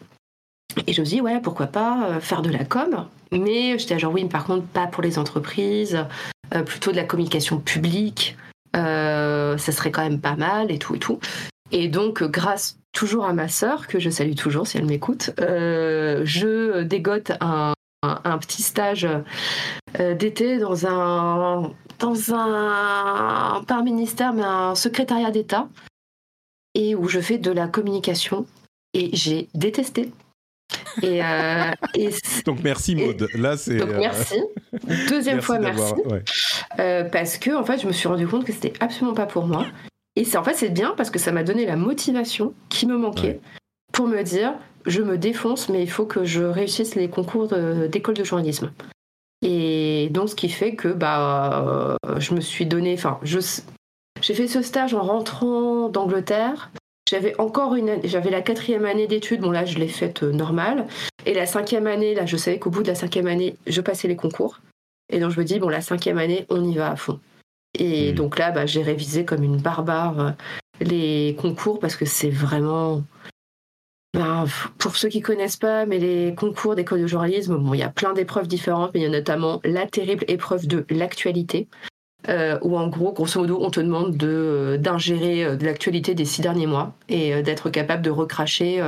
et 0.88 0.94
je 0.94 1.02
me 1.02 1.06
dis, 1.06 1.22
ouais, 1.22 1.40
pourquoi 1.42 1.68
pas 1.68 2.10
euh, 2.10 2.20
faire 2.20 2.42
de 2.42 2.50
la 2.50 2.66
com. 2.66 3.08
Mais 3.32 3.78
j'étais 3.78 4.00
genre, 4.00 4.14
oui, 4.14 4.24
mais 4.24 4.30
par 4.30 4.46
contre, 4.46 4.66
pas 4.66 4.88
pour 4.88 5.04
les 5.04 5.20
entreprises, 5.20 6.04
plutôt 6.66 6.90
de 6.92 6.96
la 6.96 7.04
communication 7.04 7.60
publique. 7.60 8.36
ça 8.74 9.58
serait 9.60 9.92
quand 9.92 10.02
même 10.02 10.20
pas 10.20 10.36
mal 10.36 10.72
et 10.72 10.80
tout 10.80 10.96
et 10.96 11.00
tout. 11.00 11.20
Et 11.72 11.90
donc, 11.90 12.24
grâce 12.24 12.80
toujours 12.92 13.26
à 13.26 13.34
ma 13.34 13.48
sœur, 13.48 13.86
que 13.86 14.00
je 14.00 14.10
salue 14.10 14.34
toujours 14.34 14.66
si 14.66 14.80
elle 14.80 14.86
m'écoute, 14.86 15.30
je 15.38 16.82
dégote 16.82 17.34
un, 17.40 17.74
un, 18.02 18.38
petit 18.38 18.62
stage 18.62 19.08
euh, 20.00 20.16
d'été 20.16 20.58
dans 20.58 20.88
un 20.88 21.74
dans 22.00 22.34
un 22.34 23.62
pas 23.64 23.76
un 23.76 23.84
ministère 23.84 24.34
mais 24.34 24.44
un 24.44 24.76
secrétariat 24.76 25.32
d'État 25.32 25.68
et 26.76 26.96
où 26.96 27.10
je 27.10 27.20
fais 27.20 27.38
de 27.38 27.52
la 27.52 27.68
communication 27.68 28.46
et 28.94 29.10
j'ai 29.14 29.50
détesté. 29.54 30.12
Et, 31.02 31.24
euh, 31.24 31.72
donc 32.46 32.60
merci 32.64 32.96
Maud. 32.96 33.28
Là 33.36 33.58
c'est. 33.58 33.78
Donc 33.78 33.90
euh, 33.90 34.00
merci. 34.00 34.42
Deuxième 35.10 35.42
fois 35.42 35.60
merci. 35.60 35.94
parce 37.12 37.38
que 37.38 37.52
en 37.52 37.66
fait 37.66 37.80
je 37.82 37.88
me 37.88 37.92
suis 37.92 38.08
rendu 38.08 38.28
compte 38.28 38.46
que 38.46 38.54
c'était 38.54 38.74
absolument 38.80 39.16
pas 39.16 39.26
pour 39.26 39.46
moi. 39.46 39.66
Et 40.16 40.24
c'est 40.24 40.38
en 40.38 40.44
fait 40.44 40.54
c'est 40.54 40.70
bien 40.70 40.94
parce 40.96 41.10
que 41.10 41.20
ça 41.20 41.32
m'a 41.32 41.44
donné 41.44 41.66
la 41.66 41.76
motivation 41.76 42.54
qui 42.70 42.86
me 42.86 42.98
manquait 42.98 43.42
pour 43.92 44.08
me 44.08 44.22
dire 44.24 44.54
je 44.86 45.02
me 45.02 45.18
défonce, 45.18 45.70
mais 45.70 45.84
il 45.84 45.90
faut 45.90 46.06
que 46.06 46.24
je 46.24 46.44
réussisse 46.44 46.96
les 46.96 47.10
concours 47.10 47.48
d'école 47.90 48.16
de, 48.16 48.24
journalisme. 48.24 48.72
Et 49.42 50.10
donc, 50.12 50.30
ce 50.30 50.36
qui 50.36 50.50
fait 50.50 50.76
que 50.76 50.90
bah, 50.90 51.98
euh, 52.06 52.20
je 52.20 52.34
me 52.34 52.42
suis 52.42 52.66
donné. 52.66 52.94
Enfin, 52.94 53.20
j'ai 53.24 54.34
fait 54.34 54.48
ce 54.48 54.62
stage 54.62 54.94
en 54.94 55.02
rentrant 55.02 55.90
d'Angleterre. 55.90 56.72
J'avais 57.10 57.40
encore 57.40 57.76
une, 57.76 58.00
j'avais 58.04 58.30
la 58.30 58.42
quatrième 58.42 58.86
année 58.86 59.08
d'études. 59.08 59.42
Bon 59.42 59.52
là, 59.52 59.66
je 59.66 59.80
l'ai 59.80 59.88
faite 59.88 60.24
euh, 60.24 60.32
normale. 60.32 60.86
Et 61.26 61.34
la 61.34 61.46
cinquième 61.46 61.88
année, 61.88 62.14
là, 62.14 62.26
je 62.26 62.38
savais 62.38 62.60
qu'au 62.60 62.70
bout 62.70 62.84
de 62.84 62.88
la 62.88 62.96
cinquième 62.96 63.28
année, 63.28 63.56
je 63.66 63.82
passais 63.82 64.08
les 64.08 64.16
concours. 64.16 64.60
Et 65.12 65.20
donc 65.20 65.32
je 65.32 65.40
me 65.40 65.46
dis 65.46 65.60
bon, 65.60 65.70
la 65.70 65.82
cinquième 65.82 66.20
année, 66.20 66.46
on 66.50 66.64
y 66.64 66.76
va 66.76 66.92
à 66.92 66.96
fond. 66.96 67.20
Et 67.78 68.12
mmh. 68.12 68.16
donc 68.16 68.38
là, 68.38 68.52
bah, 68.52 68.66
j'ai 68.66 68.84
révisé 68.84 69.26
comme 69.26 69.44
une 69.44 69.58
barbare 69.58 70.20
euh, 70.20 70.32
les 70.82 71.36
concours 71.40 71.80
parce 71.80 71.96
que 71.96 72.06
c'est 72.06 72.30
vraiment 72.30 73.04
ben, 74.20 74.44
pour 74.80 74.98
ceux 74.98 75.08
qui 75.08 75.22
connaissent 75.22 75.56
pas, 75.56 75.86
mais 75.86 75.98
les 75.98 76.36
concours 76.36 76.76
d'école 76.76 77.02
de 77.02 77.08
journalisme, 77.08 77.56
bon, 77.56 77.74
il 77.74 77.80
y 77.80 77.84
a 77.84 77.90
plein 77.90 78.12
d'épreuves 78.12 78.50
différentes, 78.50 78.92
mais 78.94 79.00
il 79.00 79.04
y 79.04 79.06
a 79.06 79.10
notamment 79.10 79.62
la 79.64 79.88
terrible 79.88 80.26
épreuve 80.28 80.68
de 80.68 80.86
l'actualité, 80.90 81.70
euh, 82.28 82.60
où 82.62 82.78
en 82.78 82.90
gros, 82.90 83.14
grosso 83.14 83.40
modo, 83.40 83.60
on 83.62 83.70
te 83.70 83.80
demande 83.80 84.18
de 84.18 84.28
euh, 84.28 84.78
d'ingérer 84.78 85.46
euh, 85.46 85.56
de 85.56 85.66
l'actualité 85.66 86.16
des 86.16 86.26
six 86.26 86.42
derniers 86.42 86.68
mois 86.68 86.94
et 87.08 87.42
d'être 87.44 87.70
capable 87.70 88.02
de 88.02 88.10
recracher, 88.10 88.84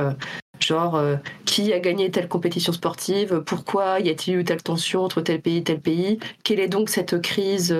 genre 0.60 1.02
qui 1.46 1.72
a 1.72 1.78
gagné 1.78 2.10
telle 2.10 2.28
compétition 2.28 2.74
sportive, 2.74 3.42
pourquoi 3.46 4.00
y 4.00 4.10
a-t-il 4.10 4.36
eu 4.36 4.44
telle 4.44 4.62
tension 4.62 5.02
entre 5.02 5.22
tel 5.22 5.40
pays 5.40 5.56
et 5.56 5.64
tel 5.64 5.80
pays, 5.80 6.18
quelle 6.44 6.60
est 6.60 6.68
donc 6.68 6.90
cette 6.90 7.22
crise 7.22 7.74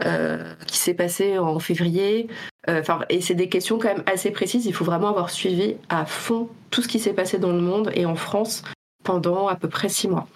qui 0.00 0.78
s'est 0.78 0.94
passée 0.94 1.38
en 1.38 1.58
février, 1.58 2.28
euh, 2.68 2.80
enfin, 2.80 3.00
et 3.08 3.20
c'est 3.20 3.34
des 3.34 3.48
questions 3.48 3.78
quand 3.78 3.88
même 3.88 4.04
assez 4.06 4.30
précises. 4.30 4.66
Il 4.66 4.74
faut 4.74 4.84
vraiment 4.84 5.08
avoir 5.08 5.30
suivi 5.30 5.76
à 5.88 6.06
fond 6.06 6.48
tout 6.70 6.82
ce 6.82 6.88
qui 6.88 7.00
s'est 7.00 7.12
passé 7.12 7.38
dans 7.38 7.52
le 7.52 7.60
monde 7.60 7.90
et 7.94 8.06
en 8.06 8.14
France 8.14 8.62
pendant 9.04 9.48
à 9.48 9.56
peu 9.56 9.68
près 9.68 9.88
six 9.88 10.08
mois. 10.08 10.28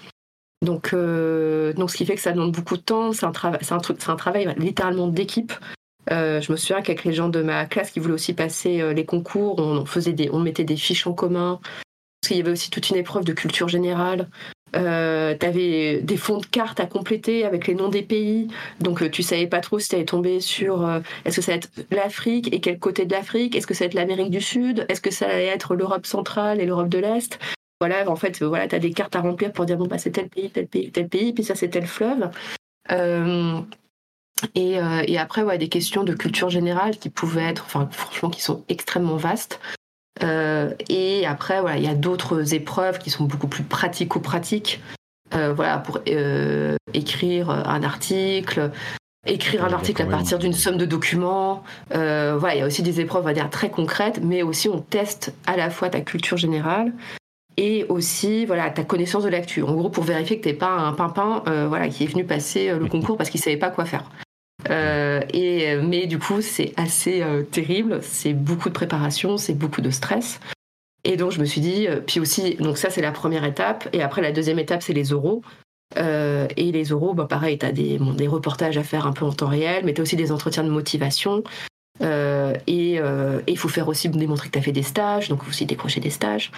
Donc, 0.62 0.92
euh, 0.92 1.72
donc 1.74 1.90
ce 1.90 1.96
qui 1.96 2.06
fait 2.06 2.16
que 2.16 2.20
ça 2.20 2.32
demande 2.32 2.52
beaucoup 2.52 2.76
de 2.76 2.82
temps. 2.82 3.12
C'est 3.12 3.26
un, 3.26 3.32
travail, 3.32 3.60
c'est 3.62 3.74
un, 3.74 3.78
truc, 3.78 3.98
un 4.08 4.16
travail 4.16 4.52
littéralement 4.58 5.06
d'équipe. 5.06 5.52
Euh, 6.10 6.40
je 6.40 6.50
me 6.50 6.56
souviens 6.56 6.82
qu'avec 6.82 7.04
les 7.04 7.12
gens 7.12 7.28
de 7.28 7.42
ma 7.42 7.66
classe 7.66 7.90
qui 7.90 8.00
voulaient 8.00 8.14
aussi 8.14 8.34
passer 8.34 8.92
les 8.92 9.04
concours, 9.04 9.58
on, 9.58 9.84
faisait 9.86 10.12
des, 10.12 10.30
on 10.32 10.40
mettait 10.40 10.64
des 10.64 10.76
fiches 10.76 11.06
en 11.06 11.12
commun. 11.12 11.60
Parce 12.20 12.28
qu'il 12.28 12.38
y 12.38 12.40
avait 12.40 12.50
aussi 12.50 12.70
toute 12.70 12.90
une 12.90 12.96
épreuve 12.96 13.24
de 13.24 13.32
culture 13.32 13.68
générale. 13.68 14.28
Euh, 14.76 15.34
tu 15.38 15.46
avais 15.46 16.00
des 16.02 16.16
fonds 16.16 16.38
de 16.38 16.46
cartes 16.46 16.80
à 16.80 16.86
compléter 16.86 17.44
avec 17.44 17.66
les 17.66 17.74
noms 17.74 17.88
des 17.88 18.02
pays. 18.02 18.48
Donc 18.80 19.02
euh, 19.02 19.10
tu 19.10 19.22
savais 19.22 19.46
pas 19.46 19.60
trop 19.60 19.78
si 19.78 19.88
tu 19.88 19.96
allais 19.96 20.04
tomber 20.04 20.40
sur 20.40 20.86
euh, 20.86 21.00
est-ce 21.24 21.36
que 21.36 21.42
ça 21.42 21.52
va 21.52 21.56
être 21.56 21.70
l'Afrique 21.90 22.52
et 22.52 22.60
quel 22.60 22.78
côté 22.78 23.06
de 23.06 23.12
l'Afrique? 23.12 23.56
Est-ce 23.56 23.66
que 23.66 23.74
ça 23.74 23.84
va 23.84 23.86
être 23.86 23.94
l'Amérique 23.94 24.30
du 24.30 24.40
Sud? 24.40 24.84
Est-ce 24.88 25.00
que 25.00 25.10
ça 25.10 25.26
allait 25.28 25.46
être 25.46 25.74
l'Europe 25.74 26.06
centrale 26.06 26.60
et 26.60 26.66
l'Europe 26.66 26.88
de 26.88 26.98
l'Est? 26.98 27.38
Voilà, 27.80 28.08
en 28.10 28.16
fait, 28.16 28.42
voilà, 28.42 28.68
tu 28.68 28.74
as 28.74 28.78
des 28.78 28.92
cartes 28.92 29.16
à 29.16 29.20
remplir 29.20 29.52
pour 29.52 29.66
dire 29.66 29.76
bon, 29.76 29.86
bah, 29.86 29.98
c'est 29.98 30.10
tel 30.10 30.28
pays, 30.28 30.50
tel 30.50 30.66
pays, 30.66 30.90
tel 30.90 31.08
pays, 31.08 31.32
puis 31.32 31.44
ça, 31.44 31.54
c'est 31.54 31.68
tel 31.68 31.86
fleuve. 31.86 32.30
Et, 34.54 34.76
et, 35.06 35.18
après, 35.18 35.42
ouais, 35.42 35.58
des 35.58 35.68
questions 35.68 36.04
de 36.04 36.14
culture 36.14 36.50
générale 36.50 36.98
qui 36.98 37.10
pouvaient 37.10 37.44
être, 37.44 37.64
enfin, 37.64 37.88
franchement, 37.90 38.30
qui 38.30 38.42
sont 38.42 38.64
extrêmement 38.68 39.16
vastes. 39.16 39.60
Euh, 40.22 40.72
et 40.88 41.26
après, 41.26 41.60
voilà, 41.60 41.76
il 41.78 41.84
y 41.84 41.88
a 41.88 41.94
d'autres 41.94 42.54
épreuves 42.54 42.98
qui 42.98 43.10
sont 43.10 43.24
beaucoup 43.24 43.48
plus 43.48 43.64
pratico-pratiques. 43.64 44.80
Euh, 45.34 45.52
voilà, 45.52 45.78
pour 45.78 45.98
euh, 46.08 46.76
écrire 46.94 47.50
un 47.50 47.82
article, 47.82 48.70
écrire 49.26 49.64
un 49.64 49.72
article 49.72 50.02
à 50.02 50.06
partir 50.06 50.38
d'une 50.38 50.52
somme 50.52 50.76
de 50.76 50.86
documents. 50.86 51.64
voilà, 51.90 52.54
il 52.54 52.58
y 52.58 52.62
a 52.62 52.66
aussi 52.66 52.82
des 52.82 53.00
épreuves, 53.00 53.22
on 53.22 53.26
va 53.26 53.32
dire, 53.32 53.50
très 53.50 53.70
concrètes, 53.70 54.20
mais 54.22 54.42
aussi 54.42 54.68
on 54.68 54.80
teste 54.80 55.34
à 55.46 55.56
la 55.56 55.70
fois 55.70 55.88
ta 55.88 56.00
culture 56.00 56.36
générale 56.36 56.92
et 57.58 57.86
aussi 57.88 58.44
voilà 58.44 58.68
ta 58.70 58.84
connaissance 58.84 59.24
de 59.24 59.30
l'actu. 59.30 59.62
En 59.62 59.74
gros, 59.74 59.88
pour 59.88 60.04
vérifier 60.04 60.38
que 60.38 60.44
t'es 60.44 60.54
pas 60.54 60.70
un 60.70 60.92
pimpin 60.92 61.42
voilà, 61.68 61.88
qui 61.88 62.04
est 62.04 62.06
venu 62.06 62.24
passer 62.24 62.72
le 62.72 62.86
concours 62.86 63.16
parce 63.16 63.30
qu'il 63.30 63.40
savait 63.40 63.56
pas 63.56 63.70
quoi 63.70 63.84
faire. 63.84 64.08
Euh, 64.70 65.20
et, 65.32 65.76
mais 65.76 66.06
du 66.06 66.18
coup, 66.18 66.40
c'est 66.40 66.72
assez 66.76 67.22
euh, 67.22 67.42
terrible. 67.42 68.00
C'est 68.02 68.32
beaucoup 68.32 68.68
de 68.68 68.74
préparation, 68.74 69.36
c'est 69.36 69.54
beaucoup 69.54 69.80
de 69.80 69.90
stress. 69.90 70.40
Et 71.04 71.16
donc, 71.16 71.32
je 71.32 71.40
me 71.40 71.44
suis 71.44 71.60
dit, 71.60 71.86
euh, 71.86 72.00
puis 72.04 72.20
aussi, 72.20 72.56
donc 72.56 72.78
ça, 72.78 72.90
c'est 72.90 73.02
la 73.02 73.12
première 73.12 73.44
étape. 73.44 73.88
Et 73.92 74.02
après, 74.02 74.22
la 74.22 74.32
deuxième 74.32 74.58
étape, 74.58 74.82
c'est 74.82 74.92
les 74.92 75.12
oraux. 75.12 75.42
et 75.96 76.72
les 76.72 76.92
oraux, 76.92 77.14
bah, 77.14 77.26
pareil, 77.28 77.58
tu 77.58 77.66
as 77.66 77.72
des, 77.72 77.98
des 77.98 78.26
reportages 78.26 78.76
à 78.76 78.82
faire 78.82 79.06
un 79.06 79.12
peu 79.12 79.24
en 79.24 79.32
temps 79.32 79.48
réel, 79.48 79.84
mais 79.84 79.94
tu 79.94 80.00
as 80.00 80.02
aussi 80.02 80.16
des 80.16 80.32
entretiens 80.32 80.64
de 80.64 80.70
motivation. 80.70 81.44
Euh, 82.02 82.54
euh, 82.68 83.40
et 83.46 83.52
il 83.52 83.58
faut 83.58 83.68
faire 83.68 83.88
aussi 83.88 84.08
démontrer 84.08 84.48
que 84.48 84.52
tu 84.52 84.58
as 84.58 84.62
fait 84.62 84.72
des 84.72 84.82
stages, 84.82 85.28
donc 85.28 85.46
aussi 85.48 85.66
décrocher 85.66 86.00
des 86.00 86.10
stages. 86.10 86.50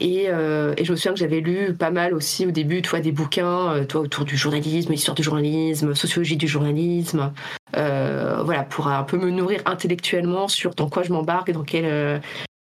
Et, 0.00 0.26
euh, 0.28 0.74
et 0.76 0.84
je 0.84 0.92
me 0.92 0.96
souviens 0.96 1.12
que 1.12 1.18
j'avais 1.18 1.40
lu 1.40 1.74
pas 1.74 1.90
mal 1.90 2.14
aussi 2.14 2.46
au 2.46 2.50
début, 2.50 2.82
toi, 2.82 3.00
des 3.00 3.12
bouquins, 3.12 3.84
toi, 3.88 4.02
autour 4.02 4.24
du 4.24 4.36
journalisme, 4.36 4.92
histoire 4.92 5.14
du 5.14 5.22
journalisme, 5.22 5.94
sociologie 5.94 6.36
du 6.36 6.48
journalisme, 6.48 7.32
voilà, 7.74 8.62
pour 8.64 8.88
un 8.88 9.02
peu 9.02 9.18
me 9.18 9.30
nourrir 9.30 9.60
intellectuellement 9.66 10.48
sur 10.48 10.74
dans 10.74 10.88
quoi 10.88 11.02
je 11.02 11.12
m'embarque, 11.12 11.50
dans 11.50 11.64
quel, 11.64 12.20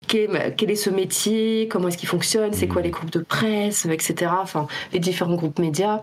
quel, 0.07 0.55
quel, 0.55 0.71
est 0.71 0.75
ce 0.75 0.89
métier, 0.89 1.67
comment 1.69 1.87
est-ce 1.87 1.97
qu'il 1.97 2.09
fonctionne, 2.09 2.53
c'est 2.53 2.67
quoi 2.67 2.81
les 2.81 2.91
groupes 2.91 3.11
de 3.11 3.19
presse, 3.19 3.85
etc. 3.85 4.31
Enfin, 4.41 4.67
les 4.93 4.99
différents 4.99 5.35
groupes 5.35 5.59
médias. 5.59 6.01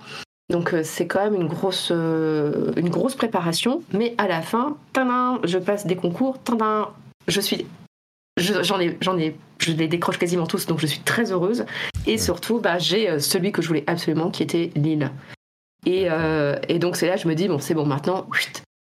Donc 0.51 0.75
euh, 0.75 0.83
c'est 0.85 1.07
quand 1.07 1.23
même 1.25 1.35
une 1.35 1.49
grosse, 1.49 1.89
euh, 1.91 2.73
une 2.77 2.91
grosse 2.91 3.15
préparation, 3.15 3.83
mais 3.93 4.15
à 4.19 4.29
la 4.29 4.43
fin, 4.43 4.77
je 5.45 5.59
passe 5.59 5.87
des 5.87 5.97
concours, 5.97 6.39
je 7.27 7.41
suis, 7.41 7.67
j'en 8.37 8.79
ai, 8.79 8.99
j'en 9.01 9.19
ai, 9.19 9.37
je 9.59 9.73
les 9.73 9.89
décroche 9.89 10.19
quasiment 10.19 10.47
tous, 10.47 10.67
donc 10.67 10.81
je 10.81 10.87
suis 10.87 11.01
très 11.01 11.33
heureuse. 11.33 11.65
Et 12.07 12.19
surtout, 12.19 12.61
bah, 12.61 12.79
j'ai 12.79 13.09
euh, 13.09 13.19
celui 13.19 13.53
que 13.53 13.63
je 13.63 13.69
voulais 13.69 13.85
absolument, 13.87 14.31
qui 14.31 14.43
était 14.43 14.71
Lille. 14.75 15.11
Et, 15.87 16.09
et 16.69 16.79
donc 16.79 16.97
c'est 16.97 17.07
là, 17.07 17.17
je 17.17 17.29
me 17.29 17.35
dis 17.35 17.47
bon, 17.47 17.59
c'est 17.59 17.75
bon, 17.75 17.85
maintenant, 17.85 18.27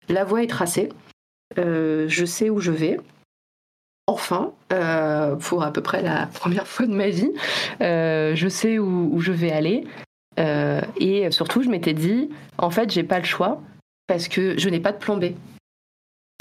la 0.09 0.25
voie 0.25 0.43
est 0.43 0.47
tracée, 0.47 0.89
je 1.55 2.23
sais 2.25 2.49
où 2.49 2.59
je 2.59 2.71
vais. 2.71 2.99
Enfin, 4.07 4.51
pour 5.39 5.63
à 5.63 5.71
peu 5.71 5.81
près 5.81 6.01
la 6.01 6.25
première 6.33 6.67
fois 6.67 6.85
de 6.85 6.91
ma 6.91 7.07
vie, 7.07 7.31
je 7.79 8.47
sais 8.49 8.77
où 8.77 9.21
je 9.21 9.31
vais 9.31 9.53
aller. 9.53 9.85
Euh, 10.39 10.81
et 10.99 11.29
surtout, 11.31 11.63
je 11.63 11.69
m'étais 11.69 11.93
dit, 11.93 12.29
en 12.57 12.69
fait, 12.69 12.91
j'ai 12.91 13.03
pas 13.03 13.19
le 13.19 13.25
choix 13.25 13.61
parce 14.07 14.27
que 14.27 14.57
je 14.57 14.69
n'ai 14.69 14.79
pas 14.79 14.91
de 14.91 14.97
plan 14.97 15.17
B. 15.17 15.25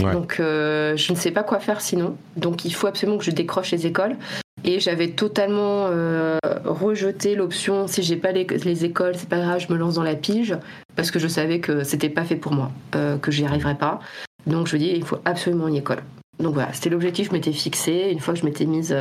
Donc, 0.00 0.38
euh, 0.40 0.96
je 0.96 1.12
ne 1.12 1.16
sais 1.18 1.30
pas 1.30 1.42
quoi 1.42 1.60
faire 1.60 1.82
sinon. 1.82 2.16
Donc, 2.36 2.64
il 2.64 2.74
faut 2.74 2.86
absolument 2.86 3.18
que 3.18 3.24
je 3.24 3.30
décroche 3.30 3.70
les 3.70 3.86
écoles. 3.86 4.16
Et 4.64 4.80
j'avais 4.80 5.10
totalement 5.10 5.86
euh, 5.88 6.38
rejeté 6.64 7.34
l'option 7.34 7.86
si 7.86 8.02
j'ai 8.02 8.16
pas 8.16 8.32
les, 8.32 8.84
écoles, 8.84 9.14
c'est 9.16 9.28
pas 9.28 9.38
grave, 9.38 9.64
je 9.66 9.72
me 9.72 9.78
lance 9.78 9.94
dans 9.94 10.02
la 10.02 10.16
pige 10.16 10.56
parce 10.96 11.10
que 11.10 11.18
je 11.18 11.28
savais 11.28 11.60
que 11.60 11.82
c'était 11.82 12.10
pas 12.10 12.24
fait 12.24 12.36
pour 12.36 12.52
moi, 12.52 12.70
que 12.92 13.30
j'y 13.30 13.44
arriverais 13.44 13.76
pas. 13.76 14.00
Donc, 14.46 14.66
je 14.66 14.76
me 14.76 14.80
dis, 14.80 14.92
il 14.94 15.04
faut 15.04 15.18
absolument 15.24 15.68
une 15.68 15.76
école. 15.76 16.02
Donc 16.38 16.54
voilà, 16.54 16.72
c'était 16.72 16.90
l'objectif 16.90 17.28
que 17.28 17.34
je 17.34 17.38
m'étais 17.38 17.52
fixé. 17.52 18.10
Une 18.10 18.20
fois 18.20 18.34
que 18.34 18.40
je 18.40 18.44
m'étais 18.44 18.66
mise 18.66 18.96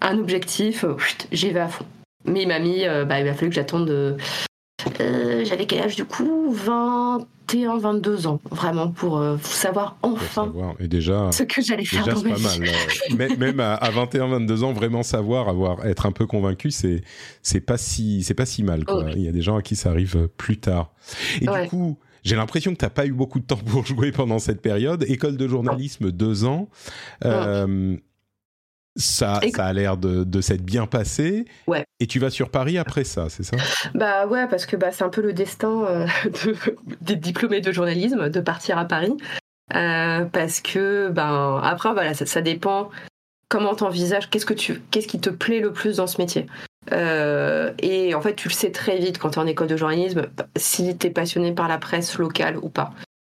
un 0.00 0.18
objectif, 0.18 0.84
j'y 1.32 1.50
vais 1.50 1.60
à 1.60 1.68
fond. 1.68 1.84
Mais 2.24 2.42
il 2.42 2.48
m'a 2.48 2.58
mis, 2.58 2.84
bah, 2.84 3.20
il 3.20 3.28
a 3.28 3.34
fallu 3.34 3.50
que 3.50 3.54
j'attende 3.54 4.16
euh, 5.00 5.44
j'avais 5.44 5.66
quel 5.66 5.82
âge 5.82 5.96
du 5.96 6.04
coup? 6.04 6.52
21, 6.52 7.78
22 7.78 8.26
ans, 8.26 8.40
vraiment, 8.50 8.90
pour 8.90 9.18
euh, 9.18 9.36
savoir 9.42 9.96
enfin 10.02 10.52
Et 10.78 10.88
déjà, 10.88 11.30
ce 11.32 11.42
que 11.42 11.62
j'allais 11.62 11.84
faire 11.84 12.06
dans 12.06 12.22
ma 12.22 12.34
vie. 12.34 12.42
Pas 12.42 13.16
mal, 13.16 13.38
même 13.38 13.60
à, 13.60 13.90
21, 13.90 14.28
22 14.28 14.64
ans, 14.64 14.72
vraiment 14.72 15.02
savoir, 15.02 15.48
avoir, 15.48 15.86
être 15.86 16.06
un 16.06 16.12
peu 16.12 16.26
convaincu, 16.26 16.70
c'est 16.70 17.60
pas 17.60 17.78
si 17.78 18.24
pas 18.36 18.46
si 18.46 18.62
mal. 18.62 18.84
Quoi. 18.84 19.10
Il 19.14 19.22
y 19.22 19.28
a 19.28 19.32
des 19.32 19.42
gens 19.42 19.56
à 19.56 19.62
qui 19.62 19.76
ça 19.76 19.90
arrive 19.90 20.28
plus 20.36 20.58
tard. 20.58 20.92
Et 21.40 21.46
du 21.46 21.68
coup. 21.68 21.98
J'ai 22.22 22.36
l'impression 22.36 22.72
que 22.72 22.76
tu 22.76 22.84
n'as 22.84 22.90
pas 22.90 23.06
eu 23.06 23.12
beaucoup 23.12 23.40
de 23.40 23.46
temps 23.46 23.56
pour 23.56 23.86
jouer 23.86 24.12
pendant 24.12 24.38
cette 24.38 24.60
période. 24.60 25.06
École 25.08 25.38
de 25.38 25.48
journalisme, 25.48 26.10
deux 26.10 26.44
ans. 26.44 26.68
Euh, 27.24 27.96
ça, 28.96 29.40
ça 29.54 29.66
a 29.66 29.72
l'air 29.72 29.96
de, 29.96 30.24
de 30.24 30.40
s'être 30.40 30.62
bien 30.62 30.86
passé. 30.86 31.44
Ouais. 31.66 31.84
Et 32.00 32.06
tu 32.06 32.18
vas 32.18 32.30
sur 32.30 32.50
Paris 32.50 32.78
après 32.78 33.04
ça, 33.04 33.28
c'est 33.28 33.42
ça? 33.42 33.56
Bah 33.94 34.26
ouais, 34.26 34.46
parce 34.48 34.66
que 34.66 34.76
bah, 34.76 34.90
c'est 34.92 35.04
un 35.04 35.08
peu 35.08 35.22
le 35.22 35.32
destin 35.32 35.84
euh, 35.84 36.06
des 37.00 37.16
diplômés 37.16 37.60
de 37.60 37.72
journalisme 37.72 38.28
de 38.28 38.40
partir 38.40 38.78
à 38.78 38.84
Paris. 38.84 39.16
Euh, 39.74 40.24
parce 40.24 40.60
que, 40.60 41.08
ben, 41.10 41.60
après, 41.62 41.92
voilà, 41.92 42.14
ça, 42.14 42.26
ça 42.26 42.40
dépend 42.40 42.90
comment 43.48 43.74
t'envisages, 43.74 44.30
qu'est-ce, 44.30 44.46
que 44.46 44.54
tu, 44.54 44.80
qu'est-ce 44.90 45.08
qui 45.08 45.20
te 45.20 45.30
plaît 45.30 45.60
le 45.60 45.72
plus 45.72 45.96
dans 45.96 46.06
ce 46.06 46.20
métier. 46.20 46.46
Euh, 46.92 47.72
et 47.80 48.14
en 48.14 48.20
fait, 48.20 48.34
tu 48.34 48.48
le 48.48 48.54
sais 48.54 48.70
très 48.70 48.98
vite 48.98 49.18
quand 49.18 49.30
tu 49.30 49.38
es 49.38 49.42
en 49.42 49.46
école 49.46 49.68
de 49.68 49.76
journalisme, 49.76 50.26
si 50.56 50.96
tu 50.96 51.06
es 51.06 51.10
passionné 51.10 51.52
par 51.52 51.68
la 51.68 51.78
presse 51.78 52.18
locale 52.18 52.56
ou 52.56 52.68
pas. 52.68 52.92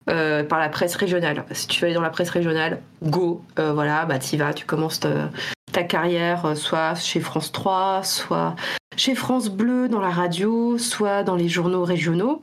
Euh, 0.10 0.43
par 0.43 0.60
la 0.60 0.68
presse 0.68 0.95
régionale. 0.95 1.45
Si 1.51 1.68
tu 1.68 1.80
veux 1.80 1.86
aller 1.86 1.95
dans 1.95 2.01
la 2.01 2.10
presse 2.10 2.30
régionale, 2.30 2.82
go, 3.04 3.41
euh, 3.58 3.72
voilà, 3.72 4.04
bah 4.06 4.18
y 4.34 4.36
vas, 4.36 4.54
tu 4.54 4.66
commences 4.66 4.99
ta, 4.99 5.84
carrière 5.84 6.45
euh, 6.45 6.56
soit 6.56 6.95
chez 6.95 7.22
France 7.22 7.54
3, 7.54 8.04
soit 8.04 8.58
chez 8.97 9.16
France 9.16 9.47
Bleu 9.47 9.88
dans 9.88 10.01
la 10.01 10.10
radio, 10.10 10.78
soit 10.78 11.24
dans 11.24 11.38
les 11.38 11.47
journaux 11.47 11.86
régionaux. 11.86 12.41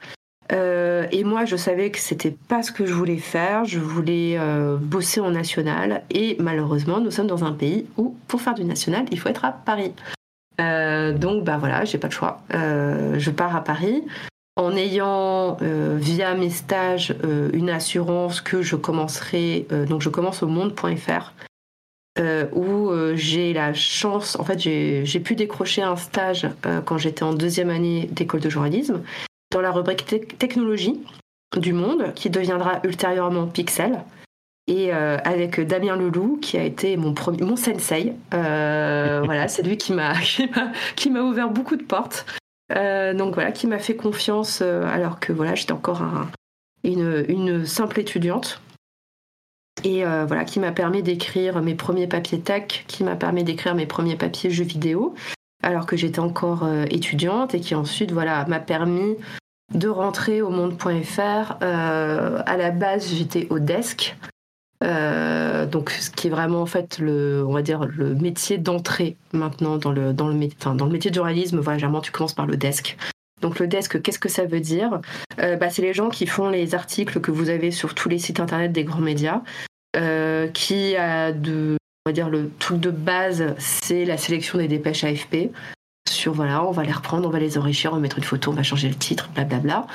et 0.50 1.22
moi, 1.24 1.44
je 1.44 1.56
savais 1.56 1.90
que 1.90 1.98
c'était 1.98 2.34
pas 2.48 2.62
ce 2.62 2.72
que 2.72 2.86
je 2.86 2.94
voulais 2.94 3.18
faire. 3.18 3.66
Je 3.66 3.78
voulais 3.78 4.38
bosser 4.80 5.20
en 5.20 5.30
national. 5.30 6.02
Et 6.10 6.36
malheureusement, 6.40 6.98
nous 6.98 7.10
sommes 7.10 7.26
dans 7.26 7.44
un 7.44 7.52
pays 7.52 7.86
où, 7.98 8.16
pour 8.26 8.40
faire 8.40 8.54
du 8.54 8.64
national, 8.64 9.04
il 9.10 9.20
faut 9.20 9.28
être 9.28 9.44
à 9.44 9.52
Paris. 9.52 9.92
donc, 10.58 11.44
bah 11.44 11.58
voilà, 11.58 11.84
j'ai 11.84 11.98
pas 11.98 12.08
de 12.08 12.12
choix. 12.12 12.40
je 12.50 13.30
pars 13.30 13.54
à 13.54 13.62
Paris 13.62 14.02
en 14.60 14.76
ayant 14.76 15.56
euh, 15.62 15.96
via 15.98 16.34
mes 16.34 16.50
stages 16.50 17.14
euh, 17.24 17.48
une 17.54 17.70
assurance 17.70 18.42
que 18.42 18.60
je 18.60 18.76
commencerai, 18.76 19.66
euh, 19.72 19.86
donc 19.86 20.02
je 20.02 20.10
commence 20.10 20.42
au 20.42 20.48
monde.fr, 20.48 21.32
où 22.52 22.90
j'ai 23.14 23.54
la 23.54 23.72
chance, 23.72 24.38
en 24.38 24.44
fait 24.44 24.58
j'ai 24.58 25.20
pu 25.20 25.36
décrocher 25.36 25.80
un 25.80 25.96
stage 25.96 26.46
quand 26.84 26.98
j'étais 26.98 27.22
en 27.22 27.32
deuxième 27.32 27.70
année 27.70 28.10
d'école 28.12 28.40
de 28.40 28.50
journalisme 28.50 29.00
dans 29.50 29.62
la 29.62 29.70
rubrique 29.70 30.04
technologie 30.36 31.00
du 31.56 31.72
monde 31.72 32.12
qui 32.14 32.28
deviendra 32.28 32.80
ultérieurement 32.84 33.46
Pixel. 33.46 34.00
Et 34.66 34.92
avec 34.92 35.60
Damien 35.60 35.96
Leloup 35.96 36.36
qui 36.42 36.58
a 36.58 36.64
été 36.64 36.98
mon 36.98 37.14
premier 37.14 37.56
sensei. 37.56 38.12
Voilà 38.30 39.48
c'est 39.48 39.62
lui 39.62 39.78
qui 39.78 39.94
m'a 39.94 41.22
ouvert 41.22 41.48
beaucoup 41.48 41.76
de 41.76 41.84
portes 41.84 42.26
euh, 42.76 43.14
donc 43.14 43.34
voilà, 43.34 43.52
qui 43.52 43.66
m'a 43.66 43.78
fait 43.78 43.96
confiance 43.96 44.60
euh, 44.62 44.84
alors 44.84 45.20
que 45.20 45.32
voilà, 45.32 45.54
j'étais 45.54 45.72
encore 45.72 46.02
une, 46.84 47.66
simple 47.66 48.00
étudiante. 48.00 48.60
Et 49.82 50.04
euh, 50.04 50.26
voilà, 50.26 50.44
qui 50.44 50.60
m'a 50.60 50.72
permis 50.72 51.02
d'écrire 51.02 51.62
mes 51.62 51.74
premiers 51.74 52.06
papiers 52.06 52.40
tech, 52.40 52.84
qui 52.86 53.02
m'a 53.02 53.16
permis 53.16 53.44
d'écrire 53.44 53.74
mes 53.74 53.86
premiers 53.86 54.16
papiers 54.16 54.50
jeux 54.50 54.64
vidéo, 54.64 55.14
alors 55.62 55.86
que 55.86 55.96
j'étais 55.96 56.20
encore 56.20 56.68
étudiante, 56.90 57.54
et 57.54 57.60
qui 57.60 57.74
ensuite 57.74 58.12
voilà 58.12 58.44
m'a 58.46 58.60
permis 58.60 59.16
de 59.74 59.88
rentrer 59.88 60.42
au 60.42 60.50
monde.fr. 60.50 61.62
à 61.62 62.56
la 62.56 62.70
base, 62.70 63.08
j'étais 63.14 63.46
au 63.50 63.58
desk, 63.58 64.16
euh, 64.82 65.66
donc, 65.66 65.90
ce 65.90 66.10
qui 66.10 66.28
est 66.28 66.30
vraiment 66.30 66.62
en 66.62 66.66
fait 66.66 66.98
le, 66.98 67.44
on 67.46 67.52
va 67.52 67.62
dire 67.62 67.84
le 67.84 68.14
métier 68.14 68.58
d'entrée 68.58 69.16
maintenant 69.32 69.76
dans 69.76 69.92
le 69.92 70.12
dans 70.12 70.28
le, 70.28 70.34
dans 70.74 70.86
le 70.86 70.92
métier 70.92 71.10
de 71.10 71.14
journalisme. 71.14 71.60
Voilà, 71.60 71.78
généralement 71.78 72.00
tu 72.00 72.12
commences 72.12 72.34
par 72.34 72.46
le 72.46 72.56
desk. 72.56 72.96
Donc 73.42 73.58
le 73.58 73.66
desk, 73.66 74.00
qu'est-ce 74.02 74.18
que 74.18 74.28
ça 74.28 74.44
veut 74.44 74.60
dire? 74.60 75.00
Euh, 75.40 75.56
bah, 75.56 75.70
C'est 75.70 75.82
les 75.82 75.94
gens 75.94 76.08
qui 76.08 76.26
font 76.26 76.48
les 76.48 76.74
articles 76.74 77.20
que 77.20 77.30
vous 77.30 77.50
avez 77.50 77.70
sur 77.70 77.94
tous 77.94 78.08
les 78.08 78.18
sites 78.18 78.40
internet 78.40 78.72
des 78.72 78.84
grands 78.84 79.00
médias, 79.00 79.42
euh, 79.96 80.48
qui 80.48 80.96
a 80.96 81.32
de, 81.32 81.76
on 82.06 82.10
va 82.10 82.12
dire 82.12 82.28
le 82.28 82.50
truc 82.58 82.80
de 82.80 82.90
base, 82.90 83.54
c'est 83.58 84.04
la 84.04 84.18
sélection 84.18 84.58
des 84.58 84.68
dépêches 84.68 85.04
AFP. 85.04 85.50
Sur 86.08 86.32
voilà, 86.32 86.64
on 86.64 86.70
va 86.70 86.84
les 86.84 86.92
reprendre, 86.92 87.28
on 87.28 87.30
va 87.30 87.38
les 87.38 87.56
enrichir, 87.56 87.92
on 87.92 87.96
va 87.96 88.00
mettre 88.00 88.18
une 88.18 88.24
photo, 88.24 88.50
on 88.50 88.54
va 88.54 88.62
changer 88.62 88.88
le 88.88 88.94
titre, 88.94 89.30
blablabla. 89.34 89.86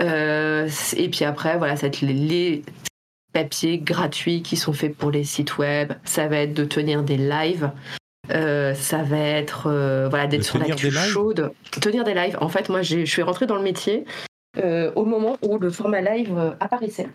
Et 0.00 1.08
puis 1.10 1.24
après, 1.24 1.58
voilà, 1.58 1.76
ça 1.76 1.88
les, 2.02 2.62
papiers 3.32 3.78
gratuits 3.78 4.42
qui 4.42 4.56
sont 4.56 4.72
faits 4.72 4.96
pour 4.96 5.10
les 5.10 5.24
sites 5.24 5.58
web. 5.58 5.92
Ça 6.04 6.28
va 6.28 6.38
être 6.38 6.54
de 6.54 6.64
tenir 6.64 7.02
des 7.02 7.16
lives. 7.16 7.70
Euh, 8.30 8.74
ça 8.74 9.02
va 9.02 9.18
être 9.18 9.66
euh, 9.66 10.08
voilà 10.08 10.26
d'être 10.26 10.44
sur 10.44 10.58
la 10.58 10.66
queue 10.66 10.90
chaude, 10.90 11.52
tenir 11.80 12.04
des 12.04 12.14
lives. 12.14 12.36
En 12.40 12.48
fait, 12.48 12.68
moi, 12.68 12.82
je 12.82 13.04
suis 13.04 13.22
rentrée 13.22 13.46
dans 13.46 13.56
le 13.56 13.62
métier 13.62 14.04
euh, 14.58 14.92
au 14.94 15.04
moment 15.04 15.36
où 15.42 15.58
le 15.58 15.70
format 15.70 16.00
live 16.00 16.56
apparaissait. 16.60 17.08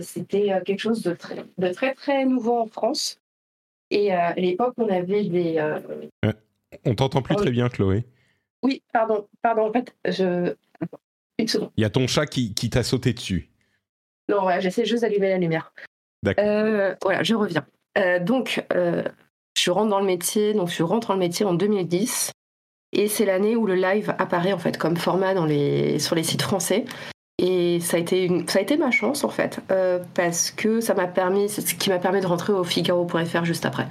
C'était 0.00 0.62
quelque 0.64 0.80
chose 0.80 1.02
de 1.02 1.12
très, 1.12 1.44
de 1.58 1.68
très 1.68 1.92
très 1.92 2.24
nouveau 2.24 2.58
en 2.58 2.66
France. 2.66 3.20
Et 3.90 4.12
à 4.12 4.32
l'époque, 4.34 4.72
on 4.78 4.88
avait 4.88 5.24
des. 5.24 5.62
On 6.86 6.94
t'entend 6.94 7.20
plus 7.20 7.36
très 7.36 7.50
bien, 7.50 7.68
Chloé. 7.68 8.04
Oui, 8.62 8.82
pardon, 8.92 9.28
pardon. 9.42 9.68
En 9.68 9.72
fait, 9.72 9.94
je. 10.06 10.54
Une 11.38 11.48
seconde. 11.48 11.70
Il 11.76 11.82
y 11.82 11.84
a 11.84 11.90
ton 11.90 12.06
chat 12.06 12.26
qui, 12.26 12.54
qui 12.54 12.70
t'a 12.70 12.82
sauté 12.82 13.12
dessus. 13.12 13.50
Non, 14.28 14.44
ouais, 14.44 14.60
j'essaie 14.60 14.84
juste 14.84 15.02
d'allumer 15.02 15.30
la 15.30 15.38
lumière. 15.38 15.72
D'accord. 16.22 16.44
Euh, 16.46 16.94
voilà, 17.02 17.22
je 17.22 17.34
reviens. 17.34 17.64
Euh, 17.96 18.18
donc, 18.18 18.64
euh, 18.72 19.02
je 19.56 19.70
rentre 19.70 19.88
dans 19.88 20.00
le 20.00 20.06
métier, 20.06 20.54
donc 20.54 20.68
je 20.68 20.82
rentre 20.82 21.08
dans 21.08 21.14
le 21.14 21.20
métier 21.20 21.46
en 21.46 21.54
2010. 21.54 22.32
Et 22.92 23.08
c'est 23.08 23.24
l'année 23.24 23.56
où 23.56 23.66
le 23.66 23.74
live 23.74 24.14
apparaît 24.18 24.52
en 24.52 24.58
fait 24.58 24.78
comme 24.78 24.96
format 24.96 25.34
dans 25.34 25.44
les, 25.44 25.98
sur 25.98 26.14
les 26.14 26.22
sites 26.22 26.42
français. 26.42 26.84
Et 27.38 27.78
ça 27.80 27.96
a 27.98 28.00
été, 28.00 28.44
ça 28.48 28.58
a 28.58 28.62
été 28.62 28.76
ma 28.76 28.90
chance 28.90 29.22
en 29.24 29.28
fait, 29.28 29.60
parce 30.14 30.50
que 30.50 30.80
ça 30.80 30.94
m'a 30.94 31.06
permis, 31.06 31.48
c'est 31.48 31.60
ce 31.60 31.74
qui 31.76 31.88
m'a 31.88 31.98
permis 31.98 32.20
de 32.20 32.26
rentrer 32.26 32.52
au 32.52 32.64
Figaro.fr 32.64 33.44
juste 33.44 33.64
après. 33.64 33.86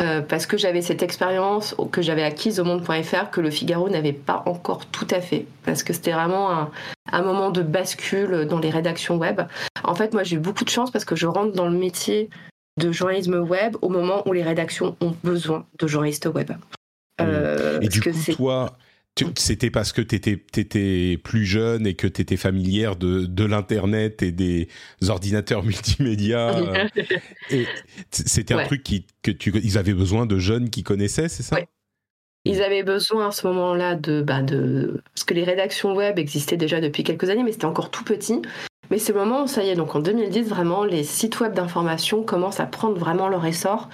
Euh, 0.00 0.20
parce 0.20 0.46
que 0.46 0.56
j'avais 0.56 0.80
cette 0.80 1.02
expérience 1.02 1.74
que 1.90 2.02
j'avais 2.02 2.22
acquise 2.22 2.60
au 2.60 2.64
monde.fr 2.64 3.30
que 3.30 3.40
le 3.40 3.50
Figaro 3.50 3.88
n'avait 3.88 4.12
pas 4.12 4.44
encore 4.46 4.86
tout 4.86 5.08
à 5.10 5.20
fait, 5.20 5.46
parce 5.64 5.82
que 5.82 5.92
c'était 5.92 6.12
vraiment 6.12 6.52
un, 6.52 6.70
un, 7.10 7.22
moment 7.22 7.50
de 7.50 7.62
bascule 7.62 8.46
dans 8.46 8.60
les 8.60 8.70
rédactions 8.70 9.16
web. 9.16 9.40
En 9.82 9.96
fait, 9.96 10.12
moi 10.12 10.22
j'ai 10.22 10.36
eu 10.36 10.38
beaucoup 10.38 10.64
de 10.64 10.70
chance 10.70 10.92
parce 10.92 11.04
que 11.04 11.16
je 11.16 11.26
rentre 11.26 11.52
dans 11.52 11.68
le 11.68 11.76
métier 11.76 12.30
de 12.78 12.92
journalisme 12.92 13.40
web 13.40 13.76
au 13.82 13.88
moment 13.88 14.22
où 14.26 14.32
les 14.32 14.42
rédactions 14.42 14.96
ont 15.00 15.14
besoin 15.24 15.66
de 15.80 15.86
journalistes 15.88 16.26
web. 16.26 16.52
Euh, 17.20 17.80
et 17.80 17.88
du 17.88 18.00
coup, 18.00 18.10
toi, 18.36 18.76
c'était 19.36 19.70
parce 19.70 19.92
que 19.92 20.00
tu 20.00 20.16
étais, 20.16 21.18
plus 21.18 21.44
jeune 21.44 21.86
et 21.86 21.94
que 21.94 22.06
tu 22.06 22.22
étais 22.22 22.36
familière 22.36 22.96
de, 22.96 23.26
de 23.26 23.44
l'Internet 23.44 24.22
et 24.22 24.32
des 24.32 24.68
ordinateurs 25.08 25.62
multimédia. 25.64 26.56
Euh, 26.56 26.88
et 27.50 27.66
c'était 28.10 28.54
un 28.54 28.64
truc 28.64 28.82
qui, 28.82 29.06
que 29.22 29.30
tu, 29.30 29.52
ils 29.62 29.78
avaient 29.78 29.94
besoin 29.94 30.26
de 30.26 30.38
jeunes 30.38 30.70
qui 30.70 30.82
connaissaient, 30.82 31.28
c'est 31.28 31.42
ça? 31.42 31.58
Ils 32.44 32.62
avaient 32.62 32.82
besoin 32.82 33.28
à 33.28 33.30
ce 33.30 33.46
moment-là 33.48 33.94
de, 33.94 34.22
bah 34.22 34.42
de... 34.42 35.02
Parce 35.14 35.24
que 35.24 35.34
les 35.34 35.44
rédactions 35.44 35.94
web 35.94 36.18
existaient 36.18 36.56
déjà 36.56 36.80
depuis 36.80 37.04
quelques 37.04 37.28
années, 37.28 37.42
mais 37.42 37.52
c'était 37.52 37.66
encore 37.66 37.90
tout 37.90 38.04
petit. 38.04 38.40
Mais 38.90 38.98
c'est 38.98 39.12
le 39.12 39.18
moment 39.18 39.44
où 39.44 39.46
ça 39.46 39.62
y 39.64 39.68
est, 39.68 39.74
donc 39.74 39.94
en 39.94 40.00
2010, 40.00 40.48
vraiment, 40.48 40.84
les 40.84 41.04
sites 41.04 41.40
web 41.40 41.52
d'information 41.52 42.22
commencent 42.22 42.60
à 42.60 42.66
prendre 42.66 42.96
vraiment 42.96 43.28
leur 43.28 43.44
essor 43.44 43.90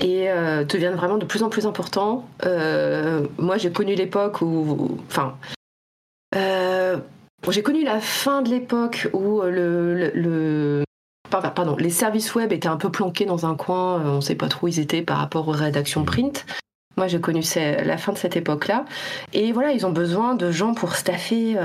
et 0.00 0.30
euh, 0.30 0.64
deviennent 0.64 0.94
vraiment 0.94 1.18
de 1.18 1.24
plus 1.24 1.42
en 1.42 1.48
plus 1.48 1.66
importants. 1.66 2.26
Euh, 2.44 3.26
moi, 3.38 3.56
j'ai 3.58 3.72
connu 3.72 3.94
l'époque 3.94 4.40
où, 4.42 4.98
enfin, 5.06 5.36
euh, 6.34 6.98
j'ai 7.50 7.62
connu 7.62 7.84
la 7.84 8.00
fin 8.00 8.42
de 8.42 8.50
l'époque 8.50 9.08
où 9.12 9.40
le, 9.42 10.10
le, 10.14 10.84
pardon, 11.30 11.76
les 11.76 11.90
services 11.90 12.34
web 12.34 12.52
étaient 12.52 12.68
un 12.68 12.76
peu 12.76 12.90
planqués 12.90 13.24
dans 13.24 13.46
un 13.46 13.54
coin, 13.54 14.02
on 14.04 14.16
ne 14.16 14.20
sait 14.20 14.34
pas 14.34 14.48
trop 14.48 14.66
où 14.66 14.68
ils 14.68 14.80
étaient 14.80 15.02
par 15.02 15.18
rapport 15.18 15.48
aux 15.48 15.52
rédactions 15.52 16.04
print. 16.04 16.46
Moi, 16.96 17.06
j'ai 17.06 17.20
connu 17.20 17.42
la 17.56 17.96
fin 17.96 18.12
de 18.12 18.18
cette 18.18 18.36
époque-là. 18.36 18.84
Et 19.32 19.52
voilà, 19.52 19.70
ils 19.70 19.86
ont 19.86 19.92
besoin 19.92 20.34
de 20.34 20.50
gens 20.50 20.74
pour 20.74 20.96
staffer 20.96 21.56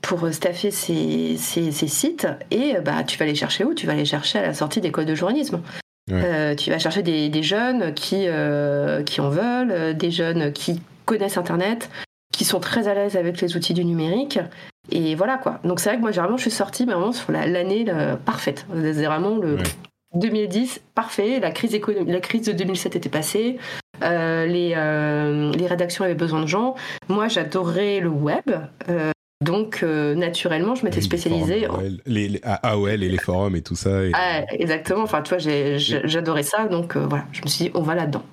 pour 0.00 0.32
staffer 0.32 0.70
ces, 0.70 1.36
ces, 1.36 1.70
sites. 1.70 2.26
Et 2.50 2.76
bah, 2.82 3.04
tu 3.04 3.18
vas 3.18 3.26
les 3.26 3.34
chercher 3.34 3.64
où? 3.64 3.74
Tu 3.74 3.86
vas 3.86 3.92
les 3.92 4.06
chercher 4.06 4.38
à 4.38 4.42
la 4.42 4.54
sortie 4.54 4.80
d'école 4.80 5.04
de 5.04 5.14
journalisme. 5.14 5.60
Euh, 6.10 6.54
tu 6.54 6.70
vas 6.70 6.78
chercher 6.78 7.02
des, 7.02 7.42
jeunes 7.42 7.94
qui, 7.94 8.24
euh, 8.26 9.02
qui 9.02 9.20
en 9.20 9.28
veulent, 9.28 9.70
euh, 9.70 9.92
des 9.92 10.10
jeunes 10.10 10.52
qui 10.52 10.80
connaissent 11.04 11.38
Internet, 11.38 11.90
qui 12.32 12.44
sont 12.44 12.60
très 12.60 12.88
à 12.88 12.94
l'aise 12.94 13.16
avec 13.16 13.40
les 13.40 13.56
outils 13.56 13.74
du 13.74 13.84
numérique. 13.84 14.38
Et 14.90 15.14
voilà 15.14 15.36
quoi. 15.36 15.60
Donc 15.64 15.80
c'est 15.80 15.90
vrai 15.90 15.96
que 15.96 16.02
moi, 16.02 16.12
généralement, 16.12 16.36
je 16.36 16.42
suis 16.42 16.50
sortie 16.50 16.86
mais 16.86 16.94
vraiment 16.94 17.12
sur 17.12 17.30
l'année 17.32 17.84
parfaite. 18.24 18.66
C'est 18.72 19.04
vraiment 19.04 19.36
le. 19.36 19.58
2010, 20.14 20.80
parfait. 20.94 21.38
La 21.38 21.50
crise, 21.50 21.78
la 22.06 22.20
crise 22.20 22.46
de 22.46 22.52
2007 22.52 22.96
était 22.96 23.10
passée. 23.10 23.58
Euh, 24.02 24.46
les, 24.46 24.70
les, 25.58 25.66
rédactions 25.66 26.04
avaient 26.04 26.14
besoin 26.14 26.40
de 26.40 26.46
gens. 26.46 26.76
Moi, 27.08 27.28
j'adorais 27.28 28.00
le 28.00 28.08
web. 28.08 28.50
Euh, 29.42 29.44
donc, 29.44 29.82
naturellement, 29.82 30.74
je 30.74 30.84
m'étais 30.84 31.00
spécialisée. 31.00 31.66
les, 32.06 32.40
AOL 32.42 33.02
et 33.02 33.08
les 33.08 33.18
forums 33.18 33.56
et 33.56 33.62
tout 33.62 33.76
ça. 33.76 34.00
Ah, 34.12 34.44
exactement. 34.52 35.02
Enfin, 35.02 35.22
tu 35.22 35.34
vois, 35.34 35.38
j'adorais 35.38 36.42
ça. 36.42 36.66
Donc, 36.66 36.96
voilà, 36.96 37.26
je 37.32 37.42
me 37.42 37.48
suis 37.48 37.66
dit, 37.66 37.70
on 37.74 37.82
va 37.82 37.94
là-dedans. 37.94 38.24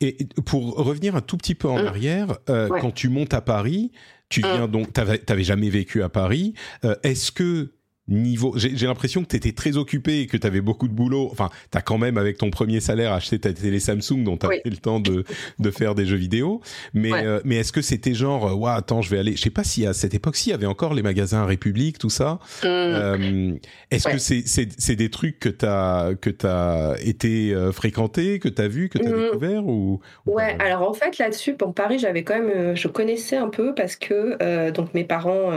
Et 0.00 0.16
pour 0.44 0.74
revenir 0.74 1.14
un 1.14 1.20
tout 1.20 1.36
petit 1.36 1.54
peu 1.54 1.68
en 1.68 1.80
mmh. 1.82 1.86
arrière, 1.86 2.38
quand 2.46 2.92
tu 2.92 3.08
montes 3.08 3.34
à 3.34 3.40
Paris, 3.40 3.92
tu 4.28 4.40
mmh. 4.40 4.46
viens 4.54 4.68
donc, 4.68 4.92
tu 4.92 5.00
n'avais 5.00 5.44
jamais 5.44 5.70
vécu 5.70 6.02
à 6.02 6.08
Paris. 6.08 6.54
Est-ce 7.02 7.30
que 7.32 7.72
niveau. 8.08 8.54
J'ai 8.56 8.86
l'impression 8.86 9.22
que 9.22 9.28
tu 9.28 9.36
étais 9.36 9.52
très 9.52 9.76
occupé 9.76 10.20
et 10.20 10.26
que 10.26 10.36
tu 10.36 10.46
avais 10.46 10.60
beaucoup 10.60 10.88
de 10.88 10.92
boulot. 10.92 11.28
Enfin, 11.30 11.50
tu 11.70 11.78
as 11.78 11.82
quand 11.82 11.98
même, 11.98 12.18
avec 12.18 12.38
ton 12.38 12.50
premier 12.50 12.80
salaire, 12.80 13.12
acheté 13.12 13.38
ta 13.38 13.52
télé 13.52 13.80
Samsung 13.80 14.24
dont 14.24 14.36
tu 14.36 14.46
as 14.46 14.50
le 14.64 14.76
temps 14.76 15.00
de, 15.00 15.24
de, 15.58 15.70
faire 15.70 15.94
des 15.94 16.06
jeux 16.06 16.16
vidéo. 16.16 16.60
Mais, 16.94 17.12
euh, 17.12 17.40
mais 17.44 17.56
est-ce 17.56 17.72
que 17.72 17.82
c'était 17.82 18.14
genre, 18.14 18.58
ouais, 18.58 18.70
attends, 18.70 19.02
je 19.02 19.10
vais 19.10 19.18
aller. 19.18 19.36
Je 19.36 19.42
sais 19.42 19.50
pas 19.50 19.64
si 19.64 19.86
à 19.86 19.92
cette 19.92 20.14
époque-ci, 20.14 20.50
il 20.50 20.52
y 20.52 20.54
avait 20.54 20.66
encore 20.66 20.94
les 20.94 21.02
magasins 21.02 21.44
République, 21.44 21.98
tout 21.98 22.10
ça. 22.10 22.38
Mmh. 22.62 22.66
Euh, 22.66 23.52
est-ce 23.90 24.08
que 24.08 24.18
c'est 24.18 24.96
des 24.96 25.10
trucs 25.10 25.38
que 25.38 25.48
tu 25.48 25.66
as, 25.66 26.10
que 26.20 26.30
as 26.46 26.96
été 27.00 27.52
euh, 27.54 27.72
fréquenté, 27.72 28.38
que 28.38 28.48
tu 28.48 28.62
as 28.62 28.68
vu, 28.68 28.88
que 28.88 28.98
tu 28.98 29.06
as 29.06 29.10
mmh. 29.10 29.22
découvert 29.24 29.66
ou, 29.66 30.00
Ouais, 30.26 30.56
alors 30.58 30.88
en 30.88 30.94
fait, 30.94 31.18
là-dessus, 31.18 31.54
pour 31.54 31.74
Paris, 31.74 31.98
j'avais 31.98 32.22
quand 32.22 32.38
même. 32.38 32.74
je 32.74 32.88
connaissais 32.88 33.36
un 33.36 33.48
peu 33.48 33.74
parce 33.74 33.96
que 33.96 34.70
donc 34.70 34.94
mes 34.94 35.04
parents 35.04 35.52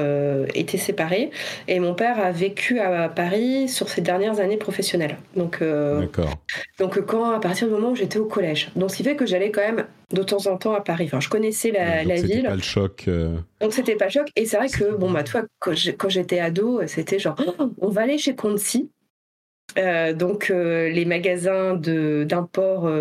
étaient 0.53 0.77
séparés 0.77 1.31
et 1.67 1.79
mon 1.79 1.93
père 1.93 2.19
avait 2.19 2.40
vécu 2.41 2.79
à 2.79 3.07
Paris 3.07 3.69
sur 3.69 3.87
ces 3.87 4.01
dernières 4.01 4.39
années 4.39 4.57
professionnelles. 4.57 5.17
Donc, 5.35 5.59
euh, 5.61 6.07
donc 6.79 6.99
quand 7.05 7.31
à 7.31 7.39
partir 7.39 7.67
du 7.67 7.73
moment 7.73 7.91
où 7.91 7.95
j'étais 7.95 8.17
au 8.17 8.25
collège. 8.25 8.71
Donc 8.75 8.89
ce 8.91 8.97
qui 8.97 9.03
fait 9.03 9.15
que 9.15 9.27
j'allais 9.27 9.51
quand 9.51 9.61
même 9.61 9.85
de 10.11 10.23
temps 10.23 10.47
en 10.47 10.57
temps 10.57 10.73
à 10.73 10.81
Paris. 10.81 11.05
Enfin, 11.05 11.19
je 11.19 11.29
connaissais 11.29 11.71
la, 11.71 12.03
la 12.03 12.15
ville. 12.15 12.43
Pas 12.43 12.55
le 12.55 12.61
choc. 12.61 13.05
Euh. 13.07 13.37
Donc 13.61 13.73
c'était 13.73 13.95
pas 13.95 14.05
le 14.05 14.11
choc. 14.11 14.27
Et 14.35 14.45
c'est 14.45 14.57
vrai 14.57 14.69
que 14.69 14.95
bon 14.95 15.11
bah 15.11 15.23
toi 15.23 15.43
quand 15.59 16.09
j'étais 16.09 16.39
ado, 16.39 16.81
c'était 16.87 17.19
genre 17.19 17.35
oh, 17.59 17.71
on 17.79 17.89
va 17.89 18.01
aller 18.01 18.17
chez 18.17 18.35
Conti. 18.35 18.89
Euh, 19.77 20.13
donc 20.13 20.49
les 20.49 21.05
magasins 21.05 21.75
d'import 21.75 22.91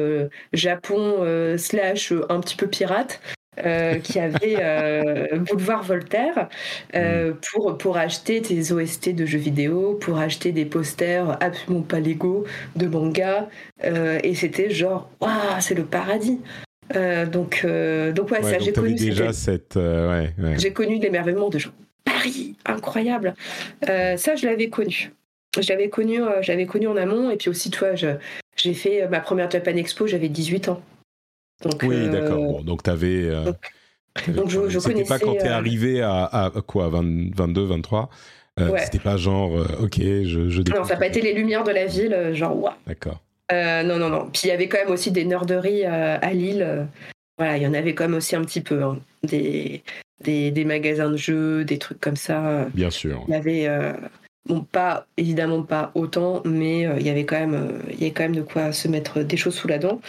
Japon 0.53 1.57
slash 1.57 2.13
un 2.29 2.41
petit 2.41 2.57
peu 2.57 2.67
pirate 2.67 3.21
euh, 3.59 3.99
qui 3.99 4.21
avait 4.21 4.59
euh, 4.61 5.37
Boulevard 5.39 5.83
Voltaire 5.83 6.49
euh, 6.95 7.33
mm. 7.33 7.37
pour, 7.51 7.77
pour 7.79 7.97
acheter 7.97 8.41
des 8.41 8.73
OST 8.73 9.13
de 9.13 9.27
jeux 9.27 9.41
vidéo, 9.41 9.99
pour 10.01 10.19
acheter 10.19 10.53
des 10.53 10.65
posters 10.65 11.37
absolument 11.43 11.83
pas 11.83 11.99
légaux 11.99 12.45
de 12.77 12.87
manga. 12.87 13.49
et 13.83 14.35
c'était 14.37 14.71
genre, 14.71 15.11
waouh, 15.21 15.33
c'est 15.59 15.75
le 15.75 15.85
paradis. 15.85 16.39
donc, 17.33 17.67
donc 18.15 18.31
ouais, 18.31 18.43
ça 18.45 18.61
j'ai 18.61 18.73
connu. 18.73 18.95
déjà 18.95 19.33
cette. 19.33 19.75
Ouais, 19.75 20.33
j'ai 20.57 20.73
connu 20.73 21.01
l'émerveillement 21.01 21.49
de 21.49 21.59
genre 21.59 21.73
Paris, 22.05 22.55
incroyable. 22.65 23.35
ça, 23.83 24.37
je 24.37 24.47
l'avais 24.47 24.69
connu. 24.69 25.13
Je 25.61 25.69
l'avais 25.69 25.89
connu, 25.89 26.21
j'avais 26.43 26.67
connu 26.67 26.87
en 26.87 26.97
amont. 26.97 27.31
Et 27.31 27.37
puis 27.37 27.51
aussi, 27.51 27.71
toi, 27.71 27.97
j'ai 27.97 28.75
fait 28.75 29.09
ma 29.09 29.19
première 29.19 29.51
Japan 29.51 29.75
Expo, 29.75 30.07
j'avais 30.07 30.29
18 30.29 30.69
ans 30.69 30.81
oui, 31.83 31.97
euh, 31.97 32.09
d'accord. 32.09 32.63
donc, 32.63 32.83
tu 32.83 32.91
avais. 32.91 33.25
Euh, 33.25 33.53
donc, 34.29 34.49
je, 34.49 34.69
je 34.69 34.79
connaissais. 34.79 35.09
pas 35.09 35.19
quand 35.19 35.35
tu 35.35 35.45
es 35.45 35.49
euh, 35.49 35.55
arrivé 35.55 36.03
à, 36.03 36.25
à, 36.25 36.51
quoi, 36.67 36.89
22, 36.89 37.65
23 37.65 38.11
C'était 38.79 38.99
pas 38.99 39.17
genre, 39.17 39.53
ok, 39.81 39.99
je, 39.99 40.49
je 40.49 40.63
Non, 40.63 40.85
ça 40.85 40.95
n'a 40.95 41.01
pas 41.01 41.07
été 41.07 41.21
les 41.21 41.33
lumières 41.33 41.65
de 41.65 41.73
la 41.73 41.87
ville, 41.87 42.31
genre, 42.33 42.57
waouh. 42.57 42.75
D'accord. 42.87 43.21
non, 43.53 43.99
non, 43.99 44.09
non. 44.09 44.29
Puis 44.33 44.43
il 44.45 44.49
y 44.49 44.53
avait 44.53 44.69
quand 44.69 44.79
même 44.79 44.91
aussi 44.91 45.11
des 45.11 45.25
nerderies 45.25 45.85
à 45.85 46.33
Lille. 46.33 46.87
voilà, 47.39 47.57
il 47.57 47.63
y 47.63 47.67
en 47.67 47.75
avait 47.75 47.95
quand 47.95 48.05
même 48.05 48.17
aussi 48.17 48.37
un 48.37 48.43
petit 48.43 48.61
peu. 48.61 48.83
Hein. 48.83 48.99
Des, 49.23 49.83
des, 50.25 50.51
des, 50.51 50.65
magasins 50.65 51.11
de 51.11 51.17
jeux, 51.17 51.65
des 51.65 51.79
trucs 51.79 52.01
comme 52.01 52.17
ça. 52.17 52.67
Bien 52.75 52.91
sûr. 52.91 53.25
Il 53.29 53.33
y 53.33 53.37
avait. 53.37 53.69
Bon, 54.47 54.63
pas 54.63 55.07
évidemment 55.19 55.63
pas 55.63 55.93
autant, 55.95 56.43
mais 56.47 56.81
il 56.99 57.07
y 57.07 57.11
avait 57.11 57.27
quand 57.27 57.39
même, 57.39 57.83
il 57.91 58.01
y 58.01 58.05
avait 58.05 58.11
quand 58.13 58.23
même 58.23 58.35
de 58.35 58.43
quoi 58.43 58.73
se 58.73 58.89
mettre 58.89 59.23
des 59.23 59.37
choses 59.37 59.55
sous 59.55 59.69
la 59.69 59.79
dent. 59.79 60.01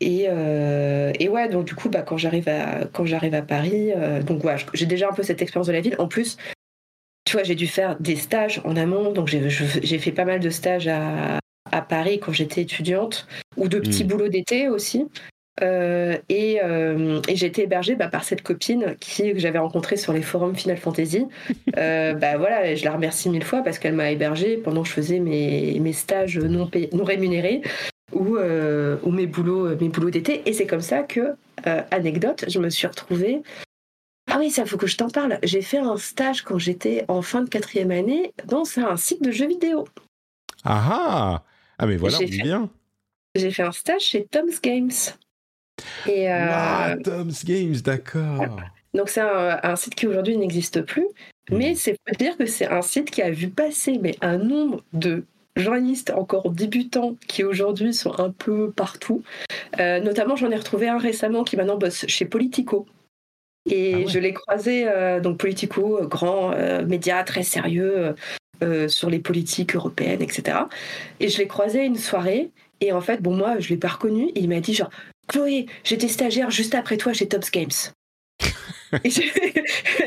Et, 0.00 0.26
euh, 0.28 1.12
et, 1.18 1.28
ouais, 1.28 1.48
donc 1.48 1.66
du 1.66 1.74
coup, 1.74 1.88
bah, 1.88 2.02
quand 2.02 2.16
j'arrive 2.16 2.48
à 2.48 2.86
quand 2.92 3.04
j'arrive 3.04 3.34
à 3.34 3.42
Paris, 3.42 3.92
euh, 3.96 4.22
donc 4.22 4.44
ouais, 4.44 4.56
j'ai 4.74 4.86
déjà 4.86 5.08
un 5.08 5.12
peu 5.12 5.22
cette 5.22 5.42
expérience 5.42 5.66
de 5.66 5.72
la 5.72 5.80
ville. 5.80 5.96
En 5.98 6.08
plus, 6.08 6.36
tu 7.24 7.32
vois, 7.32 7.42
j'ai 7.42 7.54
dû 7.54 7.66
faire 7.66 7.96
des 8.00 8.16
stages 8.16 8.60
en 8.64 8.76
amont, 8.76 9.12
donc 9.12 9.28
j'ai 9.28 9.98
fait 9.98 10.12
pas 10.12 10.24
mal 10.24 10.40
de 10.40 10.50
stages 10.50 10.88
à, 10.88 11.38
à 11.72 11.82
Paris 11.82 12.20
quand 12.20 12.32
j'étais 12.32 12.62
étudiante, 12.62 13.26
ou 13.56 13.68
de 13.68 13.78
petits 13.78 14.04
hmm. 14.04 14.08
boulots 14.08 14.28
d'été 14.28 14.68
aussi. 14.68 15.06
Euh, 15.62 16.18
et, 16.28 16.60
et 17.28 17.36
j'ai 17.36 17.46
été 17.46 17.62
hébergée 17.62 17.94
bah, 17.96 18.08
par 18.08 18.24
cette 18.24 18.42
copine 18.42 18.94
qui 19.00 19.32
que 19.32 19.38
j'avais 19.38 19.58
rencontrée 19.58 19.96
sur 19.96 20.12
les 20.12 20.20
forums 20.20 20.54
Final 20.54 20.76
Fantasy. 20.76 21.26
bah 21.74 22.36
voilà, 22.36 22.74
je 22.74 22.84
la 22.84 22.92
remercie 22.92 23.30
mille 23.30 23.44
fois 23.44 23.62
parce 23.62 23.78
qu'elle 23.78 23.94
m'a 23.94 24.10
hébergée 24.10 24.58
pendant 24.58 24.82
que 24.82 24.88
je 24.88 24.92
faisais 24.92 25.18
mes, 25.18 25.80
mes 25.80 25.94
stages 25.94 26.38
non, 26.38 26.70
non 26.92 27.04
rémunérés 27.04 27.62
ou, 28.12 28.36
euh, 28.36 28.98
ou 29.02 29.10
mes 29.10 29.26
boulots, 29.26 29.66
euh, 29.66 29.76
mes 29.80 29.88
boulots 29.88 30.10
d'été. 30.10 30.42
Et 30.46 30.52
c'est 30.52 30.66
comme 30.66 30.80
ça 30.80 31.02
que, 31.02 31.36
euh, 31.66 31.82
anecdote, 31.90 32.44
je 32.48 32.58
me 32.58 32.70
suis 32.70 32.86
retrouvée. 32.86 33.42
Ah 34.30 34.38
oui, 34.38 34.50
ça 34.50 34.66
faut 34.66 34.76
que 34.76 34.86
je 34.86 34.96
t'en 34.96 35.08
parle. 35.08 35.38
J'ai 35.42 35.62
fait 35.62 35.78
un 35.78 35.96
stage 35.96 36.42
quand 36.42 36.58
j'étais 36.58 37.04
en 37.08 37.22
fin 37.22 37.42
de 37.42 37.48
quatrième 37.48 37.90
année 37.90 38.32
dans 38.44 38.64
un 38.78 38.96
site 38.96 39.22
de 39.22 39.30
jeux 39.30 39.46
vidéo. 39.46 39.86
Ah 40.64 40.88
ah 40.90 41.44
Ah 41.78 41.86
mais 41.86 41.96
voilà, 41.96 42.18
on 42.20 42.24
dit 42.24 42.42
bien. 42.42 42.68
J'ai 43.34 43.50
fait 43.50 43.62
un 43.62 43.72
stage 43.72 44.02
chez 44.02 44.24
Tom's 44.24 44.60
Games. 44.60 44.90
Et 46.06 46.28
ah, 46.28 46.96
Tom's 47.02 47.44
Games, 47.44 47.76
d'accord. 47.76 48.56
Donc 48.94 49.10
c'est 49.10 49.20
un, 49.20 49.76
site 49.76 49.94
qui 49.94 50.06
aujourd'hui 50.06 50.38
n'existe 50.38 50.80
plus, 50.80 51.06
mais 51.50 51.74
c'est 51.74 51.96
pour 52.02 52.16
dire 52.16 52.36
que 52.36 52.46
c'est 52.46 52.66
un 52.66 52.80
site 52.80 53.10
qui 53.10 53.20
a 53.20 53.30
vu 53.30 53.48
passer 53.48 53.98
mais 54.00 54.16
un 54.22 54.38
nombre 54.38 54.82
de 54.94 55.24
journalistes 55.56 56.10
encore 56.10 56.50
débutants 56.50 57.16
qui 57.26 57.44
aujourd'hui 57.44 57.94
sont 57.94 58.18
un 58.20 58.30
peu 58.30 58.70
partout. 58.70 59.22
Euh, 59.80 60.00
notamment, 60.00 60.36
j'en 60.36 60.50
ai 60.50 60.56
retrouvé 60.56 60.88
un 60.88 60.98
récemment 60.98 61.44
qui 61.44 61.56
maintenant 61.56 61.76
bosse 61.76 62.06
chez 62.06 62.24
Politico. 62.24 62.86
Et 63.68 64.04
ah 64.06 64.08
je 64.08 64.18
l'ai 64.18 64.32
croisé, 64.32 64.86
euh, 64.86 65.20
donc 65.20 65.38
Politico, 65.38 65.98
euh, 65.98 66.06
grand 66.06 66.54
média 66.86 67.22
très 67.24 67.42
sérieux 67.42 68.14
sur 68.88 69.10
les 69.10 69.18
politiques 69.18 69.74
européennes, 69.74 70.22
etc. 70.22 70.58
Et 71.20 71.28
je 71.28 71.38
l'ai 71.38 71.46
croisé 71.46 71.84
une 71.84 71.96
soirée. 71.96 72.50
Et 72.80 72.92
en 72.92 73.00
fait, 73.00 73.20
bon, 73.20 73.34
moi, 73.34 73.58
je 73.58 73.68
l'ai 73.68 73.76
pas 73.76 73.88
reconnu. 73.88 74.28
Et 74.34 74.40
il 74.40 74.48
m'a 74.48 74.60
dit 74.60 74.72
genre, 74.72 74.90
Chloé, 75.28 75.66
j'étais 75.84 76.08
stagiaire 76.08 76.50
juste 76.50 76.74
après 76.74 76.96
toi 76.96 77.12
chez 77.12 77.28
Tops 77.28 77.50
Games. 77.50 77.68
et 79.04 79.10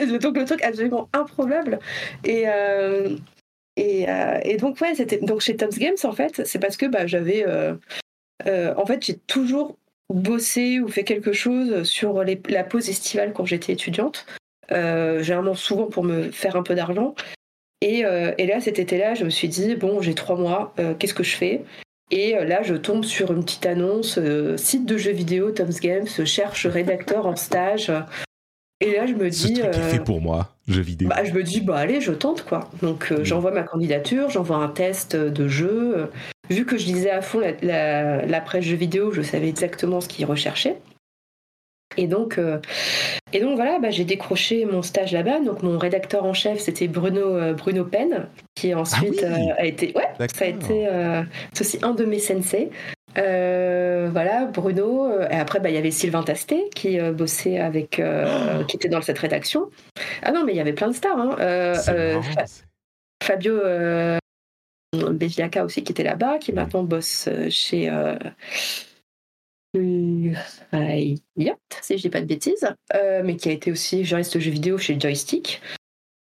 donc 0.20 0.38
le 0.38 0.46
truc 0.46 0.64
absolument 0.64 1.10
improbable. 1.14 1.80
Et, 2.24 2.44
euh, 2.48 3.18
et, 3.80 4.58
donc, 4.58 4.80
ouais, 4.82 4.94
donc 5.22 5.42
chez 5.42 5.56
Tom's 5.56 5.78
Games, 5.78 5.96
en 6.04 6.12
fait, 6.12 6.46
c'est 6.46 6.60
parce 6.60 6.78
que 6.78 6.86
bah, 6.86 7.08
j'avais. 7.08 7.46
Euh, 7.48 7.76
euh, 8.48 8.74
en 8.78 8.86
fait, 8.86 9.06
j'ai 9.06 9.18
toujours 9.18 9.78
bossé 10.14 10.80
ou 10.80 10.88
fait 10.88 11.04
quelque 11.04 11.34
chose 11.34 11.84
sur 11.84 12.24
la 12.24 12.64
pause 12.64 12.90
estivale 12.90 13.32
quand 13.34 13.46
j'étais 13.46 13.74
étudiante, 13.74 14.26
généralement 14.70 15.56
souvent 15.56 15.86
pour 15.86 16.04
me 16.04 16.32
faire 16.32 16.56
un 16.56 16.64
peu 16.64 16.76
d'argent. 16.76 17.16
Et, 17.82 18.02
là, 18.02 18.60
cet 18.60 18.80
été-là, 18.80 19.14
je 19.14 19.24
me 19.24 19.30
suis 19.30 19.48
dit, 19.48 19.76
bon, 19.76 20.02
j'ai 20.02 20.16
trois 20.16 20.36
mois, 20.36 20.74
qu'est-ce 20.98 21.14
que 21.14 21.24
je 21.24 21.36
fais? 21.36 21.64
Et 22.12 22.34
là, 22.34 22.64
je 22.64 22.74
tombe 22.74 23.06
sur 23.06 23.32
une 23.32 23.44
petite 23.44 23.68
annonce, 23.68 24.20
site 24.56 24.86
de 24.86 24.98
jeux 24.98 25.12
vidéo, 25.12 25.52
Tom's 25.52 25.80
Games 25.80 26.08
cherche 26.26 26.66
rédacteur 26.66 27.28
en 27.28 27.36
stage 27.36 27.92
et 28.82 28.94
là, 28.94 29.06
je 29.06 29.14
me 29.14 29.30
dis. 29.30 29.56
Ce 29.56 29.62
truc 29.62 29.76
est 29.76 29.90
fait 29.90 30.04
pour 30.04 30.22
moi, 30.22 30.56
jeu 30.68 30.82
vidéo. 30.82 31.10
Bah, 31.10 31.24
je 31.24 31.34
me 31.34 31.44
dis, 31.44 31.60
bah 31.62 31.78
allez, 31.78 32.00
je 32.00 32.12
tente 32.12 32.46
quoi. 32.46 32.70
Donc 32.82 33.12
euh, 33.12 33.20
mm. 33.20 33.24
j'envoie 33.26 33.52
ma 33.52 33.64
candidature, 33.64 34.30
j'envoie 34.30 34.58
un 34.58 34.70
test 34.70 35.16
de 35.16 35.48
jeu. 35.48 36.10
Vu 36.50 36.66
que 36.66 36.78
je 36.78 36.86
lisais 36.86 37.12
à 37.12 37.22
fond 37.22 37.42
la, 37.62 38.26
la, 38.26 38.42
presse 38.42 38.64
jeu 38.64 38.76
vidéo, 38.76 39.12
je 39.12 39.22
savais 39.22 39.50
exactement 39.50 40.00
ce 40.02 40.08
qu'ils 40.08 40.26
recherchaient. 40.26 40.78
Et 41.98 42.08
donc, 42.08 42.38
euh, 42.38 42.60
et 43.34 43.42
donc 43.42 43.56
voilà, 43.56 43.80
bah, 43.80 43.90
j'ai 43.90 44.06
décroché 44.06 44.64
mon 44.64 44.82
stage 44.82 45.12
là-bas. 45.12 45.42
Donc 45.42 45.62
mon 45.62 45.78
rédacteur 45.78 46.24
en 46.24 46.34
chef, 46.34 46.60
c'était 46.60 46.88
Bruno 46.88 47.36
euh, 47.36 47.54
Bruno 47.54 47.84
Penn, 47.84 48.28
qui 48.56 48.74
ensuite 48.74 49.26
ah 49.28 49.56
a 49.58 49.66
été, 49.66 49.92
ouais, 49.96 50.28
ça 50.34 50.46
a 50.46 50.48
été, 50.48 50.88
c'est 51.54 51.66
aussi 51.66 51.80
un 51.82 51.92
de 51.92 52.06
mes 52.06 52.20
sensei. 52.20 52.70
Euh, 53.18 54.10
voilà, 54.12 54.46
Bruno. 54.46 55.12
Euh, 55.12 55.28
et 55.30 55.36
après, 55.36 55.60
bah, 55.60 55.70
il 55.70 55.76
y 55.76 55.78
avait 55.78 55.92
Sylvain 55.92 56.24
Tasté 56.24 56.70
qui 56.76 57.00
euh, 57.00 57.12
bossait 57.12 57.60
avec, 57.60 58.02
oh 58.04 58.66
qui 58.66 58.76
était 58.76 58.90
dans 58.90 59.02
cette 59.02 59.20
rédaction. 59.20 59.70
Ah 60.22 60.32
non, 60.32 60.44
mais 60.46 60.54
il 60.54 60.58
y 60.58 60.62
avait 60.62 60.74
plein 60.74 60.90
de 60.90 60.96
stars. 60.96 61.18
Hein. 61.18 61.36
Fabio 63.24 63.60
Beviaca 64.94 65.66
aussi 65.66 65.84
qui 65.84 65.92
était 65.92 66.04
là-bas, 66.04 66.40
qui 66.40 66.52
maintenant 66.52 66.84
bosse 66.84 67.30
chez 67.50 67.92
Yacht, 69.76 71.60
si 71.82 71.98
je 71.98 72.02
dis 72.02 72.10
pas 72.10 72.22
de 72.22 72.26
bêtises, 72.26 72.68
mais 73.24 73.36
qui 73.36 73.50
a 73.50 73.52
été 73.52 73.72
aussi 73.72 74.04
juriste 74.04 74.40
jeux 74.40 74.52
vidéo 74.52 74.78
chez 74.78 75.00
Joystick. 75.00 75.62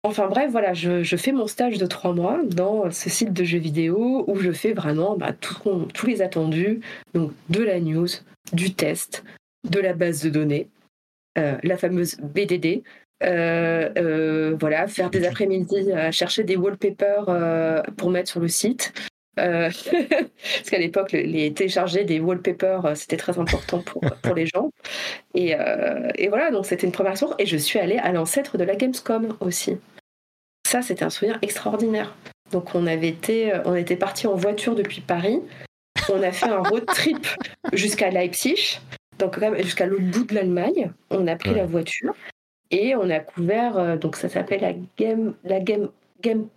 Enfin 0.05 0.27
bref, 0.27 0.51
voilà, 0.51 0.75
je, 0.75 1.17
fais 1.17 1.31
mon 1.31 1.47
stage 1.47 1.79
de 1.79 1.87
trois 1.87 2.13
mois 2.13 2.41
dans 2.45 2.91
ce 2.91 3.09
site 3.09 3.33
de 3.33 3.45
jeux 3.45 3.61
vidéo 3.61 4.25
où 4.27 4.37
je 4.37 4.51
fais 4.51 4.73
vraiment 4.73 5.17
bah, 5.17 5.33
tous 5.33 6.07
les 6.07 6.23
attendus, 6.23 6.81
donc 7.15 7.31
de 7.51 7.63
la 7.63 7.79
news, 7.79 8.09
du 8.53 8.75
test, 8.75 9.23
de 9.63 9.79
la 9.79 9.93
base 9.93 10.21
de 10.25 10.31
données, 10.31 10.69
euh, 11.39 11.57
la 11.63 11.77
fameuse 11.77 12.17
BDD, 12.17 12.83
euh, 13.23 13.91
euh, 13.97 14.57
voilà, 14.59 14.89
faire 14.89 15.09
des 15.09 15.25
après-midi 15.25 15.93
à 15.93 16.11
chercher 16.11 16.43
des 16.43 16.57
wallpapers 16.57 17.85
pour 17.97 18.11
mettre 18.11 18.29
sur 18.29 18.41
le 18.41 18.49
site. 18.49 18.93
parce 19.37 20.69
qu'à 20.69 20.79
l'époque, 20.79 21.13
les 21.13 21.55
télécharger 21.55 22.05
des 22.05 22.19
wallpapers, 22.19 22.97
c'était 22.97 23.17
très 23.17 23.39
important 23.39 23.83
pour, 23.83 24.35
les 24.35 24.47
gens. 24.47 24.71
Et, 25.35 25.55
et 26.17 26.29
voilà, 26.29 26.51
donc 26.51 26.67
c'était 26.67 26.87
une 26.87 26.93
première 26.93 27.13
expérience. 27.13 27.37
Et 27.39 27.47
je 27.47 27.57
suis 27.57 27.79
allée 27.79 27.99
à 27.99 28.11
l'ancêtre 28.11 28.59
de 28.59 28.65
la 28.65 28.75
Gamescom 28.75 29.37
aussi 29.41 29.79
ça, 30.73 30.81
c'était 30.81 31.05
un 31.05 31.11
souvenir 31.11 31.39
extraordinaire. 31.43 32.15
Donc 32.51 32.75
on 32.75 32.87
avait 32.87 33.09
été, 33.09 33.53
euh, 33.53 33.63
on 33.67 33.75
était 33.75 33.97
parti 33.97 34.27
en 34.27 34.37
voiture 34.37 34.75
depuis 34.75 35.03
Paris. 35.03 35.39
On 36.11 36.23
a 36.23 36.33
fait 36.33 36.49
un 36.49 36.63
road 36.63 36.87
trip 36.87 37.27
jusqu'à 37.75 38.11
Leipzig, 38.11 38.81
donc 39.19 39.39
jusqu'à 39.63 39.85
l'autre 39.85 40.05
bout 40.05 40.25
de 40.25 40.35
l'Allemagne. 40.35 40.91
On 41.11 41.27
a 41.27 41.37
pris 41.37 41.55
la 41.55 41.67
voiture 41.67 42.15
et 42.71 42.97
on 42.97 43.11
a 43.11 43.21
couvert. 43.21 43.77
Euh, 43.77 43.97
donc 43.99 44.17
ça 44.17 44.31
s'appelle 44.31 44.63
la 44.63 44.73
Game, 44.97 45.35
la 45.45 45.61
Game, 45.61 45.91
Game, 46.23 46.49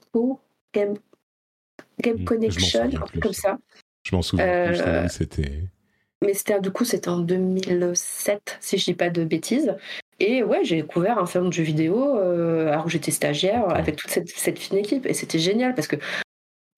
Game 0.73 2.23
Connection, 2.23 2.89
comme 3.21 3.33
ça. 3.33 3.57
Je 4.03 4.15
m'en 4.15 4.21
souviens. 4.21 4.67
plus, 4.67 4.81
euh, 4.81 5.07
c'était. 5.09 5.63
Mais 6.23 6.33
c'était 6.33 6.61
du 6.61 6.71
coup 6.71 6.85
c'était 6.85 7.09
en 7.09 7.19
2007 7.19 8.59
si 8.61 8.77
je 8.77 8.85
dis 8.85 8.93
pas 8.93 9.09
de 9.09 9.25
bêtises 9.25 9.75
et 10.19 10.43
ouais, 10.43 10.63
j'ai 10.63 10.77
découvert 10.77 11.19
un 11.19 11.25
salon 11.25 11.49
de 11.49 11.53
jeux 11.53 11.63
vidéo 11.63 12.17
euh, 12.17 12.71
alors 12.71 12.85
que 12.85 12.91
j'étais 12.91 13.11
stagiaire 13.11 13.65
avec 13.69 13.97
toute 13.97 14.09
cette, 14.09 14.29
cette, 14.29 14.59
fine 14.59 14.77
équipe. 14.77 15.05
Et 15.05 15.13
c'était 15.13 15.39
génial 15.39 15.75
parce 15.75 15.87
que, 15.87 15.97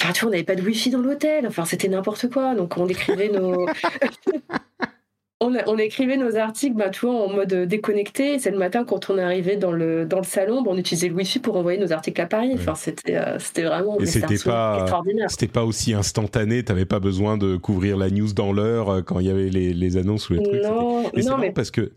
enfin, 0.02 0.12
tu 0.14 0.22
vois, 0.22 0.30
on 0.30 0.32
n'avait 0.32 0.44
pas 0.44 0.56
de 0.56 0.64
wifi 0.64 0.90
dans 0.90 1.02
l'hôtel. 1.02 1.46
Enfin, 1.46 1.66
c'était 1.66 1.88
n'importe 1.88 2.30
quoi. 2.30 2.56
Donc, 2.56 2.78
on 2.78 2.88
écrivait 2.88 3.30
nos. 3.30 3.68
on, 5.40 5.56
on, 5.68 5.78
écrivait 5.78 6.18
nos 6.18 6.36
articles 6.36 6.76
bah, 6.76 6.90
tu 6.90 7.02
vois, 7.06 7.14
en 7.14 7.30
mode 7.32 7.54
déconnecté. 7.54 8.40
C'est 8.40 8.50
le 8.50 8.58
matin, 8.58 8.84
quand 8.86 9.12
on 9.12 9.20
arrivait 9.20 9.56
dans 9.56 9.72
le, 9.72 10.08
dans 10.08 10.18
le 10.18 10.24
salon, 10.24 10.64
bah, 10.64 10.72
on 10.74 10.78
utilisait 10.78 11.10
le 11.10 11.14
wifi 11.14 11.38
pour 11.38 11.58
envoyer 11.58 11.80
nos 11.80 11.94
articles 11.94 12.20
à 12.20 12.26
Paris. 12.26 12.54
Enfin, 12.56 12.74
c'était, 12.74 13.18
euh, 13.18 13.38
c'était 13.38 13.66
vraiment 13.66 14.00
Et 14.00 14.08
c'était 14.08 14.40
pas, 14.44 14.80
extraordinaire. 14.82 15.30
C'était 15.30 15.46
pas 15.46 15.64
aussi 15.64 15.94
instantané. 15.94 16.64
Tu 16.64 16.72
n'avais 16.72 16.86
pas 16.86 17.00
besoin 17.00 17.38
de 17.38 17.56
couvrir 17.56 17.98
la 17.98 18.10
news 18.10 18.34
dans 18.34 18.52
l'heure 18.52 18.90
euh, 18.90 19.02
quand 19.04 19.20
il 19.20 19.28
y 19.28 19.30
avait 19.30 19.50
les, 19.50 19.76
les 19.76 19.98
annonces 19.98 20.28
ou 20.32 20.34
les 20.34 20.42
trucs. 20.42 20.64
Non, 20.64 21.04
non 21.14 21.38
mais 21.38 21.52
parce 21.52 21.70
que 21.70 21.92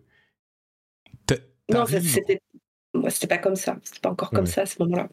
non, 1.70 1.86
c'était 1.86 2.40
c'était 3.08 3.26
pas 3.26 3.38
comme 3.38 3.56
ça. 3.56 3.76
C'était 3.82 4.00
pas 4.00 4.10
encore 4.10 4.30
comme 4.30 4.46
ça 4.46 4.62
à 4.62 4.66
ce 4.66 4.76
moment-là. 4.80 5.08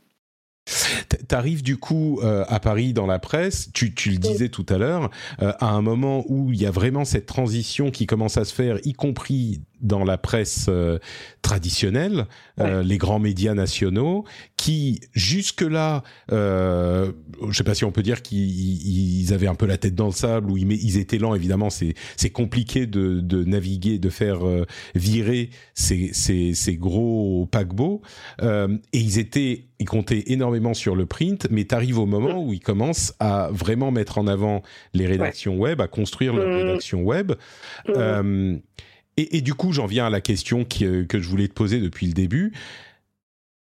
Tu 0.65 1.35
arrives 1.35 1.63
du 1.63 1.77
coup 1.77 2.19
euh, 2.21 2.43
à 2.49 2.59
Paris 2.59 2.91
dans 2.91 3.07
la 3.07 3.19
presse, 3.19 3.71
tu, 3.73 3.93
tu 3.93 4.09
le 4.09 4.17
disais 4.17 4.49
tout 4.49 4.65
à 4.67 4.77
l'heure, 4.77 5.09
euh, 5.41 5.53
à 5.59 5.69
un 5.69 5.81
moment 5.81 6.25
où 6.27 6.51
il 6.51 6.61
y 6.61 6.65
a 6.65 6.71
vraiment 6.71 7.05
cette 7.05 7.25
transition 7.25 7.89
qui 7.89 8.05
commence 8.05 8.37
à 8.37 8.43
se 8.43 8.53
faire, 8.53 8.77
y 8.83 8.91
compris 8.91 9.61
dans 9.81 10.03
la 10.03 10.17
presse 10.17 10.67
euh, 10.69 10.99
traditionnelle, 11.41 12.25
euh, 12.59 12.83
les 12.83 12.97
grands 12.97 13.19
médias 13.19 13.53
nationaux, 13.53 14.25
qui 14.57 14.99
jusque-là, 15.13 16.03
euh, 16.31 17.11
je 17.49 17.55
sais 17.55 17.63
pas 17.63 17.75
si 17.75 17.85
on 17.85 17.91
peut 17.91 18.03
dire 18.03 18.21
qu'ils 18.21 19.33
avaient 19.33 19.47
un 19.47 19.55
peu 19.55 19.65
la 19.65 19.77
tête 19.77 19.95
dans 19.95 20.07
le 20.07 20.11
sable 20.11 20.51
ou 20.51 20.57
ils, 20.57 20.71
ils 20.71 20.97
étaient 20.97 21.19
lents. 21.19 21.35
Évidemment, 21.35 21.69
c'est 21.69 22.29
compliqué 22.31 22.87
de, 22.87 23.19
de 23.19 23.43
naviguer, 23.43 23.99
de 23.99 24.09
faire 24.09 24.39
virer 24.95 25.49
ces, 25.73 26.11
ces, 26.13 26.53
ces 26.53 26.75
gros 26.75 27.47
paquebots. 27.51 28.01
Et 28.41 28.99
ils 28.99 29.19
étaient, 29.19 29.65
ils 29.79 29.85
comptaient 29.85 30.23
énormément 30.27 30.73
sur 30.73 30.95
le 30.95 31.05
print, 31.05 31.47
mais 31.51 31.65
tu 31.65 31.75
arrives 31.75 31.99
au 31.99 32.05
moment 32.05 32.43
où 32.43 32.53
ils 32.53 32.59
commencent 32.59 33.13
à 33.19 33.49
vraiment 33.51 33.91
mettre 33.91 34.17
en 34.17 34.27
avant 34.27 34.63
les 34.93 35.05
rédactions 35.05 35.57
web, 35.57 35.81
à 35.81 35.87
construire 35.87 36.33
leur 36.33 36.47
mmh. 36.47 36.67
rédaction 36.67 37.03
web. 37.03 37.33
Mmh. 37.87 38.57
Et, 39.17 39.41
du 39.41 39.55
coup, 39.55 39.73
j'en 39.73 39.87
viens 39.87 40.05
à 40.05 40.09
la 40.11 40.21
question 40.21 40.65
euh, 40.83 41.05
que 41.05 41.19
je 41.19 41.27
voulais 41.27 41.47
te 41.47 41.53
poser 41.53 41.79
depuis 41.79 42.05
le 42.05 42.13
début. 42.13 42.53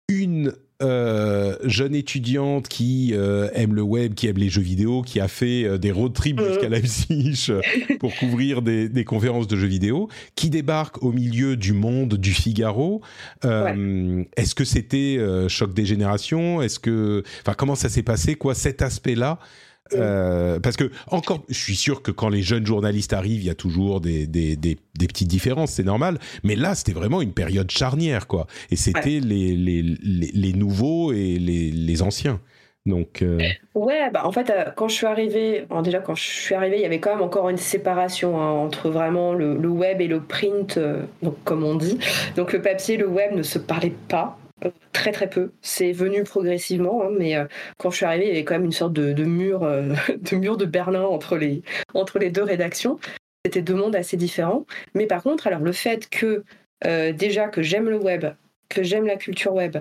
Une 0.08 0.54
euh, 0.84 1.58
jeune 1.64 1.96
étudiante 1.96 2.68
qui 2.68 3.12
euh, 3.14 3.50
aime 3.56 3.74
le 3.74 3.82
web, 3.82 4.14
qui 4.14 4.28
aime 4.28 4.38
les 4.38 4.50
jeux 4.50 4.62
vidéo, 4.62 5.02
qui 5.02 5.20
a 5.20 5.28
fait 5.28 5.80
des 5.80 5.92
road 5.92 6.14
trips 6.14 6.40
jusqu'à 6.40 6.70
Leipzig 6.70 7.52
pour 8.00 8.16
couvrir 8.16 8.62
des, 8.62 9.04
conférences 9.04 9.48
de 9.48 9.56
jeux 9.58 9.68
vidéo, 9.68 10.10
qui 10.36 10.52
débarque 10.52 11.02
au 11.02 11.12
milieu 11.12 11.56
du 11.56 11.74
monde 11.74 12.16
du 12.16 12.34
Figaro. 12.34 13.02
Est-ce 13.44 14.54
que 14.54 14.64
c'était 14.64 15.18
choc 15.48 15.74
des 15.74 15.86
générations? 15.86 16.62
Est-ce 16.62 16.80
que, 16.80 17.24
enfin, 17.42 17.56
comment 17.58 17.76
ça 17.76 17.90
s'est 17.90 18.04
passé? 18.04 18.36
Quoi, 18.36 18.54
cet 18.54 18.84
aspect-là 18.84 19.40
euh, 19.94 20.60
parce 20.60 20.78
que 20.78 20.92
encore, 21.08 21.44
je 21.50 21.58
suis 21.60 21.76
sûr 21.76 22.02
que 22.02 22.12
quand 22.12 22.30
les 22.30 22.42
jeunes 22.42 22.66
journalistes 22.66 23.14
arrivent, 23.14 23.42
il 23.42 23.48
y 23.48 23.50
a 23.50 23.56
toujours 23.56 24.02
des, 24.02 24.28
des, 24.28 24.56
des, 24.56 24.78
des 24.98 25.08
petites 25.08 25.28
différences, 25.28 25.72
c'est 25.72 25.84
normal. 25.84 26.20
Mais 26.44 26.56
là, 26.56 26.76
c'était 26.76 26.94
vraiment 26.94 27.22
une 27.22 27.34
période 27.34 27.70
charnière, 27.70 28.28
quoi. 28.28 28.48
Et 28.70 28.76
c'était 28.76 29.20
les, 29.20 29.56
les, 29.56 29.82
les, 29.82 30.54
nouveaux 30.54 31.12
et 31.12 31.38
les, 31.38 31.72
les 31.72 32.02
anciens. 32.02 32.40
Donc 32.88 33.22
euh... 33.22 33.38
ouais, 33.76 34.10
bah 34.12 34.26
en 34.26 34.32
fait, 34.32 34.50
euh, 34.50 34.72
quand 34.76 34.88
je 34.88 34.96
suis 34.96 35.06
arrivée, 35.06 35.68
déjà 35.84 36.00
quand 36.00 36.16
je 36.16 36.24
suis 36.24 36.56
arrivée, 36.56 36.78
il 36.78 36.82
y 36.82 36.86
avait 36.86 37.00
quand 37.00 37.12
même 37.12 37.22
encore 37.22 37.50
une 37.50 37.58
séparation 37.58 38.42
hein, 38.42 38.50
entre 38.50 38.90
vraiment 38.90 39.34
le, 39.34 39.56
le, 39.56 39.70
web 39.70 40.02
et 40.02 40.08
le 40.08 40.20
print, 40.20 40.78
euh, 40.78 41.04
donc 41.22 41.36
comme 41.44 41.64
on 41.64 41.76
dit. 41.76 42.00
Donc 42.36 42.54
le 42.54 42.62
papier, 42.62 42.96
et 42.96 42.98
le 42.98 43.08
web 43.08 43.36
ne 43.36 43.44
se 43.44 43.60
parlaient 43.60 43.94
pas 44.08 44.40
très 44.92 45.12
très 45.12 45.30
peu. 45.30 45.52
C'est 45.62 45.92
venu 45.92 46.24
progressivement, 46.24 47.04
hein, 47.04 47.10
mais 47.18 47.36
euh, 47.36 47.46
quand 47.78 47.90
je 47.92 47.98
suis 47.98 48.06
arrivée, 48.06 48.26
il 48.26 48.30
y 48.30 48.32
avait 48.32 48.44
quand 48.44 48.56
même 48.56 48.66
une 48.66 48.72
sorte 48.72 48.94
de, 48.94 49.24
mur, 49.24 49.64
euh, 49.64 49.94
de 50.18 50.36
mur 50.36 50.58
de 50.58 50.66
Berlin 50.66 51.04
entre 51.04 51.38
les, 51.38 51.64
entre 51.94 52.20
les 52.20 52.30
deux 52.30 52.44
rédactions. 52.44 53.00
C'était 53.46 53.62
deux 53.62 53.76
mondes 53.76 53.96
assez 53.96 54.18
différents. 54.18 54.66
Mais 54.94 55.08
par 55.08 55.24
contre, 55.24 55.48
alors 55.48 55.62
le 55.62 55.72
fait 55.72 56.10
que 56.10 56.44
euh, 56.86 57.12
déjà 57.12 57.48
que 57.48 57.62
j'aime 57.62 57.90
le 57.90 57.98
web, 57.98 58.26
que 58.70 58.84
j'aime 58.84 59.06
la 59.06 59.18
culture 59.18 59.54
web, 59.54 59.78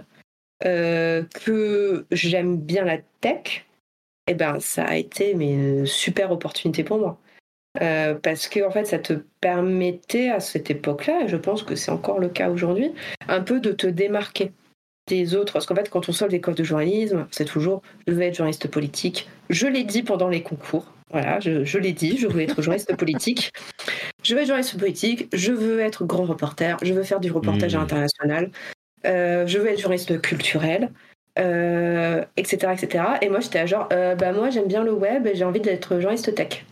que 0.62 2.06
j'aime 2.10 2.58
bien 2.58 2.84
la 2.84 2.98
tech, 3.20 3.66
eh 4.26 4.34
ben 4.34 4.60
ça 4.60 4.84
a 4.84 4.96
été 4.96 5.30
une 5.30 5.86
super 5.86 6.32
opportunité 6.32 6.84
pour 6.84 6.98
moi. 6.98 7.18
parce 8.22 8.48
que 8.48 8.66
en 8.66 8.70
fait, 8.70 8.84
ça 8.84 8.98
te 8.98 9.14
permettait 9.40 10.28
à 10.28 10.40
cette 10.40 10.70
époque-là, 10.70 11.22
et 11.24 11.28
je 11.28 11.36
pense 11.36 11.62
que 11.62 11.76
c'est 11.76 11.90
encore 11.90 12.18
le 12.18 12.28
cas 12.28 12.50
aujourd'hui, 12.50 12.92
un 13.28 13.40
peu 13.40 13.60
de 13.60 13.72
te 13.72 13.86
démarquer 13.86 14.52
des 15.10 15.34
autres. 15.34 15.52
Parce 15.52 15.66
qu'en 15.66 15.74
fait, 15.74 15.90
quand 15.90 16.08
on 16.08 16.12
sort 16.12 16.28
l'école 16.28 16.54
de 16.54 16.64
journalisme, 16.64 17.26
c'est 17.30 17.44
toujours 17.44 17.82
je 18.06 18.12
veux 18.12 18.22
être 18.22 18.36
journaliste 18.36 18.68
politique. 18.68 19.28
Je 19.50 19.66
l'ai 19.66 19.84
dit 19.84 20.02
pendant 20.02 20.28
les 20.28 20.42
concours. 20.42 20.86
Voilà, 21.12 21.40
je, 21.40 21.78
l'ai 21.78 21.92
dit, 21.92 22.16
je 22.18 22.28
veux 22.28 22.40
être 22.40 22.62
journaliste 22.62 22.96
politique. 22.98 23.52
Je 24.22 24.34
veux 24.34 24.40
être 24.40 24.46
journaliste 24.46 24.78
politique, 24.78 25.28
je 25.32 25.52
veux 25.52 25.80
être 25.80 26.04
grand 26.04 26.24
reporter, 26.24 26.76
je 26.82 26.92
veux 26.94 27.02
faire 27.02 27.20
du 27.20 27.32
reportage 27.32 27.74
mmh. 27.74 27.80
international, 27.80 28.50
euh, 29.06 29.46
je 29.46 29.58
veux 29.58 29.68
être 29.68 29.80
journaliste 29.80 30.20
culturel, 30.20 30.90
etc., 31.36 31.40
euh, 31.40 32.24
etc. 32.36 33.04
Et 33.22 33.28
moi, 33.28 33.40
j'étais 33.40 33.58
à 33.58 33.66
genre, 33.66 33.88
euh, 33.92 34.14
bah 34.14 34.32
moi, 34.32 34.50
j'aime 34.50 34.68
bien 34.68 34.84
le 34.84 34.92
web 34.92 35.26
et 35.26 35.34
j'ai 35.34 35.44
envie 35.44 35.60
d'être 35.60 35.98
journaliste 35.98 36.32
tech. 36.34 36.64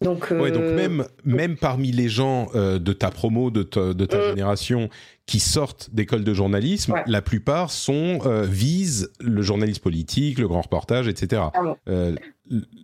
Donc, 0.00 0.30
ouais, 0.30 0.52
donc 0.52 0.62
même, 0.62 1.04
même 1.24 1.56
parmi 1.56 1.90
les 1.90 2.08
gens 2.08 2.50
de 2.54 2.92
ta 2.92 3.10
promo, 3.10 3.50
de 3.50 3.64
ta, 3.64 3.94
de 3.94 4.06
ta 4.06 4.18
mmh. 4.18 4.28
génération, 4.28 4.90
qui 5.28 5.40
sortent 5.40 5.90
d'école 5.92 6.24
de 6.24 6.32
journalisme, 6.32 6.94
la 7.06 7.20
plupart 7.20 7.70
sont 7.70 8.20
euh, 8.24 8.44
visent 8.44 9.12
le 9.20 9.42
journalisme 9.42 9.82
politique, 9.82 10.38
le 10.38 10.48
grand 10.48 10.62
reportage, 10.62 11.06
etc. 11.06 11.42
Euh, 11.86 12.14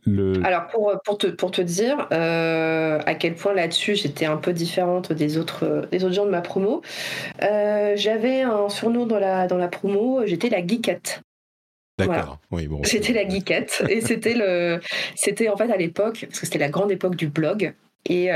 le... 0.05 0.45
Alors 0.45 0.67
pour, 0.67 0.93
pour, 1.07 1.17
te, 1.17 1.27
pour 1.29 1.51
te 1.51 1.63
dire 1.63 2.07
euh, 2.13 3.01
à 3.07 3.15
quel 3.15 3.35
point 3.35 3.55
là-dessus 3.55 3.97
j'étais 3.97 4.27
un 4.27 4.37
peu 4.37 4.53
différente 4.53 5.11
des 5.11 5.39
autres, 5.39 5.89
des 5.91 6.05
autres 6.05 6.15
gens 6.15 6.27
de 6.27 6.31
ma 6.31 6.43
promo, 6.43 6.83
j'avais 7.41 8.43
un 8.43 8.69
surnom 8.69 9.07
dans 9.07 9.19
la, 9.19 9.47
dans 9.47 9.59
la 9.59 9.69
promo, 9.69 10.27
j'étais 10.27 10.51
la 10.51 10.65
geekette. 10.65 11.23
D'accord. 11.99 12.39
Oui, 12.51 12.67
bon. 12.67 12.83
J'étais 12.83 13.13
la 13.13 13.29
geekette 13.29 13.85
et 13.89 14.01
c'était 14.01 14.35
le, 14.35 14.81
c'était 15.15 15.49
en 15.49 15.57
fait 15.57 15.71
à 15.71 15.77
l'époque 15.77 16.27
parce 16.29 16.41
que 16.41 16.47
c'était 16.47 16.59
la 16.59 16.69
grande 16.69 16.91
époque 16.91 17.17
du 17.17 17.29
blog 17.29 17.75
et 18.07 18.27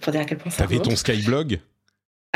pour 0.00 0.12
dire 0.12 0.20
à 0.20 0.24
quel 0.24 0.38
point 0.38 0.50
ça. 0.50 0.64
T'avais 0.64 0.78
ton 0.78 0.96
Skyblog? 0.96 1.60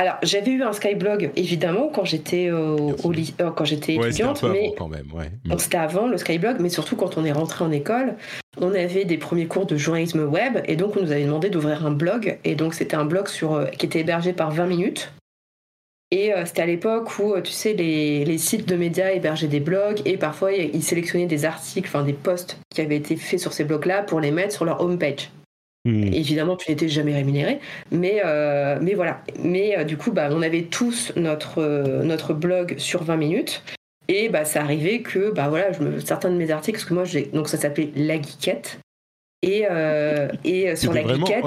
Alors, 0.00 0.16
j'avais 0.22 0.52
eu 0.52 0.62
un 0.62 0.72
Skyblog, 0.72 1.30
évidemment, 1.36 1.90
quand 1.92 2.06
j'étais 2.06 2.50
au, 2.50 2.90
euh, 2.90 3.50
quand 3.54 3.66
j'étais 3.66 3.96
étudiante, 3.96 4.42
mais 4.44 4.72
quand 4.78 4.88
même, 4.88 5.12
ouais. 5.12 5.30
c'était 5.58 5.76
avant 5.76 6.06
le 6.06 6.16
Skyblog, 6.16 6.56
mais 6.58 6.70
surtout 6.70 6.96
quand 6.96 7.18
on 7.18 7.24
est 7.26 7.32
rentré 7.32 7.64
en 7.66 7.70
école, 7.70 8.14
on 8.56 8.72
avait 8.72 9.04
des 9.04 9.18
premiers 9.18 9.44
cours 9.44 9.66
de 9.66 9.76
journalisme 9.76 10.20
web, 10.20 10.62
et 10.64 10.76
donc 10.76 10.96
on 10.96 11.02
nous 11.02 11.12
avait 11.12 11.26
demandé 11.26 11.50
d'ouvrir 11.50 11.84
un 11.84 11.90
blog, 11.90 12.38
et 12.44 12.54
donc 12.54 12.72
c'était 12.72 12.96
un 12.96 13.04
blog 13.04 13.28
sur, 13.28 13.52
euh, 13.52 13.66
qui 13.66 13.84
était 13.84 14.00
hébergé 14.00 14.32
par 14.32 14.50
20 14.50 14.66
minutes. 14.68 15.12
Et 16.12 16.34
euh, 16.34 16.44
c'était 16.44 16.62
à 16.62 16.66
l'époque 16.66 17.18
où, 17.18 17.40
tu 17.40 17.52
sais, 17.52 17.72
les, 17.72 18.24
les, 18.24 18.38
sites 18.38 18.66
de 18.68 18.74
médias 18.74 19.10
hébergeaient 19.10 19.46
des 19.46 19.60
blogs, 19.60 20.02
et 20.04 20.16
parfois 20.16 20.52
ils 20.52 20.82
sélectionnaient 20.82 21.26
des 21.26 21.44
articles, 21.44 21.86
enfin 21.86 22.02
des 22.02 22.12
posts 22.12 22.58
qui 22.74 22.80
avaient 22.80 22.96
été 22.96 23.14
faits 23.14 23.38
sur 23.38 23.52
ces 23.52 23.64
blogs-là 23.64 24.02
pour 24.02 24.20
les 24.20 24.32
mettre 24.32 24.52
sur 24.52 24.64
leur 24.64 24.80
homepage. 24.80 25.30
Mmh. 25.84 26.12
Évidemment, 26.12 26.56
tu 26.56 26.70
n'étais 26.70 26.88
jamais 26.88 27.14
rémunéré, 27.14 27.60
mais, 27.92 28.22
mais 28.82 28.94
voilà. 28.94 29.22
Mais 29.42 29.84
du 29.84 29.96
coup, 29.96 30.10
bah, 30.10 30.28
on 30.32 30.42
avait 30.42 30.64
tous 30.64 31.12
notre, 31.16 32.02
notre 32.02 32.34
blog 32.34 32.74
sur 32.78 33.04
20 33.04 33.16
minutes. 33.16 33.62
Et 34.08 34.28
bah, 34.28 34.44
ça 34.44 34.60
arrivait 34.60 35.00
que 35.02 35.30
bah, 35.30 35.48
voilà, 35.48 35.70
je 35.70 35.80
me, 35.80 36.00
certains 36.00 36.30
de 36.30 36.36
mes 36.36 36.50
articles, 36.50 36.76
parce 36.76 36.88
que 36.88 36.94
moi, 36.94 37.04
j'ai, 37.04 37.26
donc 37.26 37.48
ça 37.48 37.56
s'appelait 37.56 37.92
La 37.94 38.20
Geekette. 38.20 38.80
Et, 39.42 39.64
et 40.44 40.76
sur 40.76 40.92
La 40.92 41.06
Geekette. 41.06 41.44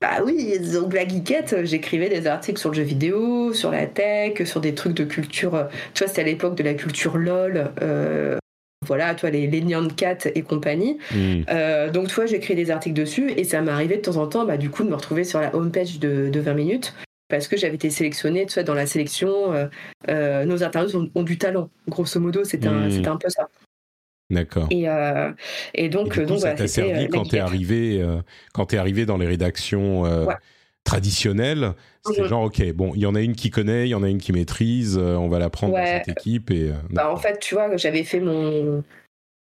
Bah 0.00 0.20
oui, 0.24 0.58
donc 0.72 0.94
la 0.94 1.06
geekette, 1.06 1.64
j'écrivais 1.64 2.08
des 2.08 2.28
articles 2.28 2.60
sur 2.60 2.70
le 2.70 2.76
jeu 2.76 2.82
vidéo, 2.84 3.52
sur 3.52 3.72
la 3.72 3.86
tech, 3.86 4.46
sur 4.46 4.60
des 4.60 4.74
trucs 4.74 4.94
de 4.94 5.04
culture. 5.04 5.68
Tu 5.94 6.04
vois, 6.04 6.08
c'était 6.08 6.20
à 6.20 6.24
l'époque 6.24 6.56
de 6.56 6.62
la 6.62 6.74
culture 6.74 7.18
LOL. 7.18 7.72
Euh, 7.82 8.38
voilà, 8.86 9.14
toi, 9.16 9.30
les, 9.30 9.48
les 9.48 9.60
Nyan 9.60 9.88
Cat 9.88 10.18
et 10.34 10.42
compagnie. 10.42 10.98
Hmm. 11.10 11.42
Euh, 11.50 11.90
donc, 11.90 12.08
toi, 12.08 12.26
j'écris 12.26 12.54
des 12.54 12.70
articles 12.70 12.94
dessus 12.94 13.32
et 13.36 13.42
ça 13.42 13.60
m'arrivait 13.60 13.96
de 13.96 14.02
temps 14.02 14.16
en 14.16 14.28
temps, 14.28 14.44
bah, 14.44 14.56
du 14.56 14.70
coup, 14.70 14.84
de 14.84 14.88
me 14.88 14.94
retrouver 14.94 15.24
sur 15.24 15.40
la 15.40 15.54
homepage 15.54 15.98
de, 15.98 16.28
de 16.28 16.40
20 16.40 16.54
minutes 16.54 16.94
parce 17.28 17.46
que 17.46 17.56
j'avais 17.56 17.74
été 17.74 17.90
sélectionnée, 17.90 18.46
tu 18.46 18.54
vois, 18.54 18.62
dans 18.62 18.74
la 18.74 18.86
sélection, 18.86 19.52
euh, 19.52 19.66
euh 20.08 20.44
nos 20.46 20.62
internautes 20.62 21.10
ont, 21.14 21.22
du 21.22 21.36
talent. 21.36 21.68
Grosso 21.88 22.18
modo, 22.20 22.44
c'était 22.44 22.68
un, 22.68 22.88
hmm. 22.88 23.06
un, 23.06 23.16
peu 23.16 23.28
ça. 23.28 23.48
D'accord. 24.30 24.66
Et, 24.70 24.88
euh, 24.88 25.32
et 25.74 25.88
donc, 25.88 26.18
donc 26.20 26.40
ça 26.40 26.52
t'a 26.52 26.68
servi 26.68 27.04
euh, 27.04 27.08
quand 27.10 27.24
t'es 27.24 27.38
arrivé, 27.38 28.02
euh, 28.02 28.20
quand 28.52 28.66
t'es 28.66 28.76
arrivé 28.76 29.06
dans 29.06 29.16
les 29.16 29.26
rédactions 29.26 30.04
traditionnelles. 30.84 31.72
C'est 32.06 32.22
mhm. 32.22 32.28
genre, 32.28 32.42
ok, 32.44 32.72
bon, 32.72 32.92
il 32.94 33.00
y 33.00 33.06
en 33.06 33.14
a 33.14 33.20
une 33.20 33.34
qui 33.34 33.50
connaît, 33.50 33.86
il 33.86 33.90
y 33.90 33.94
en 33.94 34.02
a 34.02 34.08
une 34.08 34.18
qui 34.18 34.32
maîtrise, 34.32 34.98
on 34.98 35.28
va 35.28 35.38
la 35.38 35.50
prendre 35.50 35.74
dans 35.74 35.84
cette 35.84 36.08
équipe. 36.08 36.50
Et, 36.50 36.70
bah, 36.90 37.10
en 37.10 37.16
fait, 37.16 37.38
tu 37.40 37.54
vois, 37.54 37.74
j'avais 37.76 38.04
fait 38.04 38.20
mon 38.20 38.84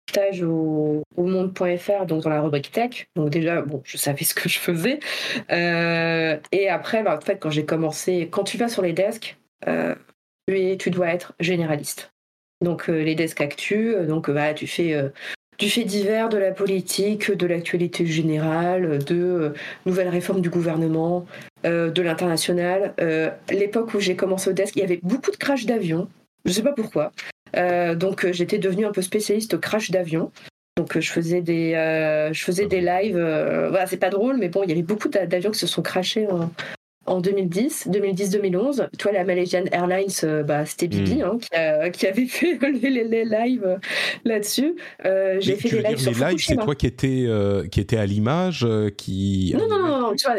stage 0.10 0.44
au, 0.44 1.02
au 1.16 1.26
monde.fr, 1.26 2.06
donc 2.06 2.24
dans 2.24 2.30
la 2.30 2.42
rubrique 2.42 2.72
tech. 2.72 3.08
Donc 3.16 3.30
déjà, 3.30 3.62
bon, 3.62 3.82
je 3.86 3.98
savais 3.98 4.24
ce 4.24 4.36
que 4.36 4.50
je 4.50 4.60
faisais. 4.60 5.00
et 5.50 6.70
après, 6.70 7.02
bah, 7.02 7.18
en 7.18 7.22
fait, 7.22 7.38
quand 7.38 7.50
j'ai 7.50 7.66
commencé, 7.66 8.28
quand 8.32 8.44
tu 8.44 8.58
vas 8.58 8.68
sur 8.68 8.84
les 8.84 8.94
desks, 8.94 9.38
tu, 10.48 10.78
tu 10.78 10.92
dois 10.92 11.08
être 11.08 11.34
généraliste. 11.40 12.15
Donc 12.62 12.90
euh, 12.90 13.04
les 13.04 13.16
desks 13.16 13.42
actu, 13.42 13.94
euh, 13.94 14.06
donc 14.06 14.30
bah, 14.32 14.54
tu 14.54 14.68
fais 14.68 14.94
euh, 14.94 15.10
du 15.60 15.70
fait 15.70 15.84
divers, 15.84 16.30
de 16.30 16.38
la 16.38 16.52
politique, 16.52 17.32
de 17.32 17.46
l'actualité 17.48 18.06
générale, 18.06 19.04
de 19.04 19.54
nouvelles 19.86 20.10
réformes 20.10 20.42
du 20.42 20.50
gouvernement, 20.50 21.26
de 21.64 22.02
l'international. 22.02 22.94
L'époque 23.50 23.94
où 23.94 24.02
j'ai 24.02 24.18
commencé 24.18 24.50
au 24.50 24.54
desk, 24.54 24.76
il 24.76 24.80
y 24.80 24.84
avait 24.84 25.00
beaucoup 25.02 25.32
de 25.32 25.38
crash 25.38 25.66
d'avions. 25.66 26.10
Je 26.44 26.50
ne 26.50 26.56
sais 26.56 26.62
pas 26.62 26.74
pourquoi. 26.74 27.14
donc 27.96 28.30
j'étais 28.34 28.58
devenue 28.58 28.86
un 28.86 28.92
peu 28.92 29.02
spécialiste 29.02 29.54
au 29.54 29.58
crash 29.58 29.92
d'avions. 29.92 30.30
Donc 30.76 31.00
je 31.00 31.10
faisais 31.10 31.40
des, 31.40 31.72
je 32.34 32.44
faisais 32.44 32.66
des 32.66 32.82
lives. 32.82 33.18
voilà, 33.18 33.88
c'est 33.88 33.96
pas 33.96 34.10
drôle, 34.10 34.36
mais 34.36 34.50
bon, 34.50 34.64
il 34.64 34.70
y 34.70 34.74
avait 34.74 34.82
beaucoup 34.82 35.08
d'avions 35.08 35.52
qui 35.52 35.60
se 35.60 35.68
sont 35.68 35.82
crashés 35.82 36.28
en, 36.28 36.52
en 37.06 37.20
2010, 37.20 37.88
2010-2011. 37.90 38.90
Toi, 38.98 39.12
la 39.12 39.24
Malaysian 39.24 39.64
Airlines, 39.72 40.10
euh, 40.24 40.44
bah, 40.44 40.66
c'était 40.66 40.88
Bibi 40.88 41.16
hmm. 41.16 41.40
hein, 41.54 41.90
qui, 41.92 42.08
avait 42.08 42.26
fait 42.26 42.58
les, 42.72 43.26
lives 43.26 43.66
euh, 43.66 43.78
là-dessus. 44.24 44.76
Euh, 45.06 45.38
j'ai 45.40 45.56
fait 45.56 45.70
des 45.70 45.82
lives 45.82 45.98
sur 45.98 46.12
les 46.12 46.32
lives, 46.32 46.44
c'est 46.46 46.56
toi 46.56 46.76
qui 46.76 46.88
étais, 46.88 47.28
qui 47.72 47.80
était 47.80 47.98
à 47.98 48.06
l'image, 48.06 48.68
qui. 48.98 49.54
Non, 49.58 49.68
non, 49.68 49.80
non, 49.80 50.00
non, 50.00 50.16
tu 50.16 50.26
vois, 50.26 50.36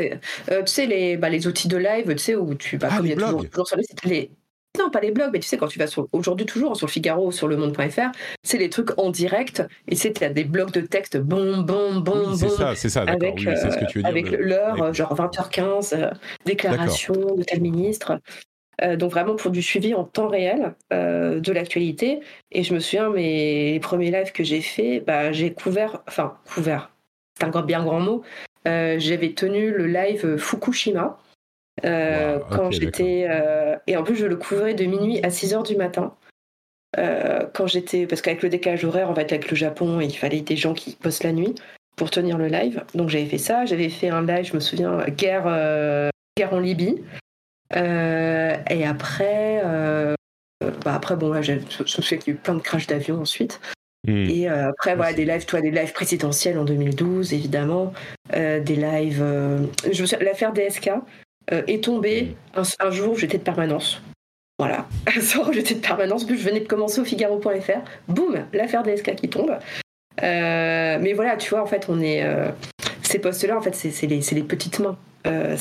tu 0.63 0.73
sais, 0.73 0.87
les, 0.87 1.17
bah, 1.17 1.29
les 1.29 1.47
outils 1.47 1.69
de 1.69 1.77
live, 1.77 2.13
tu 2.15 2.19
sais, 2.19 2.35
où 2.35 2.55
tu. 2.55 2.79
Bah, 2.79 2.89
ah, 2.91 2.97
comme 2.97 3.07
il 3.07 3.11
y 3.11 3.13
a 3.13 3.17
toujours, 3.17 3.49
toujours 3.49 3.69
sur 3.69 3.77
les, 3.77 3.85
les, 4.05 4.31
non, 4.79 4.91
pas 4.91 5.01
les 5.01 5.11
blogs, 5.11 5.31
mais 5.33 5.39
tu 5.39 5.49
sais, 5.49 5.57
quand 5.57 5.69
tu 5.69 5.79
vas 5.79 5.87
sur, 5.87 6.09
aujourd'hui 6.13 6.47
toujours 6.47 6.77
sur 6.77 6.87
le 6.87 6.93
Figaro 6.93 7.27
ou 7.27 7.33
sur 7.33 7.49
le 7.49 7.57
monde.fr, 7.57 8.13
c'est 8.43 8.59
les 8.59 8.71
trucs 8.71 8.99
en 8.99 9.11
direct, 9.11 9.63
et 9.89 9.97
c'est, 9.97 10.23
as 10.23 10.31
des 10.31 10.45
blogs 10.45 10.73
de 10.73 10.81
texte, 10.81 11.17
bon, 11.17 11.59
bon, 11.59 12.01
bon, 12.01 12.31
bon. 12.31 12.35
C'est 12.37 12.49
ça, 12.49 12.75
c'est 12.75 12.89
ça, 12.89 13.03
avec, 13.03 13.35
oui, 13.37 13.49
c'est 13.57 13.71
ce 13.71 13.79
que 13.79 13.85
tu 13.87 13.99
veux 13.99 14.03
dire. 14.03 14.11
Avec 14.11 14.31
l'heure, 14.31 14.93
genre 14.93 15.15
20h15, 15.15 15.95
euh, 15.95 16.11
déclaration 16.45 17.15
de 17.37 17.43
tel 17.43 17.61
ministre. 17.61 18.21
Euh, 18.83 18.95
donc 18.97 19.11
vraiment 19.11 19.37
pour 19.37 19.51
du 19.51 19.63
suivi 19.63 19.95
en 19.95 20.05
temps 20.05 20.29
réel 20.29 20.75
euh, 20.93 21.41
de 21.41 21.53
l'actualité. 21.53 22.21
Et 22.53 22.63
je 22.63 22.75
me 22.75 22.79
souviens, 22.79 23.09
mes 23.09 23.73
les 23.73 23.81
premiers 23.81 24.11
lives 24.11 24.33
que 24.33 24.45
j'ai 24.45 24.61
fait, 24.61 25.01
bah, 25.01 25.33
j'ai 25.33 25.53
couvert, 25.53 26.03
enfin 26.07 26.37
couvert, 26.45 26.91
c'est 27.39 27.45
un 27.45 27.63
bien 27.63 27.83
grand 27.83 28.01
mot, 28.01 28.23
j'avais 28.65 29.33
tenu 29.33 29.71
le 29.71 29.87
live 29.87 30.37
Fukushima. 30.37 31.19
Euh, 31.85 32.39
quand 32.51 32.71
j'étais 32.71 33.27
euh, 33.29 33.77
et 33.87 33.97
en 33.99 34.03
plus 34.03 34.17
je 34.17 34.25
le 34.25 34.37
couvrais 34.37 34.73
de 34.73 34.85
minuit 34.85 35.21
à 35.23 35.31
6 35.31 35.55
heures 35.55 35.63
du 35.63 35.77
matin. 35.77 36.15
Euh, 36.99 37.47
quand 37.53 37.67
j'étais 37.67 38.07
parce 38.07 38.23
qu'avec 38.23 38.43
le 38.43 38.49
décalage 38.49 38.85
horaire 38.85 39.11
en 39.11 39.15
fait 39.15 39.31
avec 39.33 39.51
le 39.51 39.57
Japon 39.57 40.01
il 40.01 40.17
fallait 40.17 40.41
des 40.41 40.57
gens 40.57 40.73
qui 40.73 40.97
bossent 41.03 41.23
la 41.23 41.33
nuit 41.33 41.55
pour 41.97 42.11
tenir 42.11 42.39
le 42.39 42.49
live. 42.49 42.85
Donc 42.95 43.11
j'avais 43.11 43.27
fait 43.27 43.39
ça. 43.39 43.67
J'avais 43.67 43.91
fait 43.91 44.09
un 44.09 44.25
live 44.25 44.47
je 44.47 44.55
me 44.55 44.61
souviens 44.61 45.05
guerre 45.09 45.45
guerre 46.39 46.55
en 46.55 46.61
Libye. 46.61 47.03
Et 47.75 48.87
après 48.87 49.63
bah 50.85 50.95
après 50.95 51.17
bon 51.17 51.33
là 51.33 51.43
je, 51.43 51.53
me 51.53 51.61
souviens 51.87 52.17
qu'il 52.17 52.33
y 52.33 52.37
a 52.37 52.39
eu 52.39 52.43
plein 52.43 52.55
de 52.55 52.63
crashs 52.63 52.87
d'avions 52.87 53.21
ensuite. 53.21 53.61
Hmm. 54.09 54.31
Et 54.31 54.47
après, 54.47 54.95
voilà, 54.95 55.13
des 55.13 55.25
lives, 55.25 55.47
toi, 55.47 55.61
des 55.61 55.73
lives 55.73 55.93
présidentiels 55.93 56.61
en 56.61 56.65
2012, 56.65 57.35
évidemment, 57.35 57.93
des 58.33 58.61
lives. 58.77 59.25
l'affaire 60.21 60.53
DSK, 60.53 60.91
euh, 61.53 61.63
est 61.67 61.85
tombé 61.85 62.37
un, 62.55 62.91
jour 62.91 63.13
où 63.13 63.17
j'étais 63.17 63.39
de 63.39 63.43
permanence. 63.43 64.03
Voilà, 64.59 64.87
un 65.07 65.49
où 65.49 65.53
j'étais 65.53 65.75
de 65.75 65.81
permanence, 65.81 66.25
puis 66.25 66.39
je 66.39 66.49
venais 66.49 66.61
de 66.61 66.67
commencer 66.67 67.01
au 67.01 67.05
Figaro.fr, 67.05 67.81
boum, 68.09 68.47
l'affaire 68.53 68.83
DSK 68.83 69.15
qui 69.15 69.29
tombe. 69.29 69.57
Euh, 70.23 70.99
mais 71.01 71.13
voilà, 71.13 71.37
tu 71.37 71.51
vois, 71.51 71.63
en 71.63 71.67
fait, 71.67 71.87
on 71.89 72.01
est. 72.01 72.25
Euh, 72.25 72.51
ces 73.03 73.21
postes-là, 73.21 73.57
en 73.57 73.61
fait, 73.61 73.75
c'est 73.75 74.07
les, 74.07 74.21
les, 74.33 74.43
petites 74.43 74.81
mains. 74.81 74.99
mais 75.25 75.57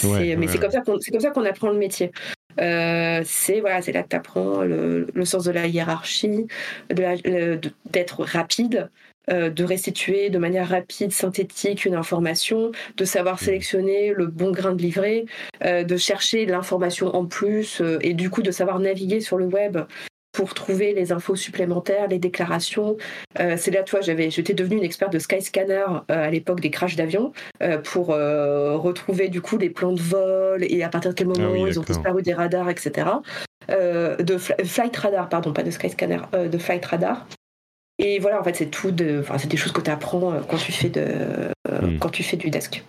c'est 0.48 0.60
comme 0.60 0.72
ça 0.72 1.32
qu'on 1.32 1.46
apprend 1.46 1.70
le 1.70 1.78
métier. 1.78 2.12
c'est 2.58 3.60
voilà, 3.60 3.82
c'est 3.84 3.92
là 3.92 4.02
que 4.02 4.10
tu 4.10 4.16
apprends 4.16 4.64
le, 4.64 5.08
le, 5.14 5.26
sens 5.26 5.44
de 5.44 5.52
la 5.52 5.68
hiérarchie, 5.68 6.48
d'être 6.90 8.24
rapide, 8.24 8.90
euh, 9.32 9.50
de 9.50 9.64
restituer 9.64 10.30
de 10.30 10.38
manière 10.38 10.70
rapide, 10.70 11.12
synthétique 11.12 11.86
une 11.86 11.96
information, 11.96 12.72
de 12.96 13.06
savoir 13.06 13.40
sélectionner 13.40 14.14
le 14.14 14.28
bon 14.28 14.52
grain 14.52 14.74
de 14.74 14.82
livret, 14.82 15.26
euh, 15.64 15.84
de 15.84 15.98
chercher 15.98 16.46
l'information 16.46 17.16
en 17.16 17.26
plus 17.26 17.82
euh, 17.82 17.98
et 18.02 18.14
du 18.14 18.30
coup 18.30 18.44
de 18.44 18.52
savoir 18.52 18.80
naviguer 18.80 19.22
sur 19.22 19.38
le 19.38 19.46
web 19.46 19.80
pour 20.32 20.54
trouver 20.54 20.94
les 20.94 21.12
infos 21.12 21.36
supplémentaires, 21.36 22.10
les 22.10 22.20
déclarations. 22.20 22.98
c'est 23.38 23.72
là, 23.72 23.84
toi, 23.84 24.02
j'avais, 24.02 24.30
j'étais 24.30 24.54
devenue 24.54 24.76
une 24.76 24.84
experte 24.84 25.14
de 25.14 25.20
Skyscanner 25.20 25.86
à 26.10 26.30
l'époque 26.30 26.60
des 26.60 26.72
crashs 26.72 26.98
d'avions 26.98 27.32
pour 27.86 28.08
retrouver 28.08 29.30
du 29.30 29.40
coup 29.40 29.58
les 29.58 29.70
plans 29.70 29.94
de 29.94 30.02
vol 30.02 30.66
et 30.68 30.84
à 30.84 30.90
partir 30.90 31.12
de 31.12 31.16
quel 31.16 31.28
moment 31.28 31.54
ah 31.54 31.68
ils 31.70 31.80
ont 31.80 31.84
disparu 31.84 32.22
des 32.22 32.34
radars, 32.34 32.70
etc. 32.70 33.08
de 33.70 34.38
Flight 34.38 34.98
Radar, 34.98 35.30
pardon, 35.30 35.54
pas 35.54 35.64
de 35.64 35.72
Skyscanner, 35.72 36.20
de 36.34 36.58
Flight 36.58 36.86
Radar. 36.86 37.26
Et 37.98 38.20
voilà, 38.20 38.40
en 38.40 38.44
fait, 38.44 38.56
c'est 38.56 38.70
tout 38.70 38.92
de, 38.92 39.20
enfin, 39.22 39.38
c'est 39.38 39.48
des 39.48 39.58
choses 39.58 39.72
que 39.72 39.82
tu 39.82 39.90
apprends 39.90 40.34
euh, 40.34 40.42
quand 40.42 40.58
tu 40.58 40.72
fais 40.72 40.90
de, 40.90 41.06
euh, 41.70 41.82
hmm. 41.82 42.00
quand 42.00 42.10
tu 42.10 42.24
fais 42.24 42.38
du 42.38 42.50
desk. 42.50 42.84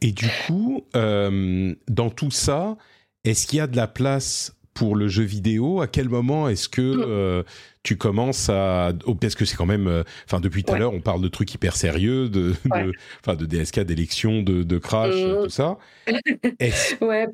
Et 0.00 0.12
du 0.12 0.28
coup, 0.46 0.84
euh, 0.94 1.74
dans 1.88 2.10
tout 2.10 2.30
ça, 2.30 2.76
est-ce 3.24 3.46
qu'il 3.46 3.58
y 3.58 3.60
a 3.60 3.66
de 3.66 3.76
la 3.76 3.88
place 3.88 4.55
pour 4.76 4.94
le 4.94 5.08
jeu 5.08 5.24
vidéo 5.24 5.80
À 5.80 5.88
quel 5.88 6.08
moment 6.08 6.48
est-ce 6.48 6.68
que 6.68 6.82
mm. 6.82 7.04
euh, 7.08 7.42
tu 7.82 7.96
commences 7.96 8.50
à 8.50 8.92
oh, 9.06 9.14
parce 9.14 9.34
que 9.34 9.46
c'est 9.46 9.56
quand 9.56 9.66
même, 9.66 9.88
euh, 9.88 10.04
enfin 10.26 10.38
depuis 10.38 10.62
tout 10.62 10.74
à 10.74 10.78
l'heure 10.78 10.92
on 10.92 11.00
parle 11.00 11.22
de 11.22 11.28
trucs 11.28 11.52
hyper 11.54 11.74
sérieux, 11.74 12.28
de, 12.28 12.54
de, 12.66 13.46
DSK, 13.46 13.80
d'élections, 13.80 14.42
de, 14.42 14.62
de 14.62 14.78
crash, 14.78 15.14
mm. 15.14 15.44
tout 15.44 15.48
ça. 15.48 15.78
Est-ce 16.60 17.02
ouais. 17.02 17.26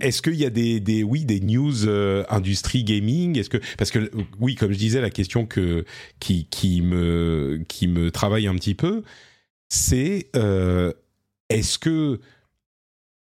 est 0.00 0.20
qu'il 0.22 0.34
y 0.34 0.44
a 0.44 0.50
des, 0.50 0.80
des, 0.80 1.02
oui 1.02 1.24
des 1.24 1.40
news 1.40 1.86
euh, 1.86 2.24
industrie 2.28 2.84
gaming? 2.84 3.38
Est-ce 3.38 3.50
que 3.50 3.58
parce 3.78 3.90
que 3.90 4.10
oui 4.38 4.54
comme 4.54 4.72
je 4.72 4.78
disais 4.78 5.00
la 5.00 5.10
question 5.10 5.46
que 5.46 5.84
qui 6.20 6.46
qui 6.50 6.82
me 6.82 7.62
qui 7.68 7.88
me 7.88 8.10
travaille 8.10 8.46
un 8.46 8.54
petit 8.54 8.74
peu, 8.74 9.02
c'est 9.70 10.28
est-ce 11.48 11.78
que 11.78 12.20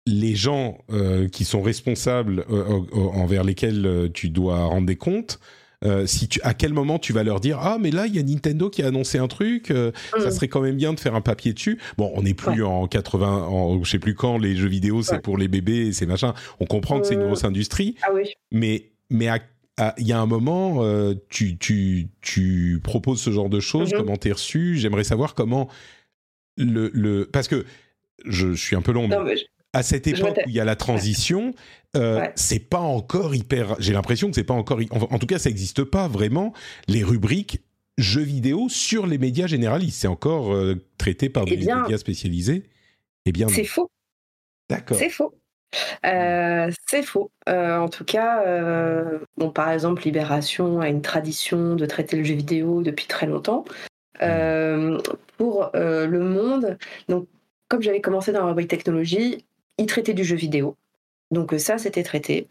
les 0.08 0.36
gens 0.36 0.80
euh, 0.92 1.28
qui 1.28 1.46
sont 1.46 1.62
responsables 1.62 2.46
euh, 2.50 2.82
envers 2.94 3.44
lesquels 3.44 3.86
euh, 3.86 4.10
tu 4.12 4.30
dois 4.30 4.64
rendre 4.66 4.88
des 4.88 4.96
comptes, 4.96 5.40
si 6.06 6.28
tu, 6.28 6.40
à 6.44 6.54
quel 6.54 6.74
moment 6.74 7.00
tu 7.00 7.12
vas 7.12 7.24
leur 7.24 7.40
dire 7.40 7.58
ah 7.60 7.80
mais 7.82 7.90
là 7.90 8.06
il 8.06 8.16
y 8.16 8.20
a 8.20 8.22
Nintendo 8.22 8.70
qui 8.70 8.84
a 8.84 8.88
annoncé 8.90 9.18
un 9.18 9.28
truc, 9.28 9.70
ça 9.70 10.28
mm. 10.28 10.30
serait 10.30 10.48
quand 10.48 10.62
même 10.62 10.76
bien 10.76 10.94
de 10.94 11.00
faire 11.00 11.16
un 11.16 11.22
papier 11.22 11.54
dessus. 11.54 11.80
Bon, 11.98 12.12
on 12.14 12.22
n'est 12.22 12.36
plus 12.36 12.64
en 12.64 12.86
80, 12.86 13.46
en, 13.48 13.84
je 13.84 13.90
sais 13.90 13.98
plus 13.98 14.14
quand 14.14 14.38
les 14.38 14.56
jeux 14.56 14.68
vidéo 14.68 15.02
c'est 15.02 15.24
pour 15.24 15.40
les 15.40 15.48
bébés 15.48 15.88
et 15.88 15.92
c'est 15.92 16.06
machin. 16.06 16.36
On 16.60 16.68
comprend 16.68 17.00
que 17.00 17.08
c'est 17.08 17.16
une 17.16 17.26
grosse 17.26 17.46
industrie, 17.46 17.96
ah 18.04 18.10
oui. 18.14 18.32
mais 18.52 18.92
mais 19.10 19.28
il 19.98 20.06
y 20.06 20.14
a 20.14 20.20
un 20.20 20.28
moment, 20.28 20.86
tu, 21.30 21.58
tu, 21.58 22.10
tu 22.22 22.80
proposes 22.84 23.20
ce 23.20 23.32
genre 23.32 23.50
de 23.50 23.60
choses, 23.60 23.90
mm-hmm. 23.90 23.98
comment 23.98 24.18
t'es 24.18 24.34
reçu? 24.34 24.78
J'aimerais 24.78 25.04
savoir 25.04 25.34
comment 25.34 25.68
le, 26.58 26.92
le 26.94 27.26
parce 27.26 27.48
que 27.48 27.66
je, 28.26 28.54
suis 28.54 28.76
un 28.76 28.84
peu 28.84 28.92
long, 28.92 29.08
mais 29.08 29.18
à 29.74 29.84
cette 29.84 30.08
époque 30.08 30.38
où 30.46 30.50
il 30.50 30.54
y 30.54 30.60
a 30.60 30.66
la 30.66 30.76
transition, 30.76 31.54
euh, 31.96 32.26
c'est 32.36 32.60
pas 32.60 32.80
encore 32.80 33.36
hyper. 33.36 33.76
J'ai 33.80 33.94
l'impression 33.94 34.30
que 34.30 34.36
c'est 34.36 34.44
pas 34.44 34.54
encore. 34.54 34.80
En, 34.92 35.20
tout 35.20 35.28
cas, 35.28 35.40
ça 35.40 35.50
n'existe 35.50 35.84
pas 35.84 36.08
vraiment 36.08 36.54
les 36.88 37.04
rubriques 37.04 37.62
jeux 37.98 38.22
vidéo 38.22 38.68
sur 38.70 39.08
les 39.08 39.18
médias 39.18 39.48
généralistes. 39.48 40.02
C'est 40.02 40.08
encore 40.08 40.54
euh, 40.54 40.76
traité 40.98 41.30
par 41.30 41.46
des 41.46 41.58
médias 41.58 41.98
spécialisés? 41.98 42.64
Eh 43.26 43.32
bien, 43.32 43.48
c'est 43.48 43.66
faux. 43.66 43.90
D'accord. 44.70 44.98
C'est 44.98 45.10
faux. 45.10 45.34
Euh, 46.06 46.72
c'est 46.88 47.04
faux. 47.04 47.32
Euh, 47.50 47.78
en 47.78 47.90
tout 47.90 48.04
cas, 48.04 48.46
euh, 48.46 49.20
bon, 49.38 49.52
par 49.52 49.72
exemple, 49.72 50.04
Libération 50.04 50.80
a 50.82 50.90
une 50.90 51.02
tradition 51.02 51.76
de 51.76 51.86
traiter 51.86 52.18
le 52.18 52.24
jeu 52.24 52.36
vidéo 52.36 52.82
depuis 52.82 53.06
très 53.06 53.26
longtemps. 53.26 53.66
pour 55.38 55.72
Le 55.74 56.20
Monde, 56.20 56.78
donc, 57.08 57.28
comme 57.68 57.82
j'avais 57.82 58.02
commencé 58.02 58.32
dans 58.32 58.42
la 58.42 58.48
rubrique 58.48 58.70
technologie, 58.70 59.46
il 59.78 59.86
traitait 59.86 60.14
du 60.14 60.24
jeu 60.24 60.36
vidéo. 60.36 60.76
Donc 61.32 61.54
ça, 61.58 61.78
c'était 61.78 62.04
traité. 62.04 62.48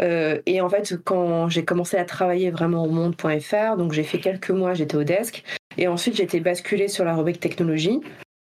et 0.00 0.60
en 0.60 0.68
fait, 0.68 0.96
quand 1.04 1.48
j'ai 1.48 1.64
commencé 1.64 1.96
à 1.96 2.04
travailler 2.04 2.50
vraiment 2.50 2.84
au 2.84 2.88
monde.fr, 2.88 3.76
donc 3.76 3.92
j'ai 3.92 4.02
fait 4.02 4.18
quelques 4.18 4.50
mois, 4.50 4.74
j'étais 4.74 4.96
au 4.96 5.04
desk, 5.04 5.42
et 5.78 5.88
ensuite 5.88 6.16
j'ai 6.16 6.22
été 6.22 6.40
basculée 6.40 6.88
sur 6.88 7.04
la 7.04 7.14
rubrique 7.14 7.40
technologie, 7.40 8.00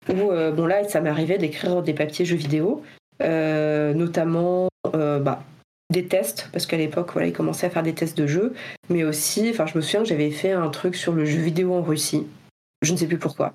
où 0.09 0.31
bon 0.55 0.65
là, 0.65 0.87
ça 0.87 1.01
m'arrivait 1.01 1.37
d'écrire 1.37 1.81
des 1.83 1.93
papiers 1.93 2.25
jeux 2.25 2.37
vidéo, 2.37 2.83
euh, 3.21 3.93
notamment 3.93 4.69
euh, 4.95 5.19
bah, 5.19 5.43
des 5.91 6.05
tests, 6.05 6.49
parce 6.51 6.65
qu'à 6.65 6.77
l'époque, 6.77 7.11
voilà, 7.13 7.27
ils 7.27 7.33
commençaient 7.33 7.67
à 7.67 7.69
faire 7.69 7.83
des 7.83 7.93
tests 7.93 8.17
de 8.17 8.25
jeux, 8.25 8.53
mais 8.89 9.03
aussi, 9.03 9.49
enfin, 9.51 9.65
je 9.65 9.77
me 9.77 9.81
souviens 9.81 10.01
que 10.01 10.07
j'avais 10.07 10.31
fait 10.31 10.51
un 10.51 10.69
truc 10.69 10.95
sur 10.95 11.13
le 11.13 11.25
jeu 11.25 11.39
vidéo 11.39 11.73
en 11.73 11.81
Russie, 11.81 12.25
je 12.81 12.91
ne 12.91 12.97
sais 12.97 13.07
plus 13.07 13.17
pourquoi, 13.17 13.53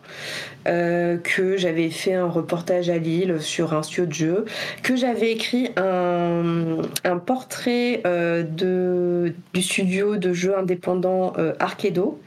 euh, 0.69 1.19
que 1.19 1.57
j'avais 1.57 1.91
fait 1.91 2.15
un 2.15 2.29
reportage 2.29 2.91
à 2.91 2.99
Lille 2.99 3.41
sur 3.41 3.75
un 3.75 3.83
studio 3.83 4.07
de 4.07 4.13
jeu, 4.13 4.45
que 4.83 4.97
j'avais 4.97 5.33
écrit 5.33 5.71
un, 5.77 6.79
un 7.05 7.19
portrait 7.19 8.03
de, 8.05 9.35
du 9.53 9.63
studio 9.63 10.17
de 10.17 10.33
jeux 10.33 10.57
indépendant 10.57 11.33
Arkedo, 11.59 12.21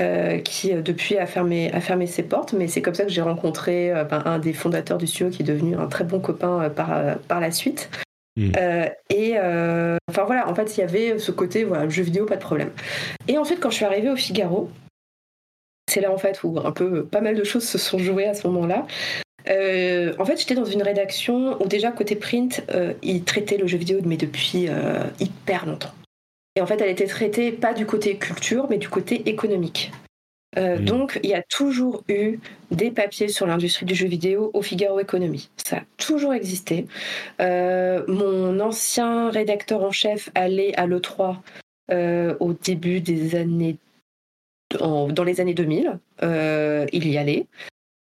euh, 0.00 0.38
qui 0.38 0.72
euh, 0.72 0.80
depuis 0.80 1.18
a 1.18 1.26
fermé, 1.26 1.70
a 1.72 1.80
fermé 1.80 2.06
ses 2.06 2.22
portes, 2.22 2.54
mais 2.54 2.68
c'est 2.68 2.80
comme 2.80 2.94
ça 2.94 3.04
que 3.04 3.10
j'ai 3.10 3.20
rencontré 3.20 3.92
euh, 3.92 4.04
ben, 4.04 4.22
un 4.24 4.38
des 4.38 4.54
fondateurs 4.54 4.96
du 4.96 5.06
studio 5.06 5.28
qui 5.28 5.42
est 5.42 5.44
devenu 5.44 5.76
un 5.76 5.88
très 5.88 6.04
bon 6.04 6.20
copain 6.20 6.70
par, 6.70 7.18
par 7.28 7.40
la 7.40 7.50
suite. 7.50 7.90
Hmm. 8.36 8.52
et 9.10 9.36
enfin 10.08 10.24
voilà, 10.24 10.48
en 10.48 10.54
fait, 10.54 10.76
il 10.76 10.80
y 10.80 10.82
avait 10.82 11.18
ce 11.18 11.32
côté, 11.32 11.64
voilà, 11.64 11.86
jeu 11.88 12.02
vidéo, 12.02 12.24
pas 12.24 12.36
de 12.36 12.40
problème. 12.40 12.70
Et 13.28 13.36
en 13.36 13.44
fait, 13.44 13.56
quand 13.56 13.68
je 13.68 13.74
suis 13.74 13.84
arrivée 13.84 14.08
au 14.08 14.16
Figaro, 14.16 14.70
c'est 15.90 16.00
là 16.00 16.12
en 16.12 16.18
fait 16.18 16.42
où 16.42 16.58
un 16.58 16.72
peu 16.72 17.04
pas 17.04 17.20
mal 17.20 17.36
de 17.36 17.44
choses 17.44 17.68
se 17.68 17.78
sont 17.78 17.98
jouées 17.98 18.26
à 18.26 18.34
ce 18.34 18.46
moment-là. 18.48 18.86
en 19.46 20.24
fait, 20.24 20.38
j'étais 20.38 20.54
dans 20.54 20.64
une 20.64 20.82
rédaction 20.82 21.60
où 21.62 21.66
déjà 21.66 21.90
côté 21.92 22.16
print, 22.16 22.62
ils 23.02 23.24
traitaient 23.24 23.58
le 23.58 23.66
jeu 23.66 23.78
vidéo 23.78 24.00
mais 24.04 24.16
depuis 24.16 24.68
hyper 25.18 25.66
longtemps. 25.66 25.92
Et 26.56 26.60
en 26.60 26.66
fait, 26.66 26.80
elle 26.80 26.90
était 26.90 27.06
traitée 27.06 27.52
pas 27.52 27.72
du 27.72 27.86
côté 27.86 28.16
culture, 28.16 28.66
mais 28.68 28.78
du 28.78 28.88
côté 28.88 29.28
économique. 29.28 29.92
Euh, 30.58 30.78
donc, 30.78 31.20
il 31.22 31.30
y 31.30 31.34
a 31.34 31.42
toujours 31.42 32.02
eu 32.08 32.38
des 32.72 32.90
papiers 32.90 33.28
sur 33.28 33.46
l'industrie 33.46 33.86
du 33.86 33.94
jeu 33.94 34.08
vidéo 34.08 34.50
au 34.52 34.62
Figaro 34.62 34.98
Économie. 34.98 35.48
Ça 35.56 35.76
a 35.76 35.82
toujours 35.96 36.34
existé. 36.34 36.86
Euh, 37.40 38.04
mon 38.08 38.58
ancien 38.58 39.30
rédacteur 39.30 39.82
en 39.82 39.92
chef 39.92 40.30
allait 40.34 40.74
à 40.76 40.86
l'E3 40.86 41.36
euh, 41.92 42.34
au 42.40 42.52
début 42.52 43.00
des 43.00 43.36
années. 43.36 43.76
Dans 44.78 45.24
les 45.24 45.40
années 45.40 45.54
2000. 45.54 45.98
il 46.22 47.08
y 47.08 47.18
allait. 47.18 47.46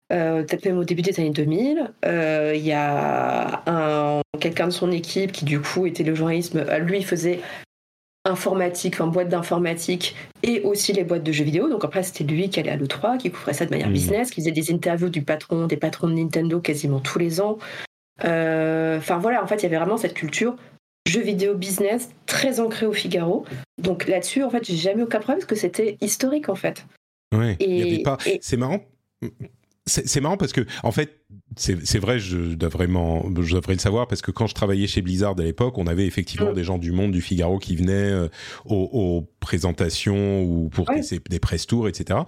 Peut-être 0.10 0.66
même 0.66 0.78
au 0.78 0.84
début 0.84 1.02
des 1.02 1.20
années 1.20 1.30
2000. 1.30 1.92
Il 2.04 2.62
y 2.62 2.74
a 2.74 4.22
quelqu'un 4.40 4.68
de 4.68 4.72
son 4.72 4.92
équipe 4.92 5.32
qui, 5.32 5.46
du 5.46 5.60
coup, 5.62 5.86
était 5.86 6.04
le 6.04 6.16
journalisme. 6.16 6.66
Lui, 6.80 7.02
faisait 7.04 7.40
informatique, 8.26 8.96
enfin 8.96 9.08
boîte 9.08 9.30
d'informatique 9.30 10.16
et 10.44 10.62
aussi 10.62 10.94
les 10.94 11.04
boîtes 11.04 11.24
de 11.24 11.32
jeux 11.32 11.44
vidéo. 11.44 11.70
Donc 11.70 11.84
après, 11.84 12.04
c'était 12.04 12.24
lui 12.24 12.50
qui 12.50 12.60
allait 12.60 12.72
à 12.72 12.78
l'E3, 12.78 13.18
qui 13.18 13.32
couvrait 13.32 13.54
ça 13.54 13.66
de 13.66 13.72
manière 13.72 13.90
mmh. 13.90 13.94
business, 13.94 14.30
qui 14.30 14.42
faisait 14.42 14.52
des 14.52 14.72
interviews 14.72 15.10
du 15.10 15.24
patron, 15.24 15.66
des 15.66 15.78
patrons 15.78 16.08
de 16.08 16.14
Nintendo 16.14 16.60
quasiment 16.60 17.00
tous 17.00 17.20
les 17.20 17.42
ans. 17.42 17.58
Euh, 18.24 18.98
enfin 18.98 19.18
voilà, 19.18 19.44
en 19.44 19.48
fait, 19.48 19.58
il 19.58 19.64
y 19.64 19.66
avait 19.66 19.78
vraiment 19.78 19.98
cette 19.98 20.14
culture 20.14 20.56
jeux 21.08 21.22
vidéo 21.22 21.56
business 21.56 22.10
très 22.26 22.60
ancrée 22.60 22.86
au 22.86 22.94
Figaro. 22.94 23.46
Donc 23.78 24.08
là-dessus, 24.08 24.44
en 24.44 24.50
fait, 24.50 24.66
j'ai 24.66 24.76
jamais 24.76 25.02
eu 25.02 25.04
aucun 25.04 25.20
problème 25.20 25.40
parce 25.40 25.50
que 25.50 25.56
c'était 25.56 25.98
historique 26.02 26.50
en 26.50 26.56
fait. 26.56 26.86
Ouais, 27.36 27.56
et, 27.60 28.04
pas... 28.04 28.18
C'est 28.42 28.58
marrant. 28.58 28.82
C'est 29.88 30.22
marrant 30.22 30.38
parce 30.38 30.54
que 30.54 30.62
en 30.84 30.92
fait 30.92 31.22
c'est 31.58 31.98
vrai 31.98 32.20
je 32.20 32.38
dois 32.54 32.70
vraiment 32.70 33.24
je 33.42 33.56
devrais 33.56 33.74
le 33.74 33.80
savoir 33.80 34.08
parce 34.08 34.22
que 34.22 34.30
quand 34.30 34.46
je 34.46 34.54
travaillais 34.54 34.86
chez 34.86 35.02
Blizzard 35.02 35.34
à 35.40 35.42
l'époque 35.42 35.80
on 35.80 35.88
avait 35.88 36.06
effectivement 36.06 36.52
mm. 36.52 36.54
des 36.54 36.64
gens 36.64 36.78
du 36.78 36.92
monde 36.92 37.12
du 37.12 37.22
Figaro 37.22 37.58
qui 37.58 37.76
venaient 37.76 37.92
euh, 37.92 38.28
aux, 38.66 39.28
présentations 39.40 40.44
ou 40.44 40.70
pour 40.70 40.86
des, 40.86 41.20
des 41.30 41.40
press 41.40 41.66
tours 41.66 41.88
etc 41.88 42.20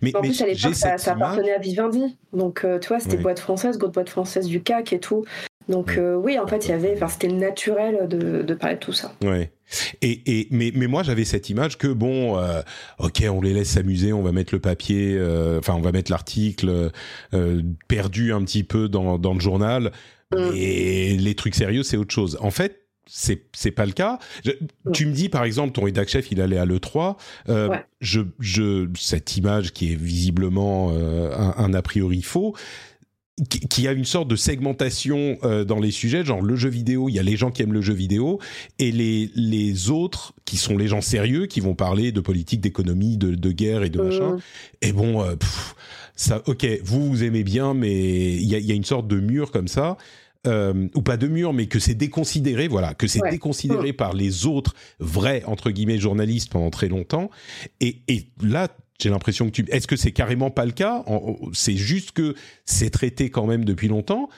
mais 0.00 0.16
en 0.16 0.22
plus 0.22 0.40
à 0.40 0.46
l'époque 0.46 0.74
ça, 0.74 0.94
appartenait 0.94 1.52
à 1.52 1.58
Vivendi. 1.58 2.16
Donc 2.32 2.64
euh, 2.64 2.78
tu 2.78 2.88
vois 2.88 2.98
c'était 2.98 3.18
boîte 3.18 3.40
française 3.40 3.76
grosse 3.76 3.92
boîte 3.92 4.08
française 4.08 4.46
du 4.46 4.62
CAC 4.62 4.94
et 4.94 5.00
tout 5.00 5.24
donc 5.68 5.96
euh, 5.96 6.14
oui, 6.14 6.38
en 6.38 6.46
fait, 6.46 6.66
il 6.66 6.70
y 6.70 6.74
avait, 6.74 6.94
enfin, 6.94 7.08
c'était 7.08 7.28
naturel 7.28 8.08
de, 8.08 8.42
de, 8.42 8.54
parler 8.54 8.76
de 8.76 8.80
tout 8.80 8.92
ça. 8.92 9.14
Ouais. 9.22 9.52
Et, 10.00 10.22
et 10.26 10.48
mais, 10.50 10.72
mais 10.74 10.86
moi, 10.86 11.02
j'avais 11.02 11.24
cette 11.24 11.50
image 11.50 11.78
que 11.78 11.88
bon, 11.88 12.38
euh, 12.38 12.62
ok, 12.98 13.24
on 13.30 13.40
les 13.40 13.54
laisse 13.54 13.70
s'amuser, 13.70 14.12
on 14.12 14.22
va 14.22 14.32
mettre 14.32 14.54
le 14.54 14.60
papier, 14.60 15.16
euh, 15.16 15.58
enfin, 15.58 15.74
on 15.74 15.80
va 15.80 15.92
mettre 15.92 16.10
l'article 16.10 16.90
perdu 17.88 18.32
un 18.32 18.42
petit 18.42 18.64
peu 18.64 18.88
dans, 18.88 19.18
dans 19.18 19.34
le 19.34 19.40
journal. 19.40 19.92
Et 20.54 21.16
mm. 21.16 21.20
les 21.20 21.34
trucs 21.34 21.54
sérieux, 21.54 21.82
c'est 21.82 21.96
autre 21.96 22.14
chose. 22.14 22.38
En 22.40 22.50
fait, 22.50 22.80
c'est 23.06 23.42
c'est 23.52 23.72
pas 23.72 23.84
le 23.84 23.92
cas. 23.92 24.18
Tu 24.92 25.06
me 25.06 25.12
dis 25.12 25.28
par 25.28 25.44
exemple 25.44 25.72
ton 25.72 25.82
rédac 25.84 26.08
chef 26.08 26.30
il 26.30 26.40
allait 26.40 26.56
à 26.56 26.64
le 26.64 26.78
3 26.78 27.16
je 28.00 28.20
je 28.38 28.88
cette 28.96 29.36
image 29.36 29.72
qui 29.72 29.92
est 29.92 29.96
visiblement 29.96 30.92
un, 30.92 31.54
un, 31.58 31.74
a 31.74 31.82
priori 31.82 32.22
faux 32.22 32.54
qui 33.48 33.88
a 33.88 33.92
une 33.92 34.04
sorte 34.04 34.28
de 34.28 34.36
segmentation 34.36 35.38
euh, 35.42 35.64
dans 35.64 35.80
les 35.80 35.90
sujets, 35.90 36.24
genre 36.24 36.42
le 36.42 36.54
jeu 36.54 36.68
vidéo, 36.68 37.08
il 37.08 37.14
y 37.14 37.18
a 37.18 37.22
les 37.22 37.36
gens 37.36 37.50
qui 37.50 37.62
aiment 37.62 37.72
le 37.72 37.80
jeu 37.80 37.94
vidéo, 37.94 38.38
et 38.78 38.92
les, 38.92 39.30
les 39.34 39.90
autres, 39.90 40.34
qui 40.44 40.58
sont 40.58 40.76
les 40.76 40.86
gens 40.86 41.00
sérieux, 41.00 41.46
qui 41.46 41.60
vont 41.60 41.74
parler 41.74 42.12
de 42.12 42.20
politique, 42.20 42.60
d'économie, 42.60 43.16
de, 43.16 43.34
de 43.34 43.52
guerre 43.52 43.84
et 43.84 43.90
de 43.90 44.00
machin. 44.00 44.36
Et 44.82 44.92
bon, 44.92 45.22
euh, 45.22 45.34
ça, 46.14 46.42
ok, 46.46 46.66
vous, 46.84 47.08
vous 47.08 47.24
aimez 47.24 47.42
bien, 47.42 47.72
mais 47.72 48.34
il 48.34 48.46
y 48.46 48.54
a, 48.54 48.58
y 48.58 48.70
a, 48.70 48.74
une 48.74 48.84
sorte 48.84 49.08
de 49.08 49.18
mur 49.18 49.50
comme 49.50 49.68
ça. 49.68 49.96
Euh, 50.44 50.88
ou 50.96 51.02
pas 51.02 51.16
de 51.16 51.28
mur, 51.28 51.52
mais 51.52 51.66
que 51.66 51.78
c'est 51.78 51.94
déconsidéré, 51.94 52.66
voilà, 52.66 52.94
que 52.94 53.06
c'est 53.06 53.20
déconsidéré 53.30 53.92
par 53.92 54.12
les 54.12 54.44
autres 54.44 54.74
vrais 54.98 55.44
entre 55.44 55.70
guillemets 55.70 56.00
journalistes 56.00 56.50
pendant 56.50 56.70
très 56.70 56.88
longtemps. 56.88 57.30
Et, 57.78 58.02
et 58.08 58.26
là, 58.42 58.66
j'ai 59.00 59.10
l'impression 59.10 59.46
que 59.46 59.50
tu. 59.52 59.64
Est-ce 59.70 59.86
que 59.86 59.96
c'est 59.96 60.12
carrément 60.12 60.50
pas 60.50 60.64
le 60.64 60.72
cas? 60.72 61.04
C'est 61.52 61.76
juste 61.76 62.12
que 62.12 62.34
c'est 62.64 62.90
traité 62.90 63.30
quand 63.30 63.46
même 63.46 63.64
depuis 63.64 63.88
longtemps, 63.88 64.28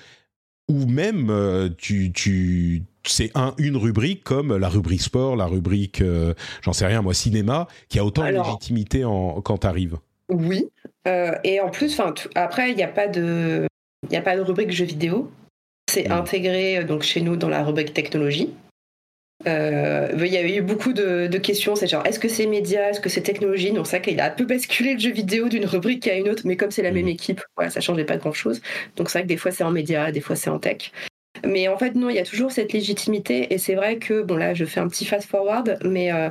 ou 0.69 0.87
même 0.87 1.29
euh, 1.31 1.69
tu, 1.77 2.13
tu 2.13 2.83
c'est 3.07 3.31
un, 3.35 3.55
une 3.59 3.77
rubrique 3.77 4.25
comme 4.25 4.57
la 4.57 4.69
rubrique 4.69 5.03
sport, 5.03 5.37
la 5.37 5.47
rubrique, 5.47 6.01
euh, 6.01 6.35
j'en 6.63 6.73
sais 6.73 6.87
rien, 6.87 7.03
moi, 7.03 7.13
cinéma, 7.15 7.69
qui 7.89 7.99
a 7.99 8.05
autant 8.05 8.25
de 8.25 8.31
légitimité 8.31 9.05
en, 9.05 9.41
quand 9.43 9.59
t'arrives. 9.59 9.99
Oui, 10.31 10.71
euh, 11.07 11.33
et 11.45 11.61
en 11.61 11.69
plus, 11.69 12.01
après, 12.35 12.71
il 12.71 12.77
n'y 12.77 12.83
a 12.83 12.89
pas 12.89 13.09
de, 13.09 13.67
il 14.11 14.17
a 14.17 14.23
pas 14.23 14.37
de 14.37 14.41
rubrique 14.41 14.71
jeux 14.71 14.87
vidéo. 14.87 15.31
C'est 15.91 16.09
hmm. 16.09 16.13
intégré 16.13 16.85
donc 16.85 17.03
chez 17.03 17.21
nous 17.21 17.37
dans 17.37 17.51
la 17.51 17.63
rubrique 17.63 17.93
technologie. 17.93 18.51
Euh, 19.47 20.13
il 20.17 20.33
y 20.33 20.37
avait 20.37 20.57
eu 20.57 20.63
beaucoup 20.63 20.93
de, 20.93 21.27
questions, 21.39 21.75
c'est 21.75 21.87
genre 21.87 22.07
est-ce 22.07 22.19
que 22.19 22.29
c'est 22.29 22.47
média, 22.47 22.91
est-ce 22.91 23.01
que 23.01 23.09
c'est 23.09 23.23
technologie? 23.23 23.73
Donc 23.73 23.87
c'est 23.87 23.99
vrai 23.99 24.11
qu'il 24.11 24.21
a 24.21 24.27
un 24.27 24.31
peu 24.31 24.45
basculé 24.45 24.95
le 24.95 25.01
jeu 25.01 25.11
vidéo 25.11 25.49
d'une 25.49 25.67
rubrique 25.67 26.07
à 26.09 26.15
une 26.15 26.29
autre, 26.29 26.43
mais 26.45 26.57
comme 26.57 26.71
c'est 26.71 26.83
la 26.83 26.93
même 26.93 27.05
mhm. 27.05 27.11
équipe, 27.11 27.43
voilà, 27.57 27.71
ça 27.71 27.81
changeait 27.81 28.05
pas 28.05 28.17
grand-chose. 28.17 28.61
Donc 28.97 29.11
c'est 29.11 29.19
vrai 29.19 29.23
que 29.25 29.29
des 29.29 29.37
fois 29.37 29.51
c'est 29.51 29.65
en 29.65 29.71
média, 29.71 30.13
des 30.13 30.21
fois 30.21 30.37
c'est 30.37 30.51
en 30.51 30.59
tech. 30.59 30.93
Mais 31.45 31.69
en 31.69 31.77
fait 31.77 31.95
non, 31.95 32.09
il 32.09 32.17
y 32.17 32.21
a 32.21 32.25
toujours 32.25 32.53
cette 32.53 32.73
légitimité 32.73 33.53
et 33.53 33.59
c'est 33.59 33.75
vrai 33.75 33.99
que 33.99 34.23
bon 34.23 34.37
là 34.37 34.55
je 34.55 34.65
fais 34.65 34.81
un 34.81 34.89
petit 34.89 35.05
fast 35.05 35.29
forward, 35.29 35.79
mais 35.85 36.13
euh, 36.13 36.31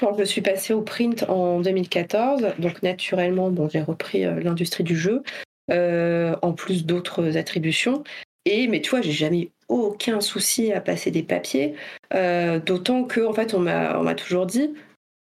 quand 0.00 0.16
je 0.18 0.24
suis 0.24 0.40
passée 0.40 0.72
au 0.72 0.82
print 0.82 1.24
en 1.28 1.60
2014, 1.60 2.54
donc 2.58 2.82
naturellement 2.82 3.50
bon 3.50 3.68
j'ai 3.68 3.82
repris 3.82 4.24
euh, 4.24 4.40
l'industrie 4.40 4.84
du 4.84 4.96
jeu. 4.96 5.22
en 5.70 6.52
plus 6.54 6.86
d'autres 6.86 7.36
attributions. 7.36 8.02
Et, 8.46 8.66
mais 8.66 8.80
tu 8.80 8.90
vois, 8.90 9.02
j'ai 9.02 9.12
jamais 9.12 9.50
aucun 9.68 10.20
souci 10.20 10.72
à 10.72 10.80
passer 10.80 11.10
des 11.10 11.22
papiers, 11.22 11.74
euh, 12.14 12.58
d'autant 12.58 13.04
que 13.04 13.20
en 13.20 13.32
fait 13.32 13.54
on 13.54 13.60
m'a 13.60 14.14
toujours 14.14 14.46
dit 14.46 14.74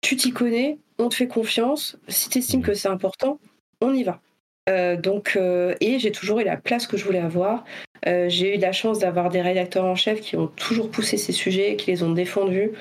tu 0.03 0.16
t'y 0.16 0.33
connais, 0.33 0.79
on 0.99 1.09
te 1.09 1.15
fait 1.15 1.29
confiance, 1.29 1.97
si 2.09 2.29
tu 2.29 2.39
estimes 2.39 2.62
que 2.62 2.75
c'est 2.75 2.89
important, 2.89 3.41
on 3.81 3.95
y 3.95 4.03
va. 4.03 4.21
Euh, 4.69 4.97
donc 4.97 5.37
euh, 5.37 5.75
et 5.81 5.99
j'ai 5.99 6.12
toujours 6.12 6.41
eu 6.41 6.45
la 6.45 6.57
place 6.57 6.87
que 6.87 6.97
je 6.97 7.05
voulais 7.05 7.21
avoir. 7.21 7.65
j'ai 8.05 8.57
eu 8.57 8.59
la 8.59 8.73
chance 8.73 8.99
d'avoir 8.99 9.31
des 9.31 9.41
rédacteurs 9.41 9.85
en 9.85 9.95
chef 9.95 10.21
qui 10.21 10.37
ont 10.37 10.47
toujours 10.47 10.91
poussé 10.91 11.16
ces 11.16 11.33
sujets, 11.33 11.77
qui 11.77 11.91
les 11.91 12.03
ont 12.03 12.12
défendus 12.12 12.73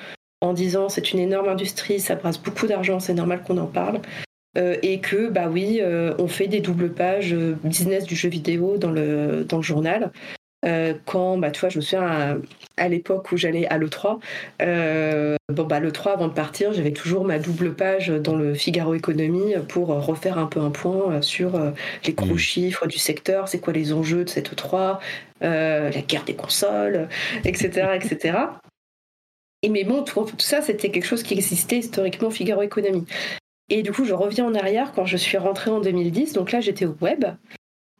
en 0.42 0.52
disant 0.52 0.90
c'est 0.90 1.12
une 1.12 1.18
énorme 1.18 1.48
industrie, 1.48 1.98
ça 1.98 2.14
brasse 2.14 2.38
beaucoup 2.38 2.66
d'argent, 2.66 3.00
c'est 3.00 3.14
normal 3.14 3.42
qu'on 3.42 3.56
en 3.56 3.66
parle. 3.66 4.00
et 4.56 5.00
que 5.00 5.28
bah 5.28 5.48
oui, 5.48 5.80
on 6.18 6.28
fait 6.28 6.46
des 6.46 6.60
doubles 6.60 6.92
pages 6.92 7.34
business 7.34 8.04
du 8.04 8.14
jeu 8.14 8.28
vidéo 8.28 8.76
dans 8.76 8.90
le 8.90 9.44
dans 9.48 9.56
le 9.56 9.62
journal. 9.62 10.12
Euh, 10.64 10.94
quand, 11.06 11.38
bah, 11.38 11.50
tu 11.50 11.60
vois, 11.60 11.68
je 11.68 11.78
me 11.78 11.82
souviens 11.82 12.40
à, 12.76 12.88
l'époque 12.88 13.30
où 13.32 13.36
j'allais 13.36 13.66
à 13.66 13.78
l'E3, 13.78 14.18
euh, 14.62 15.36
bon, 15.52 15.64
bah, 15.64 15.80
l'E3, 15.80 16.12
avant 16.12 16.28
de 16.28 16.32
partir, 16.32 16.72
j'avais 16.72 16.92
toujours 16.92 17.24
ma 17.24 17.38
double 17.38 17.74
page 17.74 18.08
dans 18.08 18.36
le 18.36 18.54
Figaro 18.54 18.94
Économie 18.94 19.54
pour 19.68 19.88
refaire 19.88 20.38
un 20.38 20.46
peu 20.46 20.60
un 20.60 20.70
point 20.70 21.20
sur 21.22 21.60
les 22.06 22.12
gros 22.12 22.34
mmh. 22.34 22.38
chiffres 22.38 22.86
du 22.86 22.98
secteur, 22.98 23.48
c'est 23.48 23.60
quoi 23.60 23.72
les 23.72 23.92
enjeux 23.92 24.24
de 24.24 24.30
cette 24.30 24.52
E3, 24.54 24.98
la 25.40 25.90
guerre 25.90 26.24
des 26.24 26.34
consoles, 26.34 27.08
etc. 27.44 27.88
etc. 27.94 28.38
Et 29.62 29.68
mais 29.70 29.84
bon, 29.84 30.02
tout, 30.02 30.22
tout 30.24 30.34
ça, 30.38 30.60
c'était 30.60 30.90
quelque 30.90 31.06
chose 31.06 31.22
qui 31.22 31.34
existait 31.34 31.78
historiquement 31.78 32.30
Figaro 32.30 32.62
Économie. 32.62 33.06
Et 33.70 33.82
du 33.82 33.92
coup, 33.92 34.04
je 34.04 34.12
reviens 34.12 34.44
en 34.46 34.54
arrière 34.54 34.92
quand 34.92 35.06
je 35.06 35.16
suis 35.16 35.38
rentrée 35.38 35.70
en 35.70 35.80
2010. 35.80 36.34
Donc 36.34 36.52
là, 36.52 36.60
j'étais 36.60 36.84
au 36.84 36.96
web. 37.00 37.24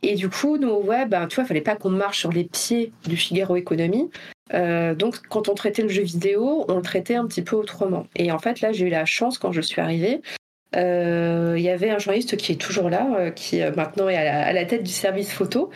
Et 0.06 0.16
du 0.16 0.28
coup, 0.28 0.58
nous, 0.58 0.70
web, 0.70 1.08
ben, 1.08 1.26
tu 1.26 1.36
vois, 1.36 1.44
il 1.44 1.48
fallait 1.48 1.60
pas 1.62 1.76
qu'on 1.76 1.88
marche 1.88 2.18
sur 2.20 2.30
les 2.30 2.44
pieds 2.44 2.92
du 3.06 3.16
Figaro 3.16 3.56
Économie. 3.56 4.10
Euh, 4.52 4.94
donc, 4.94 5.16
quand 5.30 5.48
on 5.48 5.54
traitait 5.54 5.82
le 5.82 5.88
jeu 5.88 6.02
vidéo, 6.02 6.66
on 6.68 6.76
le 6.76 6.82
traitait 6.82 7.14
un 7.14 7.26
petit 7.26 7.40
peu 7.40 7.56
autrement. 7.56 8.06
Et 8.14 8.30
en 8.30 8.38
fait, 8.38 8.60
là, 8.60 8.72
j'ai 8.72 8.86
eu 8.86 8.90
la 8.90 9.06
chance, 9.06 9.38
quand 9.38 9.52
je 9.52 9.62
suis 9.62 9.80
arrivée, 9.80 10.20
euh, 10.76 11.54
il 11.56 11.62
y 11.62 11.70
avait 11.70 11.88
un 11.88 11.98
journaliste 11.98 12.36
qui 12.36 12.52
est 12.52 12.56
toujours 12.56 12.90
là, 12.90 13.08
euh, 13.16 13.30
qui 13.30 13.62
maintenant 13.76 14.10
est 14.10 14.16
à 14.16 14.52
la, 14.52 14.64
tête 14.66 14.82
du 14.82 14.92
service 14.92 15.32
photo, 15.32 15.70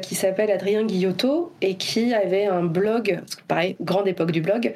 qui 0.00 0.14
s'appelle 0.14 0.50
Adrien 0.50 0.86
Guillotot 0.86 1.52
et 1.60 1.74
qui 1.74 2.14
avait 2.14 2.46
un 2.46 2.62
blog, 2.62 3.20
pareil, 3.46 3.76
grande 3.82 4.08
époque 4.08 4.30
du 4.30 4.40
blog, 4.40 4.72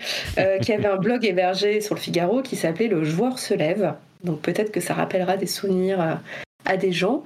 qui 0.60 0.72
avait 0.72 0.88
un 0.88 0.96
blog 0.96 1.24
hébergé 1.24 1.80
sur 1.80 1.94
le 1.94 2.00
Figaro 2.00 2.42
qui 2.42 2.56
s'appelait 2.56 2.88
Le 2.88 3.04
joueur 3.04 3.38
se 3.38 3.54
lève. 3.54 3.94
Donc 4.24 4.40
peut-être 4.40 4.72
que 4.72 4.80
ça 4.80 4.92
rappellera 4.92 5.36
des 5.36 5.46
souvenirs 5.46 6.20
à 6.66 6.76
des 6.76 6.92
gens. 6.92 7.22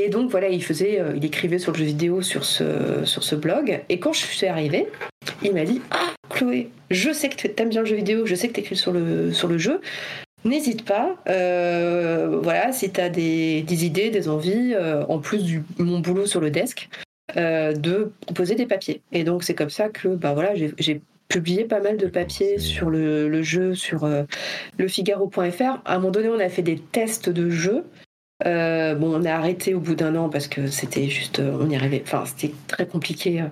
Et 0.00 0.10
donc 0.10 0.30
voilà, 0.30 0.48
il 0.48 0.62
faisait, 0.62 1.00
euh, 1.00 1.14
il 1.16 1.24
écrivait 1.24 1.58
sur 1.58 1.72
le 1.72 1.78
jeu 1.78 1.84
vidéo 1.84 2.22
sur 2.22 2.44
ce, 2.44 3.04
sur 3.04 3.24
ce 3.24 3.34
blog. 3.34 3.82
Et 3.88 3.98
quand 3.98 4.12
je 4.12 4.20
suis 4.20 4.46
arrivée, 4.46 4.86
il 5.42 5.52
m'a 5.52 5.64
dit 5.64 5.82
Ah, 5.90 6.14
Chloé, 6.30 6.70
je 6.88 7.12
sais 7.12 7.28
que 7.28 7.34
tu 7.34 7.50
aimes 7.60 7.68
bien 7.68 7.80
le 7.80 7.86
jeu 7.86 7.96
vidéo, 7.96 8.24
je 8.24 8.36
sais 8.36 8.46
que 8.46 8.52
tu 8.52 8.60
écris 8.60 8.76
sur 8.76 8.92
le, 8.92 9.32
sur 9.32 9.48
le 9.48 9.58
jeu. 9.58 9.80
N'hésite 10.44 10.84
pas, 10.84 11.16
euh, 11.28 12.38
voilà, 12.40 12.70
si 12.70 12.92
tu 12.92 13.00
as 13.00 13.08
des, 13.08 13.62
des, 13.62 13.86
idées, 13.86 14.10
des 14.10 14.28
envies, 14.28 14.72
euh, 14.72 15.04
en 15.08 15.18
plus 15.18 15.44
de 15.44 15.82
mon 15.82 15.98
boulot 15.98 16.26
sur 16.26 16.40
le 16.40 16.50
desk, 16.50 16.88
de 17.34 18.12
poser 18.36 18.54
des 18.54 18.66
papiers. 18.66 19.02
Et 19.10 19.24
donc 19.24 19.42
c'est 19.42 19.54
comme 19.54 19.68
ça 19.68 19.88
que 19.88 20.06
bah, 20.06 20.32
voilà, 20.32 20.52
j'ai 20.54 21.00
publié 21.26 21.64
pas 21.64 21.80
mal 21.80 21.96
de 21.96 22.06
papiers 22.06 22.58
sur 22.58 22.88
le, 22.88 23.28
le 23.28 23.42
jeu, 23.42 23.74
sur 23.74 24.08
le 24.78 24.88
Figaro.fr. 24.88 25.82
À 25.84 25.94
un 25.96 25.98
moment 25.98 26.12
donné, 26.12 26.28
on 26.28 26.38
a 26.38 26.48
fait 26.48 26.62
des 26.62 26.78
tests 26.78 27.28
de 27.28 27.50
jeux. 27.50 27.84
Euh, 28.46 28.94
bon, 28.94 29.20
on 29.20 29.24
a 29.24 29.32
arrêté 29.32 29.74
au 29.74 29.80
bout 29.80 29.94
d'un 29.94 30.14
an 30.14 30.28
parce 30.28 30.46
que 30.46 30.68
c'était 30.68 31.08
juste, 31.08 31.40
euh, 31.40 31.58
on 31.60 31.68
y 31.68 31.76
arrivait, 31.76 32.02
enfin, 32.04 32.24
c'était 32.24 32.54
très 32.68 32.86
compliqué 32.86 33.42
euh, 33.42 33.48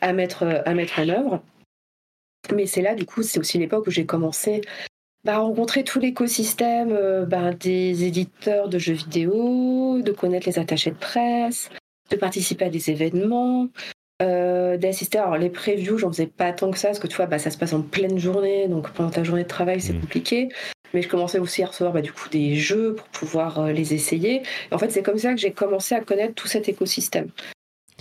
à 0.00 0.12
mettre, 0.12 0.62
à 0.64 0.74
mettre 0.74 0.98
en 0.98 1.08
œuvre. 1.08 1.42
Mais 2.54 2.66
c'est 2.66 2.82
là, 2.82 2.94
du 2.94 3.06
coup, 3.06 3.22
c'est 3.22 3.38
aussi 3.38 3.58
l'époque 3.58 3.86
où 3.86 3.90
j'ai 3.90 4.06
commencé 4.06 4.60
bah, 5.24 5.36
à 5.36 5.38
rencontrer 5.38 5.84
tout 5.84 6.00
l'écosystème 6.00 7.24
bah, 7.26 7.54
des 7.54 8.04
éditeurs 8.04 8.68
de 8.68 8.78
jeux 8.78 8.92
vidéo, 8.92 10.02
de 10.02 10.12
connaître 10.12 10.46
les 10.46 10.58
attachés 10.58 10.90
de 10.90 10.96
presse, 10.96 11.70
de 12.10 12.16
participer 12.16 12.66
à 12.66 12.70
des 12.70 12.90
événements, 12.90 13.68
d'assister. 14.20 15.18
Alors, 15.18 15.38
les 15.38 15.48
previews, 15.48 15.96
j'en 15.96 16.10
faisais 16.10 16.26
pas 16.26 16.52
tant 16.52 16.70
que 16.70 16.78
ça, 16.78 16.88
parce 16.88 16.98
que 16.98 17.06
tu 17.06 17.16
vois, 17.16 17.26
bah, 17.26 17.38
ça 17.38 17.50
se 17.50 17.56
passe 17.56 17.72
en 17.72 17.80
pleine 17.80 18.18
journée, 18.18 18.68
donc 18.68 18.90
pendant 18.90 19.10
ta 19.10 19.24
journée 19.24 19.44
de 19.44 19.48
travail, 19.48 19.80
c'est 19.80 19.94
mmh. 19.94 20.00
compliqué 20.00 20.48
mais 20.94 21.02
je 21.02 21.08
commençais 21.08 21.38
aussi 21.38 21.62
à 21.62 21.66
recevoir 21.66 21.92
bah, 21.92 22.00
du 22.00 22.12
coup 22.12 22.28
des 22.28 22.54
jeux 22.54 22.94
pour 22.94 23.06
pouvoir 23.08 23.58
euh, 23.58 23.72
les 23.72 23.92
essayer. 23.92 24.42
en 24.70 24.78
fait, 24.78 24.90
c'est 24.90 25.02
comme 25.02 25.18
ça 25.18 25.34
que 25.34 25.40
j'ai 25.40 25.52
commencé 25.52 25.94
à 25.94 26.00
connaître 26.00 26.34
tout 26.34 26.48
cet 26.48 26.68
écosystème. 26.68 27.28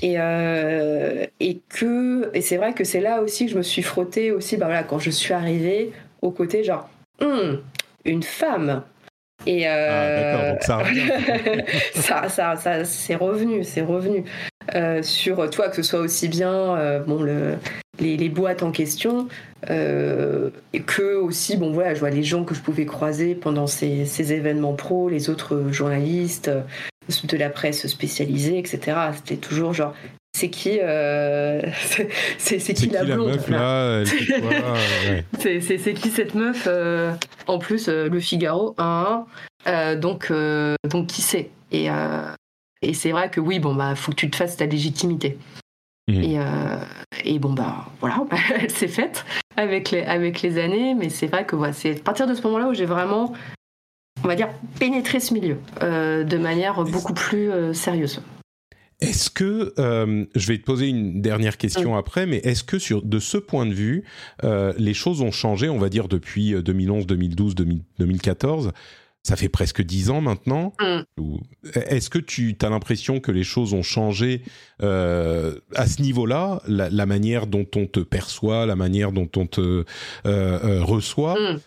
Et, 0.02 0.15
euh, 0.18 1.26
et 1.40 1.60
que 1.70 2.32
et 2.34 2.41
c'est 2.41 2.57
vrai 2.57 2.74
que 2.74 2.84
c'est 2.84 2.99
là 2.99 3.22
aussi 3.22 3.45
que 3.45 3.52
je 3.52 3.57
me 3.57 3.61
suis 3.61 3.84
frottée 3.84 4.32
aussi 4.32 4.57
bah 4.57 4.65
voilà 4.65 4.84
quand 4.84 4.98
je 4.98 5.11
suis 5.11 5.36
arrivée 5.36 5.91
au 6.24 6.32
côté 6.32 6.64
genre 6.64 6.90
hum, 7.22 7.61
une 8.03 8.24
femme 8.24 8.84
et 9.45 9.68
euh, 9.68 10.56
ah, 10.56 10.61
ça, 10.61 10.82
ça, 11.94 12.30
ça, 12.30 12.56
ça 12.56 12.86
c'est 12.86 13.15
revenu, 13.15 13.64
c'est 13.64 13.82
revenu. 13.82 14.24
Euh, 14.76 15.03
sur 15.03 15.49
toi, 15.49 15.69
que 15.69 15.76
ce 15.76 15.84
soit 15.84 15.99
aussi 15.99 16.27
bien 16.27 16.76
euh, 16.77 16.99
bon, 16.99 17.22
le, 17.22 17.56
les, 17.99 18.30
boîtes 18.30 18.64
en 18.64 18.72
question, 18.72 19.27
euh, 19.69 20.49
que 20.85 21.15
aussi, 21.15 21.57
bon 21.57 21.72
voilà, 21.72 21.94
je 21.94 21.99
vois 21.99 22.10
les 22.10 22.23
gens 22.23 22.44
que 22.44 22.56
je 22.56 22.61
pouvais 22.61 22.85
croiser 22.85 23.35
pendant 23.35 23.68
ces, 23.68 24.06
ces 24.06 24.34
événements 24.34 24.73
pro, 24.73 25.10
les 25.10 25.30
autres 25.30 25.65
journalistes 25.72 26.52
de 27.26 27.38
la 27.38 27.49
presse 27.49 27.85
spécialisée, 27.88 28.57
etc. 28.57 28.98
C'était 29.15 29.35
toujours 29.35 29.73
genre, 29.73 29.94
c'est 30.35 30.49
qui 30.49 30.80
c'est 32.38 32.73
qui, 32.73 32.88
la, 32.88 33.03
meuf 33.03 33.49
là, 33.49 34.03
c'est 35.40 35.94
qui 35.94 36.10
cette 36.10 36.34
meuf 36.34 36.68
en 37.48 37.60
plus 37.60 37.88
le 37.90 38.19
Figaro 38.19 38.73
hein, 38.80 39.26
donc 39.98 40.31
donc 40.90 41.07
qui 41.07 41.22
c'est 41.22 41.49
et 41.72 41.90
et 42.84 42.93
c'est 42.93 43.11
vrai 43.11 43.30
que 43.30 43.39
oui, 43.39 43.60
bon, 43.60 43.76
bah, 43.76 43.95
faut 43.95 44.11
que 44.11 44.18
tu 44.18 44.30
te 44.30 44.35
fasses 44.35 44.57
ta 44.57 44.65
légitimité. 44.65 45.38
Mmh. 46.07 46.22
Et, 46.22 46.39
euh, 46.39 46.77
et, 47.23 47.39
bon, 47.39 47.53
bah, 47.53 47.88
voilà, 47.99 48.26
elle 48.60 48.72
s'est 48.72 48.88
faite 48.88 49.26
avec 49.55 49.91
les, 49.91 50.01
avec 50.01 50.41
les 50.41 50.57
années, 50.57 50.95
mais 50.95 51.10
c'est 51.10 51.27
vrai 51.27 51.45
que 51.45 51.55
voilà, 51.55 51.73
c'est 51.73 51.99
à 51.99 52.03
partir 52.03 52.27
de 52.27 52.34
ce 52.34 52.41
moment-là 52.43 52.68
où 52.68 52.73
j'ai 52.73 52.85
vraiment, 52.85 53.34
on 54.23 54.27
va 54.27 54.35
dire, 54.35 54.49
pénétré 54.80 55.19
ce 55.19 55.34
milieu 55.34 55.57
euh, 55.81 56.23
de 56.23 56.38
manière 56.38 56.84
beaucoup 56.84 57.14
plus 57.14 57.49
euh, 57.51 57.73
sérieuse. 57.73 58.22
Est-ce 58.99 59.30
que, 59.30 59.73
je 59.77 60.47
vais 60.47 60.57
te 60.57 60.64
poser 60.64 60.88
une 60.88 61.22
dernière 61.22 61.57
question 61.57 61.95
mmh. 61.95 61.97
après, 61.97 62.26
mais 62.26 62.38
est-ce 62.38 62.64
que 62.64 62.80
sur, 62.80 63.01
de 63.01 63.19
ce 63.19 63.38
point 63.38 63.65
de 63.65 63.73
vue, 63.73 64.05
les 64.43 64.93
choses 64.93 65.22
ont 65.22 65.31
changé, 65.31 65.68
on 65.68 65.77
va 65.77 65.89
dire, 65.89 66.07
depuis 66.07 66.53
2011, 66.53 67.05
2012, 67.07 67.55
2014 67.99 68.72
ça 69.24 69.38
fait 69.38 69.50
presque 69.50 69.82
dix 69.82 70.10
ans 70.10 70.22
maintenant. 70.22 70.74
Mm. 70.82 71.38
Est-ce 71.74 72.10
que 72.10 72.20
tu 72.20 72.56
as 72.62 72.70
l'impression 72.70 73.20
que 73.22 73.32
les 73.32 73.44
choses 73.44 73.74
ont 73.74 73.82
changé 73.82 74.44
euh, 74.82 75.56
à 75.76 75.88
ce 75.88 76.02
niveau-là, 76.02 76.62
la, 76.68 77.06
manière 77.06 77.48
dont 77.48 77.66
on 77.76 77.86
te 77.86 78.02
perçoit, 78.02 78.66
la 78.66 78.76
manière 78.76 79.14
dont 79.14 79.30
on 79.38 79.48
te 79.48 79.62
euh, 79.62 79.86
euh, 80.26 80.84
reçoit, 80.84 81.36
mm. 81.40 81.60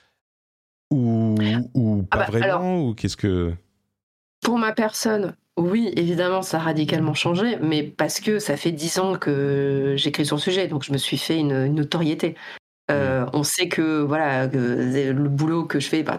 ou, 0.90 1.34
ah 2.10 2.16
pas 2.16 2.24
bah, 2.24 2.26
vraiment, 2.30 2.82
ou 2.82 2.94
qu'est-ce 2.94 3.16
que? 3.16 3.52
Pour 4.42 4.58
ma 4.58 4.72
personne, 4.72 5.34
oui, 5.56 5.90
évidemment, 5.96 6.42
ça 6.42 6.58
a 6.58 6.60
radicalement 6.60 7.14
changé, 7.14 7.56
mais 7.62 7.82
parce 7.82 8.20
que 8.20 8.38
ça 8.38 8.58
fait 8.58 8.72
dix 8.72 8.98
ans 8.98 9.16
que 9.16 9.94
j'écris 9.96 10.26
sur 10.26 10.36
le 10.36 10.42
sujet, 10.42 10.68
donc 10.68 10.84
je 10.84 10.92
me 10.92 10.98
suis 10.98 11.16
fait 11.16 11.38
une, 11.38 11.68
notoriété. 11.68 12.36
Mm. 12.90 13.30
On 13.32 13.42
sait 13.42 13.68
que 13.68 14.02
voilà 14.02 14.46
le 14.46 15.28
boulot 15.28 15.64
que 15.64 15.80
je 15.80 15.88
fais, 15.88 16.02
bah, 16.02 16.18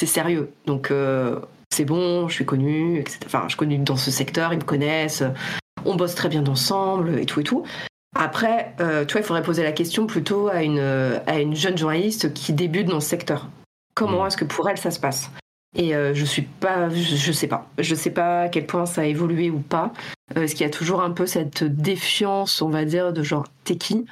c'est 0.00 0.06
sérieux. 0.06 0.50
Donc 0.64 0.90
euh, 0.90 1.40
c'est 1.70 1.84
bon, 1.84 2.26
je 2.26 2.34
suis 2.34 2.46
connue, 2.46 2.98
etc. 3.00 3.18
Enfin, 3.26 3.42
je 3.44 3.50
suis 3.50 3.58
connue 3.58 3.76
dans 3.76 3.96
ce 3.96 4.10
secteur, 4.10 4.54
ils 4.54 4.58
me 4.58 4.64
connaissent, 4.64 5.22
on 5.84 5.94
bosse 5.94 6.14
très 6.14 6.30
bien 6.30 6.46
ensemble 6.46 7.18
et 7.18 7.26
tout 7.26 7.40
et 7.40 7.44
tout. 7.44 7.64
Après, 8.18 8.74
euh, 8.80 9.04
tu 9.04 9.12
vois, 9.12 9.20
il 9.20 9.24
faudrait 9.24 9.42
poser 9.42 9.62
la 9.62 9.72
question 9.72 10.06
plutôt 10.06 10.48
à 10.48 10.62
une, 10.62 10.80
à 11.26 11.38
une 11.38 11.54
jeune 11.54 11.76
journaliste 11.76 12.32
qui 12.32 12.54
débute 12.54 12.88
dans 12.88 13.00
ce 13.00 13.10
secteur. 13.10 13.48
Comment 13.94 14.24
mmh. 14.24 14.26
est-ce 14.26 14.36
que 14.38 14.44
pour 14.46 14.68
elle 14.70 14.78
ça 14.78 14.90
se 14.90 14.98
passe? 14.98 15.30
Et 15.76 15.94
euh, 15.94 16.14
je 16.14 16.24
suis 16.24 16.42
pas, 16.42 16.88
je, 16.88 17.32
sais 17.32 17.46
pas, 17.46 17.68
je 17.78 17.94
sais 17.94 18.10
pas 18.10 18.42
à 18.42 18.48
quel 18.48 18.66
point 18.66 18.86
ça 18.86 19.02
a 19.02 19.04
évolué 19.04 19.50
ou 19.50 19.60
pas. 19.60 19.92
Est-ce 20.34 20.54
qu'il 20.54 20.64
y 20.64 20.68
a 20.68 20.72
toujours 20.72 21.02
un 21.02 21.10
peu 21.10 21.26
cette 21.26 21.62
défiance, 21.62 22.62
on 22.62 22.70
va 22.70 22.86
dire, 22.86 23.12
de 23.12 23.22
genre 23.22 23.46
t'es 23.64 23.76
qui? 23.76 24.06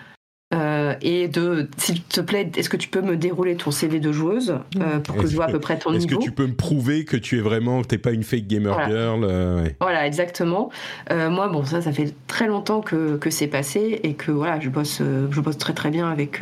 Euh, 0.55 0.95
et 1.03 1.29
de, 1.29 1.69
s'il 1.77 2.03
te 2.03 2.23
plaît, 2.23 2.51
est-ce 2.57 2.71
que 2.71 2.79
tu 2.79 2.89
peux 2.89 3.03
me 3.03 3.17
dérouler 3.17 3.55
ton 3.57 3.71
CV 3.71 4.01
de 4.01 4.13
joueuse 4.13 4.59
euh, 4.81 4.99
pour 4.99 5.17
que 5.17 5.27
je 5.27 5.37
vois 5.37 5.45
à 5.45 5.51
peu 5.51 5.61
près 5.61 5.79
ton 5.79 5.91
niveau 5.91 6.07
Est-ce 6.07 6.17
que 6.17 6.23
tu 6.23 6.33
peux 6.33 6.47
me 6.47 6.55
prouver 6.55 7.05
que 7.05 7.19
tu 7.19 7.37
es 7.37 7.41
vraiment, 7.43 7.83
que 7.83 7.89
t'es 7.89 7.99
pas 7.99 8.13
une 8.13 8.23
fake 8.23 8.47
gamer 8.47 8.89
girl 8.89 9.25
euh, 9.25 9.69
Voilà, 9.79 10.07
exactement. 10.07 10.71
moi, 11.11 11.49
bon, 11.49 11.65
ça, 11.67 11.83
ça 11.83 11.93
fait 11.93 12.15
très 12.29 12.47
longtemps 12.47 12.81
que, 12.81 13.19
que 13.19 13.29
c'est 13.29 13.47
passé 13.47 14.01
et 14.03 14.15
que 14.15 14.31
voilà, 14.33 14.59
je 14.59 14.71
bosse, 14.71 15.03
je 15.03 15.41
bosse 15.41 15.59
très 15.59 15.75
très 15.75 15.91
bien 15.91 16.11
avec 16.11 16.41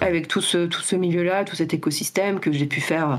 avec 0.00 0.28
tout 0.28 0.40
ce 0.40 0.66
tout 0.66 0.82
ce 0.82 0.94
milieu-là, 0.94 1.44
tout 1.44 1.56
cet 1.56 1.74
écosystème 1.74 2.38
que 2.38 2.52
j'ai 2.52 2.66
pu 2.66 2.80
faire. 2.80 3.18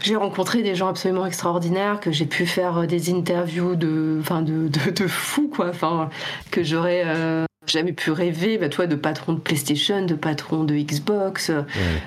J'ai 0.00 0.14
rencontré 0.14 0.62
des 0.62 0.76
gens 0.76 0.86
absolument 0.86 1.26
extraordinaires, 1.26 1.98
que 1.98 2.12
j'ai 2.12 2.26
pu 2.26 2.46
faire 2.46 2.86
des 2.86 3.12
interviews 3.12 3.74
de, 3.74 4.18
enfin 4.20 4.42
de, 4.42 4.68
de, 4.68 4.90
de 4.92 5.06
fous 5.08 5.50
quoi, 5.52 5.70
enfin 5.70 6.08
que 6.52 6.62
j'aurais 6.62 7.46
jamais 7.70 7.92
pu 7.92 8.10
rêver, 8.10 8.58
bah, 8.58 8.68
toi, 8.68 8.86
de 8.86 8.96
patron 8.96 9.34
de 9.34 9.40
PlayStation, 9.40 10.04
de 10.04 10.14
patron 10.14 10.64
de 10.64 10.74
Xbox, 10.74 11.50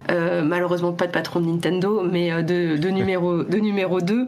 euh, 0.10 0.42
malheureusement 0.44 0.94
pas 0.94 1.08
de 1.08 1.12
patron 1.12 1.40
de 1.40 1.48
Nintendo, 1.48 2.04
mais 2.04 2.32
euh, 2.32 2.42
de, 2.42 2.78
de 2.78 2.90
numéro, 3.02 3.44
de 3.44 3.58
numéro 3.58 4.02
2 4.02 4.28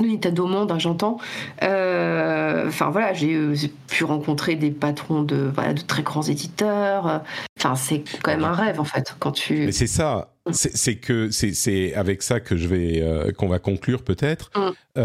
de 0.00 0.04
Nintendo 0.04 0.46
Monde, 0.46 0.72
hein, 0.72 0.78
j'entends. 0.78 1.18
Euh, 1.62 2.66
enfin 2.66 2.90
voilà, 2.90 3.12
j'ai 3.12 3.72
pu 3.88 4.02
rencontrer 4.02 4.56
des 4.56 4.72
patrons 4.72 5.22
de, 5.22 5.50
voilà, 5.54 5.72
de 5.72 5.82
très 5.82 6.02
grands 6.02 6.22
éditeurs. 6.22 7.22
Enfin, 7.58 7.76
c'est 7.76 8.02
quand 8.22 8.32
même 8.32 8.44
un 8.44 8.52
rêve 8.52 8.80
en 8.80 8.84
fait 8.84 9.14
quand 9.20 9.30
tu. 9.30 9.66
Mais 9.66 9.72
c'est 9.72 9.86
ça. 9.86 10.30
C'est 10.50 10.96
que 10.96 11.30
c'est 11.30 11.94
avec 11.94 12.22
ça 12.22 12.40
que 12.40 12.56
je 12.56 12.66
vais 12.66 13.32
qu'on 13.38 13.46
va 13.46 13.60
conclure 13.60 14.02
peut-être. 14.02 14.50
Mm. 14.56 15.00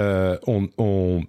on, 0.48 0.68
on 0.80 1.22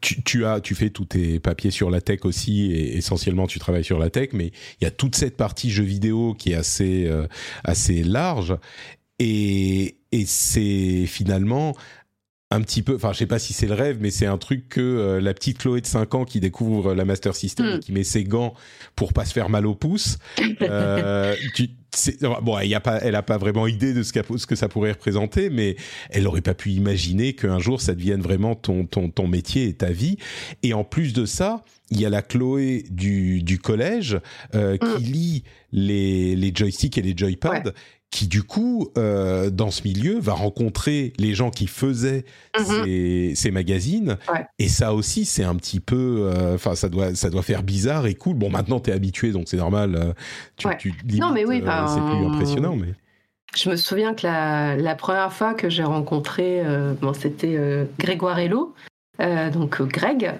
tu, 0.00 0.44
as, 0.44 0.60
tu 0.60 0.74
fais 0.74 0.90
tous 0.90 1.04
tes 1.04 1.38
papiers 1.38 1.70
sur 1.70 1.90
la 1.90 2.00
tech 2.00 2.20
aussi, 2.24 2.72
et 2.72 2.96
essentiellement 2.96 3.46
tu 3.46 3.58
travailles 3.58 3.84
sur 3.84 3.98
la 3.98 4.10
tech, 4.10 4.30
mais 4.32 4.52
il 4.80 4.84
y 4.84 4.86
a 4.86 4.90
toute 4.90 5.14
cette 5.14 5.36
partie 5.36 5.70
jeux 5.70 5.84
vidéo 5.84 6.34
qui 6.34 6.52
est 6.52 6.56
assez, 6.56 7.06
euh, 7.06 7.26
assez 7.64 8.02
large, 8.02 8.56
et, 9.18 9.96
et 10.10 10.26
c'est 10.26 11.06
finalement 11.06 11.74
un 12.50 12.60
petit 12.60 12.82
peu, 12.82 12.96
enfin 12.96 13.12
je 13.12 13.18
sais 13.18 13.26
pas 13.26 13.38
si 13.38 13.52
c'est 13.52 13.66
le 13.66 13.74
rêve, 13.74 13.98
mais 14.00 14.10
c'est 14.10 14.26
un 14.26 14.38
truc 14.38 14.68
que 14.68 14.80
euh, 14.80 15.20
la 15.20 15.32
petite 15.32 15.58
Chloé 15.58 15.80
de 15.80 15.86
5 15.86 16.14
ans 16.14 16.24
qui 16.24 16.38
découvre 16.38 16.94
la 16.94 17.04
Master 17.04 17.34
System 17.34 17.66
et 17.66 17.76
hmm. 17.76 17.80
qui 17.80 17.92
met 17.92 18.04
ses 18.04 18.24
gants 18.24 18.54
pour 18.94 19.12
pas 19.12 19.24
se 19.24 19.32
faire 19.32 19.48
mal 19.48 19.66
au 19.66 19.74
pouce, 19.74 20.18
euh, 20.62 21.34
tu, 21.54 21.70
bon, 22.42 22.58
elle 22.58 22.74
a 22.74 22.80
pas, 22.80 22.98
elle 22.98 23.14
a 23.14 23.22
pas 23.22 23.38
vraiment 23.38 23.66
idée 23.66 23.92
de 23.92 24.02
ce, 24.02 24.12
ce, 24.12 24.46
que 24.46 24.56
ça 24.56 24.68
pourrait 24.68 24.92
représenter, 24.92 25.50
mais 25.50 25.76
elle 26.10 26.26
aurait 26.26 26.40
pas 26.40 26.54
pu 26.54 26.70
imaginer 26.70 27.34
qu'un 27.34 27.58
jour 27.58 27.80
ça 27.80 27.94
devienne 27.94 28.20
vraiment 28.20 28.54
ton, 28.54 28.86
ton, 28.86 29.10
ton 29.10 29.26
métier 29.26 29.68
et 29.68 29.74
ta 29.74 29.90
vie. 29.90 30.16
Et 30.62 30.74
en 30.74 30.84
plus 30.84 31.12
de 31.12 31.26
ça, 31.26 31.64
il 31.90 32.00
y 32.00 32.06
a 32.06 32.10
la 32.10 32.22
Chloé 32.22 32.84
du, 32.90 33.42
du 33.42 33.58
collège 33.58 34.18
euh, 34.54 34.76
qui 34.76 34.86
hmm. 34.86 35.12
lit 35.12 35.44
les, 35.72 36.36
les 36.36 36.52
joysticks 36.54 36.96
et 36.98 37.02
les 37.02 37.14
joypads 37.16 37.72
qui 38.12 38.28
du 38.28 38.42
coup, 38.42 38.90
euh, 38.98 39.50
dans 39.50 39.70
ce 39.70 39.82
milieu, 39.84 40.20
va 40.20 40.34
rencontrer 40.34 41.14
les 41.18 41.34
gens 41.34 41.50
qui 41.50 41.66
faisaient 41.66 42.24
mhm. 42.56 43.34
ces, 43.34 43.50
magazines. 43.50 44.18
Et 44.58 44.68
ça 44.68 44.92
aussi, 44.92 45.24
c'est 45.24 45.44
un 45.44 45.56
petit 45.56 45.80
peu, 45.80 46.30
euh, 46.30 46.54
enfin, 46.54 46.74
ça 46.74 46.90
doit, 46.90 47.14
ça 47.14 47.30
doit 47.30 47.42
faire 47.42 47.62
bizarre 47.62 48.06
et 48.06 48.14
cool. 48.14 48.36
Bon, 48.36 48.50
maintenant, 48.50 48.80
t'es 48.80 48.92
habitué, 48.92 49.32
donc 49.32 49.44
c'est 49.48 49.56
normal. 49.56 49.94
Euh, 49.96 50.72
tu, 50.78 50.94
non, 51.18 51.32
mais 51.32 51.46
oui, 51.46 51.62
c'est 51.64 52.00
plus 52.00 52.26
impressionnant, 52.26 52.76
mais. 52.76 52.94
Je 53.56 53.68
me 53.68 53.76
souviens 53.76 54.14
que 54.14 54.26
la, 54.26 54.76
la 54.76 54.94
première 54.94 55.32
fois 55.32 55.52
que 55.52 55.68
j'ai 55.68 55.84
rencontré, 55.84 56.62
bon, 57.00 57.12
c'était 57.12 57.86
Grégoire 57.98 58.38
Hello, 58.38 58.74
donc 59.18 59.82
Greg, 59.82 60.32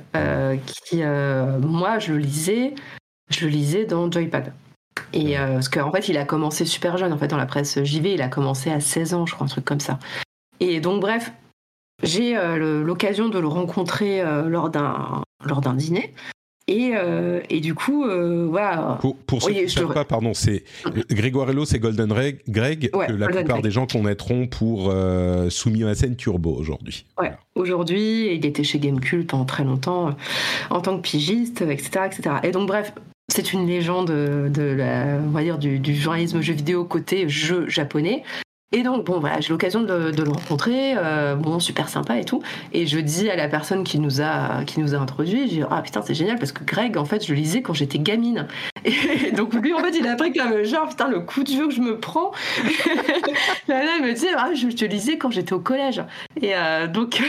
qui, 0.67 1.03
moi, 1.03 1.99
je 1.99 2.13
le 2.13 2.19
lisais, 2.19 2.75
je 3.31 3.47
le 3.47 3.51
lisais 3.51 3.85
dans 3.87 4.11
Joypad. 4.11 4.53
Et 5.13 5.39
euh, 5.39 5.55
parce 5.55 5.69
qu'en 5.69 5.91
fait, 5.93 6.09
il 6.09 6.17
a 6.17 6.25
commencé 6.25 6.65
super 6.65 6.97
jeune. 6.97 7.13
En 7.13 7.19
fait, 7.19 7.29
dans 7.29 7.37
la 7.37 7.47
presse 7.47 7.83
JV, 7.83 8.15
il 8.15 8.23
a 8.23 8.29
commencé 8.29 8.71
à 8.71 8.81
16 8.81 9.15
ans, 9.15 9.27
je 9.27 9.35
crois, 9.35 9.47
un 9.47 9.49
truc 9.49 9.65
comme 9.65 9.81
ça. 9.81 9.99
Et 10.61 10.81
donc, 10.81 11.01
bref, 11.01 11.33
j'ai 12.03 12.37
euh, 12.37 12.83
l'occasion 12.83 13.29
de 13.29 13.39
le 13.39 13.49
rencontrer 13.49 14.21
euh, 14.21 14.49
lors 14.49 14.71
d'un 14.71 15.23
lors 15.45 15.61
d'un 15.61 15.75
dîner. 15.75 16.15
Et, 16.69 16.93
et, 17.51 17.61
du 17.61 17.75
coup, 17.75 18.07
voilà. 18.49 18.97
Pour, 19.01 19.17
pour 19.17 19.43
ceux 19.43 19.53
qui 19.53 19.63
ne 19.65 19.67
savent 19.67 19.93
pas, 19.93 20.05
pardon, 20.05 20.33
c'est 20.33 20.63
Grégoire 21.11 21.51
Hello, 21.51 21.65
c'est 21.65 21.81
Golden 21.81 22.09
Greg, 22.49 22.91
que 22.91 23.13
la 23.13 23.27
plupart 23.27 23.61
des 23.61 23.73
gens 23.73 23.87
connaîtront 23.87 24.47
pour 24.47 24.95
Soumis 25.51 25.83
à 25.83 25.89
la 25.89 25.95
scène 25.97 26.17
Turbo 26.17 26.55
aujourd'hui. 26.55 27.05
Ouais. 27.21 27.33
Aujourd'hui, 27.57 28.37
il 28.37 28.47
était 28.47 28.63
chez 28.63 28.79
Gamecult 28.79 29.27
pendant 29.27 29.45
très 29.45 29.65
longtemps 29.65 30.15
en 30.71 30.81
tant 30.81 30.97
que 30.97 31.03
pigiste, 31.03 31.63
etc., 31.63 32.07
etc. 32.07 32.37
Et 32.45 32.53
donc, 32.53 32.69
bref, 32.69 32.95
c'est 33.33 33.53
une 33.53 33.67
légende 33.67 34.09
de 34.09 34.63
la, 34.63 35.19
on 35.25 35.31
va 35.31 35.43
dire, 35.43 35.59
du, 35.59 35.95
journalisme 35.95 36.41
jeu 36.43 36.53
vidéo 36.53 36.85
côté 36.85 37.29
jeu 37.29 37.69
japonais. 37.69 38.23
Et 38.75 38.83
donc, 38.83 39.05
bon, 39.05 39.21
voilà, 39.21 39.41
j'ai 39.41 39.51
l'occasion 39.51 39.83
de, 39.83 40.13
le 40.17 40.31
rencontrer, 40.31 40.95
euh, 40.97 41.35
bon, 41.35 41.61
super 41.61 41.89
sympa 41.89 42.19
et 42.19 42.25
tout. 42.25 42.43
Et 42.73 42.87
je 42.87 42.99
dis 42.99 43.31
à 43.31 43.37
la 43.37 43.49
personne 43.49 43.85
qui 43.85 43.99
nous 43.99 44.23
a, 44.23 44.65
qui 44.65 44.81
nous 44.81 44.95
a 44.95 44.99
introduit, 44.99 45.49
je 45.49 45.55
dis, 45.55 45.63
ah 45.71 45.83
putain, 45.83 46.03
c'est 46.03 46.15
génial 46.15 46.39
parce 46.39 46.53
que 46.53 46.65
Greg, 46.65 46.97
en 46.97 47.05
fait, 47.05 47.25
je 47.25 47.33
le 47.33 47.39
lisais 47.39 47.63
quand 47.63 47.75
j'étais 47.75 47.99
gamine. 47.99 48.47
Et 48.85 49.31
donc, 49.33 49.55
lui, 49.55 49.73
en 49.73 49.79
fait, 49.79 49.97
il 49.97 50.07
a 50.07 50.17
pris 50.17 50.33
comme 50.33 50.63
genre, 50.65 50.89
putain, 50.89 51.09
le 51.09 51.21
coup 51.21 51.45
de 51.45 51.51
vieux 51.51 51.69
que 51.69 51.75
je 51.75 51.81
me 51.81 51.99
prends. 51.99 52.33
là, 53.69 53.97
il 53.99 54.05
me 54.05 54.13
dit, 54.13 54.27
ah, 54.37 54.51
je 54.55 54.69
te 54.69 54.85
lisais 54.85 55.19
quand 55.19 55.31
j'étais 55.31 55.53
au 55.53 55.61
collège. 55.61 56.03
Et 56.41 56.55
euh, 56.55 56.87
donc, 56.87 57.23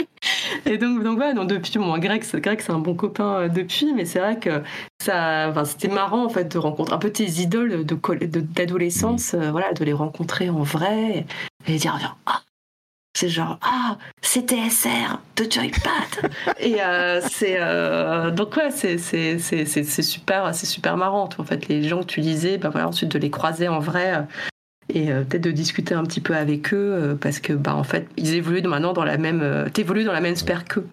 et 0.66 0.78
donc, 0.78 1.02
donc 1.02 1.18
donc 1.34 1.48
depuis, 1.48 1.78
bon, 1.78 1.96
Greg, 1.98 2.22
c'est 2.24 2.70
un 2.70 2.78
bon 2.78 2.94
copain 2.94 3.34
euh, 3.34 3.48
depuis, 3.48 3.92
mais 3.94 4.04
c'est 4.04 4.18
vrai 4.18 4.38
que 4.38 4.62
ça, 5.02 5.48
enfin, 5.50 5.64
c'était 5.64 5.88
marrant 5.88 6.24
en 6.24 6.28
fait 6.28 6.52
de 6.52 6.58
rencontrer 6.58 6.94
un 6.94 6.98
peu 6.98 7.10
tes 7.10 7.24
idoles 7.24 7.84
de 7.84 7.98
d'adolescence, 8.54 9.34
euh, 9.34 9.50
voilà, 9.50 9.72
de 9.72 9.84
les 9.84 9.92
rencontrer 9.92 10.48
en 10.48 10.62
vrai 10.62 11.26
et 11.66 11.76
dire 11.76 12.16
ah, 12.26 12.42
c'est 13.16 13.28
genre 13.28 13.58
ah 13.62 13.96
c'était 14.22 14.68
SR 14.68 15.20
de 15.36 15.50
Joypad 15.50 16.30
et 16.60 16.82
euh, 16.82 17.20
c'est 17.30 17.58
donc 18.32 18.56
ouais 18.56 18.70
c'est 18.70 18.98
c'est 18.98 20.02
super 20.02 20.54
c'est 20.54 20.66
super 20.66 20.96
marrant 20.96 21.28
en 21.38 21.44
fait 21.44 21.68
les 21.68 21.82
gens 21.84 22.00
que 22.00 22.06
tu 22.06 22.20
lisais 22.20 22.58
ben 22.58 22.70
voilà 22.70 22.88
ensuite 22.88 23.10
de 23.10 23.18
les 23.18 23.30
croiser 23.30 23.68
en 23.68 23.78
vrai 23.78 24.26
et 24.88 25.10
euh, 25.10 25.22
peut-être 25.22 25.44
de 25.44 25.50
discuter 25.50 25.94
un 25.94 26.04
petit 26.04 26.20
peu 26.20 26.34
avec 26.34 26.72
eux 26.72 26.92
euh, 26.94 27.14
parce 27.14 27.40
que 27.40 27.52
bah 27.52 27.74
en 27.74 27.84
fait 27.84 28.06
ils 28.16 28.34
évoluent 28.34 28.62
maintenant 28.62 28.92
dans 28.92 29.04
la 29.04 29.16
même 29.16 29.40
euh, 29.42 29.68
t'évolues 29.68 30.04
dans 30.04 30.12
la 30.12 30.20
même 30.20 30.36
sphère 30.36 30.64
qu'eux 30.64 30.86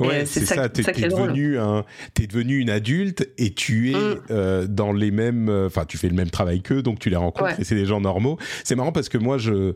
Ouais, 0.00 0.26
c'est 0.26 0.44
ça. 0.44 0.68
T'es 0.68 0.82
es 0.82 1.08
devenu 1.08 1.58
un, 1.58 1.84
es 2.20 2.26
devenu 2.26 2.58
une 2.58 2.70
adulte 2.70 3.28
et 3.38 3.54
tu 3.54 3.92
es 3.92 3.94
mm. 3.94 4.66
dans 4.66 4.92
les 4.92 5.10
mêmes, 5.10 5.48
enfin, 5.66 5.84
tu 5.84 5.98
fais 5.98 6.08
le 6.08 6.14
même 6.14 6.30
travail 6.30 6.62
qu'eux, 6.62 6.82
donc 6.82 6.98
tu 6.98 7.10
les 7.10 7.16
rencontres 7.16 7.60
et 7.60 7.64
c'est 7.64 7.76
des 7.76 7.86
gens 7.86 8.00
normaux. 8.00 8.38
C'est 8.64 8.74
marrant 8.74 8.92
parce 8.92 9.08
que 9.08 9.18
moi, 9.18 9.38
je, 9.38 9.74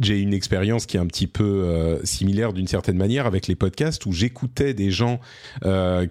j'ai 0.00 0.18
une 0.18 0.34
expérience 0.34 0.86
qui 0.86 0.96
est 0.96 1.00
un 1.00 1.06
petit 1.06 1.28
peu 1.28 2.00
similaire 2.04 2.52
d'une 2.52 2.66
certaine 2.66 2.96
manière 2.96 3.26
avec 3.26 3.46
les 3.46 3.54
podcasts 3.56 4.06
où 4.06 4.12
j'écoutais 4.12 4.74
des 4.74 4.90
gens 4.90 5.20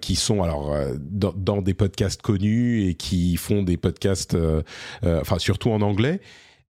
qui 0.00 0.16
sont 0.16 0.42
alors 0.42 0.74
dans, 0.98 1.34
dans, 1.36 1.62
des 1.62 1.74
podcasts 1.74 2.22
connus 2.22 2.88
et 2.88 2.94
qui 2.94 3.36
font 3.36 3.62
des 3.62 3.76
podcasts, 3.76 4.36
enfin 5.02 5.38
surtout 5.38 5.70
en 5.70 5.82
anglais 5.82 6.20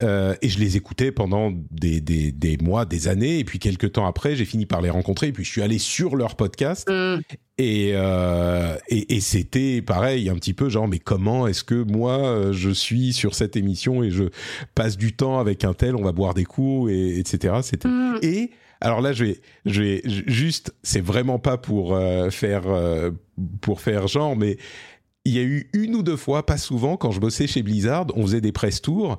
euh, 0.02 0.34
et 0.42 0.48
je 0.48 0.60
les 0.60 0.78
écoutais 0.78 1.12
pendant 1.12 1.52
des, 1.72 2.00
des, 2.00 2.32
des, 2.32 2.58
mois, 2.58 2.86
des 2.86 3.08
années. 3.08 3.40
Et 3.40 3.44
puis 3.44 3.60
quelques 3.60 3.94
temps 3.94 4.06
après, 4.06 4.36
j'ai 4.36 4.46
fini 4.46 4.66
par 4.66 4.82
les 4.82 4.90
rencontrer. 4.90 5.28
Et 5.28 5.32
puis 5.34 5.44
je 5.44 5.52
suis 5.52 5.62
allé 5.62 5.78
sur 5.78 6.16
leur 6.16 6.36
podcast. 6.36 6.90
Mm. 6.90 7.20
Et, 7.58 7.92
euh, 7.94 8.78
et, 8.88 9.16
et 9.16 9.20
c'était 9.20 9.82
pareil, 9.82 10.30
un 10.30 10.36
petit 10.36 10.54
peu 10.54 10.70
genre, 10.70 10.88
mais 10.88 11.00
comment 11.00 11.48
est-ce 11.48 11.66
que 11.66 11.84
moi, 11.84 12.18
euh, 12.18 12.54
je 12.54 12.70
suis 12.70 13.12
sur 13.12 13.36
cette 13.36 13.58
émission 13.58 14.02
et 14.02 14.10
je 14.10 14.26
passe 14.76 14.96
du 14.96 15.14
temps 15.14 15.40
avec 15.40 15.66
un 15.66 15.74
tel, 15.74 15.98
on 15.98 16.04
va 16.04 16.14
boire 16.14 16.34
des 16.34 16.46
coups, 16.46 16.92
et, 16.92 17.20
etc. 17.20 17.56
C'était... 17.62 17.90
Mm. 17.90 18.20
Et 18.22 18.52
alors 18.80 19.02
là, 19.02 19.12
je 19.12 19.26
vais, 19.26 19.42
je 19.66 19.82
vais 19.82 20.02
juste, 20.06 20.74
c'est 20.84 21.04
vraiment 21.04 21.38
pas 21.38 21.58
pour 21.58 21.94
euh, 21.94 22.30
faire, 22.30 22.64
pour 23.60 23.82
faire 23.82 24.08
genre, 24.08 24.38
mais 24.38 24.58
il 25.26 25.34
y 25.34 25.40
a 25.40 25.44
eu 25.44 25.70
une 25.74 25.96
ou 25.96 26.04
deux 26.04 26.16
fois, 26.16 26.46
pas 26.46 26.58
souvent, 26.58 26.96
quand 26.96 27.12
je 27.12 27.20
bossais 27.20 27.46
chez 27.46 27.62
Blizzard, 27.62 28.08
on 28.16 28.22
faisait 28.24 28.42
des 28.42 28.54
press 28.54 28.82
tours 28.82 29.18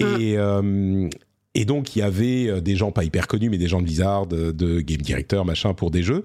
et, 0.00 0.36
mm. 0.36 0.38
euh, 0.38 1.08
et 1.54 1.64
donc 1.64 1.96
il 1.96 2.00
y 2.00 2.02
avait 2.02 2.48
euh, 2.48 2.60
des 2.60 2.76
gens 2.76 2.92
pas 2.92 3.04
hyper 3.04 3.26
connus, 3.26 3.50
mais 3.50 3.58
des 3.58 3.68
gens 3.68 3.80
de 3.80 3.84
Blizzard, 3.84 4.26
de, 4.26 4.80
game 4.80 5.00
director, 5.00 5.44
machin, 5.44 5.74
pour 5.74 5.90
des 5.90 6.02
jeux. 6.02 6.22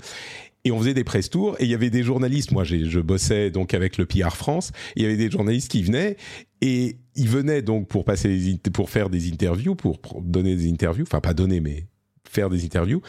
Et 0.64 0.72
on 0.72 0.78
faisait 0.78 0.94
des 0.94 1.04
press 1.04 1.30
tours 1.30 1.56
et 1.60 1.64
il 1.64 1.72
y 1.72 1.74
avait 1.74 1.90
des 1.90 2.04
journalistes. 2.04 2.52
Moi, 2.52 2.64
je 2.64 3.00
bossais 3.00 3.50
donc 3.50 3.74
avec 3.74 3.98
le 3.98 4.06
PR 4.06 4.36
France. 4.36 4.72
il 4.96 5.02
y 5.02 5.06
avait 5.06 5.18
des 5.18 5.32
journalistes 5.32 5.72
qui 5.72 5.82
venaient 5.82 6.18
et 6.62 6.98
ils 7.16 7.28
venaient 7.28 7.64
donc 7.64 7.88
pour 7.88 8.06
passer 8.06 8.60
pour 8.72 8.92
faire 8.92 9.10
des 9.10 9.32
interviews, 9.32 9.74
pour 9.74 9.98
donner 10.22 10.56
des 10.56 10.70
interviews. 10.70 11.06
Enfin, 11.08 11.20
pas 11.20 11.34
donner, 11.34 11.62
mais 11.62 11.88
faire 12.30 12.50
des 12.50 12.64
interviews. 12.64 13.02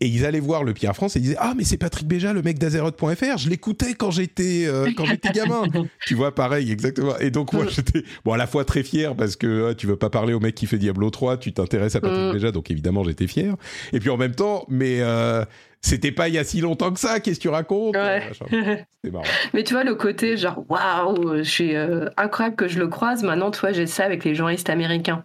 Et 0.00 0.06
ils 0.06 0.24
allaient 0.24 0.40
voir 0.40 0.62
le 0.62 0.74
Pierre 0.74 0.94
France 0.94 1.16
et 1.16 1.18
ils 1.18 1.22
disaient 1.22 1.36
ah 1.38 1.54
mais 1.56 1.64
c'est 1.64 1.76
Patrick 1.76 2.06
Béja 2.06 2.32
le 2.32 2.42
mec 2.42 2.58
d'Azeroth.fr 2.58 3.38
je 3.38 3.48
l'écoutais 3.48 3.94
quand 3.94 4.12
j'étais 4.12 4.64
euh, 4.66 4.90
quand 4.96 5.04
j'étais 5.04 5.30
gamin 5.30 5.64
tu 6.06 6.14
vois 6.14 6.34
pareil 6.34 6.70
exactement 6.70 7.18
et 7.18 7.30
donc 7.30 7.52
moi 7.52 7.64
mm. 7.64 7.70
j'étais 7.70 8.04
bon 8.24 8.32
à 8.32 8.36
la 8.36 8.46
fois 8.46 8.64
très 8.64 8.84
fier 8.84 9.16
parce 9.16 9.34
que 9.34 9.72
tu 9.72 9.88
veux 9.88 9.96
pas 9.96 10.08
parler 10.08 10.34
au 10.34 10.40
mec 10.40 10.54
qui 10.54 10.66
fait 10.66 10.78
Diablo 10.78 11.10
3 11.10 11.38
tu 11.38 11.52
t'intéresses 11.52 11.96
à 11.96 12.00
Patrick 12.00 12.28
mm. 12.28 12.32
Béja 12.32 12.52
donc 12.52 12.70
évidemment 12.70 13.02
j'étais 13.02 13.26
fier 13.26 13.56
et 13.92 13.98
puis 13.98 14.10
en 14.10 14.16
même 14.16 14.36
temps 14.36 14.64
mais 14.68 15.00
euh, 15.00 15.44
c'était 15.80 16.12
pas 16.12 16.28
il 16.28 16.34
y 16.34 16.38
a 16.38 16.44
si 16.44 16.60
longtemps 16.60 16.92
que 16.92 16.98
ça, 16.98 17.20
qu'est-ce 17.20 17.38
que 17.38 17.42
tu 17.42 17.48
racontes 17.48 17.96
ouais. 17.96 18.22
marrant. 19.10 19.24
Mais 19.54 19.62
tu 19.62 19.74
vois, 19.74 19.84
le 19.84 19.94
côté 19.94 20.36
genre, 20.36 20.64
waouh, 20.68 21.38
je 21.38 21.42
suis 21.42 21.76
euh, 21.76 22.08
incroyable 22.16 22.56
que 22.56 22.68
je 22.68 22.78
le 22.78 22.88
croise. 22.88 23.22
Maintenant, 23.22 23.50
tu 23.50 23.60
vois, 23.60 23.72
j'ai 23.72 23.86
ça 23.86 24.04
avec 24.04 24.24
les 24.24 24.34
journalistes 24.34 24.70
américains. 24.70 25.22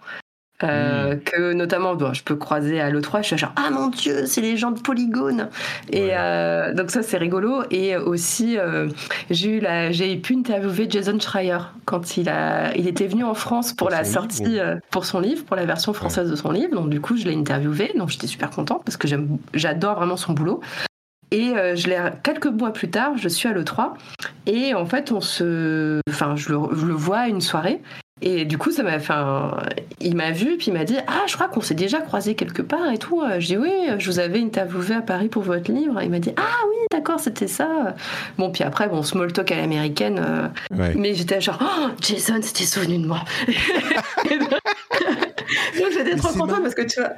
Euh, 0.64 1.16
hmm. 1.16 1.20
que 1.20 1.54
notamment 1.54 1.96
bon, 1.96 2.14
je 2.14 2.24
peux 2.24 2.36
croiser 2.36 2.80
à 2.80 2.90
l'E3 2.90 3.22
je 3.22 3.28
suis 3.28 3.38
genre 3.38 3.52
ah 3.58 3.70
mon 3.70 3.90
dieu 3.90 4.26
c'est 4.26 4.42
les 4.42 4.56
gens 4.56 4.72
de 4.72 4.80
Polygone. 4.80 5.50
Et 5.92 6.10
euh, 6.14 6.74
donc 6.74 6.92
ça 6.92 7.04
c'est 7.04 7.18
rigolo. 7.18 7.64
Et 7.70 7.98
aussi 7.98 8.58
euh, 8.58 8.88
j'ai 9.30 9.58
eu 9.58 9.60
la 9.60 9.92
j'ai 9.92 10.16
pu 10.16 10.36
interviewer 10.36 10.88
Jason 10.90 11.20
Schreier 11.20 11.58
quand 11.86 12.18
il 12.18 12.30
a 12.30 12.76
il 12.76 12.88
était 12.88 13.08
venu 13.08 13.24
en 13.24 13.34
France 13.34 13.74
pour, 13.74 13.90
la 13.90 14.04
sortie 14.04 14.60
pour 14.90 15.06
son 15.06 15.20
livre 15.20 15.44
pour 15.44 15.56
la 15.56 15.66
version 15.66 15.94
française 15.94 16.30
de 16.30 16.36
son 16.36 16.52
livre. 16.52 16.74
Donc 16.74 16.90
du 16.90 17.02
coup 17.02 17.18
je 17.18 17.26
l'ai 17.26 17.36
interviewé. 17.36 17.92
Donc 17.98 18.10
j'étais 18.10 18.28
super 18.28 18.50
contente 18.50 18.84
parce 18.86 18.98
que 18.98 19.08
j'aime 19.08 19.38
j'adore 19.54 19.96
vraiment 19.98 20.18
son 20.18 20.34
boulot. 20.34 20.62
Et 21.32 21.54
je 21.76 21.88
l'ai 21.88 22.00
quelques 22.22 22.46
mois 22.46 22.72
plus 22.72 22.92
tard, 22.92 23.18
je 23.18 23.28
suis 23.28 23.50
à 23.50 23.54
l'E3 23.54 23.94
et 24.46 24.76
en 24.76 24.86
fait 24.86 25.12
on 25.12 25.20
se, 25.20 26.00
enfin 26.08 26.36
je 26.36 26.52
le, 26.52 26.60
je 26.76 26.86
le 26.86 26.94
vois 26.94 27.20
à 27.20 27.28
une 27.28 27.42
soirée 27.42 27.82
et 28.26 28.46
du 28.46 28.58
coup, 28.58 28.72
ça 28.72 28.84
m'a 28.84 29.00
fait 29.00 29.14
il 30.00 30.16
m'a 30.16 30.32
vu, 30.32 30.58
puis 30.58 30.68
il 30.68 30.74
m'a 30.74 30.84
dit 30.86 30.96
Ah, 31.08 31.24
je 31.28 31.34
crois 31.36 31.48
qu'on 31.48 31.62
s'est 31.62 31.74
déjà 31.76 32.00
croisé 32.00 32.36
quelque 32.36 32.62
part 32.62 32.90
et 32.92 32.98
tout. 32.98 33.22
Je 33.40 33.46
dis 33.46 33.58
Oui, 33.58 33.72
je 33.98 34.10
vous 34.10 34.20
avais 34.20 34.40
interviewé 34.42 34.96
à 34.96 35.02
Paris 35.02 35.28
pour 35.28 35.44
votre 35.44 35.72
livre. 35.72 36.02
il 36.02 36.10
m'a 36.10 36.20
dit 36.20 36.32
Ah 36.38 36.66
oui, 36.70 36.78
d'accord, 36.92 37.20
c'était 37.20 37.48
ça. 37.48 37.96
Bon, 38.38 38.52
puis 38.52 38.64
après, 38.64 38.88
bon, 38.88 39.04
small 39.04 39.32
talk 39.34 39.52
à 39.52 39.58
l'américaine. 39.58 40.22
Euh, 40.26 40.48
mais 40.96 41.14
j'étais 41.14 41.42
genre 41.42 41.60
Oh, 41.62 41.90
Jason 42.02 42.40
c'était 42.42 42.66
souvenu 42.66 42.98
de 43.00 43.08
moi. 43.08 43.24
j'étais 45.94 46.16
trop 46.16 46.34
contente 46.34 46.62
parce 46.62 46.76
que 46.76 46.82
tu 46.82 47.00
vois, 47.00 47.12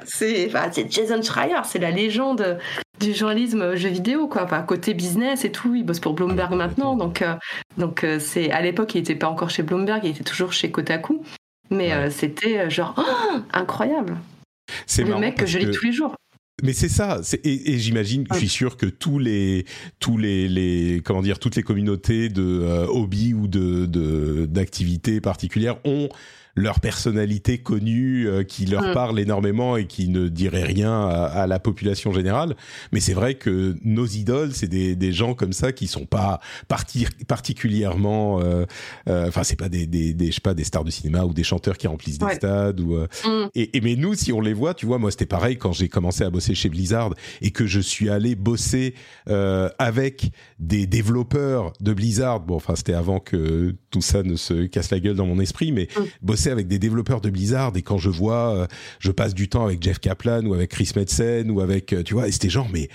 c'est 0.72 0.90
Jason 0.92 1.22
Schreier, 1.22 1.60
c'est 1.64 1.78
la 1.78 1.90
légende 1.90 2.58
du 3.00 3.14
journalisme 3.14 3.74
jeu 3.76 3.88
vidéo, 3.90 4.26
quoi. 4.28 4.44
Enfin, 4.44 4.62
côté 4.62 4.94
business 4.94 5.44
et 5.44 5.52
tout, 5.52 5.74
il 5.74 5.84
bosse 5.84 6.00
pour 6.00 6.14
Bloomberg 6.14 6.50
Ah, 6.52 6.56
maintenant. 6.56 6.96
Donc, 6.96 7.22
euh, 7.22 7.34
donc 7.78 8.04
euh, 8.04 8.18
c'est 8.18 8.50
à 8.50 8.60
l'époque, 8.62 8.94
il 8.94 8.98
n'était 8.98 9.14
pas 9.14 9.28
encore 9.28 9.50
chez 9.50 9.62
Bloomberg, 9.62 10.00
il 10.04 10.10
était 10.10 10.24
toujours 10.24 10.52
chez 10.52 10.70
Kotaku. 10.70 11.22
Mais 11.70 11.88
Ouais. 11.88 11.92
euh, 11.94 12.10
c'était 12.10 12.58
euh, 12.58 12.70
genre 12.70 12.94
oh, 12.96 13.38
incroyable. 13.52 14.16
C'est 14.86 15.04
Le 15.04 15.16
mec 15.18 15.36
que 15.36 15.46
je 15.46 15.58
lis 15.58 15.70
tous 15.70 15.84
les 15.84 15.92
jours. 15.92 16.14
Mais 16.62 16.72
c'est 16.72 16.88
ça, 16.88 17.20
et, 17.44 17.74
et 17.74 17.78
j'imagine, 17.78 18.24
je 18.32 18.38
suis 18.38 18.48
sûr 18.48 18.78
que 18.78 18.86
tous 18.86 19.18
les, 19.18 19.66
tous 20.00 20.16
les, 20.16 20.48
les, 20.48 21.02
comment 21.04 21.20
dire, 21.20 21.38
toutes 21.38 21.54
les 21.54 21.62
communautés 21.62 22.30
de 22.30 22.42
euh, 22.62 22.86
hobby 22.86 23.34
ou 23.34 23.46
de- 23.46 24.46
d'activités 24.46 25.20
particulières 25.20 25.76
ont 25.84 26.08
leur 26.56 26.80
personnalité 26.80 27.58
connue 27.58 28.26
euh, 28.26 28.42
qui 28.42 28.64
leur 28.66 28.82
Mm. 28.88 28.92
parle 28.94 29.20
énormément 29.20 29.76
et 29.76 29.86
qui 29.86 30.08
ne 30.08 30.28
dirait 30.28 30.62
rien 30.64 30.90
à, 31.08 31.24
à 31.26 31.46
la 31.46 31.58
population 31.58 32.12
générale. 32.12 32.56
Mais 32.92 33.00
c'est 33.00 33.12
vrai 33.14 33.34
que 33.34 33.76
nos 33.84 34.06
idoles, 34.06 34.52
c'est 34.54 34.66
des, 34.68 34.96
des 34.96 35.12
gens 35.12 35.34
comme 35.34 35.52
ça 35.52 35.72
qui 35.72 35.86
sont 35.86 36.06
pas 36.06 36.40
parti, 36.68 37.06
particulièrement, 37.28 38.40
euh, 38.40 38.64
euh, 39.08 39.28
enfin 39.28 39.42
c'est 39.44 39.56
pas 39.56 39.68
des, 39.68 39.86
des, 39.86 40.12
des, 40.14 40.26
je 40.28 40.32
sais 40.32 40.40
pas 40.40 40.54
des 40.54 40.64
stars 40.64 40.84
de 40.84 40.90
cinéma 40.90 41.24
ou 41.24 41.32
des 41.32 41.44
chanteurs 41.44 41.76
qui 41.78 41.86
remplissent 41.86 42.18
des 42.18 42.34
stades 42.34 42.80
ou 42.80 42.94
euh, 42.96 43.06
Mm. 43.24 43.48
et, 43.54 43.76
et 43.76 43.80
mais 43.80 43.96
nous, 43.96 44.14
si 44.14 44.32
on 44.32 44.40
les 44.40 44.52
voit, 44.52 44.74
tu 44.74 44.86
vois, 44.86 44.98
moi 44.98 45.10
c'était 45.10 45.26
pareil 45.26 45.56
quand 45.56 45.72
j'ai 45.72 45.88
commencé 45.88 46.24
à 46.24 46.30
bosser 46.30 46.54
chez 46.54 46.68
Blizzard 46.68 47.14
et 47.40 47.50
que 47.50 47.66
je 47.66 47.80
suis 47.80 48.08
allé 48.10 48.34
bosser 48.34 48.94
euh, 49.28 49.68
avec 49.78 50.30
des 50.58 50.86
développeurs 50.86 51.72
de 51.80 51.92
Blizzard. 51.92 52.40
Bon, 52.40 52.56
enfin 52.56 52.74
c'était 52.76 52.92
avant 52.94 53.20
que 53.20 53.74
tout 53.90 54.00
ça 54.02 54.22
ne 54.22 54.36
se 54.36 54.66
casse 54.66 54.90
la 54.90 55.00
gueule 55.00 55.16
dans 55.16 55.26
mon 55.26 55.38
esprit, 55.40 55.72
mais 55.72 55.88
Mm. 55.96 56.00
bosser 56.22 56.45
avec 56.50 56.68
des 56.68 56.78
développeurs 56.78 57.20
de 57.20 57.30
Blizzard 57.30 57.72
et 57.76 57.82
quand 57.82 57.98
je 57.98 58.10
vois, 58.10 58.54
euh, 58.56 58.66
je 58.98 59.10
passe 59.10 59.34
du 59.34 59.48
temps 59.48 59.64
avec 59.64 59.82
Jeff 59.82 59.98
Kaplan 59.98 60.44
ou 60.46 60.54
avec 60.54 60.70
Chris 60.70 60.90
Metzen 60.96 61.50
ou 61.50 61.60
avec, 61.60 61.92
euh, 61.92 62.02
tu 62.02 62.14
vois, 62.14 62.28
et 62.28 62.32
c'était 62.32 62.48
genre 62.50 62.68
mais 62.72 62.88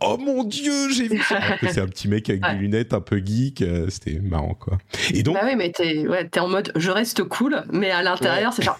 oh 0.00 0.16
mon 0.18 0.44
dieu, 0.44 0.90
j'ai 0.90 1.08
vu 1.08 1.20
ça. 1.22 1.38
C'est 1.70 1.80
un 1.80 1.86
petit 1.86 2.08
mec 2.08 2.28
avec 2.30 2.44
Ouais. 2.44 2.54
des 2.54 2.60
lunettes 2.60 2.92
un 2.92 3.00
peu 3.00 3.18
geek, 3.24 3.62
euh, 3.62 3.86
c'était 3.88 4.18
marrant 4.20 4.54
quoi. 4.54 4.78
Et 5.14 5.22
donc 5.22 5.34
Bah 5.34 5.42
oui, 5.44 5.56
mais 5.56 5.72
t'es 5.72 6.06
ouais, 6.06 6.28
t'es 6.28 6.40
en 6.40 6.48
mode 6.48 6.72
je 6.76 6.90
reste 6.90 7.24
cool, 7.24 7.64
mais 7.72 7.90
à 7.90 8.02
l'intérieur, 8.02 8.52
c'est 8.52 8.62
genre. 8.62 8.78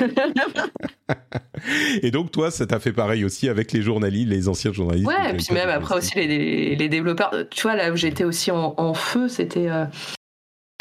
et 2.02 2.10
donc 2.10 2.30
toi, 2.30 2.50
ça 2.50 2.66
t'a 2.66 2.80
fait 2.80 2.92
pareil 2.92 3.24
aussi 3.24 3.48
avec 3.48 3.72
les 3.72 3.82
journalistes, 3.82 4.28
les 4.28 4.48
anciens 4.48 4.72
journalistes. 4.72 5.06
Ouais, 5.06 5.30
et 5.30 5.34
puis 5.36 5.46
même 5.52 5.68
après 5.68 5.96
aussi 5.96 6.14
les, 6.16 6.76
les 6.76 6.88
développeurs. 6.88 7.32
Tu 7.50 7.62
vois, 7.62 7.76
là 7.76 7.90
où 7.92 7.96
j'étais 7.96 8.24
aussi 8.24 8.50
en, 8.50 8.74
en 8.76 8.94
feu, 8.94 9.28
c'était 9.28 9.68
euh, 9.68 9.84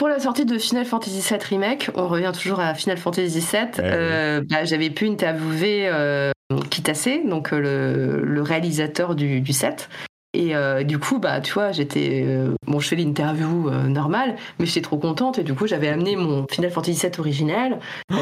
pour 0.02 0.10
la 0.10 0.20
sortie 0.20 0.46
de 0.46 0.58
Final 0.58 0.84
Fantasy 0.84 1.22
VII 1.22 1.38
Remake. 1.48 1.92
On 1.94 2.08
revient 2.08 2.32
toujours 2.34 2.60
à 2.60 2.74
Final 2.74 2.98
Fantasy 2.98 3.38
VII. 3.38 3.62
Ouais, 3.62 3.70
euh, 3.84 4.42
bah, 4.50 4.66
J'avais 4.66 4.90
pu 4.90 5.08
interviewer 5.08 5.84
euh, 5.86 6.32
Kitase, 6.72 7.08
donc 7.24 7.54
euh, 7.54 7.60
le, 7.60 8.26
le 8.26 8.42
réalisateur 8.42 9.14
du, 9.14 9.42
du 9.42 9.54
set. 9.54 9.90
Et 10.34 10.56
euh, 10.56 10.82
du 10.82 10.98
coup, 10.98 11.20
bah, 11.20 11.40
tu 11.40 11.54
vois, 11.54 11.72
j'étais. 11.72 12.24
euh, 12.26 12.56
bon, 12.66 12.80
je 12.80 12.88
fais 12.88 12.96
l'interview 12.96 13.70
euh, 13.70 13.84
normale, 13.84 14.38
mais 14.58 14.66
j'étais 14.66 14.82
trop 14.82 14.98
contente. 14.98 15.38
Et 15.38 15.44
du 15.44 15.54
coup, 15.54 15.68
j'avais 15.68 15.90
amené 15.90 16.16
mon 16.16 16.48
Final 16.50 16.72
Fantasy 16.72 17.00
VII 17.00 17.20
original, 17.20 17.78
Oh 18.12 18.16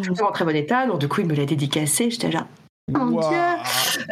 toujours 0.04 0.28
en 0.28 0.32
très 0.32 0.44
bon 0.44 0.54
état. 0.54 0.86
Donc, 0.86 0.98
du 0.98 1.08
coup, 1.08 1.22
il 1.22 1.26
me 1.26 1.34
l'a 1.34 1.46
dédicacé. 1.46 2.10
J'étais 2.10 2.30
là. 2.30 2.46
Mon. 2.92 3.18
Dieu 3.20 3.38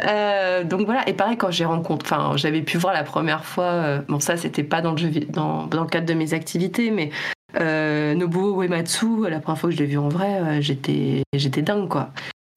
Euh, 0.07 0.63
donc 0.63 0.85
voilà, 0.85 1.07
et 1.07 1.13
pareil 1.13 1.37
quand 1.37 1.51
j'ai 1.51 1.65
rencontré, 1.65 2.15
enfin 2.15 2.35
j'avais 2.37 2.61
pu 2.63 2.77
voir 2.77 2.93
la 2.93 3.03
première 3.03 3.45
fois, 3.45 3.65
euh, 3.65 3.99
bon 4.07 4.19
ça 4.19 4.35
c'était 4.37 4.63
pas 4.63 4.81
dans 4.81 4.91
le, 4.91 4.97
jeu, 4.97 5.09
vi- 5.09 5.29
dans, 5.29 5.67
dans 5.67 5.83
le 5.83 5.87
cadre 5.89 6.07
de 6.07 6.13
mes 6.13 6.33
activités, 6.33 6.89
mais 6.89 7.11
euh, 7.59 8.15
Nobuo 8.15 8.63
Uematsu, 8.63 9.29
la 9.29 9.39
première 9.39 9.59
fois 9.59 9.69
que 9.69 9.75
je 9.75 9.79
l'ai 9.81 9.85
vu 9.85 9.97
en 9.99 10.09
vrai, 10.09 10.39
euh, 10.41 10.61
j'étais 10.61 11.21
j'étais 11.33 11.61
dingue 11.61 11.87
quoi. 11.87 12.09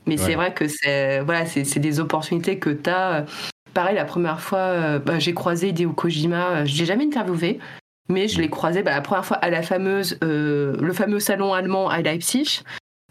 Mais 0.06 0.14
Ouais. 0.18 0.22
c'est 0.24 0.34
vrai 0.36 0.54
que 0.54 0.66
c'est 0.68 1.20
voilà, 1.20 1.44
c'est 1.46 1.78
des 1.80 2.00
opportunités 2.00 2.58
que 2.58 2.70
tu 2.70 2.88
as. 2.88 3.26
Pareil 3.74 3.96
la 3.96 4.04
première 4.06 4.40
fois, 4.40 4.58
euh, 4.58 4.98
bah, 4.98 5.18
j'ai 5.18 5.34
croisé 5.34 5.68
Hideo 5.68 5.92
Kojima, 5.92 6.48
euh, 6.50 6.64
je 6.64 6.78
l'ai 6.78 6.86
jamais 6.86 7.04
interviewé. 7.04 7.58
Mais 8.08 8.28
je 8.28 8.40
l'ai 8.40 8.48
croisé 8.48 8.82
bah, 8.84 8.92
la 8.92 9.00
première 9.00 9.24
fois 9.26 9.36
à 9.38 9.50
la 9.50 9.62
fameuse, 9.62 10.16
euh, 10.22 10.76
le 10.80 10.92
fameux 10.92 11.18
salon 11.20 11.52
allemand 11.52 11.88
à 11.90 12.00
Leipzig. 12.00 12.62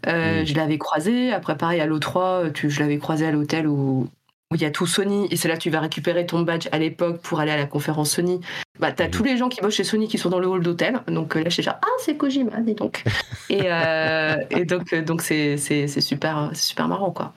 Euh, 0.06 0.42
Mm. 0.42 0.46
Je 0.46 0.54
l'avais 0.54 0.78
croisé. 0.78 1.32
Après, 1.32 1.56
pareil, 1.56 1.80
à 1.80 1.86
l'O3, 1.86 2.52
tu, 2.52 2.70
je 2.70 2.80
l'avais 2.80 2.98
croisé 2.98 3.26
à 3.26 3.30
l'hôtel 3.30 3.66
où 3.66 4.08
où 4.52 4.54
il 4.54 4.62
y 4.62 4.64
a 4.64 4.70
tout 4.70 4.86
Sony. 4.86 5.26
Et 5.32 5.36
c'est 5.36 5.48
là 5.48 5.56
que 5.56 5.62
tu 5.62 5.70
vas 5.70 5.80
récupérer 5.80 6.24
ton 6.24 6.42
badge 6.42 6.68
à 6.70 6.78
l'époque 6.78 7.20
pour 7.20 7.40
aller 7.40 7.50
à 7.50 7.56
la 7.56 7.66
conférence 7.66 8.12
Sony. 8.12 8.40
Bah, 8.78 8.92
t'as 8.92 9.06
Mhm. 9.06 9.10
tous 9.10 9.24
les 9.24 9.36
gens 9.36 9.48
qui 9.48 9.60
bossent 9.60 9.74
chez 9.74 9.82
Sony 9.82 10.06
qui 10.06 10.18
sont 10.18 10.28
dans 10.30 10.38
le 10.38 10.46
hall 10.46 10.62
d'hôtel. 10.62 11.00
Donc 11.08 11.34
euh, 11.34 11.40
là, 11.40 11.48
je 11.48 11.54
suis 11.54 11.62
genre, 11.64 11.78
ah, 11.82 11.86
c'est 11.98 12.16
Kojima, 12.16 12.60
dis 12.60 12.74
donc. 12.74 13.02
et, 13.50 13.62
euh, 13.64 14.36
et 14.50 14.64
donc, 14.64 14.92
euh, 14.92 15.02
donc 15.02 15.22
c'est, 15.22 15.56
c'est, 15.56 15.88
c'est 15.88 16.00
super, 16.00 16.50
c'est 16.52 16.62
super 16.68 16.86
marrant, 16.86 17.10
quoi. 17.10 17.32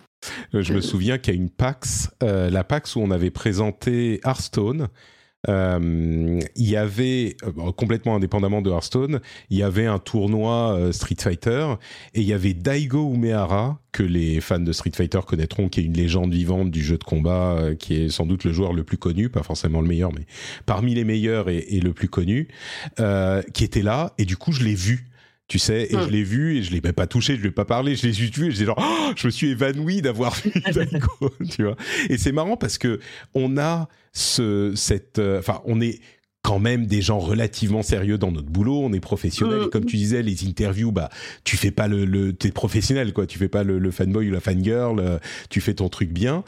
Euh, 0.53 0.61
Je 0.61 0.71
me 0.73 0.81
souviens 0.81 1.17
qu'à 1.17 1.31
une 1.31 1.49
PAX, 1.49 2.11
euh, 2.21 2.51
la 2.51 2.63
PAX 2.63 2.95
où 2.95 2.99
on 2.99 3.09
avait 3.09 3.31
présenté 3.31 4.19
Hearthstone, 4.23 4.83
euh, 4.83 4.87
il 5.47 6.41
y 6.55 6.75
avait, 6.75 7.37
euh, 7.43 7.71
complètement 7.71 8.15
indépendamment 8.15 8.61
de 8.61 8.69
Hearthstone, 8.69 9.21
il 9.49 9.57
y 9.57 9.63
avait 9.63 9.85
un 9.85 9.99
tournoi 9.99 10.73
euh, 10.73 10.91
Street 10.91 11.15
Fighter 11.19 11.75
et 12.13 12.21
il 12.21 12.27
y 12.27 12.33
avait 12.33 12.53
Daigo 12.53 13.13
Umehara, 13.13 13.79
que 13.91 14.03
les 14.03 14.41
fans 14.41 14.59
de 14.59 14.71
Street 14.71 14.91
Fighter 14.93 15.19
connaîtront, 15.25 15.69
qui 15.69 15.79
est 15.79 15.83
une 15.83 15.93
légende 15.93 16.33
vivante 16.33 16.71
du 16.71 16.83
jeu 16.83 16.97
de 16.97 17.03
combat, 17.03 17.53
euh, 17.53 17.75
qui 17.75 17.95
est 17.95 18.09
sans 18.09 18.25
doute 18.25 18.43
le 18.43 18.53
joueur 18.53 18.73
le 18.73 18.83
plus 18.83 18.97
connu, 18.97 19.29
pas 19.29 19.43
forcément 19.43 19.81
le 19.81 19.87
meilleur, 19.87 20.13
mais 20.13 20.25
parmi 20.65 20.93
les 20.93 21.03
meilleurs 21.03 21.49
et, 21.49 21.65
et 21.69 21.79
le 21.79 21.93
plus 21.93 22.09
connu, 22.09 22.47
euh, 22.99 23.41
qui 23.53 23.63
était 23.63 23.81
là 23.81 24.13
et 24.17 24.25
du 24.25 24.37
coup 24.37 24.51
je 24.51 24.63
l'ai 24.63 24.75
vu 24.75 25.09
tu 25.49 25.59
sais, 25.59 25.87
et 25.91 25.95
Mm. 25.97 26.03
je 26.05 26.09
l'ai 26.09 26.23
vu, 26.23 26.57
et 26.57 26.63
je 26.63 26.71
l'ai 26.71 26.79
même 26.79 26.93
pas 26.93 27.07
touché, 27.07 27.35
je 27.35 27.41
lui 27.41 27.49
ai 27.49 27.51
pas 27.51 27.65
parlé, 27.65 27.95
je 27.95 28.07
l'ai 28.07 28.13
juste 28.13 28.37
vu, 28.37 28.47
et 28.47 28.51
j'étais 28.51 28.65
genre, 28.65 28.77
Oh, 28.81 29.11
je 29.17 29.27
me 29.27 29.31
suis 29.31 29.49
évanoui 29.49 30.01
d'avoir 30.01 30.33
vu 30.35 30.51
Daigo, 30.71 31.09
tu 31.49 31.63
vois. 31.63 31.75
Et 32.09 32.17
c'est 32.17 32.31
marrant 32.31 32.55
parce 32.55 32.77
que 32.77 32.99
on 33.33 33.57
a 33.57 33.89
ce, 34.13 34.71
cette, 34.75 35.19
euh, 35.19 35.39
enfin, 35.39 35.61
on 35.65 35.81
est 35.81 35.99
quand 36.41 36.59
même 36.59 36.85
des 36.85 37.01
gens 37.01 37.19
relativement 37.19 37.83
sérieux 37.83 38.17
dans 38.17 38.31
notre 38.31 38.47
boulot, 38.47 38.79
on 38.81 38.93
est 38.93 38.99
professionnels, 39.01 39.59
Mm. 39.59 39.63
et 39.65 39.69
comme 39.69 39.85
tu 39.85 39.97
disais, 39.97 40.21
les 40.21 40.47
interviews, 40.47 40.91
bah, 40.91 41.09
tu 41.43 41.57
fais 41.57 41.71
pas 41.71 41.87
le, 41.89 42.05
le 42.05 42.31
t'es 42.31 42.51
professionnel, 42.51 43.11
quoi, 43.11 43.25
tu 43.27 43.37
fais 43.37 43.49
pas 43.49 43.63
le, 43.63 43.77
le 43.79 43.91
fanboy 43.91 44.29
ou 44.29 44.31
la 44.33 44.39
fangirl, 44.39 44.99
euh, 44.99 45.17
tu 45.49 45.59
fais 45.61 45.73
ton 45.73 45.89
truc 45.89 46.11
bien. 46.11 46.43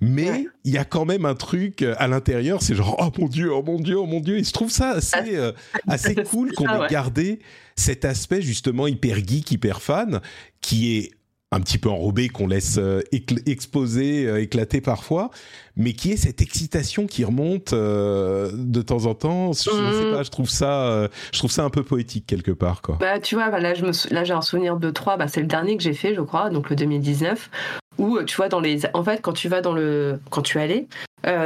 Mais 0.00 0.30
Ouais. 0.30 0.46
il 0.64 0.72
y 0.72 0.78
a 0.78 0.84
quand 0.84 1.04
même 1.04 1.24
un 1.24 1.34
truc 1.34 1.82
euh, 1.82 1.94
à 1.98 2.08
l'intérieur, 2.08 2.62
c'est 2.62 2.74
genre 2.74 2.96
oh 2.98 3.20
mon 3.20 3.28
dieu, 3.28 3.52
oh 3.52 3.62
mon 3.62 3.78
dieu, 3.80 3.96
oh 3.98 4.06
mon 4.06 4.20
dieu. 4.20 4.38
Et 4.38 4.44
je 4.44 4.52
trouve 4.52 4.70
ça 4.70 4.90
assez 4.90 5.36
euh, 5.36 5.52
assez 5.86 6.14
cool 6.30 6.52
qu'on 6.52 6.66
Ah 6.66 6.86
ait 6.86 6.90
gardé 6.90 7.38
cet 7.76 8.04
aspect 8.04 8.42
justement 8.42 8.86
hyper 8.86 9.16
geek, 9.16 9.50
hyper 9.50 9.82
fan, 9.82 10.20
qui 10.60 10.96
est 10.98 11.10
un 11.52 11.60
petit 11.60 11.78
peu 11.78 11.88
enrobé, 11.88 12.28
qu'on 12.30 12.48
laisse 12.48 12.78
euh, 12.78 13.00
exposer, 13.46 14.26
euh, 14.26 14.40
éclater 14.42 14.80
parfois, 14.80 15.30
mais 15.76 15.92
qui 15.92 16.10
est 16.10 16.16
cette 16.16 16.42
excitation 16.42 17.06
qui 17.06 17.24
remonte 17.24 17.72
euh, 17.72 18.50
de 18.52 18.82
temps 18.82 19.06
en 19.06 19.14
temps. 19.14 19.52
Je, 19.52 19.70
je 19.70 19.92
sais 20.00 20.10
pas, 20.10 20.22
je 20.24 20.30
trouve 20.30 20.48
ça, 20.50 20.86
euh, 20.88 21.08
je 21.32 21.38
trouve 21.38 21.52
ça 21.52 21.62
un 21.62 21.70
peu 21.70 21.84
poétique 21.84 22.26
quelque 22.26 22.50
part, 22.50 22.82
quoi. 22.82 22.96
Bah, 23.00 23.20
tu 23.20 23.36
vois, 23.36 23.50
bah, 23.50 23.60
là, 23.60 23.74
je 23.74 23.84
me 23.84 23.92
sou- 23.92 24.08
là, 24.12 24.24
j'ai 24.24 24.32
un 24.32 24.42
souvenir 24.42 24.78
de 24.78 24.90
3, 24.90 25.16
bah, 25.16 25.28
c'est 25.28 25.40
le 25.42 25.46
dernier 25.46 25.76
que 25.76 25.82
j'ai 25.82 25.94
fait, 25.94 26.14
je 26.14 26.20
crois, 26.22 26.50
donc 26.50 26.70
le 26.70 26.76
2019, 26.76 27.50
où 27.98 28.20
tu 28.22 28.34
vois, 28.36 28.48
dans 28.48 28.60
les... 28.60 28.80
en 28.92 29.04
fait, 29.04 29.20
quand 29.22 29.32
tu 29.34 29.48
vas 29.48 29.60
dans 29.60 29.72
le. 29.74 30.18
Quand 30.30 30.42
tu 30.42 30.58
allais, 30.58 30.88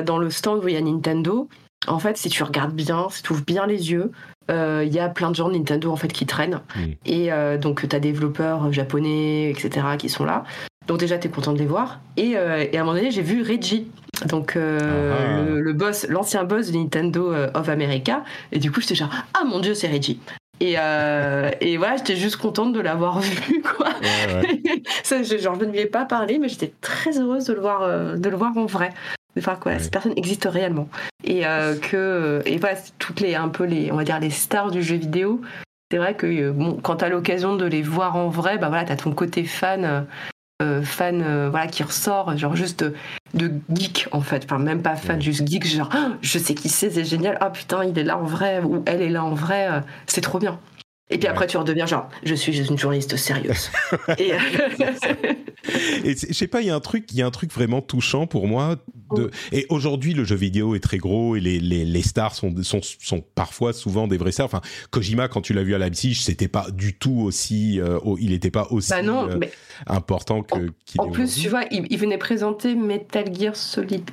dans 0.07 0.17
le 0.19 0.31
stand 0.31 0.65
où 0.65 0.69
il 0.69 0.75
y 0.75 0.79
a 0.79 0.81
Nintendo, 0.81 1.49
en 1.87 1.99
fait, 1.99 2.17
si 2.17 2.31
tu 2.31 2.43
regardes 2.43 2.75
bien, 2.75 3.09
si 3.11 3.23
tu 3.23 3.33
ouvres 3.33 3.45
bien 3.45 3.67
les 3.67 3.91
yeux, 3.91 4.11
il 4.49 4.93
y 4.93 4.99
a 4.99 5.09
plein 5.09 5.31
de 5.31 5.37
gens 5.37 5.49
de 5.49 5.55
Nintendo 5.55 5.91
en 5.91 5.97
fait 5.97 6.09
qui 6.09 6.27
traînent. 6.27 6.61
Et 7.05 7.33
euh, 7.33 7.59
donc, 7.59 7.87
tu 7.89 7.95
as 7.95 8.01
développeurs 8.01 8.73
japonais, 8.73 9.51
etc., 9.51 9.87
qui 9.99 10.09
sont 10.09 10.25
là. 10.25 10.45
Donc, 10.87 10.99
déjà, 10.99 11.19
tu 11.19 11.29
es 11.29 11.31
content 11.31 11.53
de 11.53 11.59
les 11.59 11.67
voir. 11.67 12.01
Et, 12.17 12.37
euh, 12.37 12.65
et 12.73 12.77
à 12.79 12.81
un 12.81 12.85
moment 12.85 12.97
donné, 12.97 13.11
j'ai 13.11 13.23
vu 13.23 13.43
Reggie, 13.43 13.89
donc 14.27 14.57
euh, 14.57 15.13
Ah 15.15 15.43
le, 15.43 15.61
le 15.61 15.73
boss, 15.75 16.07
l'ancien 16.09 16.45
boss 16.45 16.71
de 16.71 16.79
Nintendo 16.79 17.33
euh, 17.33 17.51
of 17.55 17.69
America. 17.69 18.25
Et 18.53 18.59
du 18.59 18.73
coup, 18.73 18.81
j'étais 18.81 18.95
genre, 18.95 19.11
ah 19.35 19.45
mon 19.45 19.61
dieu, 19.61 19.75
c'est 19.75 19.89
Reggie. 19.89 20.19
Et, 20.61 20.75
euh, 20.79 21.51
et 21.61 21.77
voilà, 21.77 21.97
j'étais 21.99 22.17
juste 22.17 22.37
contente 22.37 22.73
de 22.73 22.81
l'avoir 22.81 23.21
vu, 23.21 23.63
quoi. 23.63 23.89
Ouais, 24.03 24.35
ouais. 24.35 24.83
Ça, 25.05 25.23
je, 25.23 25.37
genre, 25.39 25.57
je 25.61 25.65
ne 25.67 25.71
lui 25.73 25.81
ai 25.81 25.87
pas 25.87 26.05
parlé, 26.05 26.39
mais 26.39 26.49
j'étais 26.49 26.73
très 26.81 27.19
heureuse 27.21 27.45
de 27.45 27.53
le 27.53 27.61
voir, 27.61 27.83
euh, 27.83 28.17
de 28.17 28.29
le 28.29 28.37
voir 28.37 28.57
en 28.57 28.67
vrai. 28.67 28.91
Enfin, 29.39 29.57
quoi, 29.57 29.73
Ouais. 29.73 29.79
cette 29.79 29.93
personne 29.93 30.13
existe 30.17 30.45
réellement. 30.51 30.89
Et 31.25 31.47
euh, 31.47 31.77
que, 31.77 32.43
et 32.47 32.57
voilà, 32.59 32.77
toutes 32.99 33.21
les, 33.21 33.35
un 33.35 33.49
peu 33.49 33.65
les, 33.65 33.91
on 33.93 33.97
va 33.97 34.05
dire, 34.05 34.21
les 34.21 34.31
stars 34.31 34.71
du 34.71 34.83
jeu 34.83 34.97
vidéo. 34.97 35.41
C'est 35.91 35.99
vrai 35.99 36.15
que 36.15 36.27
euh, 36.27 36.53
bon, 36.53 36.79
quand 36.83 36.97
tu 36.97 37.05
as 37.05 37.09
l'occasion 37.09 37.57
de 37.57 37.65
les 37.65 37.83
voir 37.83 38.17
en 38.17 38.29
vrai, 38.29 38.59
bah 38.59 38.69
voilà, 38.69 38.85
tu 38.85 38.93
as 38.93 38.97
ton 38.97 39.13
côté 39.13 39.45
fan, 39.45 40.07
euh, 40.63 40.83
fan 40.83 41.23
euh, 41.23 41.49
voilà, 41.51 41.67
qui 41.67 41.83
ressort, 41.83 42.37
genre 42.37 42.55
juste 42.57 42.83
de, 42.85 42.95
de 43.35 43.53
geek 43.75 44.09
en 44.13 44.21
fait. 44.21 44.45
Enfin, 44.45 44.59
même 44.59 44.83
pas 44.83 44.97
fan, 44.97 45.21
juste 45.23 45.47
geek, 45.49 45.67
genre 45.67 45.89
Ah, 45.93 46.11
je 46.21 46.39
sais 46.39 46.55
qui 46.55 46.69
c'est, 46.69 46.91
c'est 46.91 47.05
génial. 47.05 47.39
Ah 47.41 47.51
putain, 47.51 47.85
il 47.85 47.99
est 47.99 48.05
là 48.05 48.19
en 48.19 48.25
vrai, 48.25 48.61
ou 48.63 48.83
elle 48.87 49.01
est 49.03 49.09
là 49.11 49.25
en 49.25 49.35
vrai, 49.35 49.69
c'est 50.07 50.21
trop 50.21 50.39
bien. 50.39 50.59
Et 51.11 51.17
puis 51.17 51.25
Ouais. 51.27 51.31
après, 51.33 51.47
tu 51.47 51.57
redeviens 51.57 51.87
genre, 51.87 52.11
je 52.23 52.35
suis 52.35 52.59
une 52.69 52.77
journaliste 52.77 53.17
sérieuse. 53.17 53.71
Et, 54.19 54.33
Et 56.05 56.15
je 56.17 56.33
sais 56.33 56.47
pas, 56.47 56.61
il 56.61 56.67
y 56.67 56.71
a 56.71 56.75
un 56.75 56.81
truc, 56.81 57.07
il 57.13 57.19
y 57.19 57.23
a 57.23 57.27
un 57.27 57.31
truc 57.31 57.53
vraiment 57.53 57.81
touchant 57.81 58.27
pour 58.27 58.47
moi. 58.47 58.77
De... 59.15 59.31
Et 59.53 59.67
aujourd'hui, 59.69 60.15
le 60.15 60.25
jeu 60.25 60.37
vidéo 60.37 60.75
est 60.75 60.81
très 60.81 60.99
gros 60.99 61.37
et 61.37 61.41
les, 61.41 61.61
les, 61.61 61.85
les 61.85 62.03
stars 62.03 62.35
sont, 62.35 62.55
sont, 62.63 62.81
sont 62.83 63.25
parfois, 63.35 63.73
souvent 63.73 64.07
des 64.07 64.17
vrais 64.17 64.33
stars. 64.33 64.47
Enfin, 64.47 64.61
Kojima, 64.91 65.29
quand 65.29 65.41
tu 65.41 65.53
l'as 65.53 65.63
vu 65.63 65.75
à 65.75 65.79
Leipzig, 65.79 66.15
c'était 66.15 66.49
pas 66.49 66.67
du 66.71 66.95
tout 66.95 67.21
aussi, 67.21 67.81
euh, 67.81 67.99
il 68.19 68.31
n'était 68.31 68.51
pas 68.51 68.67
aussi 68.71 68.91
bah 68.91 69.03
non, 69.03 69.29
euh, 69.29 69.37
mais 69.39 69.51
important 69.87 70.43
que 70.43 70.71
qu'il 70.85 71.01
en 71.01 71.09
est 71.09 71.13
plus, 71.13 71.37
tu 71.37 71.49
vois, 71.49 71.65
il, 71.71 71.87
il 71.91 71.99
venait 71.99 72.19
présenter 72.19 72.75
Metal 72.75 73.35
Gear 73.35 73.57
Solid 73.57 74.11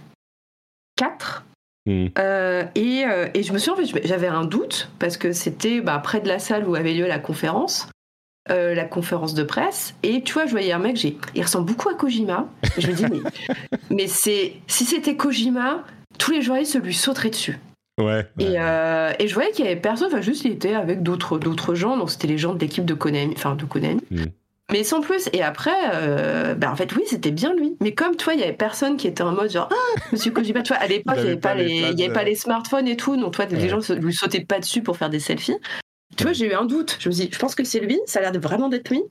4. 0.97 1.45
Mm. 1.87 2.05
Euh, 2.17 2.63
et, 2.75 3.03
et 3.33 3.43
je 3.43 3.53
me 3.53 3.57
suis 3.57 3.69
en 3.69 3.75
fait, 3.75 3.85
j'avais 4.05 4.27
un 4.27 4.45
doute 4.45 4.89
parce 4.97 5.17
que 5.17 5.33
c'était 5.33 5.81
bah, 5.81 5.99
près 5.99 6.19
de 6.19 6.27
la 6.27 6.39
salle 6.39 6.67
où 6.67 6.75
avait 6.75 6.93
lieu 6.93 7.07
la 7.07 7.19
conférence, 7.19 7.87
euh, 8.51 8.75
la 8.75 8.85
conférence 8.85 9.33
de 9.33 9.43
presse. 9.43 9.95
Et 10.03 10.21
tu 10.21 10.33
vois, 10.33 10.45
je 10.45 10.51
voyais 10.51 10.71
un 10.71 10.79
mec, 10.79 10.97
j'ai, 10.97 11.17
il 11.33 11.41
ressemble 11.41 11.65
beaucoup 11.65 11.89
à 11.89 11.95
Kojima. 11.95 12.47
Je 12.77 12.87
me 12.87 12.93
dis, 12.93 13.05
mais, 13.05 13.19
mais 13.89 14.07
c'est, 14.07 14.53
si 14.67 14.85
c'était 14.85 15.15
Kojima, 15.15 15.83
tous 16.17 16.31
les 16.31 16.41
journalistes 16.41 16.79
lui 16.81 16.93
sauteraient 16.93 17.29
dessus. 17.31 17.57
Ouais. 17.99 18.27
Et, 18.39 18.55
euh, 18.59 19.13
et 19.19 19.27
je 19.27 19.33
voyais 19.33 19.51
qu'il 19.51 19.65
y 19.65 19.67
avait 19.67 19.79
personne, 19.79 20.07
enfin 20.07 20.21
juste 20.21 20.43
il 20.43 20.51
était 20.51 20.73
avec 20.73 21.01
d'autres 21.01 21.39
d'autres 21.39 21.75
gens, 21.75 21.95
donc 21.95 22.11
c'était 22.11 22.27
les 22.27 22.37
gens 22.37 22.53
de 22.53 22.59
l'équipe 22.59 22.83
de 22.83 22.93
Konami, 22.93 23.33
enfin 23.37 23.55
de 23.55 23.63
Konami. 23.63 24.01
Mm. 24.11 24.25
Mais 24.71 24.83
sans 24.83 24.99
plus. 24.99 25.29
Et 25.31 25.43
après, 25.43 25.75
euh, 25.93 26.55
bah 26.55 26.71
en 26.71 26.75
fait 26.75 26.93
oui, 26.95 27.03
c'était 27.05 27.31
bien 27.31 27.53
lui. 27.53 27.77
Mais 27.81 27.93
comme 27.93 28.15
toi, 28.15 28.33
il 28.33 28.39
y 28.39 28.43
avait 28.43 28.53
personne 28.53 28.97
qui 28.97 29.07
était 29.07 29.21
en 29.21 29.31
mode 29.31 29.51
genre 29.51 29.69
ah 29.71 29.99
Monsieur 30.11 30.31
Kojima, 30.31 30.61
tu 30.63 30.73
vois, 30.73 30.81
à 30.81 30.87
l'époque 30.87 31.15
Il 31.17 31.23
n'y 31.23 31.29
avait 31.29 31.39
pas 31.39 31.49
pas 31.49 31.55
les 31.55 31.67
les, 31.67 31.91
il 31.91 31.99
y 31.99 32.03
avait 32.03 32.13
pas 32.13 32.21
euh. 32.21 32.25
les 32.25 32.35
smartphones 32.35 32.87
et 32.87 32.97
tout, 32.97 33.15
donc 33.15 33.33
toi 33.33 33.45
Ouais. 33.45 33.57
les 33.57 33.69
gens 33.69 33.79
lui 33.93 34.13
sautaient 34.13 34.43
pas 34.43 34.59
dessus 34.59 34.81
pour 34.81 34.97
faire 34.97 35.09
des 35.09 35.19
selfies. 35.19 35.57
Tu 36.17 36.23
vois, 36.23 36.33
j'ai 36.33 36.47
eu 36.47 36.53
un 36.53 36.65
doute. 36.65 36.97
Je 36.99 37.09
me 37.09 37.13
dis, 37.13 37.29
je 37.31 37.37
pense 37.39 37.55
que 37.55 37.63
c'est 37.63 37.79
lui. 37.79 37.99
Ça 38.05 38.19
a 38.19 38.21
l'air 38.23 38.31
de 38.31 38.39
vraiment 38.39 38.69
d'être 38.69 38.89
lui. 38.89 39.03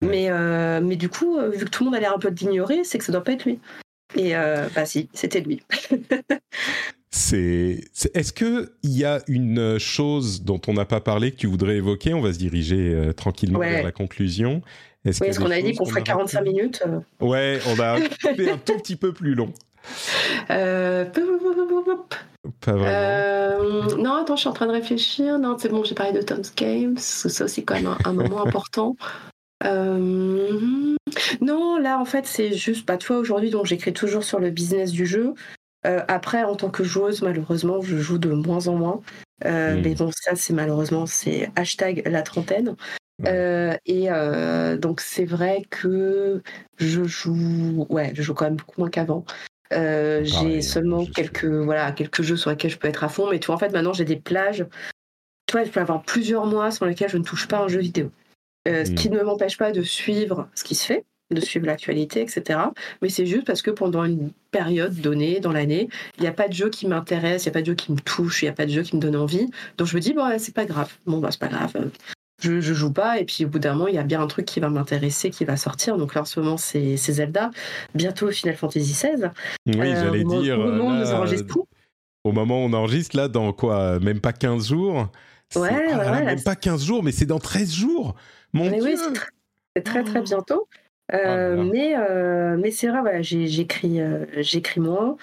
Mais 0.00 0.30
euh, 0.30 0.80
mais 0.80 0.96
du 0.96 1.08
coup, 1.08 1.38
euh, 1.38 1.50
vu 1.50 1.64
que 1.64 1.70
tout 1.70 1.82
le 1.82 1.90
monde 1.90 1.96
a 1.96 2.00
l'air 2.00 2.14
un 2.14 2.18
peu 2.18 2.30
de 2.30 2.38
l'ignorer, 2.38 2.84
c'est 2.84 2.98
que 2.98 3.04
ça 3.04 3.12
doit 3.12 3.24
pas 3.24 3.32
être 3.32 3.44
lui. 3.44 3.58
Et 4.16 4.36
euh, 4.36 4.68
bah 4.74 4.86
si, 4.86 5.08
c'était 5.12 5.40
lui. 5.40 5.62
C'est. 7.10 7.80
Est-ce 8.14 8.32
que 8.32 8.72
il 8.82 8.96
y 8.96 9.04
a 9.04 9.22
une 9.28 9.78
chose 9.78 10.42
dont 10.42 10.60
on 10.66 10.74
n'a 10.74 10.84
pas 10.84 11.00
parlé 11.00 11.32
que 11.32 11.36
tu 11.36 11.46
voudrais 11.46 11.76
évoquer? 11.76 12.12
On 12.14 12.20
va 12.20 12.32
se 12.32 12.38
diriger 12.38 12.92
euh, 12.94 13.12
tranquillement 13.12 13.58
Ouais. 13.58 13.70
vers 13.76 13.84
la 13.84 13.92
conclusion. 13.92 14.62
Est-ce 15.04 15.24
Oui, 15.24 15.30
qu'il 15.30 15.38
qu'on 15.38 15.50
a 15.50 15.60
dit 15.62 15.74
qu'on 15.74 15.86
ferait 15.86 16.00
a 16.00 16.04
45 16.04 16.38
ratées 16.38 16.50
minutes. 16.52 16.82
Ouais, 17.20 17.58
on 17.66 17.80
a 17.80 17.96
fait 18.36 18.50
un 18.50 18.58
tout 18.64 18.76
petit 18.76 18.96
peu 18.96 19.12
plus 19.12 19.34
long. 19.34 19.52
Euh, 20.50 21.04
Pas 22.60 22.72
vraiment. 22.72 22.86
Euh, 22.86 23.96
non, 23.96 24.14
attends, 24.14 24.36
je 24.36 24.40
suis 24.40 24.48
en 24.48 24.52
train 24.52 24.66
de 24.66 24.72
réfléchir. 24.72 25.38
Non, 25.38 25.56
c'est 25.58 25.68
bon, 25.68 25.84
j'ai 25.84 25.94
parlé 25.94 26.12
de 26.12 26.22
Tom's 26.22 26.54
Games. 26.54 26.96
Ça 26.98 27.44
aussi, 27.44 27.64
quand 27.64 27.74
même, 27.74 27.86
un, 27.86 27.98
un 28.04 28.12
moment 28.12 28.46
important. 28.46 28.96
Euh, 29.64 30.94
non, 31.40 31.78
là, 31.78 31.98
en 31.98 32.04
fait, 32.04 32.26
c'est 32.26 32.52
juste, 32.52 32.86
bah, 32.86 32.96
tu 32.96 33.08
vois, 33.08 33.16
aujourd'hui, 33.16 33.50
donc 33.50 33.66
j'écris 33.66 33.92
toujours 33.92 34.22
sur 34.22 34.38
le 34.38 34.50
business 34.50 34.92
du 34.92 35.04
jeu. 35.04 35.34
Euh, 35.86 36.02
après, 36.08 36.44
en 36.44 36.54
tant 36.54 36.70
que 36.70 36.84
joueuse, 36.84 37.22
malheureusement, 37.22 37.80
je 37.80 37.96
joue 37.96 38.18
de 38.18 38.30
moins 38.30 38.68
en 38.68 38.74
moins. 38.76 39.00
Euh, 39.44 39.76
Mm. 39.76 39.82
Mais 39.82 39.94
bon, 39.94 40.10
ça, 40.14 40.36
c'est 40.36 40.52
malheureusement, 40.52 41.06
c'est 41.06 41.50
hashtag 41.56 42.02
la 42.06 42.22
trentaine. 42.22 42.76
Et 43.24 44.08
donc, 44.80 45.00
c'est 45.00 45.24
vrai 45.24 45.62
que 45.70 46.40
je 46.76 47.04
joue, 47.04 47.86
ouais, 47.88 48.12
je 48.14 48.22
joue 48.22 48.34
quand 48.34 48.44
même 48.44 48.56
beaucoup 48.56 48.80
moins 48.80 48.90
qu'avant. 48.90 49.24
Euh, 49.72 50.24
Pareil, 50.28 50.54
j'ai 50.54 50.62
seulement 50.62 51.04
quelques, 51.04 51.44
voilà, 51.44 51.92
quelques 51.92 52.22
jeux 52.22 52.36
sur 52.36 52.50
lesquels 52.50 52.70
je 52.70 52.78
peux 52.78 52.88
être 52.88 53.04
à 53.04 53.08
fond. 53.08 53.28
Mais 53.30 53.38
tu 53.38 53.46
vois, 53.46 53.56
en 53.56 53.58
fait, 53.58 53.72
maintenant, 53.72 53.92
j'ai 53.92 54.04
des 54.04 54.16
plages. 54.16 54.66
Tu 55.46 55.52
vois, 55.52 55.64
je 55.64 55.70
peux 55.70 55.80
avoir 55.80 56.02
plusieurs 56.02 56.46
mois 56.46 56.70
sur 56.70 56.86
lesquels 56.86 57.10
je 57.10 57.18
ne 57.18 57.24
touche 57.24 57.48
pas 57.48 57.58
un 57.58 57.68
jeu 57.68 57.80
vidéo. 57.80 58.10
Euh, 58.66 58.84
Ce 58.84 58.90
qui 58.90 59.08
ne 59.08 59.22
m'empêche 59.22 59.56
pas 59.56 59.72
de 59.72 59.82
suivre 59.82 60.48
ce 60.54 60.62
qui 60.62 60.74
se 60.74 60.84
fait, 60.84 61.04
de 61.30 61.40
suivre 61.40 61.66
l'actualité, 61.66 62.20
etc. 62.20 62.60
Mais 63.00 63.08
c'est 63.08 63.24
juste 63.24 63.46
parce 63.46 63.62
que 63.62 63.70
pendant 63.70 64.04
une 64.04 64.30
période 64.50 64.94
donnée 64.94 65.40
dans 65.40 65.52
l'année, 65.52 65.88
il 66.18 66.22
n'y 66.22 66.28
a 66.28 66.32
pas 66.32 66.48
de 66.48 66.52
jeu 66.52 66.68
qui 66.68 66.86
m'intéresse, 66.86 67.44
il 67.44 67.48
n'y 67.48 67.52
a 67.52 67.54
pas 67.54 67.60
de 67.62 67.66
jeu 67.66 67.74
qui 67.74 67.92
me 67.92 67.98
touche, 67.98 68.42
il 68.42 68.46
n'y 68.46 68.50
a 68.50 68.54
pas 68.54 68.66
de 68.66 68.70
jeu 68.70 68.82
qui 68.82 68.96
me 68.96 69.00
donne 69.00 69.16
envie. 69.16 69.48
Donc 69.78 69.86
je 69.86 69.96
me 69.96 70.00
dis, 70.00 70.12
bon, 70.12 70.38
c'est 70.38 70.54
pas 70.54 70.66
grave. 70.66 70.92
Bon, 71.06 71.18
bah, 71.18 71.30
c'est 71.30 71.40
pas 71.40 71.48
grave. 71.48 71.72
Je, 72.40 72.60
je 72.60 72.72
joue 72.74 72.92
pas, 72.92 73.18
et 73.18 73.24
puis 73.24 73.44
au 73.44 73.48
bout 73.48 73.58
d'un 73.58 73.72
moment, 73.74 73.88
il 73.88 73.94
y 73.96 73.98
a 73.98 74.04
bien 74.04 74.20
un 74.20 74.26
truc 74.28 74.46
qui 74.46 74.60
va 74.60 74.68
m'intéresser, 74.70 75.30
qui 75.30 75.44
va 75.44 75.56
sortir. 75.56 75.96
Donc 75.96 76.14
là, 76.14 76.20
en 76.20 76.24
ce 76.24 76.38
moment, 76.38 76.56
c'est 76.56 76.96
Zelda. 76.96 77.50
Bientôt 77.94 78.30
Final 78.30 78.54
Fantasy 78.56 78.92
XVI. 78.92 79.30
Oui, 79.66 79.74
Euh, 79.80 79.94
j'allais 80.04 80.22
au 80.24 80.28
moment- 80.28 80.40
dire. 80.40 80.54
Au 80.58 80.62
moment 80.64 80.84
où 80.86 80.90
là, 80.90 80.98
nous 80.98 81.64
au 82.24 82.32
moment 82.32 82.62
où 82.64 82.68
on 82.68 82.72
enregistre, 82.74 83.16
là, 83.16 83.28
dans 83.28 83.52
quoi 83.52 83.98
Même 84.00 84.20
pas 84.20 84.32
15 84.32 84.68
jours? 84.68 85.08
Ouais, 85.56 85.68
ah 85.72 85.74
ouais, 85.74 85.88
là, 85.88 85.98
ouais, 86.12 86.24
Même 86.24 86.36
là, 86.36 86.42
pas 86.44 86.56
15 86.56 86.84
jours, 86.84 87.02
mais 87.02 87.10
c'est 87.12 87.24
dans 87.26 87.38
13 87.38 87.72
jours 87.74 88.14
Mon 88.52 88.64
Mais 88.70 88.78
Dieu 88.80 88.82
oui, 88.84 88.96
c'est 88.96 89.12
tr- 89.18 89.28
c'est 89.76 89.82
très 89.82 90.04
très 90.04 90.20
bientôt. 90.20 90.68
Euh, 91.14 91.54
Oh 91.54 91.62
là. 91.62 91.70
mais 91.72 91.94
euh, 91.96 92.56
mais 92.60 92.70
c'est 92.70 92.88
vrai, 92.88 93.00
voilà, 93.00 93.22
j'écris 93.22 94.00
euh, 94.00 94.26
j'écris 94.36 94.80
moins. 94.80 95.16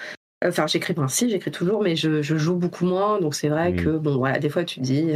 Enfin, 0.43 0.65
j'écris 0.67 0.93
moins, 0.97 1.07
si, 1.07 1.29
j'écris 1.29 1.51
toujours, 1.51 1.81
mais 1.83 1.95
je, 1.95 2.21
je 2.23 2.35
joue 2.37 2.55
beaucoup 2.55 2.85
moins. 2.85 3.19
Donc 3.19 3.35
c'est 3.35 3.49
vrai 3.49 3.71
Mm. 3.71 3.75
que, 3.77 3.89
bon, 3.97 4.17
voilà, 4.17 4.39
des 4.39 4.49
fois 4.49 4.63
tu 4.63 4.79
te 4.79 4.85
dis. 4.85 5.11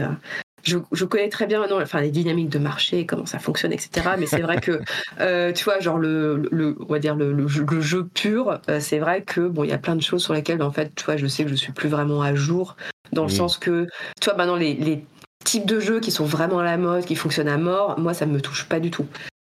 Je, 0.64 0.78
je 0.92 1.06
connais 1.06 1.30
très 1.30 1.46
bien 1.48 1.60
maintenant 1.60 1.82
enfin, 1.82 2.02
les 2.02 2.12
dynamiques 2.12 2.50
de 2.50 2.60
marché, 2.60 3.06
comment 3.06 3.26
ça 3.26 3.40
fonctionne, 3.40 3.72
etc. 3.74 4.10
Mais 4.18 4.26
c'est 4.26 4.42
vrai 4.42 4.60
que, 4.60 4.82
euh, 5.20 5.52
tu 5.54 5.64
vois, 5.64 5.80
genre 5.80 5.98
le, 5.98 6.48
le, 6.52 6.76
on 6.80 6.86
va 6.92 7.00
dire 7.00 7.16
le, 7.16 7.32
le 7.34 7.48
jeu, 7.48 8.06
pur, 8.14 8.60
euh, 8.70 8.80
c'est 8.80 9.00
vrai 9.00 9.22
que, 9.24 9.42
bon, 9.48 9.64
il 9.64 9.70
y 9.70 9.74
a 9.74 9.78
plein 9.78 9.96
de 9.96 10.02
choses 10.02 10.24
sur 10.24 10.34
lesquelles, 10.34 10.62
en 10.62 10.72
fait, 10.72 10.92
tu 10.96 11.06
vois, 11.06 11.18
je 11.18 11.28
sais 11.28 11.44
que 11.44 11.50
je 11.50 11.56
suis 11.56 11.72
plus 11.72 11.90
vraiment 11.90 12.22
à 12.22 12.34
jour, 12.36 12.76
dans 13.14 13.24
le 13.24 13.30
sens 13.30 13.58
que, 13.58 13.88
tu 14.22 14.26
vois, 14.30 14.36
maintenant, 14.38 14.56
les, 14.56 14.74
les 14.76 15.04
types 15.46 15.66
de 15.66 15.80
jeux 15.80 16.00
qui 16.00 16.12
sont 16.12 16.26
vraiment 16.26 16.60
à 16.60 16.64
la 16.64 16.78
mode, 16.78 17.06
qui 17.06 17.16
fonctionnent 17.16 17.48
à 17.48 17.58
mort, 17.58 18.00
moi, 18.00 18.14
ça 18.14 18.26
me 18.26 18.40
touche 18.42 18.66
pas 18.66 18.80
du 18.80 18.92
tout. 18.92 19.06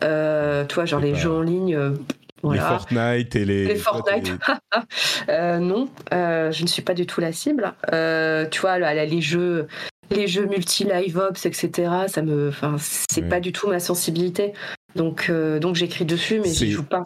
Euh, 0.03 0.65
tu 0.65 0.75
vois, 0.75 0.85
genre 0.85 0.99
les 0.99 1.11
pas- 1.11 1.17
jeux 1.19 1.31
en 1.31 1.41
ligne, 1.41 1.75
euh, 1.75 1.91
Les 1.91 1.95
voilà. 2.43 2.61
Fortnite 2.69 3.35
et 3.35 3.45
les. 3.45 3.65
Les 3.65 3.75
Fortnite, 3.75 4.31
Euh, 5.29 5.59
non, 5.59 5.87
euh, 6.13 6.51
je 6.51 6.63
ne 6.63 6.67
suis 6.67 6.81
pas 6.81 6.93
du 6.93 7.05
tout 7.05 7.21
la 7.21 7.31
cible. 7.31 7.73
Euh, 7.93 8.45
tu 8.49 8.59
vois, 8.61 8.79
là, 8.79 9.05
les 9.05 9.21
jeux, 9.21 9.67
les 10.11 10.27
jeux 10.27 10.45
multi 10.45 10.83
live 10.83 11.17
ops, 11.17 11.45
etc. 11.45 11.91
Ça 12.07 12.21
me, 12.21 12.49
enfin, 12.49 12.75
c'est 12.79 13.23
pas 13.29 13.39
du 13.39 13.51
tout 13.51 13.67
ma 13.67 13.79
sensibilité. 13.79 14.53
Donc, 14.95 15.27
euh, 15.29 15.59
donc 15.59 15.75
j'écris 15.75 16.05
dessus, 16.05 16.39
mais 16.39 16.49
j'y 16.53 16.71
joue 16.71 16.83
pas. 16.83 17.03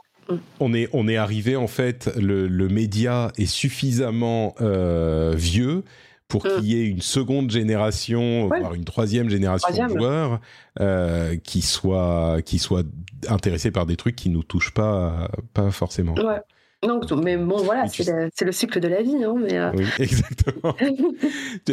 on 0.60 0.74
est, 0.74 0.90
on 0.91 1.07
est 1.07 1.15
arrivé 1.18 1.56
en 1.56 1.68
fait, 1.68 2.10
le, 2.18 2.48
le 2.48 2.68
média 2.68 3.32
est 3.38 3.45
suffisamment 3.45 4.56
euh, 4.61 5.34
vieux 5.38 5.84
pour 6.28 6.45
Mm. 6.45 6.49
qu'il 6.56 6.65
y 6.65 6.82
ait 6.82 6.86
une 6.86 6.99
seconde 7.02 7.49
génération, 7.49 8.48
Ouais. 8.48 8.60
voire 8.60 8.74
une 8.74 8.84
troisième 8.84 9.30
génération 9.30 9.69
Troisième. 9.69 9.88
de 9.94 9.98
joueurs 9.98 10.41
euh, 10.82 11.38
qui 11.41 11.61
soient 11.61 12.40
qui 12.44 12.60
soient 12.60 12.84
intéressés 13.30 13.72
par 13.72 13.86
des 13.86 13.95
trucs 13.95 14.18
qui 14.18 14.28
nous 14.30 14.44
touchent 14.44 14.74
pas 14.74 15.30
pas 15.53 15.72
forcément. 15.72 16.15
Ouais. 16.15 16.41
Donc, 16.84 17.12
mais 17.12 17.38
bon, 17.38 17.58
voilà, 17.64 17.88
c'est 17.88 18.45
le, 18.45 18.52
cycle 18.52 18.80
de 18.80 18.88
la 18.88 19.02
vie. 19.02 19.24
Hein, 19.24 19.36
mais, 19.38 19.58
euh, 19.58 19.72
Oui, 19.74 19.86
exactement. 19.99 20.76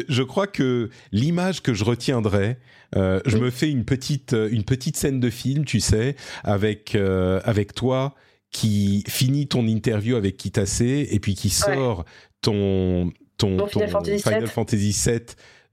je 0.09 0.23
crois 0.23 0.47
que 0.47 0.89
l'image 1.13 1.63
que 1.63 1.75
je 1.75 1.85
retiendrai, 1.85 2.57
euh, 2.97 3.21
je 3.27 3.37
Oui. 3.37 3.45
me 3.45 3.51
fais 3.51 3.71
une 3.71 3.85
petite, 3.85 4.33
euh, 4.33 4.49
une 4.51 4.65
petite 4.65 4.97
scène 4.97 5.21
de 5.21 5.29
film, 5.29 5.65
tu 5.65 5.81
sais, 5.81 6.17
avec, 6.43 6.95
euh, 6.95 7.41
avec 7.45 7.75
toi 7.75 8.15
qui 8.51 9.05
finit 9.09 9.47
ton 9.47 9.67
interview 9.67 10.17
avec 10.17 10.37
Kitase 10.37 10.81
et 10.83 11.19
puis 11.21 11.35
qui 11.35 11.51
sort 11.51 12.05
ton, 12.41 13.13
ton, 13.37 13.67
Final 13.67 13.71
ton 13.71 13.89
Fantasy 13.89 14.23
Final. 14.23 14.47
Fantasy 14.47 15.03
VII 15.07 15.21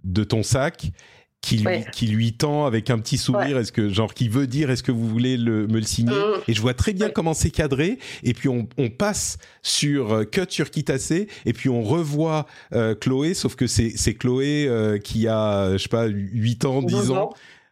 de 0.04 0.24
ton 0.24 0.44
sac. 0.44 0.92
Qui 1.42 1.58
lui, 1.58 1.66
Ouais. 1.66 1.86
qui 1.92 2.06
lui 2.06 2.34
tend 2.34 2.68
avec 2.68 2.92
un 2.92 3.00
petit 3.00 3.18
sourire, 3.18 3.58
est-ce 3.58 3.72
que 3.72 3.90
genre 3.90 4.14
qui 4.14 4.30
veut 4.30 4.46
dire 4.46 4.70
est-ce 4.70 4.84
que 4.84 4.92
vous 4.92 5.08
voulez 5.08 5.38
le, 5.38 5.66
me 5.68 5.78
le 5.78 5.82
signer 5.82 6.14
Mm. 6.14 6.42
Et 6.48 6.54
je 6.54 6.62
vois 6.62 6.76
très 6.76 6.94
bien 6.94 7.08
Ouais. 7.08 7.12
comment 7.14 7.34
c'est 7.34 7.50
cadré. 7.50 7.98
Et 8.24 8.34
puis 8.36 8.48
on, 8.48 8.68
on 8.78 8.90
passe 8.90 9.38
sur 9.64 10.14
euh, 10.14 10.24
cut 10.24 10.46
sur 10.50 10.70
Kitase 10.70 11.12
et 11.12 11.54
puis 11.54 11.68
on 11.70 11.82
revoit 11.82 12.46
euh, 12.74 12.94
Chloé, 12.94 13.34
sauf 13.34 13.56
que 13.56 13.66
c'est 13.66 13.92
c'est 13.96 14.14
Chloé 14.14 14.68
euh, 14.68 15.00
qui 15.00 15.28
a, 15.28 15.72
je 15.74 15.78
sais 15.80 15.90
pas, 15.90 16.06
8 16.06 16.66
ans, 16.66 16.84
10 16.84 16.94
12 16.94 17.12
ans. 17.12 17.16
ans. 17.24 17.30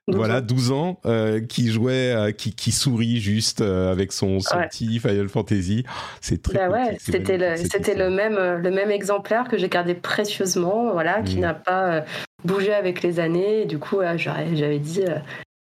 12 0.08 0.16
Voilà, 0.18 0.38
ans. 0.40 0.42
12 0.42 0.72
ans, 0.72 1.00
euh, 1.06 1.40
qui 1.40 1.70
jouait, 1.70 2.34
qui, 2.36 2.56
qui 2.56 2.72
sourit 2.72 3.20
juste 3.22 3.62
avec 3.62 4.12
son, 4.12 4.40
son 4.40 4.58
petit 4.64 4.98
Final 4.98 5.30
Fantasy. 5.30 5.84
Oh, 5.86 5.92
C'est 6.22 6.42
très 6.42 6.68
Bah 6.68 6.88
cool, 6.88 6.98
c'était 7.00 7.38
le, 7.38 7.56
c'était 7.58 7.94
le 7.94 8.10
même, 8.10 8.34
le 8.64 8.72
même 8.72 8.90
exemplaire 8.90 9.48
que 9.48 9.60
j'ai 9.60 9.70
gardé 9.70 9.94
précieusement, 9.94 10.92
voilà, 10.94 11.22
qui 11.22 11.38
Mm. 11.38 11.42
n'a 11.42 11.54
pas 11.54 12.06
bougé 12.44 12.74
avec 12.74 13.02
les 13.02 13.20
années. 13.20 13.62
Et 13.62 13.66
du 13.66 13.80
coup, 13.80 13.98
ouais, 13.98 14.18
j'avais 14.18 14.80
dit, 14.80 15.04
euh, 15.04 15.18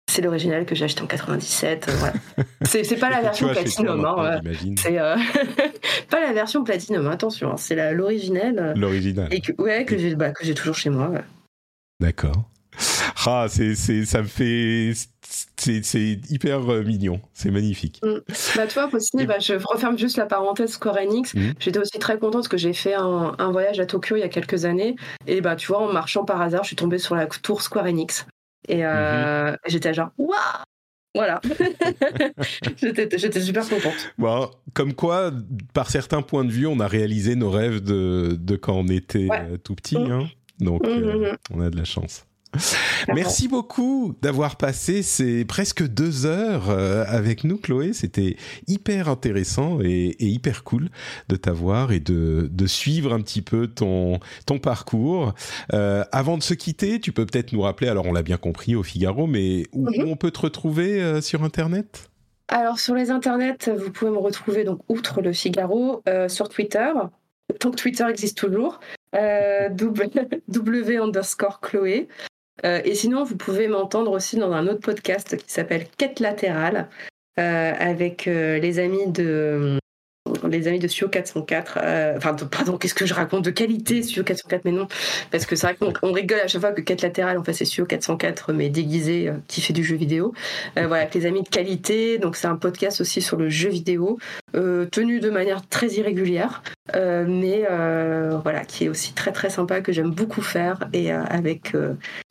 c'est 0.10 0.22
l'original 0.22 0.66
que 0.66 0.76
j'ai 0.76 0.86
acheté 0.86 1.02
en 1.02 1.08
97. 1.08 1.88
euh, 1.88 1.92
voilà. 1.98 2.14
c'est 2.64 2.98
pas 2.98 3.10
la 3.10 3.22
version 3.22 3.50
platinum, 3.50 4.06
hein, 4.06 4.42
c'est 4.78 5.00
euh, 5.00 5.16
pas 6.10 6.22
la 6.22 6.34
version 6.34 6.64
platinum. 6.64 7.08
Attention, 7.08 7.52
hein, 7.52 7.58
c'est 7.58 7.94
l'original 7.94 8.74
L'original. 8.78 9.34
et 9.34 9.42
que, 9.42 9.52
ouais, 9.62 9.86
que 9.86 9.98
j'ai, 9.98 10.16
bah, 10.16 10.32
toujours 10.32 10.76
chez 10.76 10.90
moi. 10.90 11.10
ouais. 11.10 11.24
D'accord. 12.00 12.50
Ah, 13.26 13.48
c'est, 13.50 13.76
ça 13.76 14.22
me 14.22 14.28
fait, 14.28 14.94
c'est, 15.84 16.20
hyper 16.30 16.72
euh, 16.72 16.84
mignon. 16.84 17.20
C'est 17.34 17.52
magnifique. 17.52 18.02
Bah, 18.56 18.68
toi, 18.68 18.90
aussi, 18.94 19.26
bah, 19.26 19.40
je 19.40 19.54
referme 19.54 19.98
juste 19.98 20.18
la 20.18 20.26
parenthèse 20.26 20.72
Square 20.74 20.98
Enix. 20.98 21.34
Mhm. 21.34 21.54
J'étais 21.60 21.80
aussi 21.80 22.00
très 22.00 22.16
contente 22.18 22.34
parce 22.34 22.48
que 22.48 22.58
j'ai 22.58 22.74
fait 22.74 22.94
un, 22.94 23.36
un 23.38 23.52
voyage 23.52 23.80
à 23.80 23.86
Tokyo 23.86 24.16
il 24.16 24.20
y 24.20 24.24
a 24.24 24.30
quelques 24.30 24.66
années. 24.66 24.96
Et 25.28 25.42
bah, 25.42 25.56
tu 25.56 25.68
vois, 25.68 25.80
en 25.80 25.92
marchant 25.92 26.26
par 26.26 26.42
hasard, 26.42 26.64
je 26.64 26.68
suis 26.68 26.76
tombée 26.76 27.00
sur 27.00 27.16
la 27.16 27.26
tour 27.28 27.62
Square 27.62 27.86
Enix. 27.86 28.26
Et 28.68 28.86
euh, 28.86 29.52
Mhm. 29.52 29.58
j'étais 29.68 29.94
genre, 29.94 30.10
waouh! 30.18 30.36
Voilà. 31.14 31.40
j'étais, 32.78 33.40
super 33.40 33.68
contente. 33.70 34.14
Bon, 34.18 34.50
comme 34.74 34.94
quoi, 34.94 35.32
par 35.74 35.90
certains 35.90 36.22
points 36.22 36.44
de 36.44 36.52
vue, 36.52 36.68
on 36.68 36.80
a 36.82 36.88
réalisé 36.88 37.36
nos 37.36 37.50
rêves 37.50 37.82
de, 37.82 38.38
de 38.38 38.56
quand 38.58 38.74
on 38.76 38.88
était 38.88 39.28
Ouais. 39.30 39.48
euh, 39.52 39.58
tout 39.58 39.76
petit. 39.76 39.98
Mhm. 39.98 40.12
hein. 40.12 40.28
Donc, 40.60 40.86
euh, 40.86 41.30
mhm. 41.32 41.38
on 41.54 41.62
a 41.62 41.70
de 41.70 41.78
la 41.78 41.86
chance. 41.86 42.26
Merci 43.14 43.48
beaucoup 43.48 44.16
d'avoir 44.22 44.56
passé 44.56 45.04
ces 45.04 45.46
presque 45.46 45.86
deux 45.86 46.26
heures 46.26 46.70
euh, 46.70 47.04
avec 47.08 47.44
nous, 47.44 47.58
Chloé. 47.58 47.94
C'était 47.94 48.36
hyper 48.68 49.10
intéressant 49.10 49.80
et, 49.82 50.16
hyper 50.20 50.64
cool 50.64 50.90
de 51.30 51.36
t'avoir 51.36 51.92
et 51.92 52.00
de, 52.00 52.50
suivre 52.68 53.14
un 53.14 53.22
petit 53.22 53.42
peu 53.42 53.68
ton, 53.68 54.20
ton 54.46 54.58
parcours. 54.58 55.34
Euh, 55.74 56.04
avant 56.12 56.38
de 56.38 56.44
se 56.44 56.54
quitter, 56.54 57.00
tu 57.00 57.12
peux 57.12 57.26
peut-être 57.26 57.54
nous 57.54 57.62
rappeler, 57.62 57.88
alors 57.88 58.08
on 58.08 58.14
l'a 58.14 58.24
bien 58.24 58.38
compris 58.38 58.76
au 58.76 58.82
Figaro, 58.82 59.28
mais 59.28 59.68
où, 59.72 59.90
mhm. 59.90 60.08
on 60.08 60.16
peut 60.16 60.32
te 60.32 60.40
retrouver 60.40 61.02
euh, 61.02 61.22
sur 61.22 61.44
Internet? 61.44 62.10
Alors 62.48 62.80
sur 62.80 62.96
les 62.96 63.12
internets, 63.12 63.70
vous 63.78 63.92
pouvez 63.92 64.12
me 64.12 64.18
retrouver 64.18 64.64
donc 64.64 64.80
outre 64.88 65.22
le 65.22 65.34
Figaro 65.34 66.04
sur 66.28 66.48
Twitter, 66.48 66.92
tant 67.60 67.72
que 67.72 67.76
Twitter 67.76 68.06
existe 68.08 68.38
toujours, 68.38 68.80
w 69.14 70.98
underscore 70.98 71.60
Chloé. 71.62 72.08
Euh, 72.64 72.82
et 72.86 72.96
sinon, 72.96 73.24
vous 73.24 73.36
pouvez 73.36 73.68
m'entendre 73.68 74.12
aussi 74.12 74.38
dans 74.38 74.52
un 74.52 74.68
autre 74.68 74.80
podcast 74.80 75.36
qui 75.38 75.52
s'appelle 75.52 75.88
Quête 75.98 76.20
latérale 76.20 76.90
euh, 77.40 77.74
avec 77.78 78.28
euh, 78.28 78.60
les 78.60 78.80
amis 78.80 79.08
de 79.08 79.78
les 80.48 80.68
amis 80.68 80.80
de 80.80 80.88
Studio 80.88 81.10
404. 81.10 81.80
enfin, 82.18 82.36
pardon, 82.50 82.78
qu'est-ce 82.78 82.94
que 82.94 83.06
je 83.06 83.14
raconte 83.14 83.46
de 83.46 83.52
qualité 83.52 84.04
Studio 84.04 84.24
404, 84.24 84.66
mais 84.66 84.72
non, 84.72 84.88
parce 85.32 85.46
que 85.46 85.56
c'est 85.56 85.68
vrai 85.68 85.76
qu'on 85.76 86.12
rigole 86.12 86.40
à 86.40 86.48
chaque 86.48 86.62
fois 86.62 86.72
que 86.72 86.82
Quête 86.82 87.02
latérale, 87.02 87.38
en 87.38 87.44
fait, 87.44 87.54
c'est 87.54 87.66
Studio 87.66 87.86
404, 87.86 88.54
mais 88.54 88.70
déguisé, 88.70 89.32
qui 89.48 89.62
fait 89.62 89.74
du 89.74 89.84
jeu 89.84 89.96
vidéo. 89.96 90.34
voilà, 90.76 90.98
avec 90.98 91.16
les 91.16 91.26
amis 91.26 91.44
de 91.44 91.50
qualité. 91.50 92.18
Donc, 92.18 92.36
c'est 92.36 92.48
un 92.48 92.56
podcast 92.56 93.02
aussi 93.02 93.22
sur 93.22 93.38
le 93.38 93.50
jeu 93.50 93.70
vidéo, 93.70 94.20
tenu 94.54 95.20
de 95.20 95.30
manière 95.30 95.68
très 95.68 95.88
irrégulière, 95.88 96.64
mais 96.94 97.64
voilà, 98.44 98.66
qui 98.66 98.86
est 98.86 98.90
aussi 98.90 99.14
très 99.14 99.32
très 99.32 99.50
sympa, 99.50 99.82
que 99.82 99.92
j'aime 99.92 100.12
beaucoup 100.12 100.42
faire, 100.42 100.80
et 100.94 101.12
avec 101.12 101.74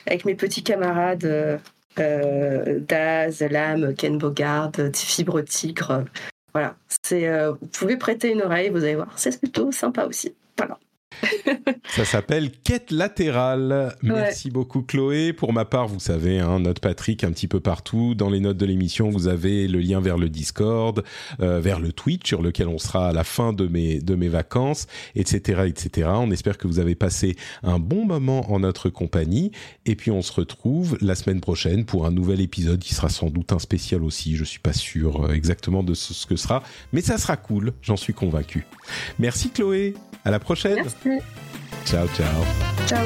avec 0.07 0.25
mes 0.25 0.35
petits 0.35 0.63
camarades 0.63 1.25
euh, 1.25 1.57
euh, 1.97 2.79
Daz, 2.81 3.41
Lam, 3.41 3.93
Ken 3.95 4.17
Bogard, 4.17 4.71
Fibre 4.93 5.41
Tigre. 5.41 6.03
Voilà, 6.55 6.77
c'est, 7.03 7.27
euh, 7.27 7.51
vous 7.51 7.67
pouvez 7.67 7.97
prêter 7.97 8.31
une 8.31 8.41
oreille, 8.41 8.69
vous 8.69 8.77
allez 8.85 8.95
voir, 8.95 9.11
c'est 9.19 9.37
plutôt 9.37 9.73
sympa 9.73 10.05
aussi. 10.05 10.33
Voilà. 10.57 10.79
Ça 11.95 12.05
s'appelle 12.05 12.51
Quête 12.51 12.91
latérale. 12.91 13.95
Merci 14.01 14.49
beaucoup 14.49 14.81
Chloé. 14.81 15.33
Pour 15.33 15.53
ma 15.53 15.65
part, 15.65 15.87
vous 15.87 15.99
savez, 15.99 16.39
hein, 16.39 16.59
note 16.59 16.79
Patrick 16.79 17.23
un 17.23 17.31
petit 17.31 17.47
peu 17.47 17.59
partout. 17.59 18.15
Dans 18.15 18.29
les 18.29 18.39
notes 18.39 18.57
de 18.57 18.65
l'émission, 18.65 19.09
vous 19.09 19.27
avez 19.27 19.67
le 19.67 19.79
lien 19.79 20.01
vers 20.01 20.17
le 20.17 20.29
Discord, 20.29 21.03
euh, 21.39 21.59
vers 21.59 21.79
le 21.79 21.91
Twitch 21.91 22.27
sur 22.27 22.41
lequel 22.41 22.67
on 22.67 22.77
sera 22.77 23.09
à 23.09 23.13
la 23.13 23.23
fin 23.23 23.53
de 23.53 23.67
mes, 23.67 23.99
de 23.99 24.15
mes 24.15 24.27
vacances, 24.27 24.87
etc., 25.15 25.63
etc. 25.67 26.09
On 26.13 26.31
espère 26.31 26.57
que 26.57 26.67
vous 26.67 26.79
avez 26.79 26.95
passé 26.95 27.35
un 27.63 27.79
bon 27.79 28.05
moment 28.05 28.51
en 28.51 28.59
notre 28.59 28.89
compagnie. 28.89 29.51
Et 29.85 29.95
puis 29.95 30.11
on 30.11 30.21
se 30.21 30.33
retrouve 30.33 30.97
la 31.01 31.15
semaine 31.15 31.41
prochaine 31.41 31.85
pour 31.85 32.05
un 32.05 32.11
nouvel 32.11 32.41
épisode 32.41 32.79
qui 32.79 32.93
sera 32.93 33.09
sans 33.09 33.29
doute 33.29 33.51
un 33.51 33.59
spécial 33.59 34.03
aussi. 34.03 34.35
Je 34.35 34.43
suis 34.43 34.59
pas 34.59 34.73
sûr 34.73 35.25
euh, 35.25 35.33
exactement 35.33 35.83
de 35.83 35.93
ce 35.93 36.25
que 36.25 36.35
sera, 36.35 36.63
mais 36.93 37.01
ça 37.01 37.17
sera 37.17 37.37
cool. 37.37 37.73
J'en 37.81 37.97
suis 37.97 38.13
convaincu. 38.13 38.65
Merci 39.19 39.49
Chloé. 39.49 39.93
À 40.25 40.31
la 40.31 40.39
prochaine. 40.39 40.75
Merci. 40.75 41.19
Ciao, 41.85 42.07
ciao. 42.07 42.43
Ciao. 42.87 43.05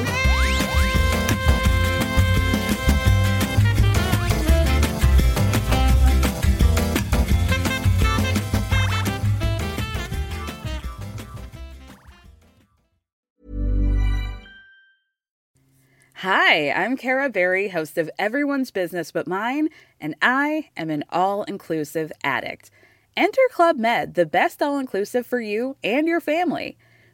Hi, 16.21 16.71
I'm 16.71 16.97
Kara 16.97 17.29
Berry, 17.29 17.69
host 17.69 17.97
of 17.97 18.09
Everyone's 18.17 18.71
Business 18.71 19.11
But 19.11 19.27
Mine, 19.27 19.69
and 20.01 20.15
I 20.21 20.69
am 20.75 20.89
an 20.89 21.03
all 21.09 21.43
inclusive 21.43 22.11
addict. 22.23 22.71
Enter 23.15 23.41
Club 23.51 23.77
Med, 23.77 24.15
the 24.15 24.25
best 24.25 24.61
all 24.61 24.79
inclusive 24.79 25.25
for 25.25 25.41
you 25.41 25.75
and 25.83 26.07
your 26.07 26.19
family. 26.21 26.77